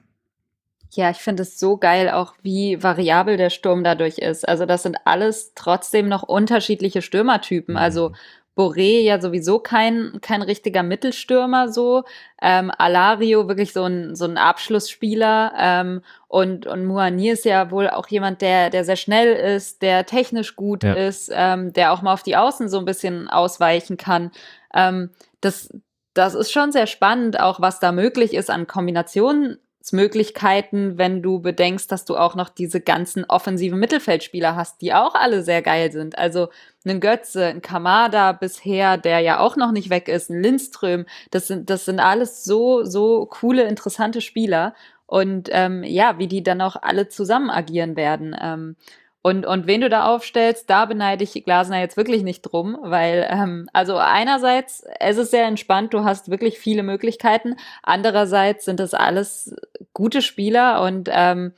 Ja, 0.92 1.10
ich 1.10 1.18
finde 1.18 1.44
es 1.44 1.60
so 1.60 1.78
geil, 1.78 2.10
auch 2.10 2.34
wie 2.42 2.82
variabel 2.82 3.38
der 3.38 3.50
Sturm 3.50 3.84
dadurch 3.84 4.18
ist. 4.18 4.48
Also 4.48 4.66
das 4.66 4.84
sind 4.84 4.98
alles 5.06 5.54
trotzdem 5.56 6.08
noch 6.08 6.24
unterschiedliche 6.24 7.02
Stürmertypen. 7.02 7.74
Mhm. 7.74 7.80
Also 7.80 8.12
Boré 8.56 9.02
ja 9.02 9.20
sowieso 9.20 9.60
kein, 9.60 10.20
kein 10.22 10.42
richtiger 10.42 10.82
Mittelstürmer 10.82 11.68
so. 11.68 12.04
Ähm, 12.42 12.72
Alario 12.78 13.50
wirklich 13.50 13.74
so 13.74 13.84
ein, 13.84 14.16
so 14.16 14.26
ein 14.26 14.38
Abschlussspieler. 14.38 15.54
Ähm, 15.58 16.02
und, 16.30 16.66
und 16.66 16.86
Muani 16.86 17.30
ist 17.30 17.44
ja 17.44 17.70
wohl 17.70 17.90
auch 17.90 18.08
jemand, 18.08 18.42
der, 18.42 18.70
der 18.70 18.86
sehr 18.86 18.96
schnell 18.96 19.34
ist, 19.56 19.82
der 19.82 20.06
technisch 20.06 20.56
gut 20.56 20.84
ja. 20.84 20.94
ist, 20.94 21.30
ähm, 21.34 21.74
der 21.74 21.92
auch 21.92 22.02
mal 22.02 22.14
auf 22.14 22.24
die 22.24 22.38
Außen 22.38 22.70
so 22.70 22.80
ein 22.80 22.86
bisschen 22.86 23.28
ausweichen 23.28 23.98
kann. 23.98 24.32
Ähm, 24.74 25.10
das, 25.42 25.70
das 26.14 26.34
ist 26.34 26.54
schon 26.54 26.72
sehr 26.72 26.88
spannend, 26.88 27.40
auch 27.40 27.60
was 27.60 27.82
da 27.82 27.92
möglich 27.92 28.34
ist 28.34 28.50
an 28.50 28.68
Kombinationen 28.68 29.58
Möglichkeiten, 29.92 30.98
wenn 30.98 31.22
du 31.22 31.40
bedenkst, 31.40 31.92
dass 31.92 32.06
du 32.06 32.18
auch 32.18 32.36
noch 32.36 32.50
diese 32.50 32.82
ganzen 32.82 33.26
offensiven 33.26 33.80
Mittelfeldspieler 33.80 34.56
hast, 34.56 34.82
die 34.82 34.94
auch 34.94 35.16
alle 35.16 35.44
sehr 35.44 35.62
geil 35.62 35.92
sind. 35.92 36.18
Also 36.18 36.50
einen 36.86 37.00
Götze, 37.00 37.46
ein 37.46 37.62
Kamada 37.62 38.32
bisher, 38.32 38.98
der 38.98 39.20
ja 39.20 39.40
auch 39.40 39.56
noch 39.56 39.72
nicht 39.72 39.90
weg 39.90 40.08
ist, 40.08 40.30
ein 40.30 40.42
Lindström, 40.42 41.06
das 41.32 41.48
sind, 41.48 41.70
das 41.70 41.86
sind 41.86 42.00
alles 42.00 42.44
so, 42.44 42.84
so 42.84 43.26
coole, 43.26 43.64
interessante 43.64 44.22
Spieler. 44.22 44.74
Und 45.08 45.50
ähm, 45.52 45.84
ja, 45.84 46.18
wie 46.18 46.28
die 46.28 46.42
dann 46.42 46.62
auch 46.62 46.76
alle 46.82 47.08
zusammen 47.08 47.52
agieren 47.52 47.96
werden. 47.96 48.36
Ähm, 48.42 48.76
und, 49.26 49.48
und 49.48 49.66
wen 49.66 49.82
du 49.82 49.90
da 49.90 50.06
aufstellst, 50.06 50.70
da 50.70 50.86
beneide 50.86 51.24
ich 51.24 51.34
Glasner 51.44 51.80
jetzt 51.80 51.98
wirklich 51.98 52.22
nicht 52.22 52.44
drum, 52.44 52.78
weil, 52.84 53.28
ähm, 53.28 53.68
also 53.74 53.98
einerseits, 53.98 54.86
es 55.00 55.18
ist 55.18 55.32
sehr 55.32 55.48
entspannt, 55.48 55.96
du 55.96 56.04
hast 56.04 56.30
wirklich 56.30 56.60
viele 56.60 56.84
Möglichkeiten. 56.84 57.56
Andererseits 57.82 58.66
sind 58.66 58.80
das 58.80 58.94
alles 58.94 59.56
gute 59.94 60.22
Spieler 60.22 60.80
und 60.84 61.10
ähm, 61.12 61.54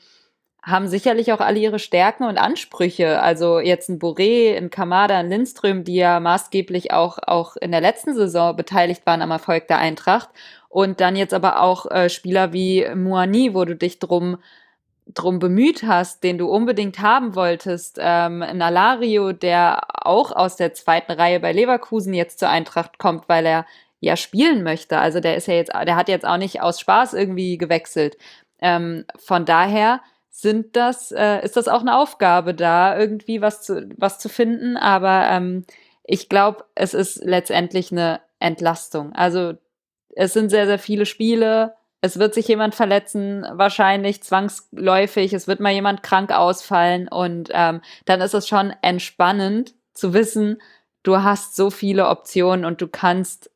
haben 0.63 0.87
sicherlich 0.87 1.33
auch 1.33 1.41
alle 1.41 1.59
ihre 1.59 1.77
Stärken 1.77 2.23
und 2.23 2.37
Ansprüche. 2.37 3.21
Also 3.21 3.59
jetzt 3.59 3.89
ein 3.89 3.99
Boré, 3.99 4.55
ein 4.55 4.69
Kamada, 4.69 5.17
ein 5.17 5.29
Lindström, 5.29 5.83
die 5.83 5.95
ja 5.95 6.21
maßgeblich 6.21 6.93
auch, 6.93 7.17
auch 7.21 7.57
in 7.57 7.71
der 7.71 7.81
letzten 7.81 8.15
Saison 8.15 8.55
beteiligt 8.55 9.05
waren 9.05 9.21
am 9.21 9.31
Erfolg 9.31 9.67
der 9.67 9.79
Eintracht. 9.79 10.29
Und 10.69 11.01
dann 11.01 11.17
jetzt 11.17 11.33
aber 11.33 11.61
auch 11.61 11.91
äh, 11.91 12.07
Spieler 12.07 12.53
wie 12.53 12.87
Muani, 12.95 13.53
wo 13.53 13.65
du 13.65 13.75
dich 13.75 13.99
drum 13.99 14.37
drum 15.13 15.39
bemüht 15.39 15.83
hast, 15.83 16.23
den 16.23 16.37
du 16.37 16.47
unbedingt 16.49 16.99
haben 16.99 17.35
wolltest, 17.35 17.97
ähm, 17.99 18.41
ein 18.41 18.61
Alario, 18.61 19.31
der 19.31 19.81
auch 20.05 20.31
aus 20.31 20.55
der 20.55 20.73
zweiten 20.73 21.11
Reihe 21.11 21.39
bei 21.39 21.51
Leverkusen 21.51 22.13
jetzt 22.13 22.39
zur 22.39 22.49
Eintracht 22.49 22.97
kommt, 22.99 23.29
weil 23.29 23.45
er 23.45 23.65
ja 23.99 24.15
spielen 24.15 24.63
möchte. 24.63 24.97
Also 24.99 25.19
der 25.19 25.35
ist 25.37 25.47
ja 25.47 25.55
jetzt, 25.55 25.73
der 25.73 25.95
hat 25.95 26.09
jetzt 26.09 26.25
auch 26.25 26.37
nicht 26.37 26.61
aus 26.61 26.79
Spaß 26.79 27.13
irgendwie 27.13 27.57
gewechselt. 27.57 28.17
Ähm, 28.59 29.05
von 29.17 29.45
daher 29.45 30.01
sind 30.29 30.75
das, 30.75 31.11
äh, 31.11 31.43
ist 31.43 31.57
das 31.57 31.67
auch 31.67 31.81
eine 31.81 31.97
Aufgabe 31.97 32.53
da, 32.53 32.97
irgendwie 32.97 33.41
was 33.41 33.63
zu, 33.63 33.89
was 33.97 34.19
zu 34.19 34.29
finden. 34.29 34.77
Aber 34.77 35.27
ähm, 35.29 35.65
ich 36.03 36.29
glaube, 36.29 36.65
es 36.75 36.93
ist 36.93 37.23
letztendlich 37.23 37.91
eine 37.91 38.21
Entlastung. 38.39 39.13
Also 39.13 39.53
es 40.15 40.33
sind 40.33 40.49
sehr, 40.49 40.67
sehr 40.67 40.79
viele 40.79 41.05
Spiele. 41.05 41.73
Es 42.01 42.19
wird 42.19 42.33
sich 42.33 42.47
jemand 42.47 42.75
verletzen, 42.75 43.45
wahrscheinlich 43.51 44.21
zwangsläufig. 44.21 45.33
Es 45.33 45.47
wird 45.47 45.59
mal 45.59 45.73
jemand 45.73 46.03
krank 46.03 46.31
ausfallen. 46.31 47.07
Und 47.07 47.49
ähm, 47.53 47.81
dann 48.05 48.21
ist 48.21 48.33
es 48.33 48.47
schon 48.47 48.73
entspannend 48.81 49.73
zu 49.93 50.13
wissen, 50.13 50.61
du 51.03 51.23
hast 51.23 51.55
so 51.55 51.69
viele 51.69 52.07
Optionen 52.07 52.65
und 52.65 52.81
du 52.81 52.87
kannst, 52.87 53.49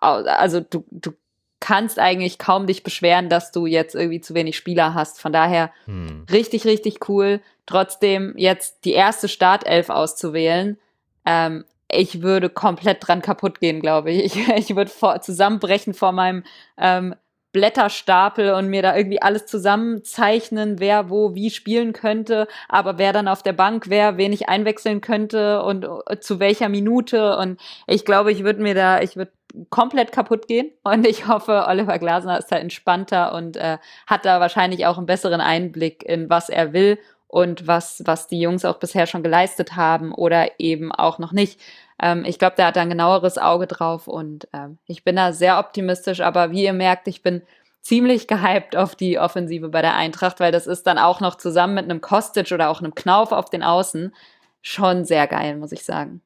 also 0.00 0.60
du, 0.60 0.84
du 0.90 1.12
kannst 1.60 1.98
eigentlich 1.98 2.38
kaum 2.38 2.66
dich 2.66 2.82
beschweren, 2.82 3.28
dass 3.28 3.52
du 3.52 3.66
jetzt 3.66 3.94
irgendwie 3.94 4.20
zu 4.20 4.34
wenig 4.34 4.56
Spieler 4.56 4.94
hast. 4.94 5.20
Von 5.20 5.32
daher 5.32 5.70
hm. 5.84 6.26
richtig, 6.30 6.64
richtig 6.64 7.08
cool. 7.08 7.40
Trotzdem 7.66 8.34
jetzt 8.36 8.84
die 8.84 8.92
erste 8.92 9.28
Startelf 9.28 9.90
auszuwählen. 9.90 10.78
Ähm, 11.24 11.64
ich 11.92 12.22
würde 12.22 12.48
komplett 12.48 13.06
dran 13.06 13.22
kaputt 13.22 13.60
gehen, 13.60 13.80
glaube 13.80 14.10
ich. 14.10 14.36
Ich, 14.36 14.48
ich 14.56 14.76
würde 14.76 14.90
vor, 14.90 15.20
zusammenbrechen 15.20 15.94
vor 15.94 16.12
meinem 16.12 16.44
ähm, 16.78 17.14
Blätterstapel 17.52 18.54
und 18.54 18.68
mir 18.68 18.82
da 18.82 18.96
irgendwie 18.96 19.22
alles 19.22 19.46
zusammenzeichnen, 19.46 20.78
wer 20.78 21.10
wo 21.10 21.34
wie 21.34 21.50
spielen 21.50 21.92
könnte, 21.92 22.46
aber 22.68 22.98
wer 22.98 23.12
dann 23.12 23.28
auf 23.28 23.42
der 23.42 23.52
Bank 23.52 23.90
wäre, 23.90 24.16
wen 24.16 24.32
ich 24.32 24.48
einwechseln 24.48 25.00
könnte 25.00 25.62
und 25.62 25.84
uh, 25.86 26.00
zu 26.20 26.38
welcher 26.38 26.68
Minute. 26.68 27.36
Und 27.36 27.60
ich 27.86 28.04
glaube, 28.04 28.32
ich 28.32 28.44
würde 28.44 28.62
mir 28.62 28.74
da, 28.74 29.00
ich 29.00 29.16
würde 29.16 29.32
komplett 29.68 30.12
kaputt 30.12 30.46
gehen. 30.46 30.70
Und 30.84 31.06
ich 31.06 31.26
hoffe, 31.26 31.66
Oliver 31.68 31.98
Glasner 31.98 32.38
ist 32.38 32.52
da 32.52 32.56
entspannter 32.56 33.34
und 33.34 33.56
äh, 33.56 33.78
hat 34.06 34.24
da 34.24 34.40
wahrscheinlich 34.40 34.86
auch 34.86 34.96
einen 34.96 35.06
besseren 35.06 35.40
Einblick 35.40 36.02
in 36.04 36.30
was 36.30 36.48
er 36.48 36.72
will 36.72 36.98
und 37.26 37.66
was, 37.66 38.02
was 38.04 38.26
die 38.26 38.40
Jungs 38.40 38.64
auch 38.64 38.78
bisher 38.78 39.06
schon 39.06 39.22
geleistet 39.22 39.76
haben 39.76 40.12
oder 40.12 40.58
eben 40.58 40.92
auch 40.92 41.18
noch 41.18 41.32
nicht. 41.32 41.60
Ähm, 42.00 42.24
ich 42.24 42.38
glaube, 42.38 42.56
der 42.56 42.66
hat 42.66 42.76
da 42.76 42.82
ein 42.82 42.90
genaueres 42.90 43.38
Auge 43.38 43.66
drauf 43.66 44.08
und 44.08 44.48
ähm, 44.52 44.78
ich 44.86 45.04
bin 45.04 45.16
da 45.16 45.32
sehr 45.32 45.58
optimistisch, 45.58 46.20
aber 46.20 46.50
wie 46.50 46.64
ihr 46.64 46.72
merkt, 46.72 47.08
ich 47.08 47.22
bin 47.22 47.42
ziemlich 47.82 48.26
gehypt 48.26 48.76
auf 48.76 48.94
die 48.94 49.18
Offensive 49.18 49.68
bei 49.68 49.82
der 49.82 49.96
Eintracht, 49.96 50.40
weil 50.40 50.52
das 50.52 50.66
ist 50.66 50.86
dann 50.86 50.98
auch 50.98 51.20
noch 51.20 51.36
zusammen 51.36 51.74
mit 51.74 51.84
einem 51.84 52.00
Kostic 52.00 52.52
oder 52.52 52.70
auch 52.70 52.80
einem 52.80 52.94
Knauf 52.94 53.32
auf 53.32 53.50
den 53.50 53.62
Außen 53.62 54.14
schon 54.62 55.04
sehr 55.04 55.26
geil, 55.26 55.56
muss 55.56 55.72
ich 55.72 55.84
sagen. 55.84 56.22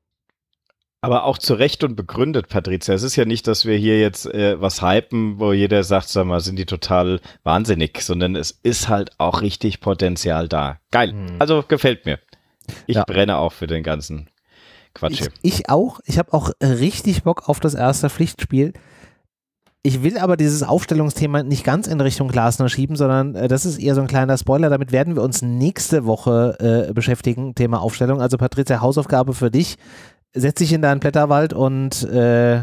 Aber 1.01 1.25
auch 1.25 1.37
zu 1.37 1.53
Recht 1.53 1.85
und 1.85 1.97
begründet, 1.97 2.49
Patricia. 2.49 2.95
Es 2.95 3.03
ist 3.03 3.15
ja 3.15 3.27
nicht, 3.27 3.47
dass 3.47 3.67
wir 3.67 3.77
hier 3.77 4.01
jetzt 4.01 4.25
äh, 4.25 4.59
was 4.59 4.81
hypen, 4.81 5.39
wo 5.39 5.53
jeder 5.53 5.85
sagt, 5.85 6.09
sag 6.09 6.25
mal, 6.25 6.41
sind 6.41 6.57
die 6.59 6.65
total 6.65 7.21
wahnsinnig, 7.43 8.01
sondern 8.01 8.37
es 8.37 8.53
ist 8.63 8.89
halt 8.89 9.11
auch 9.19 9.43
richtig 9.43 9.81
Potenzial 9.81 10.49
da. 10.49 10.79
Geil. 10.91 11.11
Hm. 11.11 11.37
Also 11.39 11.63
gefällt 11.69 12.07
mir. 12.07 12.21
Ich 12.87 12.97
ja. 12.97 13.05
brenne 13.05 13.37
auch 13.37 13.53
für 13.53 13.67
den 13.67 13.83
ganzen 13.83 14.31
Quatsch. 14.95 15.29
Ich, 15.43 15.59
ich 15.59 15.71
auch. 15.71 16.01
Ich 16.05 16.19
habe 16.19 16.33
auch 16.33 16.51
richtig 16.61 17.25
Bock 17.25 17.49
auf 17.49 17.61
das 17.61 17.75
erste 17.75 18.09
Pflichtspiel. 18.09 18.73
Ich 19.87 20.03
will 20.03 20.17
aber 20.17 20.39
dieses 20.39 20.63
Aufstellungsthema 20.63 21.43
nicht 21.43 21.63
ganz 21.63 21.89
in 21.89 22.01
Richtung 22.01 22.29
Glasner 22.29 22.71
schieben, 22.71 22.97
sondern 22.97 23.35
äh, 23.35 23.49
das 23.49 23.67
ist 23.67 23.79
eher 23.79 23.95
so 23.95 24.01
ein 24.01 24.07
kleiner 24.07 24.39
Spoiler. 24.39 24.71
Damit 24.71 24.93
werden 24.93 25.15
wir 25.15 25.23
uns 25.23 25.43
nächste 25.43 26.07
Woche 26.07 26.87
äh, 26.89 26.93
beschäftigen, 26.95 27.55
Thema 27.55 27.83
Aufstellung. 27.83 28.23
Also 28.23 28.39
Patricia, 28.39 28.81
Hausaufgabe 28.81 29.35
für 29.35 29.51
dich 29.51 29.77
setz 30.33 30.59
dich 30.59 30.73
in 30.73 30.83
deinen 30.83 31.01
Blätterwald 31.01 31.53
und 31.53 32.03
äh, 32.05 32.63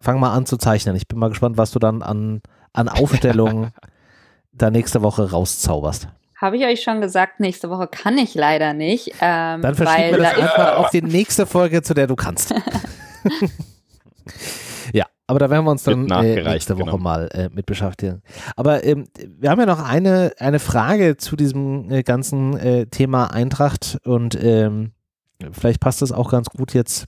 fang 0.00 0.20
mal 0.20 0.34
an 0.34 0.46
zu 0.46 0.56
zeichnen. 0.56 0.96
Ich 0.96 1.08
bin 1.08 1.18
mal 1.18 1.28
gespannt, 1.28 1.56
was 1.56 1.70
du 1.70 1.78
dann 1.78 2.02
an, 2.02 2.42
an 2.72 2.88
Aufstellungen 2.88 3.70
da 4.52 4.70
nächste 4.70 5.02
Woche 5.02 5.30
rauszauberst. 5.30 6.08
Habe 6.44 6.58
ich 6.58 6.64
euch 6.66 6.82
schon 6.82 7.00
gesagt, 7.00 7.40
nächste 7.40 7.70
Woche 7.70 7.86
kann 7.86 8.18
ich 8.18 8.34
leider 8.34 8.74
nicht. 8.74 9.14
Ähm, 9.22 9.62
dann 9.62 9.74
verschieben 9.74 10.10
wir 10.10 10.18
das 10.18 10.34
einfach 10.34 10.76
auf 10.76 10.90
die 10.90 11.00
nächste 11.00 11.46
Folge, 11.46 11.80
zu 11.80 11.94
der 11.94 12.06
du 12.06 12.16
kannst. 12.16 12.52
ja, 14.92 15.06
aber 15.26 15.38
da 15.38 15.48
werden 15.48 15.64
wir 15.64 15.70
uns 15.70 15.84
dann 15.84 16.06
äh, 16.10 16.42
nächste 16.42 16.76
Woche 16.76 16.90
genau. 16.90 16.98
mal 16.98 17.30
äh, 17.32 17.48
mit 17.48 17.64
beschäftigen. 17.64 18.20
Aber 18.56 18.84
ähm, 18.84 19.06
wir 19.38 19.48
haben 19.48 19.58
ja 19.58 19.64
noch 19.64 19.82
eine, 19.82 20.34
eine 20.38 20.58
Frage 20.58 21.16
zu 21.16 21.34
diesem 21.34 21.90
äh, 21.90 22.02
ganzen 22.02 22.58
äh, 22.58 22.84
Thema 22.88 23.32
Eintracht 23.32 23.96
und 24.04 24.36
ähm, 24.38 24.92
vielleicht 25.50 25.80
passt 25.80 26.02
das 26.02 26.12
auch 26.12 26.30
ganz 26.30 26.50
gut 26.50 26.74
jetzt 26.74 27.06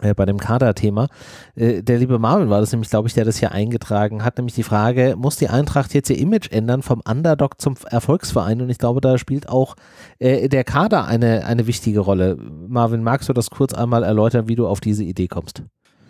äh, 0.00 0.14
bei 0.14 0.26
dem 0.26 0.38
Kader-Thema. 0.38 1.08
Äh, 1.54 1.82
der 1.82 1.98
liebe 1.98 2.18
Marvin 2.18 2.50
war 2.50 2.60
das 2.60 2.72
nämlich, 2.72 2.90
glaube 2.90 3.08
ich, 3.08 3.14
der 3.14 3.24
das 3.24 3.38
hier 3.38 3.52
eingetragen 3.52 4.24
hat, 4.24 4.36
nämlich 4.38 4.54
die 4.54 4.62
Frage, 4.62 5.14
muss 5.16 5.36
die 5.36 5.48
Eintracht 5.48 5.94
jetzt 5.94 6.10
ihr 6.10 6.18
Image 6.18 6.50
ändern 6.50 6.82
vom 6.82 7.02
Underdog 7.08 7.60
zum 7.60 7.74
Erfolgsverein? 7.90 8.60
Und 8.62 8.70
ich 8.70 8.78
glaube, 8.78 9.00
da 9.00 9.18
spielt 9.18 9.48
auch 9.48 9.76
äh, 10.18 10.48
der 10.48 10.64
Kader 10.64 11.06
eine, 11.06 11.44
eine 11.46 11.66
wichtige 11.66 12.00
Rolle. 12.00 12.36
Marvin, 12.68 13.02
magst 13.02 13.28
du 13.28 13.32
das 13.32 13.50
kurz 13.50 13.74
einmal 13.74 14.02
erläutern, 14.04 14.48
wie 14.48 14.56
du 14.56 14.66
auf 14.66 14.80
diese 14.80 15.04
Idee 15.04 15.28
kommst? 15.28 15.62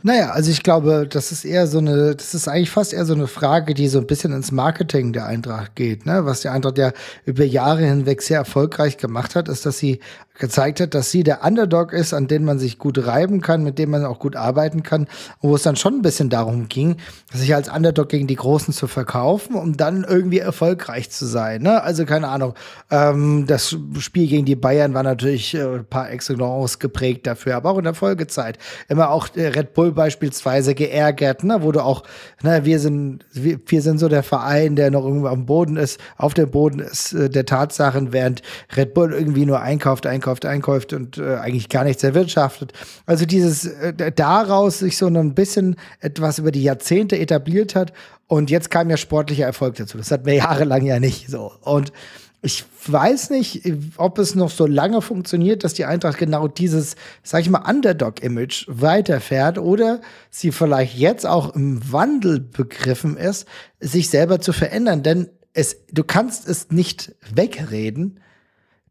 Naja, 0.03 0.30
also 0.30 0.51
ich 0.51 0.62
glaube, 0.62 1.09
das 1.11 1.32
ist 1.32 1.44
eher 1.44 1.66
so 1.66 1.78
eine, 1.78 2.14
das 2.14 2.32
ist 2.34 2.46
eigentlich 2.46 2.70
fast 2.70 2.92
eher 2.92 3.05
so 3.05 3.14
eine 3.14 3.26
Frage, 3.26 3.74
die 3.74 3.88
so 3.88 3.99
ein 3.99 4.07
bisschen 4.07 4.32
ins 4.32 4.53
Marketing 4.53 5.12
der 5.12 5.26
Eintracht 5.26 5.74
geht, 5.74 6.07
ne? 6.07 6.24
Was 6.24 6.40
die 6.40 6.49
Eintracht 6.49 6.78
ja 6.78 6.92
über 7.24 7.44
Jahre 7.44 7.84
hinweg 7.84 8.22
sehr 8.22 8.38
erfolgreich 8.38 8.96
gemacht 8.96 9.34
hat, 9.34 9.49
ist, 9.49 9.66
dass 9.66 9.78
sie 9.78 9.99
gezeigt 10.38 10.80
hat, 10.80 10.94
dass 10.94 11.11
sie 11.11 11.22
der 11.22 11.44
Underdog 11.44 11.92
ist, 11.92 12.14
an 12.14 12.28
den 12.28 12.44
man 12.44 12.59
sich 12.59 12.78
gut 12.78 13.07
reiben 13.07 13.40
kann, 13.40 13.62
mit 13.62 13.78
dem 13.78 13.90
man 13.90 14.05
auch 14.05 14.18
gut 14.18 14.36
arbeiten 14.36 14.82
kann, 14.82 15.09
wo 15.40 15.55
es 15.55 15.62
dann 15.62 15.76
schon 15.76 15.94
ein 15.94 16.03
bisschen 16.03 16.30
darum 16.30 16.68
ging, 16.68 16.96
sich 17.32 17.55
als 17.55 17.68
Underdog 17.68 18.09
gegen 18.09 18.26
die 18.26 18.36
Großen 18.36 18.72
zu 18.72 18.86
verkaufen, 18.86 19.57
um 19.57 19.76
dann 19.76 20.05
irgendwie 20.05 20.38
erfolgreich 20.38 21.11
zu 21.11 21.26
sein. 21.26 21.62
Ne? 21.62 21.82
Also 21.82 22.05
keine 22.05 22.28
Ahnung, 22.28 22.55
ähm, 22.90 23.46
das 23.46 23.76
Spiel 23.99 24.28
gegen 24.28 24.46
die 24.46 24.57
Bayern 24.57 24.94
war 24.94 25.03
natürlich 25.03 25.55
äh, 25.55 25.62
ein 25.62 25.84
paar 25.84 26.11
Excellence 26.11 26.78
geprägt 26.78 27.26
dafür, 27.26 27.57
aber 27.57 27.70
auch 27.70 27.78
in 27.78 27.84
der 27.84 27.94
Folgezeit. 27.94 28.59
Immer 28.88 29.11
auch 29.11 29.28
äh, 29.34 29.49
Red 29.49 29.74
Bull 29.74 29.88
beispielsweise 29.93 30.74
geärgert, 30.74 31.45
ne? 31.45 31.59
wo 31.62 31.72
du 31.72 31.82
auch, 31.82 32.05
ne, 32.43 32.64
wir 32.64 32.78
sind, 32.80 33.24
wir, 33.32 33.59
wir 33.66 33.82
sind 33.82 33.99
so 33.99 34.09
der 34.09 34.22
Verein, 34.22 34.76
der 34.76 34.91
noch 34.91 35.05
irgendwo 35.05 35.28
am 35.28 35.47
Boden 35.47 35.76
ist, 35.76 36.01
auf 36.16 36.34
dem 36.34 36.51
Boden 36.51 36.80
ist 36.80 37.12
äh, 37.12 37.28
der 37.28 37.45
Tatsachen, 37.45 38.12
während 38.12 38.43
Red 38.76 38.95
Bull 38.95 39.12
irgendwie 39.12 39.47
nur 39.47 39.61
einkauft, 39.61 40.07
einkauft, 40.07 40.28
einkauft, 40.45 40.45
einkauft 40.68 40.93
und 40.93 41.18
äh, 41.18 41.36
eigentlich 41.36 41.68
gar 41.68 41.84
nichts 41.84 42.03
erwirtschaftet. 42.03 42.72
Also 43.07 43.26
dieses 43.26 43.66
äh, 43.66 44.12
daraus 44.12 44.78
sich 44.78 44.97
so 44.97 45.07
ein 45.07 45.34
bisschen 45.34 45.76
etwas 46.01 46.39
über 46.39 46.51
die 46.51 46.62
Jahrzehnte 46.62 47.18
etabliert 47.18 47.74
hat 47.74 47.93
und 48.26 48.51
jetzt 48.51 48.70
kam 48.70 48.91
ja 48.91 48.97
sportlicher 48.97 49.47
Erfolg 49.47 49.76
dazu. 49.76 49.99
Das 49.99 50.11
hat 50.11 50.26
wir 50.26 50.34
jahrelang 50.34 50.84
ja 50.84 51.01
nicht 51.01 51.28
so. 51.30 51.53
Und 51.62 51.93
ich 52.41 52.64
weiß 52.86 53.30
nicht, 53.30 53.62
ob 53.97 54.18
es 54.18 54.34
noch 54.36 54.51
so 54.51 54.66
lange 54.66 55.03
funktioniert, 55.03 55.64
dass 55.64 55.74
die 55.74 55.84
Eintracht 55.84 56.18
genau 56.18 56.47
dieses, 56.47 56.95
sag 57.24 57.41
ich 57.41 57.51
mal, 57.51 57.68
Underdog-Image 57.68 58.66
weiterfährt 58.68 59.59
oder 59.59 60.01
sie 60.30 60.53
vielleicht 60.53 60.97
jetzt 60.97 61.26
auch 61.26 61.55
im 61.57 61.93
Wandel 61.93 62.39
begriffen 62.39 63.16
ist, 63.16 63.47
sich 63.80 64.09
selber 64.09 64.41
zu 64.41 64.53
verändern. 64.53 65.03
Denn 65.03 65.30
es, 65.53 65.78
du 65.91 66.05
kannst 66.05 66.49
es 66.49 66.70
nicht 66.70 67.14
wegreden, 67.34 68.20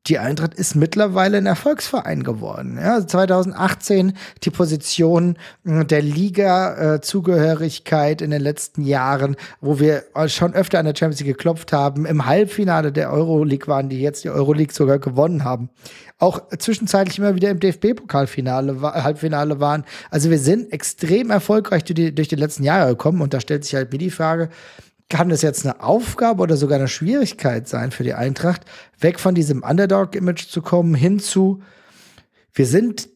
die 0.08 0.20
Eintracht 0.20 0.53
ist 0.53 0.76
mittlerweile 0.76 1.38
ein 1.38 1.45
Erfolgsverein 1.45 2.24
geworden. 2.24 2.78
Ja, 2.82 3.05
2018 3.05 4.14
die 4.43 4.49
Position 4.49 5.38
äh, 5.66 5.84
der 5.86 6.01
Liga-Zugehörigkeit 6.01 8.22
in 8.22 8.32
den 8.32 8.41
letzten 8.41 8.84
Jahren, 8.84 9.36
wo 9.62 9.80
wir 9.80 10.03
schon 10.28 10.53
öfter 10.53 10.80
an 10.80 10.86
der 10.86 10.95
Champions 10.95 11.20
League 11.20 11.38
geklopft 11.38 11.74
haben, 11.74 12.05
im 12.05 12.26
Halbfinale 12.26 12.91
der 12.91 13.12
Euroleague 13.12 13.68
waren, 13.68 13.89
die 13.89 14.01
jetzt 14.01 14.24
die 14.24 14.30
Euroleague 14.30 14.74
sogar 14.74 14.99
gewonnen 14.99 15.43
haben. 15.43 15.70
Auch 16.20 16.41
zwischenzeitlich 16.58 17.20
immer 17.20 17.36
wieder 17.36 17.51
im 17.51 17.60
DFB-Pokalfinale, 17.60 18.82
Halbfinale 18.82 19.60
waren. 19.60 19.86
Also 20.10 20.32
wir 20.32 20.39
sind 20.39 20.74
extrem 20.74 21.30
erfolgreich 21.30 21.84
durch 21.84 21.95
die, 21.95 22.16
durch 22.16 22.28
die 22.28 22.36
letzten 22.36 22.64
Jahre 22.64 22.89
gekommen 22.91 23.22
und 23.22 23.34
da 23.34 23.39
stellt 23.39 23.66
sich 23.66 23.76
halt 23.76 23.91
mir 23.91 23.99
die 23.99 24.10
Frage, 24.10 24.49
kann 25.10 25.30
das 25.30 25.41
jetzt 25.41 25.66
eine 25.66 25.82
Aufgabe 25.82 26.43
oder 26.43 26.58
sogar 26.58 26.78
eine 26.78 26.88
Schwierigkeit 26.88 27.68
sein 27.68 27.91
für 27.91 28.03
die 28.03 28.14
Eintracht, 28.14 28.62
weg 28.99 29.20
von 29.20 29.36
diesem 29.36 29.64
Underdog-Image 29.64 30.47
zu 30.47 30.62
kommen, 30.62 30.95
hin 30.95 31.20
zu, 31.20 31.62
wir 32.53 32.66
sind 32.66 33.10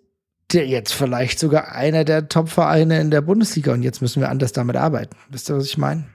jetzt 0.54 0.94
vielleicht 0.94 1.40
sogar 1.40 1.72
einer 1.72 2.04
der 2.04 2.28
Top-Vereine 2.28 3.00
in 3.00 3.12
der 3.12 3.22
Bundesliga 3.22 3.74
und 3.74 3.84
jetzt 3.84 4.02
müssen 4.02 4.22
wir 4.22 4.30
anders 4.30 4.52
damit 4.52 4.76
arbeiten. 4.76 5.16
Wisst 5.30 5.50
ihr, 5.50 5.56
was 5.56 5.66
ich 5.66 5.78
meine? 5.78 6.06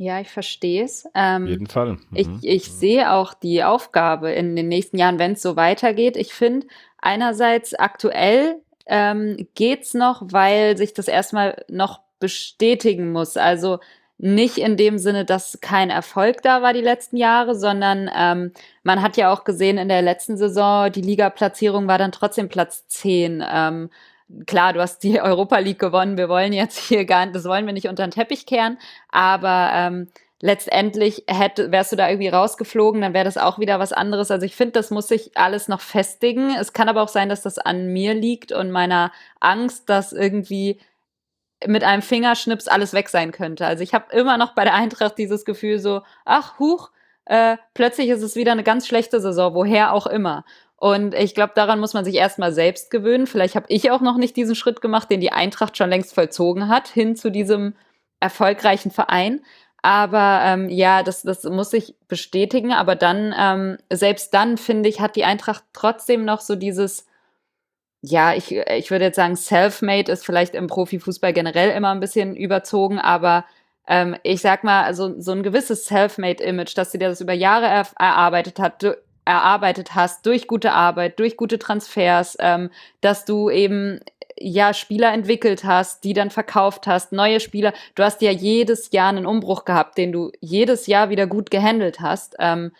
Ja, 0.00 0.20
ich 0.20 0.28
verstehe 0.28 0.84
es. 0.84 1.04
Ähm, 1.14 1.44
Auf 1.44 1.48
jeden 1.48 1.66
Fall. 1.66 1.92
Mhm. 1.92 2.00
Ich, 2.14 2.28
ich 2.42 2.72
sehe 2.72 3.12
auch 3.12 3.34
die 3.34 3.64
Aufgabe 3.64 4.30
in 4.30 4.54
den 4.54 4.68
nächsten 4.68 4.96
Jahren, 4.96 5.18
wenn 5.18 5.32
es 5.32 5.42
so 5.42 5.56
weitergeht. 5.56 6.16
Ich 6.16 6.32
finde, 6.32 6.68
einerseits 6.98 7.74
aktuell 7.74 8.60
ähm, 8.86 9.48
geht 9.54 9.82
es 9.82 9.94
noch, 9.94 10.22
weil 10.30 10.76
sich 10.76 10.94
das 10.94 11.08
erstmal 11.08 11.64
noch 11.68 12.00
bestätigen 12.18 13.12
muss. 13.12 13.36
Also 13.36 13.78
nicht 14.18 14.58
in 14.58 14.76
dem 14.76 14.98
Sinne, 14.98 15.24
dass 15.24 15.60
kein 15.60 15.90
Erfolg 15.90 16.42
da 16.42 16.60
war 16.60 16.72
die 16.72 16.80
letzten 16.80 17.16
Jahre, 17.16 17.54
sondern 17.54 18.10
ähm, 18.14 18.52
man 18.82 19.00
hat 19.00 19.16
ja 19.16 19.32
auch 19.32 19.44
gesehen 19.44 19.78
in 19.78 19.88
der 19.88 20.02
letzten 20.02 20.36
Saison, 20.36 20.90
die 20.90 21.02
Liga-Platzierung 21.02 21.86
war 21.86 21.98
dann 21.98 22.10
trotzdem 22.10 22.48
Platz 22.48 22.88
10. 22.88 23.44
Ähm, 23.48 23.90
klar, 24.46 24.72
du 24.72 24.80
hast 24.80 25.04
die 25.04 25.20
Europa 25.22 25.58
League 25.58 25.78
gewonnen, 25.78 26.18
wir 26.18 26.28
wollen 26.28 26.52
jetzt 26.52 26.78
hier 26.78 27.04
gar 27.04 27.26
nicht, 27.26 27.36
das 27.36 27.44
wollen 27.44 27.66
wir 27.66 27.72
nicht 27.72 27.88
unter 27.88 28.06
den 28.06 28.10
Teppich 28.10 28.44
kehren, 28.44 28.78
aber 29.10 29.70
ähm, 29.72 30.08
letztendlich 30.40 31.24
hätte, 31.28 31.70
wärst 31.70 31.92
du 31.92 31.96
da 31.96 32.08
irgendwie 32.08 32.28
rausgeflogen, 32.28 33.00
dann 33.00 33.14
wäre 33.14 33.24
das 33.24 33.38
auch 33.38 33.58
wieder 33.60 33.78
was 33.78 33.92
anderes. 33.92 34.30
Also 34.30 34.46
ich 34.46 34.56
finde, 34.56 34.72
das 34.72 34.90
muss 34.90 35.08
sich 35.08 35.36
alles 35.36 35.68
noch 35.68 35.80
festigen. 35.80 36.54
Es 36.54 36.72
kann 36.72 36.88
aber 36.88 37.02
auch 37.02 37.08
sein, 37.08 37.28
dass 37.28 37.42
das 37.42 37.58
an 37.58 37.92
mir 37.92 38.14
liegt 38.14 38.52
und 38.52 38.70
meiner 38.70 39.12
Angst, 39.40 39.88
dass 39.88 40.12
irgendwie 40.12 40.78
mit 41.66 41.84
einem 41.84 42.02
Fingerschnips 42.02 42.68
alles 42.68 42.92
weg 42.92 43.08
sein 43.08 43.32
könnte. 43.32 43.66
Also 43.66 43.82
ich 43.82 43.94
habe 43.94 44.14
immer 44.14 44.38
noch 44.38 44.54
bei 44.54 44.64
der 44.64 44.74
Eintracht 44.74 45.18
dieses 45.18 45.44
Gefühl 45.44 45.78
so, 45.78 46.02
ach, 46.24 46.58
huch, 46.58 46.90
äh, 47.24 47.56
plötzlich 47.74 48.08
ist 48.08 48.22
es 48.22 48.36
wieder 48.36 48.52
eine 48.52 48.62
ganz 48.62 48.86
schlechte 48.86 49.20
Saison, 49.20 49.54
woher 49.54 49.92
auch 49.92 50.06
immer. 50.06 50.44
Und 50.76 51.14
ich 51.14 51.34
glaube, 51.34 51.52
daran 51.56 51.80
muss 51.80 51.92
man 51.92 52.04
sich 52.04 52.14
erstmal 52.14 52.52
selbst 52.52 52.90
gewöhnen. 52.90 53.26
Vielleicht 53.26 53.56
habe 53.56 53.66
ich 53.68 53.90
auch 53.90 54.00
noch 54.00 54.16
nicht 54.16 54.36
diesen 54.36 54.54
Schritt 54.54 54.80
gemacht, 54.80 55.10
den 55.10 55.20
die 55.20 55.32
Eintracht 55.32 55.76
schon 55.76 55.90
längst 55.90 56.14
vollzogen 56.14 56.68
hat, 56.68 56.86
hin 56.86 57.16
zu 57.16 57.30
diesem 57.30 57.74
erfolgreichen 58.20 58.92
Verein. 58.92 59.40
Aber 59.82 60.40
ähm, 60.44 60.68
ja, 60.68 61.02
das, 61.02 61.22
das 61.22 61.42
muss 61.44 61.70
sich 61.70 61.96
bestätigen. 62.06 62.72
Aber 62.72 62.94
dann, 62.94 63.34
ähm, 63.36 63.78
selbst 63.90 64.32
dann, 64.34 64.56
finde 64.56 64.88
ich, 64.88 65.00
hat 65.00 65.16
die 65.16 65.24
Eintracht 65.24 65.64
trotzdem 65.72 66.24
noch 66.24 66.40
so 66.40 66.54
dieses, 66.54 67.06
ja, 68.00 68.34
ich, 68.34 68.52
ich 68.52 68.90
würde 68.90 69.06
jetzt 69.06 69.16
sagen, 69.16 69.36
Self-Made 69.36 70.10
ist 70.12 70.24
vielleicht 70.24 70.54
im 70.54 70.68
Profifußball 70.68 71.32
generell 71.32 71.70
immer 71.70 71.90
ein 71.90 72.00
bisschen 72.00 72.36
überzogen, 72.36 72.98
aber 72.98 73.44
ähm, 73.88 74.16
ich 74.22 74.40
sag 74.40 74.64
mal, 74.64 74.84
also 74.84 75.20
so 75.20 75.32
ein 75.32 75.42
gewisses 75.42 75.86
Self-Made-Image, 75.86 76.76
dass 76.76 76.92
sie 76.92 76.98
das 76.98 77.20
über 77.20 77.32
Jahre 77.32 77.66
er 77.66 77.86
erarbeitet 77.98 78.60
hat, 78.60 78.84
erarbeitet 79.24 79.94
hast, 79.94 80.26
durch 80.26 80.46
gute 80.46 80.72
Arbeit, 80.72 81.18
durch 81.18 81.36
gute 81.36 81.58
Transfers, 81.58 82.36
ähm, 82.40 82.70
dass 83.00 83.24
du 83.24 83.50
eben 83.50 84.00
ja 84.38 84.72
Spieler 84.74 85.12
entwickelt 85.12 85.64
hast, 85.64 86.04
die 86.04 86.12
dann 86.12 86.30
verkauft 86.30 86.86
hast, 86.86 87.12
neue 87.12 87.40
Spieler. 87.40 87.72
Du 87.94 88.04
hast 88.04 88.22
ja 88.22 88.30
jedes 88.30 88.92
Jahr 88.92 89.08
einen 89.08 89.26
Umbruch 89.26 89.64
gehabt, 89.64 89.98
den 89.98 90.12
du 90.12 90.30
jedes 90.40 90.86
Jahr 90.86 91.10
wieder 91.10 91.26
gut 91.26 91.50
gehandelt 91.50 92.00
hast. 92.00 92.36
Ähm, 92.38 92.72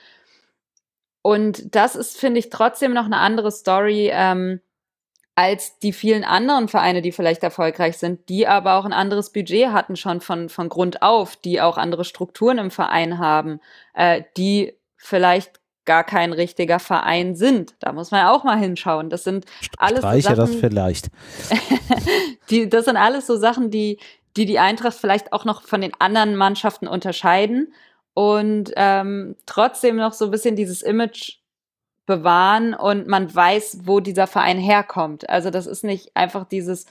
und 1.23 1.75
das 1.75 1.97
ist, 1.97 2.19
finde 2.19 2.39
ich, 2.39 2.51
trotzdem 2.51 2.93
noch 2.95 3.07
eine 3.07 3.19
andere 3.19 3.51
Story 3.51 4.11
ähm, 4.13 4.61
als 5.39 5.79
die 5.79 5.93
vielen 5.93 6.25
anderen 6.25 6.67
Vereine, 6.67 7.01
die 7.01 7.13
vielleicht 7.13 7.45
erfolgreich 7.45 7.97
sind, 7.97 8.29
die 8.29 8.49
aber 8.49 8.75
auch 8.75 8.85
ein 8.85 8.93
anderes 8.93 9.31
Budget 9.31 9.69
hatten 9.69 9.95
schon 9.95 10.21
von, 10.21 10.49
von 10.49 10.69
Grund 10.69 11.01
auf, 11.01 11.37
die 11.37 11.61
auch 11.61 11.79
andere 11.79 12.05
Strukturen 12.05 12.59
im 12.59 12.73
Verein 12.73 13.21
haben, 13.21 13.61
äh, 13.95 14.25
die 14.37 14.75
vielleicht 14.97 15.61
gar 15.85 16.03
kein 16.03 16.33
richtiger 16.33 16.81
Verein 16.81 17.37
sind. 17.37 17.77
Da 17.79 17.93
muss 17.93 18.11
man 18.11 18.23
ja 18.23 18.33
auch 18.33 18.43
mal 18.43 18.59
hinschauen. 18.59 19.11
Das 19.11 19.23
sind 19.23 19.45
alles 19.77 20.01
Streiche 20.01 20.29
so 20.31 20.35
Sachen, 20.35 20.53
das 20.55 20.61
vielleicht. 20.61 21.07
die, 22.51 22.69
das 22.69 22.87
sind 22.87 22.97
alles 22.97 23.29
so 23.29 23.37
Sachen, 23.37 23.71
die, 23.71 24.01
die 24.37 24.45
die 24.45 24.59
Eintracht 24.59 24.99
vielleicht 24.99 25.33
auch 25.33 25.45
noch 25.45 25.63
von 25.63 25.81
den 25.81 25.93
anderen 26.01 26.35
Mannschaften 26.35 26.89
unterscheiden 26.89 27.73
und 28.13 28.73
ähm, 28.75 29.37
trotzdem 29.47 29.95
noch 29.95 30.15
so 30.15 30.25
ein 30.25 30.33
bisschen 30.33 30.57
dieses 30.57 30.83
Image 30.83 31.38
bewahren 32.09 32.75
und 32.75 33.07
man 33.07 33.33
weiß, 33.33 33.83
wo 33.85 34.01
dieser 34.01 34.27
Verein 34.27 34.59
herkommt. 34.59 35.29
Also 35.29 35.51
das 35.51 35.67
ist 35.67 35.85
nicht 35.85 36.17
einfach 36.17 36.45
dieses, 36.45 36.87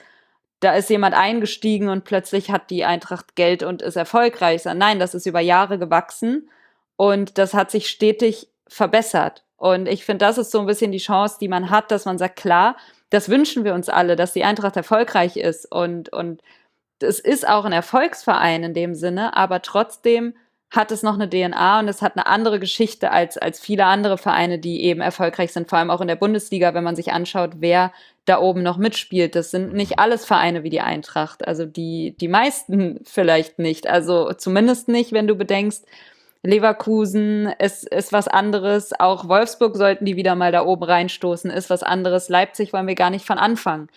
da 0.60 0.74
ist 0.74 0.88
jemand 0.88 1.14
eingestiegen 1.14 1.88
und 1.88 2.04
plötzlich 2.04 2.50
hat 2.50 2.70
die 2.70 2.84
Eintracht 2.84 3.34
Geld 3.34 3.64
und 3.64 3.82
ist 3.82 3.96
erfolgreich. 3.96 4.64
Nein, 4.64 5.00
das 5.00 5.14
ist 5.14 5.26
über 5.26 5.40
Jahre 5.40 5.78
gewachsen 5.78 6.48
und 6.96 7.36
das 7.36 7.52
hat 7.52 7.70
sich 7.70 7.90
stetig 7.90 8.48
verbessert. 8.68 9.44
Und 9.56 9.88
ich 9.88 10.04
finde, 10.04 10.24
das 10.24 10.38
ist 10.38 10.52
so 10.52 10.60
ein 10.60 10.66
bisschen 10.66 10.92
die 10.92 10.98
Chance, 10.98 11.38
die 11.40 11.48
man 11.48 11.68
hat, 11.68 11.90
dass 11.90 12.04
man 12.04 12.16
sagt, 12.16 12.36
klar, 12.36 12.76
das 13.10 13.28
wünschen 13.28 13.64
wir 13.64 13.74
uns 13.74 13.88
alle, 13.88 14.14
dass 14.14 14.32
die 14.32 14.44
Eintracht 14.44 14.76
erfolgreich 14.76 15.36
ist. 15.36 15.70
Und, 15.70 16.12
und 16.12 16.42
es 17.00 17.18
ist 17.18 17.46
auch 17.46 17.64
ein 17.64 17.72
Erfolgsverein 17.72 18.62
in 18.62 18.72
dem 18.74 18.94
Sinne, 18.94 19.36
aber 19.36 19.62
trotzdem 19.62 20.34
hat 20.70 20.92
es 20.92 21.02
noch 21.02 21.14
eine 21.14 21.28
DNA 21.28 21.80
und 21.80 21.88
es 21.88 22.02
hat 22.02 22.16
eine 22.16 22.26
andere 22.26 22.60
Geschichte 22.60 23.10
als, 23.10 23.38
als 23.38 23.58
viele 23.58 23.86
andere 23.86 24.18
Vereine, 24.18 24.58
die 24.58 24.82
eben 24.82 25.00
erfolgreich 25.00 25.52
sind, 25.52 25.68
vor 25.68 25.78
allem 25.78 25.90
auch 25.90 26.02
in 26.02 26.08
der 26.08 26.16
Bundesliga, 26.16 26.74
wenn 26.74 26.84
man 26.84 26.96
sich 26.96 27.12
anschaut, 27.12 27.52
wer 27.56 27.92
da 28.26 28.38
oben 28.38 28.62
noch 28.62 28.76
mitspielt. 28.76 29.34
Das 29.34 29.50
sind 29.50 29.72
nicht 29.72 29.98
alles 29.98 30.26
Vereine 30.26 30.62
wie 30.64 30.70
die 30.70 30.82
Eintracht. 30.82 31.46
Also 31.48 31.64
die, 31.64 32.14
die 32.20 32.28
meisten 32.28 33.00
vielleicht 33.04 33.58
nicht. 33.58 33.86
Also 33.86 34.32
zumindest 34.34 34.88
nicht, 34.88 35.12
wenn 35.12 35.26
du 35.26 35.34
bedenkst, 35.34 35.86
Leverkusen 36.42 37.46
ist, 37.58 37.88
ist 37.88 38.12
was 38.12 38.28
anderes. 38.28 38.98
Auch 38.98 39.28
Wolfsburg 39.28 39.76
sollten 39.76 40.04
die 40.04 40.16
wieder 40.16 40.34
mal 40.34 40.52
da 40.52 40.64
oben 40.64 40.84
reinstoßen, 40.84 41.50
ist 41.50 41.70
was 41.70 41.82
anderes. 41.82 42.28
Leipzig 42.28 42.72
wollen 42.72 42.86
wir 42.86 42.94
gar 42.94 43.10
nicht 43.10 43.26
von 43.26 43.38
Anfang. 43.38 43.88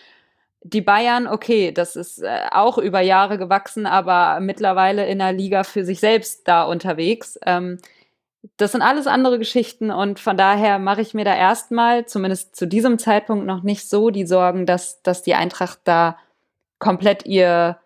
Die 0.63 0.81
Bayern, 0.81 1.27
okay, 1.27 1.71
das 1.71 1.95
ist 1.95 2.21
äh, 2.21 2.47
auch 2.51 2.77
über 2.77 3.01
Jahre 3.01 3.37
gewachsen, 3.37 3.85
aber 3.85 4.39
mittlerweile 4.39 5.07
in 5.07 5.19
der 5.19 5.33
Liga 5.33 5.63
für 5.63 5.83
sich 5.83 5.99
selbst 5.99 6.47
da 6.47 6.63
unterwegs. 6.63 7.39
Ähm, 7.45 7.79
das 8.57 8.71
sind 8.71 8.81
alles 8.81 9.07
andere 9.07 9.37
Geschichten 9.37 9.91
und 9.91 10.19
von 10.19 10.35
daher 10.35 10.79
mache 10.79 11.01
ich 11.01 11.13
mir 11.13 11.25
da 11.25 11.35
erstmal, 11.35 12.05
zumindest 12.05 12.55
zu 12.55 12.67
diesem 12.67 12.97
Zeitpunkt, 12.97 13.45
noch 13.45 13.61
nicht 13.61 13.87
so 13.87 14.09
die 14.09 14.25
Sorgen, 14.25 14.65
dass, 14.65 15.01
dass 15.03 15.21
die 15.21 15.35
Eintracht 15.35 15.79
da 15.83 16.17
komplett 16.79 17.25
ihr, 17.27 17.77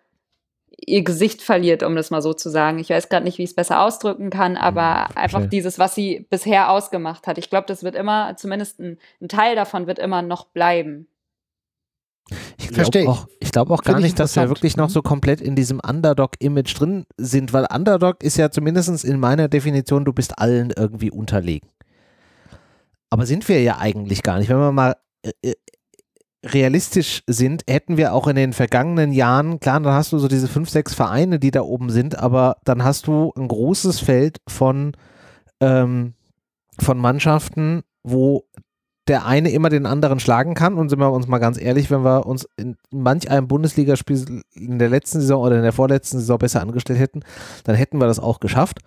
ihr 0.70 1.02
Gesicht 1.04 1.42
verliert, 1.42 1.82
um 1.82 1.94
das 1.94 2.10
mal 2.10 2.22
so 2.22 2.32
zu 2.32 2.48
sagen. 2.48 2.78
Ich 2.78 2.88
weiß 2.88 3.10
gerade 3.10 3.24
nicht, 3.24 3.36
wie 3.36 3.42
ich 3.42 3.50
es 3.50 3.56
besser 3.56 3.82
ausdrücken 3.82 4.30
kann, 4.30 4.56
aber 4.56 5.08
mhm, 5.10 5.16
einfach 5.16 5.46
dieses, 5.46 5.78
was 5.78 5.94
sie 5.94 6.26
bisher 6.30 6.70
ausgemacht 6.70 7.26
hat. 7.26 7.36
Ich 7.36 7.50
glaube, 7.50 7.66
das 7.66 7.84
wird 7.84 7.94
immer, 7.94 8.36
zumindest 8.36 8.80
ein, 8.80 8.98
ein, 9.20 9.28
Teil 9.28 9.56
davon 9.56 9.86
wird 9.86 9.98
immer 9.98 10.22
noch 10.22 10.46
bleiben. 10.46 11.06
Ich 12.58 12.68
glaube 12.70 13.08
auch, 13.08 13.28
ich 13.38 13.52
glaub 13.52 13.70
auch 13.70 13.82
gar 13.82 14.00
nicht, 14.00 14.18
dass 14.18 14.34
wir 14.34 14.48
wirklich 14.48 14.76
noch 14.76 14.90
so 14.90 15.00
komplett 15.00 15.40
in 15.40 15.54
diesem 15.54 15.80
Underdog-Image 15.80 16.78
drin 16.78 17.06
sind, 17.16 17.52
weil 17.52 17.66
Underdog 17.72 18.22
ist 18.22 18.36
ja 18.36 18.50
zumindest 18.50 19.04
in 19.04 19.20
meiner 19.20 19.48
Definition, 19.48 20.04
du 20.04 20.12
bist 20.12 20.38
allen 20.38 20.72
irgendwie 20.76 21.10
unterlegen. 21.10 21.68
Aber 23.10 23.26
sind 23.26 23.48
wir 23.48 23.62
ja 23.62 23.78
eigentlich 23.78 24.22
gar 24.24 24.38
nicht. 24.38 24.48
Wenn 24.48 24.58
wir 24.58 24.72
mal 24.72 24.96
äh, 25.22 25.30
äh, 25.42 25.54
realistisch 26.44 27.22
sind, 27.28 27.62
hätten 27.68 27.96
wir 27.96 28.12
auch 28.12 28.26
in 28.26 28.36
den 28.36 28.52
vergangenen 28.52 29.12
Jahren, 29.12 29.60
klar, 29.60 29.80
dann 29.80 29.94
hast 29.94 30.12
du 30.12 30.18
so 30.18 30.28
diese 30.28 30.48
fünf, 30.48 30.68
sechs 30.68 30.94
Vereine, 30.94 31.38
die 31.38 31.50
da 31.52 31.62
oben 31.62 31.90
sind, 31.90 32.18
aber 32.18 32.56
dann 32.64 32.82
hast 32.84 33.06
du 33.06 33.32
ein 33.36 33.48
großes 33.48 34.00
Feld 34.00 34.40
von, 34.48 34.92
ähm, 35.60 36.14
von 36.80 36.98
Mannschaften, 36.98 37.82
wo 38.02 38.44
der 39.08 39.26
eine 39.26 39.50
immer 39.50 39.68
den 39.68 39.86
anderen 39.86 40.20
schlagen 40.20 40.54
kann. 40.54 40.74
Und 40.74 40.88
sind 40.88 40.98
wir 40.98 41.12
uns 41.12 41.26
mal 41.26 41.38
ganz 41.38 41.60
ehrlich, 41.60 41.90
wenn 41.90 42.04
wir 42.04 42.26
uns 42.26 42.48
in 42.56 42.76
manch 42.90 43.30
einem 43.30 43.48
Bundesligaspiel 43.48 44.42
in 44.54 44.78
der 44.78 44.88
letzten 44.88 45.20
Saison 45.20 45.42
oder 45.42 45.56
in 45.56 45.62
der 45.62 45.72
vorletzten 45.72 46.18
Saison 46.18 46.38
besser 46.38 46.60
angestellt 46.60 46.98
hätten, 46.98 47.22
dann 47.64 47.76
hätten 47.76 47.98
wir 47.98 48.06
das 48.06 48.18
auch 48.18 48.40
geschafft. 48.40 48.80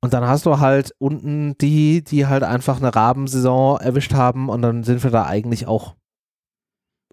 Und 0.00 0.12
dann 0.12 0.26
hast 0.28 0.46
du 0.46 0.60
halt 0.60 0.92
unten 0.98 1.56
die, 1.58 2.04
die 2.04 2.26
halt 2.26 2.42
einfach 2.42 2.78
eine 2.78 2.94
Rabensaison 2.94 3.80
erwischt 3.80 4.14
haben 4.14 4.48
und 4.48 4.62
dann 4.62 4.84
sind 4.84 5.02
wir 5.02 5.10
da 5.10 5.24
eigentlich 5.24 5.66
auch 5.66 5.94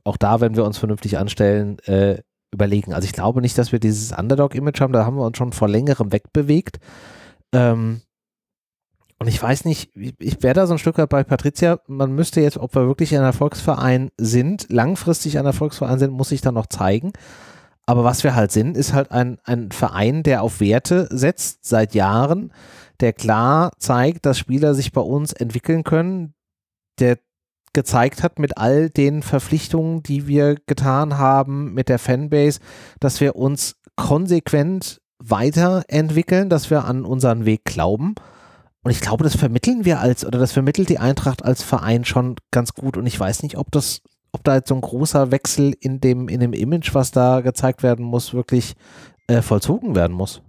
auch 0.03 0.17
da, 0.17 0.41
wenn 0.41 0.55
wir 0.55 0.65
uns 0.65 0.77
vernünftig 0.77 1.17
anstellen, 1.17 1.80
äh, 1.85 2.21
überlegen. 2.51 2.93
Also 2.93 3.05
ich 3.05 3.13
glaube 3.13 3.41
nicht, 3.41 3.57
dass 3.57 3.71
wir 3.71 3.80
dieses 3.80 4.11
Underdog-Image 4.11 4.80
haben, 4.81 4.93
da 4.93 5.05
haben 5.05 5.17
wir 5.17 5.25
uns 5.25 5.38
schon 5.38 5.53
vor 5.53 5.67
längerem 5.67 6.11
wegbewegt. 6.11 6.80
Ähm, 7.53 8.01
und 9.23 9.29
ich 9.29 9.41
weiß 9.41 9.63
nicht, 9.63 9.89
ich 9.95 10.43
wäre 10.43 10.53
da 10.53 10.67
so 10.67 10.73
ein 10.73 10.79
Stück 10.79 10.97
weit 10.97 11.07
bei 11.07 11.23
Patricia, 11.23 11.79
man 11.87 12.13
müsste 12.13 12.41
jetzt, 12.41 12.57
ob 12.57 12.75
wir 12.75 12.87
wirklich 12.87 13.15
ein 13.15 13.23
Erfolgsverein 13.23 14.11
sind, 14.17 14.65
langfristig 14.69 15.39
ein 15.39 15.45
Erfolgsverein 15.45 15.97
sind, 15.97 16.11
muss 16.11 16.27
sich 16.27 16.41
dann 16.41 16.55
noch 16.55 16.67
zeigen. 16.67 17.13
Aber 17.85 18.03
was 18.03 18.25
wir 18.25 18.35
halt 18.35 18.51
sind, 18.51 18.75
ist 18.75 18.91
halt 18.91 19.11
ein, 19.11 19.37
ein 19.45 19.71
Verein, 19.71 20.23
der 20.23 20.43
auf 20.43 20.59
Werte 20.59 21.07
setzt 21.09 21.65
seit 21.65 21.95
Jahren, 21.95 22.51
der 22.99 23.13
klar 23.13 23.71
zeigt, 23.77 24.25
dass 24.25 24.37
Spieler 24.37 24.75
sich 24.75 24.91
bei 24.91 24.99
uns 24.99 25.31
entwickeln 25.31 25.85
können, 25.85 26.33
der 26.99 27.17
gezeigt 27.71 28.23
hat 28.23 28.39
mit 28.39 28.57
all 28.57 28.89
den 28.89 29.23
Verpflichtungen, 29.23 30.03
die 30.03 30.27
wir 30.27 30.57
getan 30.67 31.17
haben 31.17 31.73
mit 31.73 31.87
der 31.87 31.97
Fanbase, 31.97 32.59
dass 32.99 33.21
wir 33.21 33.37
uns 33.37 33.77
konsequent 33.95 34.99
weiterentwickeln, 35.17 36.49
dass 36.49 36.69
wir 36.69 36.83
an 36.83 37.05
unseren 37.05 37.45
Weg 37.45 37.63
glauben. 37.63 38.15
Und 38.84 38.91
ich 38.91 38.99
glaube, 38.99 39.23
das 39.23 39.35
vermitteln 39.35 39.85
wir 39.85 39.99
als, 39.99 40.26
oder 40.26 40.39
das 40.39 40.51
vermittelt 40.51 40.89
die 40.89 40.99
Eintracht 40.99 41.43
als 41.43 41.64
Verein 41.64 42.03
schon 42.05 42.35
ganz 42.51 42.73
gut. 42.73 42.97
Und 42.97 43.05
ich 43.05 43.18
weiß 43.18 43.43
nicht, 43.43 43.57
ob 43.57 43.72
das, 43.72 44.01
ob 44.34 44.43
da 44.43 44.55
jetzt 44.55 44.68
so 44.68 44.76
ein 44.76 44.81
großer 44.81 45.31
Wechsel 45.31 45.73
in 45.80 46.01
dem, 46.01 46.27
in 46.27 46.41
dem 46.41 46.53
Image, 46.53 46.93
was 46.93 47.11
da 47.11 47.41
gezeigt 47.41 47.81
werden 47.81 48.05
muss, 48.05 48.34
wirklich 48.34 48.76
äh, 49.27 49.41
vollzogen 49.41 49.95
werden 49.95 50.15
muss. 50.15 50.41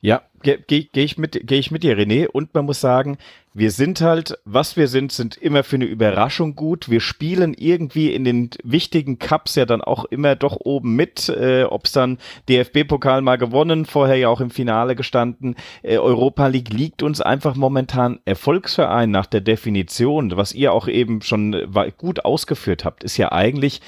Ja, 0.00 0.22
gehe 0.44 0.84
geh 0.84 1.02
ich, 1.02 1.18
mit, 1.18 1.40
geh 1.44 1.58
ich 1.58 1.70
mit 1.70 1.82
dir, 1.82 1.98
René. 1.98 2.26
Und 2.28 2.54
man 2.54 2.66
muss 2.66 2.80
sagen, 2.80 3.18
wir 3.52 3.70
sind 3.70 4.00
halt, 4.00 4.38
was 4.44 4.76
wir 4.76 4.88
sind, 4.88 5.12
sind 5.12 5.36
immer 5.36 5.64
für 5.64 5.76
eine 5.76 5.86
Überraschung 5.86 6.54
gut. 6.54 6.88
Wir 6.88 7.00
spielen 7.00 7.54
irgendwie 7.54 8.12
in 8.12 8.24
den 8.24 8.50
wichtigen 8.62 9.18
Cups 9.18 9.54
ja 9.54 9.64
dann 9.64 9.80
auch 9.80 10.04
immer 10.04 10.36
doch 10.36 10.56
oben 10.60 10.94
mit. 10.94 11.28
Äh, 11.28 11.64
Ob 11.64 11.86
es 11.86 11.92
dann 11.92 12.18
DFB-Pokal 12.48 13.22
mal 13.22 13.38
gewonnen, 13.38 13.86
vorher 13.86 14.16
ja 14.16 14.28
auch 14.28 14.40
im 14.40 14.50
Finale 14.50 14.94
gestanden. 14.94 15.56
Äh, 15.82 15.98
Europa 15.98 16.46
League 16.46 16.72
liegt 16.72 17.02
uns 17.02 17.20
einfach 17.20 17.54
momentan 17.54 18.20
Erfolgsverein 18.24 19.10
nach 19.10 19.26
der 19.26 19.40
Definition. 19.40 20.36
Was 20.36 20.52
ihr 20.52 20.72
auch 20.72 20.86
eben 20.86 21.22
schon 21.22 21.54
äh, 21.54 21.92
gut 21.96 22.24
ausgeführt 22.24 22.84
habt, 22.84 23.04
ist 23.04 23.16
ja 23.16 23.32
eigentlich 23.32 23.80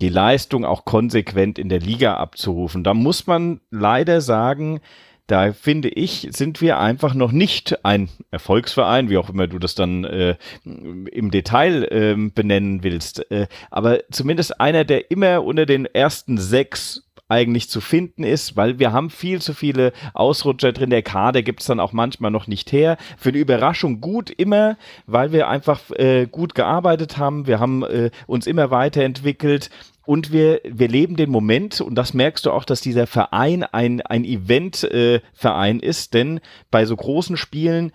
die 0.00 0.08
Leistung 0.08 0.64
auch 0.64 0.84
konsequent 0.84 1.58
in 1.58 1.68
der 1.68 1.80
Liga 1.80 2.14
abzurufen. 2.14 2.84
Da 2.84 2.94
muss 2.94 3.26
man 3.26 3.60
leider 3.70 4.20
sagen, 4.20 4.80
da 5.28 5.52
finde 5.52 5.90
ich, 5.90 6.26
sind 6.32 6.60
wir 6.60 6.78
einfach 6.78 7.14
noch 7.14 7.32
nicht 7.32 7.84
ein 7.84 8.08
Erfolgsverein, 8.30 9.10
wie 9.10 9.18
auch 9.18 9.28
immer 9.28 9.46
du 9.46 9.58
das 9.58 9.74
dann 9.74 10.04
äh, 10.04 10.36
im 10.64 11.30
Detail 11.30 11.84
äh, 11.84 12.16
benennen 12.30 12.82
willst, 12.82 13.30
äh, 13.30 13.46
aber 13.70 14.00
zumindest 14.10 14.60
einer, 14.60 14.84
der 14.84 15.10
immer 15.10 15.44
unter 15.44 15.66
den 15.66 15.84
ersten 15.84 16.38
sechs 16.38 17.04
eigentlich 17.28 17.68
zu 17.68 17.82
finden 17.82 18.24
ist, 18.24 18.56
weil 18.56 18.78
wir 18.78 18.92
haben 18.92 19.10
viel 19.10 19.42
zu 19.42 19.52
viele 19.52 19.92
Ausrutscher 20.14 20.72
drin. 20.72 20.88
Der 20.88 21.02
Kader 21.02 21.42
gibt 21.42 21.60
es 21.60 21.66
dann 21.66 21.78
auch 21.78 21.92
manchmal 21.92 22.30
noch 22.30 22.46
nicht 22.46 22.72
her. 22.72 22.96
Für 23.18 23.28
eine 23.28 23.38
Überraschung 23.38 24.00
gut 24.00 24.30
immer, 24.30 24.78
weil 25.06 25.30
wir 25.32 25.48
einfach 25.48 25.90
äh, 25.90 26.26
gut 26.26 26.54
gearbeitet 26.54 27.18
haben. 27.18 27.46
Wir 27.46 27.60
haben 27.60 27.82
äh, 27.82 28.10
uns 28.26 28.46
immer 28.46 28.70
weiterentwickelt. 28.70 29.68
Und 30.08 30.32
wir, 30.32 30.62
wir 30.64 30.88
leben 30.88 31.16
den 31.16 31.28
Moment, 31.28 31.82
und 31.82 31.94
das 31.94 32.14
merkst 32.14 32.46
du 32.46 32.50
auch, 32.50 32.64
dass 32.64 32.80
dieser 32.80 33.06
Verein 33.06 33.62
ein, 33.62 34.00
ein 34.00 34.24
Event-Verein 34.24 35.80
äh, 35.80 35.86
ist, 35.86 36.14
denn 36.14 36.40
bei 36.70 36.86
so 36.86 36.96
großen 36.96 37.36
Spielen 37.36 37.92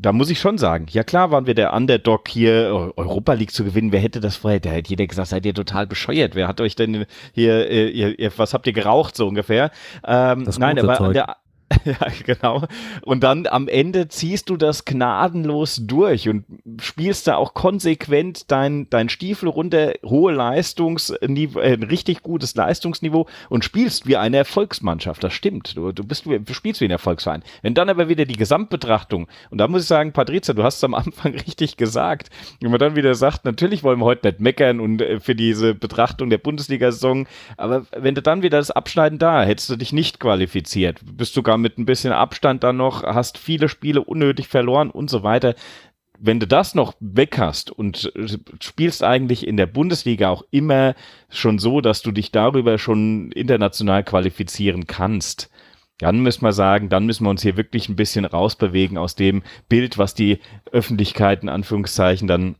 da 0.00 0.12
muss 0.12 0.30
ich 0.30 0.38
schon 0.38 0.58
sagen, 0.58 0.86
ja 0.90 1.02
klar 1.02 1.32
waren 1.32 1.48
wir 1.48 1.54
der 1.54 1.72
Underdog 1.74 2.28
hier, 2.28 2.92
Europa 2.96 3.32
League 3.32 3.50
zu 3.50 3.64
gewinnen. 3.64 3.90
Wer 3.90 3.98
hätte 3.98 4.20
das 4.20 4.36
vorher? 4.36 4.60
Da 4.60 4.70
hätte 4.70 4.90
jeder 4.90 5.08
gesagt, 5.08 5.30
seid 5.30 5.44
ihr 5.44 5.54
total 5.54 5.88
bescheuert. 5.88 6.36
Wer 6.36 6.46
hat 6.46 6.60
euch 6.60 6.76
denn 6.76 7.04
hier, 7.32 7.68
äh, 7.68 7.88
ihr, 7.88 8.16
ihr, 8.16 8.30
was 8.36 8.54
habt 8.54 8.68
ihr 8.68 8.72
geraucht 8.72 9.16
so 9.16 9.26
ungefähr? 9.26 9.72
Ähm, 10.06 10.48
nein, 10.58 10.78
aber 10.78 10.94
Zeug. 10.94 11.14
der, 11.14 11.38
ja, 11.84 11.98
genau. 12.24 12.62
Und 13.02 13.22
dann 13.22 13.46
am 13.46 13.68
Ende 13.68 14.08
ziehst 14.08 14.48
du 14.48 14.56
das 14.56 14.84
gnadenlos 14.84 15.80
durch 15.84 16.28
und 16.28 16.44
spielst 16.80 17.26
da 17.26 17.36
auch 17.36 17.54
konsequent 17.54 18.50
dein, 18.50 18.88
dein 18.90 19.08
Stiefel 19.08 19.48
runter, 19.48 19.92
hohe 20.04 20.32
Leistungsniveau, 20.32 21.60
äh, 21.60 21.74
ein 21.74 21.82
richtig 21.82 22.22
gutes 22.22 22.54
Leistungsniveau 22.54 23.26
und 23.48 23.64
spielst 23.64 24.06
wie 24.06 24.16
eine 24.16 24.38
Erfolgsmannschaft. 24.38 25.22
Das 25.22 25.32
stimmt. 25.34 25.76
Du, 25.76 25.92
du 25.92 26.04
bist, 26.04 26.24
du 26.26 26.54
spielst 26.54 26.80
wie 26.80 26.86
ein 26.86 26.90
Erfolgsverein. 26.90 27.42
Wenn 27.62 27.74
dann 27.74 27.90
aber 27.90 28.08
wieder 28.08 28.24
die 28.24 28.36
Gesamtbetrachtung, 28.36 29.28
und 29.50 29.58
da 29.58 29.68
muss 29.68 29.82
ich 29.82 29.88
sagen, 29.88 30.12
Patrizia, 30.12 30.54
du 30.54 30.62
hast 30.62 30.76
es 30.76 30.84
am 30.84 30.94
Anfang 30.94 31.32
richtig 31.46 31.76
gesagt, 31.76 32.30
wenn 32.60 32.70
man 32.70 32.80
dann 32.80 32.96
wieder 32.96 33.14
sagt, 33.14 33.44
natürlich 33.44 33.82
wollen 33.84 33.98
wir 33.98 34.06
heute 34.06 34.28
nicht 34.28 34.40
meckern 34.40 34.80
und 34.80 35.02
äh, 35.02 35.20
für 35.20 35.34
diese 35.34 35.74
Betrachtung 35.74 36.30
der 36.30 36.38
Bundesliga-Saison, 36.38 37.26
aber 37.56 37.84
wenn 37.96 38.14
du 38.14 38.22
dann 38.22 38.42
wieder 38.42 38.58
das 38.58 38.70
Abschneiden 38.70 39.18
da, 39.18 39.42
hättest 39.42 39.68
du 39.68 39.76
dich 39.76 39.92
nicht 39.92 40.18
qualifiziert, 40.18 41.00
bist 41.04 41.36
du 41.36 41.42
gar 41.42 41.57
mit 41.58 41.78
ein 41.78 41.84
bisschen 41.84 42.12
Abstand 42.12 42.64
dann 42.64 42.76
noch, 42.76 43.02
hast 43.02 43.38
viele 43.38 43.68
Spiele 43.68 44.02
unnötig 44.02 44.48
verloren 44.48 44.90
und 44.90 45.10
so 45.10 45.22
weiter. 45.22 45.54
Wenn 46.20 46.40
du 46.40 46.46
das 46.46 46.74
noch 46.74 46.94
weg 46.98 47.38
hast 47.38 47.70
und 47.70 48.12
spielst 48.60 49.04
eigentlich 49.04 49.46
in 49.46 49.56
der 49.56 49.66
Bundesliga 49.66 50.30
auch 50.30 50.42
immer 50.50 50.94
schon 51.28 51.58
so, 51.58 51.80
dass 51.80 52.02
du 52.02 52.10
dich 52.10 52.32
darüber 52.32 52.78
schon 52.78 53.30
international 53.32 54.02
qualifizieren 54.02 54.86
kannst, 54.86 55.48
dann 55.98 56.20
müssen 56.20 56.44
wir 56.44 56.52
sagen, 56.52 56.88
dann 56.88 57.06
müssen 57.06 57.24
wir 57.24 57.30
uns 57.30 57.42
hier 57.42 57.56
wirklich 57.56 57.88
ein 57.88 57.96
bisschen 57.96 58.24
rausbewegen 58.24 58.98
aus 58.98 59.16
dem 59.16 59.42
Bild, 59.68 59.98
was 59.98 60.14
die 60.14 60.38
Öffentlichkeit 60.70 61.42
in 61.42 61.48
Anführungszeichen 61.48 62.28
dann 62.28 62.56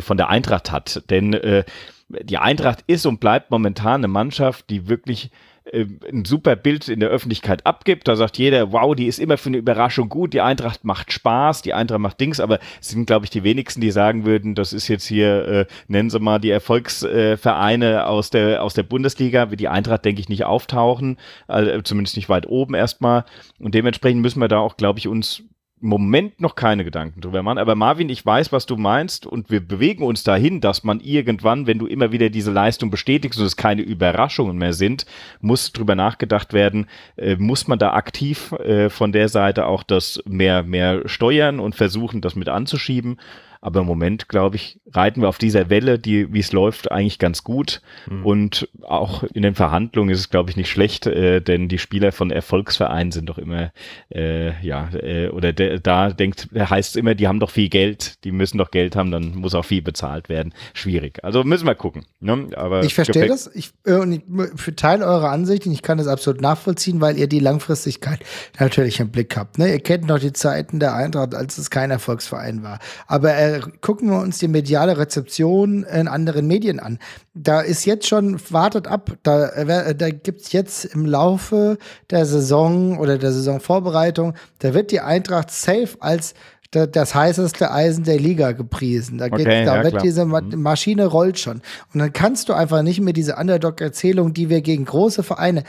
von 0.00 0.16
der 0.16 0.28
Eintracht 0.28 0.70
hat. 0.70 1.08
Denn 1.10 1.32
äh, 1.32 1.64
die 2.08 2.38
Eintracht 2.38 2.84
ist 2.86 3.06
und 3.06 3.20
bleibt 3.20 3.50
momentan 3.50 4.00
eine 4.00 4.08
Mannschaft, 4.08 4.68
die 4.68 4.88
wirklich 4.88 5.30
äh, 5.64 5.86
ein 6.12 6.24
super 6.24 6.56
Bild 6.56 6.88
in 6.88 7.00
der 7.00 7.08
Öffentlichkeit 7.08 7.66
abgibt. 7.66 8.06
Da 8.06 8.16
sagt 8.16 8.36
jeder, 8.38 8.72
wow, 8.72 8.94
die 8.94 9.06
ist 9.06 9.18
immer 9.18 9.38
für 9.38 9.48
eine 9.48 9.56
Überraschung 9.56 10.08
gut, 10.08 10.34
die 10.34 10.42
Eintracht 10.42 10.84
macht 10.84 11.12
Spaß, 11.12 11.62
die 11.62 11.72
Eintracht 11.72 12.00
macht 12.00 12.20
Dings, 12.20 12.40
aber 12.40 12.58
es 12.80 12.88
sind, 12.88 13.06
glaube 13.06 13.24
ich, 13.24 13.30
die 13.30 13.44
wenigsten, 13.44 13.80
die 13.80 13.90
sagen 13.90 14.26
würden, 14.26 14.54
das 14.54 14.72
ist 14.72 14.88
jetzt 14.88 15.06
hier, 15.06 15.48
äh, 15.48 15.66
nennen 15.88 16.10
Sie 16.10 16.20
mal 16.20 16.38
die 16.38 16.50
Erfolgsvereine 16.50 17.92
äh, 17.92 17.98
aus, 17.98 18.30
der, 18.30 18.62
aus 18.62 18.74
der 18.74 18.82
Bundesliga, 18.82 19.50
wie 19.50 19.56
die 19.56 19.68
Eintracht, 19.68 20.04
denke 20.04 20.20
ich, 20.20 20.28
nicht 20.28 20.44
auftauchen, 20.44 21.16
äh, 21.48 21.82
zumindest 21.82 22.16
nicht 22.16 22.28
weit 22.28 22.46
oben 22.46 22.74
erstmal. 22.74 23.24
Und 23.58 23.74
dementsprechend 23.74 24.20
müssen 24.20 24.40
wir 24.40 24.48
da 24.48 24.58
auch, 24.58 24.76
glaube 24.76 24.98
ich, 24.98 25.08
uns 25.08 25.44
Moment 25.84 26.40
noch 26.40 26.54
keine 26.54 26.82
Gedanken 26.82 27.20
drüber 27.20 27.42
machen. 27.42 27.58
Aber 27.58 27.74
Marvin, 27.74 28.08
ich 28.08 28.24
weiß, 28.24 28.52
was 28.52 28.64
du 28.64 28.76
meinst 28.76 29.26
und 29.26 29.50
wir 29.50 29.60
bewegen 29.60 30.02
uns 30.02 30.24
dahin, 30.24 30.62
dass 30.62 30.82
man 30.82 31.00
irgendwann, 31.00 31.66
wenn 31.66 31.78
du 31.78 31.86
immer 31.86 32.10
wieder 32.10 32.30
diese 32.30 32.50
Leistung 32.50 32.90
bestätigst 32.90 33.38
und 33.38 33.44
es 33.44 33.56
keine 33.56 33.82
Überraschungen 33.82 34.56
mehr 34.56 34.72
sind, 34.72 35.04
muss 35.40 35.72
drüber 35.72 35.94
nachgedacht 35.94 36.54
werden, 36.54 36.86
äh, 37.16 37.36
muss 37.36 37.68
man 37.68 37.78
da 37.78 37.92
aktiv 37.92 38.52
äh, 38.52 38.88
von 38.88 39.12
der 39.12 39.28
Seite 39.28 39.66
auch 39.66 39.82
das 39.82 40.22
mehr, 40.26 40.62
mehr 40.62 41.06
steuern 41.06 41.60
und 41.60 41.74
versuchen, 41.74 42.22
das 42.22 42.34
mit 42.34 42.48
anzuschieben. 42.48 43.18
Aber 43.64 43.80
im 43.80 43.86
Moment, 43.86 44.28
glaube 44.28 44.56
ich, 44.56 44.78
reiten 44.92 45.22
wir 45.22 45.28
auf 45.30 45.38
dieser 45.38 45.70
Welle, 45.70 45.98
die, 45.98 46.30
wie 46.34 46.40
es 46.40 46.52
läuft, 46.52 46.92
eigentlich 46.92 47.18
ganz 47.18 47.44
gut. 47.44 47.80
Mhm. 48.10 48.26
Und 48.26 48.68
auch 48.82 49.22
in 49.22 49.40
den 49.40 49.54
Verhandlungen 49.54 50.10
ist 50.10 50.18
es, 50.18 50.28
glaube 50.28 50.50
ich, 50.50 50.58
nicht 50.58 50.68
schlecht, 50.68 51.06
äh, 51.06 51.40
denn 51.40 51.68
die 51.68 51.78
Spieler 51.78 52.12
von 52.12 52.30
Erfolgsvereinen 52.30 53.10
sind 53.10 53.30
doch 53.30 53.38
immer, 53.38 53.72
äh, 54.14 54.52
ja, 54.62 54.90
äh, 54.92 55.28
oder 55.28 55.54
de, 55.54 55.80
da 55.80 56.10
denkt, 56.10 56.48
heißt 56.54 56.90
es 56.90 56.96
immer, 56.96 57.14
die 57.14 57.26
haben 57.26 57.40
doch 57.40 57.48
viel 57.48 57.70
Geld, 57.70 58.22
die 58.24 58.32
müssen 58.32 58.58
doch 58.58 58.70
Geld 58.70 58.96
haben, 58.96 59.10
dann 59.10 59.34
muss 59.34 59.54
auch 59.54 59.64
viel 59.64 59.80
bezahlt 59.80 60.28
werden. 60.28 60.52
Schwierig. 60.74 61.24
Also 61.24 61.42
müssen 61.42 61.66
wir 61.66 61.74
gucken. 61.74 62.04
Ne? 62.20 62.48
Aber 62.56 62.84
ich 62.84 62.92
verstehe 62.92 63.28
das. 63.28 63.50
Ich, 63.54 63.70
äh, 63.86 64.14
ich 64.14 64.22
für 64.56 64.76
Teil 64.76 65.02
eurer 65.02 65.30
Ansicht, 65.30 65.64
und 65.64 65.72
ich 65.72 65.80
kann 65.80 65.96
das 65.96 66.06
absolut 66.06 66.42
nachvollziehen, 66.42 67.00
weil 67.00 67.16
ihr 67.16 67.28
die 67.28 67.40
Langfristigkeit 67.40 68.20
natürlich 68.60 69.00
im 69.00 69.08
Blick 69.08 69.34
habt. 69.38 69.56
Ne? 69.56 69.72
Ihr 69.72 69.80
kennt 69.80 70.06
noch 70.06 70.18
die 70.18 70.34
Zeiten 70.34 70.80
der 70.80 70.94
Eintracht, 70.94 71.34
als 71.34 71.56
es 71.56 71.70
kein 71.70 71.90
Erfolgsverein 71.90 72.62
war. 72.62 72.78
Aber 73.06 73.30
er 73.30 73.53
gucken 73.60 74.10
wir 74.10 74.20
uns 74.20 74.38
die 74.38 74.48
mediale 74.48 74.98
Rezeption 74.98 75.84
in 75.84 76.08
anderen 76.08 76.46
Medien 76.46 76.80
an. 76.80 76.98
Da 77.34 77.60
ist 77.60 77.84
jetzt 77.84 78.06
schon, 78.06 78.40
wartet 78.50 78.86
ab, 78.86 79.16
da, 79.22 79.48
äh, 79.48 79.94
da 79.94 80.10
gibt's 80.10 80.52
jetzt 80.52 80.84
im 80.84 81.06
Laufe 81.06 81.78
der 82.10 82.26
Saison 82.26 82.98
oder 82.98 83.18
der 83.18 83.32
Saisonvorbereitung, 83.32 84.34
da 84.58 84.74
wird 84.74 84.90
die 84.90 85.00
Eintracht 85.00 85.50
safe 85.50 85.96
als 86.00 86.34
das 86.74 87.14
heißeste 87.14 87.70
Eisen 87.70 88.04
der 88.04 88.18
Liga 88.18 88.52
gepriesen. 88.52 89.18
Da, 89.18 89.28
geht, 89.28 89.46
okay, 89.46 89.64
da 89.64 89.76
ja, 89.76 89.82
wird 89.82 89.94
klar. 89.94 90.02
diese 90.02 90.24
mhm. 90.24 90.62
Maschine 90.62 91.06
rollt 91.06 91.38
schon. 91.38 91.62
Und 91.92 92.00
dann 92.00 92.12
kannst 92.12 92.48
du 92.48 92.52
einfach 92.52 92.82
nicht 92.82 93.00
mehr 93.00 93.12
diese 93.12 93.36
Underdog-Erzählung, 93.36 94.34
die 94.34 94.48
wir 94.48 94.60
gegen 94.60 94.84
große 94.84 95.22
Vereine, 95.22 95.64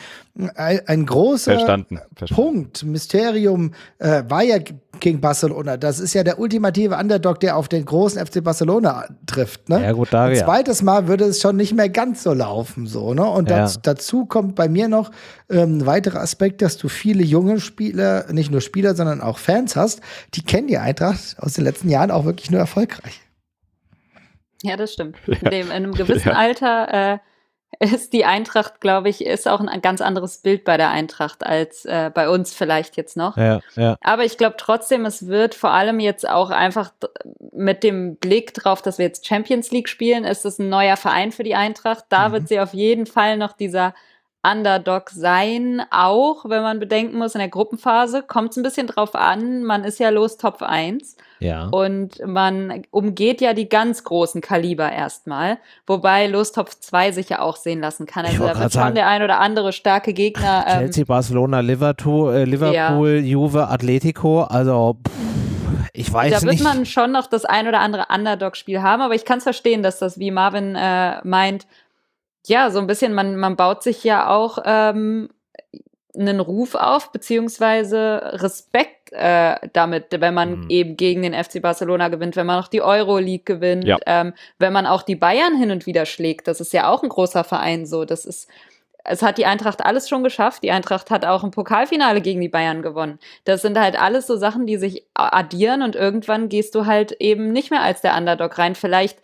ein, 0.55 0.81
ein 0.85 1.05
großer 1.05 1.53
Verstanden. 1.53 1.99
Verstanden. 2.15 2.35
Punkt, 2.35 2.83
Mysterium 2.83 3.71
äh, 3.99 4.23
war 4.27 4.43
ja 4.43 4.57
gegen 4.99 5.21
Barcelona. 5.21 5.77
Das 5.77 5.99
ist 5.99 6.13
ja 6.13 6.23
der 6.23 6.39
ultimative 6.39 6.95
Underdog, 6.95 7.39
der 7.39 7.57
auf 7.57 7.67
den 7.67 7.85
großen 7.85 8.25
FC 8.25 8.43
Barcelona 8.43 9.05
trifft. 9.25 9.69
Ne? 9.69 9.81
Ja, 9.83 9.91
gut, 9.91 10.09
da, 10.11 10.25
Ein 10.25 10.35
zweites 10.35 10.81
Mal 10.81 11.07
würde 11.07 11.25
es 11.25 11.41
schon 11.41 11.55
nicht 11.55 11.73
mehr 11.73 11.89
ganz 11.89 12.23
so 12.23 12.33
laufen. 12.33 12.87
So, 12.87 13.13
ne? 13.13 13.25
Und 13.25 13.49
ja. 13.49 13.59
das, 13.59 13.81
dazu 13.81 14.25
kommt 14.25 14.55
bei 14.55 14.67
mir 14.67 14.87
noch 14.87 15.11
ähm, 15.49 15.77
ein 15.77 15.85
weiterer 15.85 16.21
Aspekt, 16.21 16.61
dass 16.61 16.77
du 16.77 16.87
viele 16.87 17.23
junge 17.23 17.59
Spieler, 17.59 18.31
nicht 18.31 18.51
nur 18.51 18.61
Spieler, 18.61 18.95
sondern 18.95 19.21
auch 19.21 19.37
Fans 19.37 19.75
hast, 19.75 20.01
die 20.33 20.43
kennen 20.43 20.67
die 20.67 20.77
Eintracht 21.03 21.35
aus 21.39 21.53
den 21.53 21.63
letzten 21.63 21.89
Jahren 21.89 22.11
auch 22.11 22.25
wirklich 22.25 22.51
nur 22.51 22.59
erfolgreich. 22.59 23.21
Ja, 24.63 24.77
das 24.77 24.93
stimmt. 24.93 25.17
Ja. 25.27 25.35
In, 25.35 25.49
dem, 25.51 25.67
in 25.67 25.71
einem 25.71 25.93
gewissen 25.93 26.29
ja. 26.29 26.35
Alter 26.35 27.19
äh, 27.79 27.85
ist 27.93 28.13
die 28.13 28.25
Eintracht, 28.25 28.79
glaube 28.79 29.09
ich, 29.09 29.23
ist 29.25 29.47
auch 29.47 29.59
ein 29.59 29.81
ganz 29.81 30.01
anderes 30.01 30.37
Bild 30.37 30.63
bei 30.63 30.77
der 30.77 30.89
Eintracht 30.89 31.45
als 31.45 31.85
äh, 31.85 32.09
bei 32.13 32.29
uns 32.29 32.53
vielleicht 32.53 32.95
jetzt 32.95 33.17
noch. 33.17 33.37
Ja, 33.37 33.59
ja. 33.75 33.97
Aber 34.01 34.23
ich 34.23 34.37
glaube 34.37 34.55
trotzdem, 34.57 35.05
es 35.05 35.27
wird 35.27 35.55
vor 35.55 35.71
allem 35.71 35.99
jetzt 35.99 36.27
auch 36.27 36.49
einfach 36.49 36.93
mit 37.51 37.83
dem 37.83 38.15
Blick 38.15 38.53
drauf, 38.53 38.81
dass 38.81 38.97
wir 38.97 39.05
jetzt 39.05 39.27
Champions 39.27 39.71
League 39.71 39.89
spielen, 39.89 40.23
ist 40.23 40.45
es 40.45 40.57
ein 40.57 40.69
neuer 40.69 40.97
Verein 40.97 41.31
für 41.31 41.43
die 41.43 41.55
Eintracht. 41.55 42.05
Da 42.09 42.29
mhm. 42.29 42.33
wird 42.33 42.47
sie 42.47 42.59
auf 42.59 42.73
jeden 42.73 43.05
Fall 43.05 43.37
noch 43.37 43.53
dieser 43.53 43.93
Underdog 44.51 45.09
sein, 45.09 45.81
auch 45.91 46.45
wenn 46.47 46.61
man 46.61 46.79
bedenken 46.79 47.17
muss, 47.17 47.35
in 47.35 47.39
der 47.39 47.49
Gruppenphase 47.49 48.21
kommt 48.21 48.51
es 48.51 48.57
ein 48.57 48.63
bisschen 48.63 48.87
drauf 48.87 49.15
an, 49.15 49.63
man 49.63 49.83
ist 49.83 49.99
ja 49.99 50.09
los 50.09 50.37
Top 50.37 50.61
1 50.61 51.17
ja. 51.39 51.67
und 51.67 52.25
man 52.25 52.83
umgeht 52.91 53.41
ja 53.41 53.53
die 53.53 53.69
ganz 53.69 54.03
großen 54.03 54.41
Kaliber 54.41 54.91
erstmal, 54.91 55.57
wobei 55.87 56.27
los 56.27 56.51
Top 56.51 56.69
2 56.69 57.11
sich 57.11 57.29
ja 57.29 57.39
auch 57.39 57.55
sehen 57.55 57.79
lassen 57.79 58.05
kann. 58.05 58.25
Also 58.25 58.45
da 58.45 58.59
wird 58.59 58.73
schon 58.73 58.95
der 58.95 59.07
ein 59.07 59.23
oder 59.23 59.39
andere 59.39 59.73
starke 59.73 60.13
Gegner. 60.13 60.65
Ähm, 60.67 60.79
Chelsea, 60.79 61.05
Barcelona, 61.05 61.61
Liverpool, 61.61 62.33
äh, 62.33 62.43
Liverpool 62.45 63.09
ja. 63.09 63.19
Juve, 63.19 63.67
Atletico, 63.67 64.43
also 64.43 64.97
pff, 65.07 65.35
ich 65.95 66.11
weiß 66.11 66.43
nicht. 66.43 66.43
Da 66.43 66.47
wird 66.47 66.63
man 66.63 66.85
schon 66.85 67.11
noch 67.11 67.27
das 67.27 67.45
ein 67.45 67.67
oder 67.67 67.79
andere 67.79 68.07
Underdog-Spiel 68.13 68.81
haben, 68.81 69.01
aber 69.01 69.15
ich 69.15 69.25
kann 69.25 69.37
es 69.37 69.43
verstehen, 69.43 69.81
dass 69.81 69.99
das, 69.99 70.19
wie 70.19 70.31
Marvin 70.31 70.75
äh, 70.75 71.21
meint, 71.23 71.65
ja, 72.47 72.69
so 72.71 72.79
ein 72.79 72.87
bisschen, 72.87 73.13
man, 73.13 73.37
man 73.37 73.55
baut 73.55 73.83
sich 73.83 74.03
ja 74.03 74.29
auch 74.29 74.59
ähm, 74.65 75.29
einen 76.17 76.39
Ruf 76.39 76.75
auf, 76.75 77.11
beziehungsweise 77.11 78.21
Respekt 78.33 79.11
äh, 79.11 79.55
damit, 79.73 80.07
wenn 80.11 80.33
man 80.33 80.61
mhm. 80.61 80.69
eben 80.69 80.97
gegen 80.97 81.21
den 81.21 81.33
FC 81.33 81.61
Barcelona 81.61 82.07
gewinnt, 82.09 82.35
wenn 82.35 82.45
man 82.45 82.61
auch 82.61 82.67
die 82.67 82.81
Euroleague 82.81 83.43
gewinnt, 83.43 83.85
ja. 83.85 83.97
ähm, 84.05 84.33
wenn 84.59 84.73
man 84.73 84.85
auch 84.85 85.03
die 85.03 85.15
Bayern 85.15 85.55
hin 85.55 85.71
und 85.71 85.85
wieder 85.85 86.05
schlägt. 86.05 86.47
Das 86.47 86.59
ist 86.59 86.73
ja 86.73 86.89
auch 86.89 87.03
ein 87.03 87.09
großer 87.09 87.43
Verein 87.43 87.85
so. 87.85 88.05
Das 88.05 88.25
ist, 88.25 88.49
es 89.03 89.21
hat 89.21 89.37
die 89.37 89.45
Eintracht 89.45 89.85
alles 89.85 90.09
schon 90.09 90.23
geschafft. 90.23 90.63
Die 90.63 90.71
Eintracht 90.71 91.11
hat 91.11 91.25
auch 91.25 91.43
ein 91.43 91.51
Pokalfinale 91.51 92.21
gegen 92.21 92.41
die 92.41 92.49
Bayern 92.49 92.81
gewonnen. 92.81 93.19
Das 93.43 93.61
sind 93.61 93.79
halt 93.79 93.99
alles 93.99 94.27
so 94.27 94.37
Sachen, 94.37 94.65
die 94.65 94.77
sich 94.77 95.05
addieren 95.13 95.81
und 95.81 95.95
irgendwann 95.95 96.49
gehst 96.49 96.75
du 96.75 96.85
halt 96.85 97.13
eben 97.19 97.51
nicht 97.51 97.71
mehr 97.71 97.81
als 97.81 98.01
der 98.01 98.17
Underdog 98.17 98.57
rein. 98.57 98.75
Vielleicht 98.75 99.19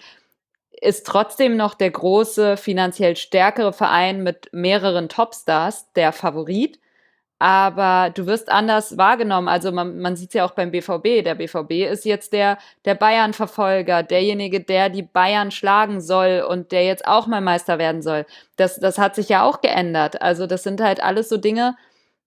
ist 0.81 1.05
trotzdem 1.05 1.55
noch 1.57 1.75
der 1.75 1.91
große, 1.91 2.57
finanziell 2.57 3.15
stärkere 3.15 3.71
Verein 3.73 4.23
mit 4.23 4.49
mehreren 4.51 5.09
Topstars 5.09 5.91
der 5.93 6.11
Favorit. 6.11 6.79
aber 7.39 8.11
du 8.11 8.27
wirst 8.27 8.51
anders 8.51 8.97
wahrgenommen. 8.99 9.47
Also 9.47 9.71
man, 9.71 9.99
man 9.99 10.15
sieht 10.15 10.29
es 10.29 10.35
ja 10.35 10.45
auch 10.45 10.51
beim 10.51 10.69
BVB. 10.69 11.23
Der 11.25 11.33
BVB 11.33 11.89
ist 11.91 12.05
jetzt 12.05 12.33
der, 12.33 12.59
der 12.85 12.93
Bayern-Verfolger, 12.93 14.03
derjenige, 14.03 14.59
der 14.61 14.89
die 14.89 15.01
Bayern 15.01 15.49
schlagen 15.49 16.01
soll 16.01 16.45
und 16.47 16.71
der 16.71 16.85
jetzt 16.85 17.07
auch 17.07 17.25
mal 17.25 17.41
Meister 17.41 17.79
werden 17.79 18.03
soll. 18.03 18.27
Das, 18.57 18.79
das 18.79 18.99
hat 18.99 19.15
sich 19.15 19.27
ja 19.29 19.43
auch 19.43 19.61
geändert. 19.61 20.21
Also 20.21 20.45
das 20.45 20.61
sind 20.61 20.81
halt 20.81 21.01
alles 21.01 21.29
so 21.29 21.37
Dinge, 21.37 21.75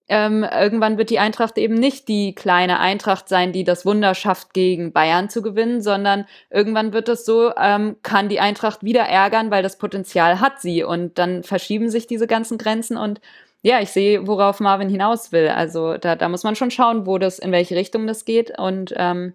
ähm, 0.07 0.43
irgendwann 0.43 0.97
wird 0.97 1.09
die 1.09 1.19
Eintracht 1.19 1.57
eben 1.57 1.73
nicht 1.73 2.07
die 2.07 2.35
kleine 2.35 2.79
Eintracht 2.79 3.27
sein, 3.27 3.51
die 3.51 3.63
das 3.63 3.85
Wunder 3.85 4.13
schafft, 4.13 4.53
gegen 4.53 4.93
Bayern 4.93 5.29
zu 5.29 5.41
gewinnen, 5.41 5.81
sondern 5.81 6.25
irgendwann 6.51 6.93
wird 6.93 7.09
es 7.09 7.25
so, 7.25 7.51
ähm, 7.57 7.97
kann 8.03 8.29
die 8.29 8.39
Eintracht 8.39 8.83
wieder 8.83 9.01
ärgern, 9.01 9.49
weil 9.49 9.63
das 9.63 9.77
Potenzial 9.77 10.39
hat 10.39 10.61
sie. 10.61 10.83
Und 10.83 11.17
dann 11.17 11.43
verschieben 11.43 11.89
sich 11.89 12.05
diese 12.05 12.27
ganzen 12.27 12.57
Grenzen 12.57 12.97
und 12.97 13.19
ja, 13.63 13.81
ich 13.81 13.89
sehe, 13.89 14.27
worauf 14.27 14.59
Marvin 14.59 14.89
hinaus 14.89 15.31
will. 15.31 15.47
Also 15.47 15.97
da, 15.97 16.15
da 16.15 16.29
muss 16.29 16.43
man 16.43 16.55
schon 16.55 16.69
schauen, 16.69 17.07
wo 17.07 17.17
das, 17.17 17.39
in 17.39 17.51
welche 17.51 17.75
Richtung 17.75 18.05
das 18.05 18.23
geht 18.23 18.55
und 18.59 18.93
ähm, 18.95 19.33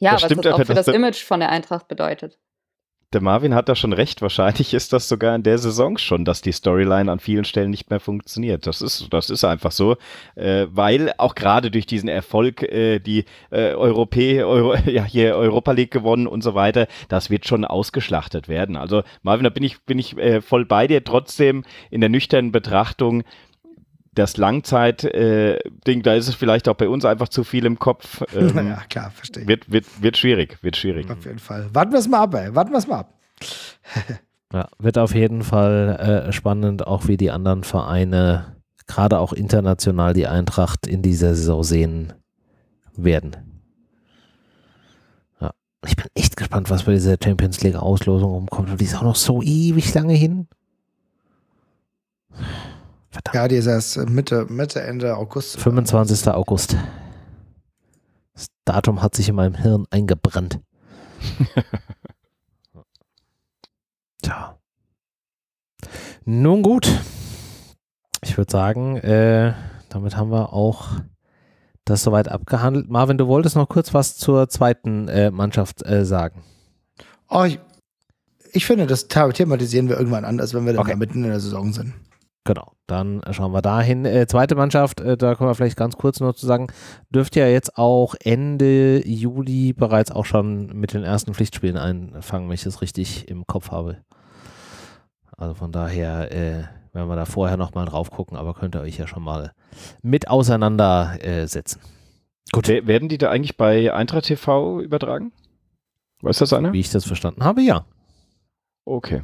ja, 0.00 0.14
das 0.14 0.24
was 0.24 0.36
das 0.36 0.52
auch 0.52 0.64
für 0.64 0.74
das 0.74 0.88
Image 0.88 1.22
von 1.22 1.38
der 1.38 1.50
Eintracht 1.50 1.86
bedeutet. 1.86 2.38
Der 3.12 3.20
Marvin 3.20 3.54
hat 3.54 3.68
da 3.68 3.76
schon 3.76 3.92
recht. 3.92 4.22
Wahrscheinlich 4.22 4.72
ist 4.72 4.92
das 4.92 5.06
sogar 5.06 5.34
in 5.34 5.42
der 5.42 5.58
Saison 5.58 5.98
schon, 5.98 6.24
dass 6.24 6.40
die 6.40 6.52
Storyline 6.52 7.12
an 7.12 7.20
vielen 7.20 7.44
Stellen 7.44 7.70
nicht 7.70 7.90
mehr 7.90 8.00
funktioniert. 8.00 8.66
Das 8.66 8.80
ist, 8.80 9.08
das 9.10 9.28
ist 9.28 9.44
einfach 9.44 9.70
so, 9.70 9.96
äh, 10.34 10.66
weil 10.70 11.12
auch 11.18 11.34
gerade 11.34 11.70
durch 11.70 11.84
diesen 11.84 12.08
Erfolg 12.08 12.62
äh, 12.62 13.00
die 13.00 13.26
äh, 13.50 13.74
Europä 13.74 14.44
Euro, 14.44 14.74
ja, 14.86 15.04
hier 15.04 15.36
Europa 15.36 15.72
League 15.72 15.90
gewonnen 15.90 16.26
und 16.26 16.42
so 16.42 16.54
weiter, 16.54 16.86
das 17.08 17.28
wird 17.28 17.46
schon 17.46 17.66
ausgeschlachtet 17.66 18.48
werden. 18.48 18.76
Also 18.76 19.02
Marvin, 19.22 19.44
da 19.44 19.50
bin 19.50 19.62
ich, 19.62 19.82
bin 19.82 19.98
ich 19.98 20.16
äh, 20.16 20.40
voll 20.40 20.64
bei 20.64 20.86
dir. 20.86 21.04
Trotzdem 21.04 21.64
in 21.90 22.00
der 22.00 22.08
nüchternen 22.08 22.50
Betrachtung 22.50 23.24
das 24.14 24.36
Langzeit-Ding, 24.36 25.98
äh, 26.00 26.02
da 26.02 26.14
ist 26.14 26.28
es 26.28 26.34
vielleicht 26.34 26.68
auch 26.68 26.74
bei 26.74 26.88
uns 26.88 27.04
einfach 27.04 27.28
zu 27.28 27.44
viel 27.44 27.64
im 27.66 27.78
Kopf. 27.78 28.22
Ähm, 28.34 28.68
ja, 28.68 28.82
klar, 28.88 29.10
verstehe. 29.10 29.46
Wird, 29.46 29.70
wird, 29.70 29.84
wird 30.00 30.16
schwierig, 30.16 30.56
wird 30.62 30.76
schwierig. 30.76 31.10
Auf 31.10 31.24
jeden 31.26 31.38
Fall. 31.38 31.68
Warten 31.72 31.92
wir 31.92 31.98
es 31.98 32.08
mal 32.08 32.20
ab, 32.20 32.34
ey. 32.34 32.54
Warten 32.54 32.70
wir 32.70 32.78
es 32.78 32.86
mal 32.86 33.00
ab. 33.00 33.14
ja, 34.52 34.68
wird 34.78 34.96
auf 34.96 35.14
jeden 35.14 35.42
Fall 35.42 36.24
äh, 36.28 36.32
spannend, 36.32 36.86
auch 36.86 37.08
wie 37.08 37.18
die 37.18 37.30
anderen 37.30 37.62
Vereine, 37.62 38.56
gerade 38.86 39.18
auch 39.18 39.34
international, 39.34 40.14
die 40.14 40.26
Eintracht 40.26 40.86
in 40.86 41.02
dieser 41.02 41.34
Saison 41.34 41.62
sehen 41.62 42.14
werden. 42.96 43.36
Ja, 45.40 45.52
ich 45.86 45.96
bin 45.96 46.06
echt 46.14 46.36
gespannt, 46.36 46.70
was 46.70 46.84
bei 46.84 46.92
dieser 46.92 47.16
Champions 47.22 47.60
League 47.62 47.76
Auslosung 47.76 48.32
rumkommt. 48.32 48.70
Und 48.70 48.80
die 48.80 48.84
ist 48.84 48.96
auch 48.96 49.02
noch 49.02 49.16
so 49.16 49.42
ewig 49.42 49.92
lange 49.92 50.14
hin. 50.14 50.48
Verdammt. 53.12 53.34
Ja, 53.34 53.46
die 53.46 53.56
ist 53.56 53.66
erst 53.66 54.08
Mitte, 54.08 54.46
Mitte, 54.48 54.80
Ende 54.80 55.14
August. 55.16 55.60
25. 55.60 56.28
August. 56.28 56.76
Das 58.32 58.46
Datum 58.64 59.02
hat 59.02 59.14
sich 59.14 59.28
in 59.28 59.34
meinem 59.34 59.54
Hirn 59.54 59.84
eingebrannt. 59.90 60.60
Tja. 64.22 64.58
Nun 66.24 66.62
gut. 66.62 66.90
Ich 68.22 68.38
würde 68.38 68.50
sagen, 68.50 68.96
äh, 68.96 69.52
damit 69.90 70.16
haben 70.16 70.30
wir 70.30 70.54
auch 70.54 70.88
das 71.84 72.02
soweit 72.04 72.28
abgehandelt. 72.28 72.88
Marvin, 72.88 73.18
du 73.18 73.26
wolltest 73.26 73.56
noch 73.56 73.68
kurz 73.68 73.92
was 73.92 74.16
zur 74.16 74.48
zweiten 74.48 75.08
äh, 75.08 75.30
Mannschaft 75.30 75.84
äh, 75.84 76.06
sagen. 76.06 76.42
Oh, 77.28 77.44
ich, 77.44 77.60
ich, 78.52 78.64
finde, 78.64 78.86
das 78.86 79.08
thematisieren 79.08 79.90
wir 79.90 79.98
irgendwann 79.98 80.24
anders, 80.24 80.54
wenn 80.54 80.64
wir 80.64 80.72
dann 80.72 80.80
okay. 80.80 80.96
mitten 80.96 81.24
in 81.24 81.30
der 81.30 81.40
Saison 81.40 81.74
sind. 81.74 81.92
Genau, 82.44 82.72
dann 82.88 83.22
schauen 83.30 83.52
wir 83.52 83.62
dahin. 83.62 84.04
Äh, 84.04 84.26
zweite 84.26 84.56
Mannschaft, 84.56 85.00
äh, 85.00 85.16
da 85.16 85.36
können 85.36 85.48
wir 85.48 85.54
vielleicht 85.54 85.76
ganz 85.76 85.96
kurz 85.96 86.18
noch 86.18 86.34
zu 86.34 86.46
sagen, 86.46 86.66
dürfte 87.10 87.38
ja 87.38 87.46
jetzt 87.46 87.78
auch 87.78 88.16
Ende 88.20 89.06
Juli 89.06 89.72
bereits 89.72 90.10
auch 90.10 90.24
schon 90.24 90.66
mit 90.78 90.92
den 90.92 91.04
ersten 91.04 91.34
Pflichtspielen 91.34 91.76
einfangen, 91.76 92.48
wenn 92.48 92.54
ich 92.54 92.64
das 92.64 92.82
richtig 92.82 93.28
im 93.28 93.46
Kopf 93.46 93.70
habe. 93.70 93.98
Also 95.36 95.54
von 95.54 95.70
daher 95.70 96.32
äh, 96.32 96.64
werden 96.92 97.08
wir 97.08 97.16
da 97.16 97.26
vorher 97.26 97.56
nochmal 97.56 97.86
drauf 97.86 98.10
gucken, 98.10 98.36
aber 98.36 98.54
könnt 98.54 98.74
ihr 98.74 98.80
euch 98.80 98.98
ja 98.98 99.06
schon 99.06 99.22
mal 99.22 99.52
mit 100.02 100.28
auseinandersetzen. 100.28 101.80
Gut. 102.50 102.68
Werden 102.68 103.08
die 103.08 103.18
da 103.18 103.30
eigentlich 103.30 103.56
bei 103.56 103.94
Eintracht 103.94 104.24
TV 104.24 104.80
übertragen? 104.80 105.32
Weiß 106.22 106.38
das 106.38 106.52
einer? 106.52 106.72
Wie 106.72 106.80
ich 106.80 106.90
das 106.90 107.04
verstanden 107.04 107.44
habe, 107.44 107.62
ja. 107.62 107.84
Okay. 108.84 109.22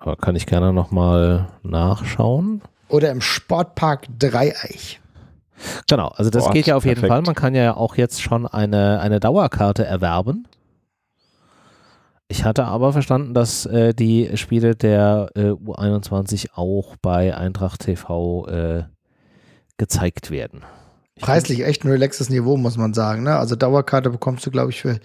Aber 0.00 0.16
kann 0.16 0.34
ich 0.34 0.46
gerne 0.46 0.72
nochmal 0.72 1.48
nachschauen. 1.62 2.62
Oder 2.88 3.10
im 3.10 3.20
Sportpark 3.20 4.06
Dreieich. 4.18 5.00
Genau, 5.88 6.08
also 6.08 6.30
das 6.30 6.44
Boah, 6.44 6.52
geht 6.52 6.66
ja 6.66 6.76
auf 6.76 6.84
jeden 6.84 7.00
perfekt. 7.00 7.12
Fall. 7.12 7.22
Man 7.22 7.34
kann 7.34 7.54
ja 7.54 7.76
auch 7.76 7.96
jetzt 7.96 8.22
schon 8.22 8.46
eine, 8.46 9.00
eine 9.00 9.20
Dauerkarte 9.20 9.84
erwerben. 9.84 10.48
Ich 12.28 12.44
hatte 12.44 12.64
aber 12.64 12.92
verstanden, 12.92 13.34
dass 13.34 13.66
äh, 13.66 13.92
die 13.92 14.36
Spiele 14.36 14.74
der 14.74 15.30
äh, 15.34 15.50
U21 15.50 16.50
auch 16.54 16.96
bei 17.02 17.36
Eintracht 17.36 17.80
TV 17.80 18.46
äh, 18.46 18.84
gezeigt 19.76 20.30
werden. 20.30 20.62
Preislich 21.20 21.64
echt 21.64 21.84
ein 21.84 21.90
relaxes 21.90 22.30
Niveau, 22.30 22.56
muss 22.56 22.76
man 22.76 22.94
sagen. 22.94 23.22
Ne? 23.24 23.36
Also 23.36 23.56
Dauerkarte 23.56 24.10
bekommst 24.10 24.46
du, 24.46 24.50
glaube 24.50 24.70
ich, 24.70 24.80
für 24.80 24.98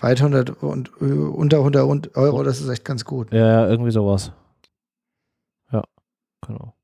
weit 0.00 0.20
100 0.20 0.62
und 0.62 0.90
äh, 1.00 1.04
unter 1.04 1.58
100 1.58 2.16
Euro. 2.16 2.42
Das 2.42 2.60
ist 2.60 2.68
echt 2.68 2.84
ganz 2.84 3.04
gut. 3.04 3.32
Ja, 3.32 3.66
irgendwie 3.66 3.90
sowas. 3.90 4.32
Ja, 5.72 5.82
genau. 6.46 6.74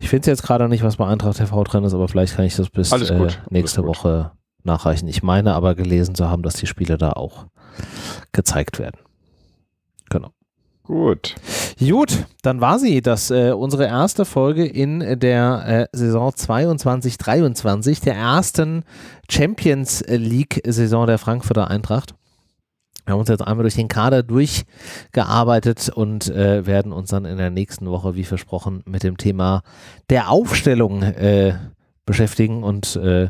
Ich 0.00 0.08
finde 0.08 0.30
jetzt 0.30 0.42
gerade 0.42 0.68
nicht, 0.68 0.82
was 0.82 0.96
bei 0.96 1.06
Eintracht 1.06 1.36
TV 1.36 1.64
drin 1.64 1.84
ist, 1.84 1.94
aber 1.94 2.08
vielleicht 2.08 2.36
kann 2.36 2.44
ich 2.44 2.56
das 2.56 2.70
bis 2.70 2.92
äh, 2.92 3.28
nächste 3.50 3.84
Woche 3.84 4.32
nachreichen. 4.64 5.08
Ich 5.08 5.22
meine 5.22 5.54
aber 5.54 5.74
gelesen 5.74 6.14
zu 6.14 6.28
haben, 6.28 6.42
dass 6.42 6.54
die 6.54 6.66
Spiele 6.66 6.96
da 6.98 7.12
auch 7.12 7.46
gezeigt 8.32 8.78
werden. 8.78 8.98
Genau. 10.10 10.30
Gut. 10.86 11.34
Gut, 11.80 12.26
dann 12.42 12.60
war 12.60 12.78
sie 12.78 13.02
das 13.02 13.30
äh, 13.30 13.50
unsere 13.50 13.86
erste 13.86 14.24
Folge 14.24 14.64
in 14.64 15.18
der 15.18 15.88
äh, 15.92 15.96
Saison 15.96 16.30
22-23, 16.30 18.04
der 18.04 18.14
ersten 18.14 18.84
Champions 19.28 20.04
League 20.06 20.62
Saison 20.64 21.06
der 21.06 21.18
Frankfurter 21.18 21.68
Eintracht. 21.68 22.14
Wir 23.04 23.12
haben 23.12 23.20
uns 23.20 23.28
jetzt 23.28 23.46
einmal 23.46 23.62
durch 23.64 23.74
den 23.74 23.88
Kader 23.88 24.22
durchgearbeitet 24.22 25.88
und 25.88 26.28
äh, 26.28 26.66
werden 26.66 26.92
uns 26.92 27.10
dann 27.10 27.24
in 27.24 27.36
der 27.36 27.50
nächsten 27.50 27.88
Woche, 27.90 28.14
wie 28.14 28.24
versprochen, 28.24 28.82
mit 28.84 29.02
dem 29.02 29.16
Thema 29.16 29.62
der 30.08 30.30
Aufstellung 30.30 31.02
äh, 31.02 31.54
beschäftigen 32.04 32.62
und 32.62 32.96
äh, 32.96 33.28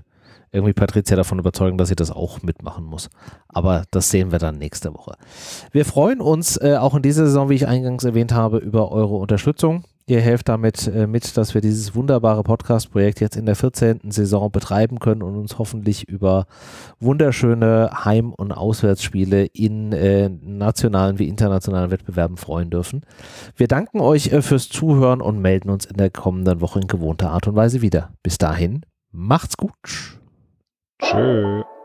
irgendwie 0.52 0.72
Patricia 0.72 1.16
davon 1.16 1.38
überzeugen, 1.38 1.78
dass 1.78 1.88
sie 1.88 1.96
das 1.96 2.10
auch 2.10 2.42
mitmachen 2.42 2.84
muss. 2.84 3.10
Aber 3.48 3.84
das 3.90 4.10
sehen 4.10 4.32
wir 4.32 4.38
dann 4.38 4.58
nächste 4.58 4.94
Woche. 4.94 5.16
Wir 5.72 5.84
freuen 5.84 6.20
uns 6.20 6.56
äh, 6.56 6.76
auch 6.76 6.94
in 6.94 7.02
dieser 7.02 7.26
Saison, 7.26 7.48
wie 7.48 7.54
ich 7.54 7.66
eingangs 7.66 8.04
erwähnt 8.04 8.32
habe, 8.32 8.58
über 8.58 8.92
eure 8.92 9.16
Unterstützung. 9.16 9.84
Ihr 10.08 10.20
helft 10.20 10.48
damit 10.48 10.86
äh, 10.86 11.08
mit, 11.08 11.36
dass 11.36 11.54
wir 11.54 11.60
dieses 11.60 11.96
wunderbare 11.96 12.44
Podcast-Projekt 12.44 13.20
jetzt 13.20 13.34
in 13.34 13.44
der 13.44 13.56
14. 13.56 14.12
Saison 14.12 14.52
betreiben 14.52 15.00
können 15.00 15.20
und 15.20 15.34
uns 15.34 15.58
hoffentlich 15.58 16.08
über 16.08 16.46
wunderschöne 17.00 17.90
Heim- 18.04 18.32
und 18.32 18.52
Auswärtsspiele 18.52 19.46
in 19.46 19.92
äh, 19.92 20.28
nationalen 20.28 21.18
wie 21.18 21.26
internationalen 21.26 21.90
Wettbewerben 21.90 22.36
freuen 22.36 22.70
dürfen. 22.70 23.04
Wir 23.56 23.66
danken 23.66 24.00
euch 24.00 24.28
äh, 24.28 24.42
fürs 24.42 24.68
Zuhören 24.68 25.20
und 25.20 25.40
melden 25.40 25.70
uns 25.70 25.86
in 25.86 25.96
der 25.96 26.10
kommenden 26.10 26.60
Woche 26.60 26.78
in 26.78 26.86
gewohnter 26.86 27.32
Art 27.32 27.48
und 27.48 27.56
Weise 27.56 27.82
wieder. 27.82 28.10
Bis 28.22 28.38
dahin, 28.38 28.82
macht's 29.10 29.56
gut. 29.56 29.74
Tschö. 31.02 31.75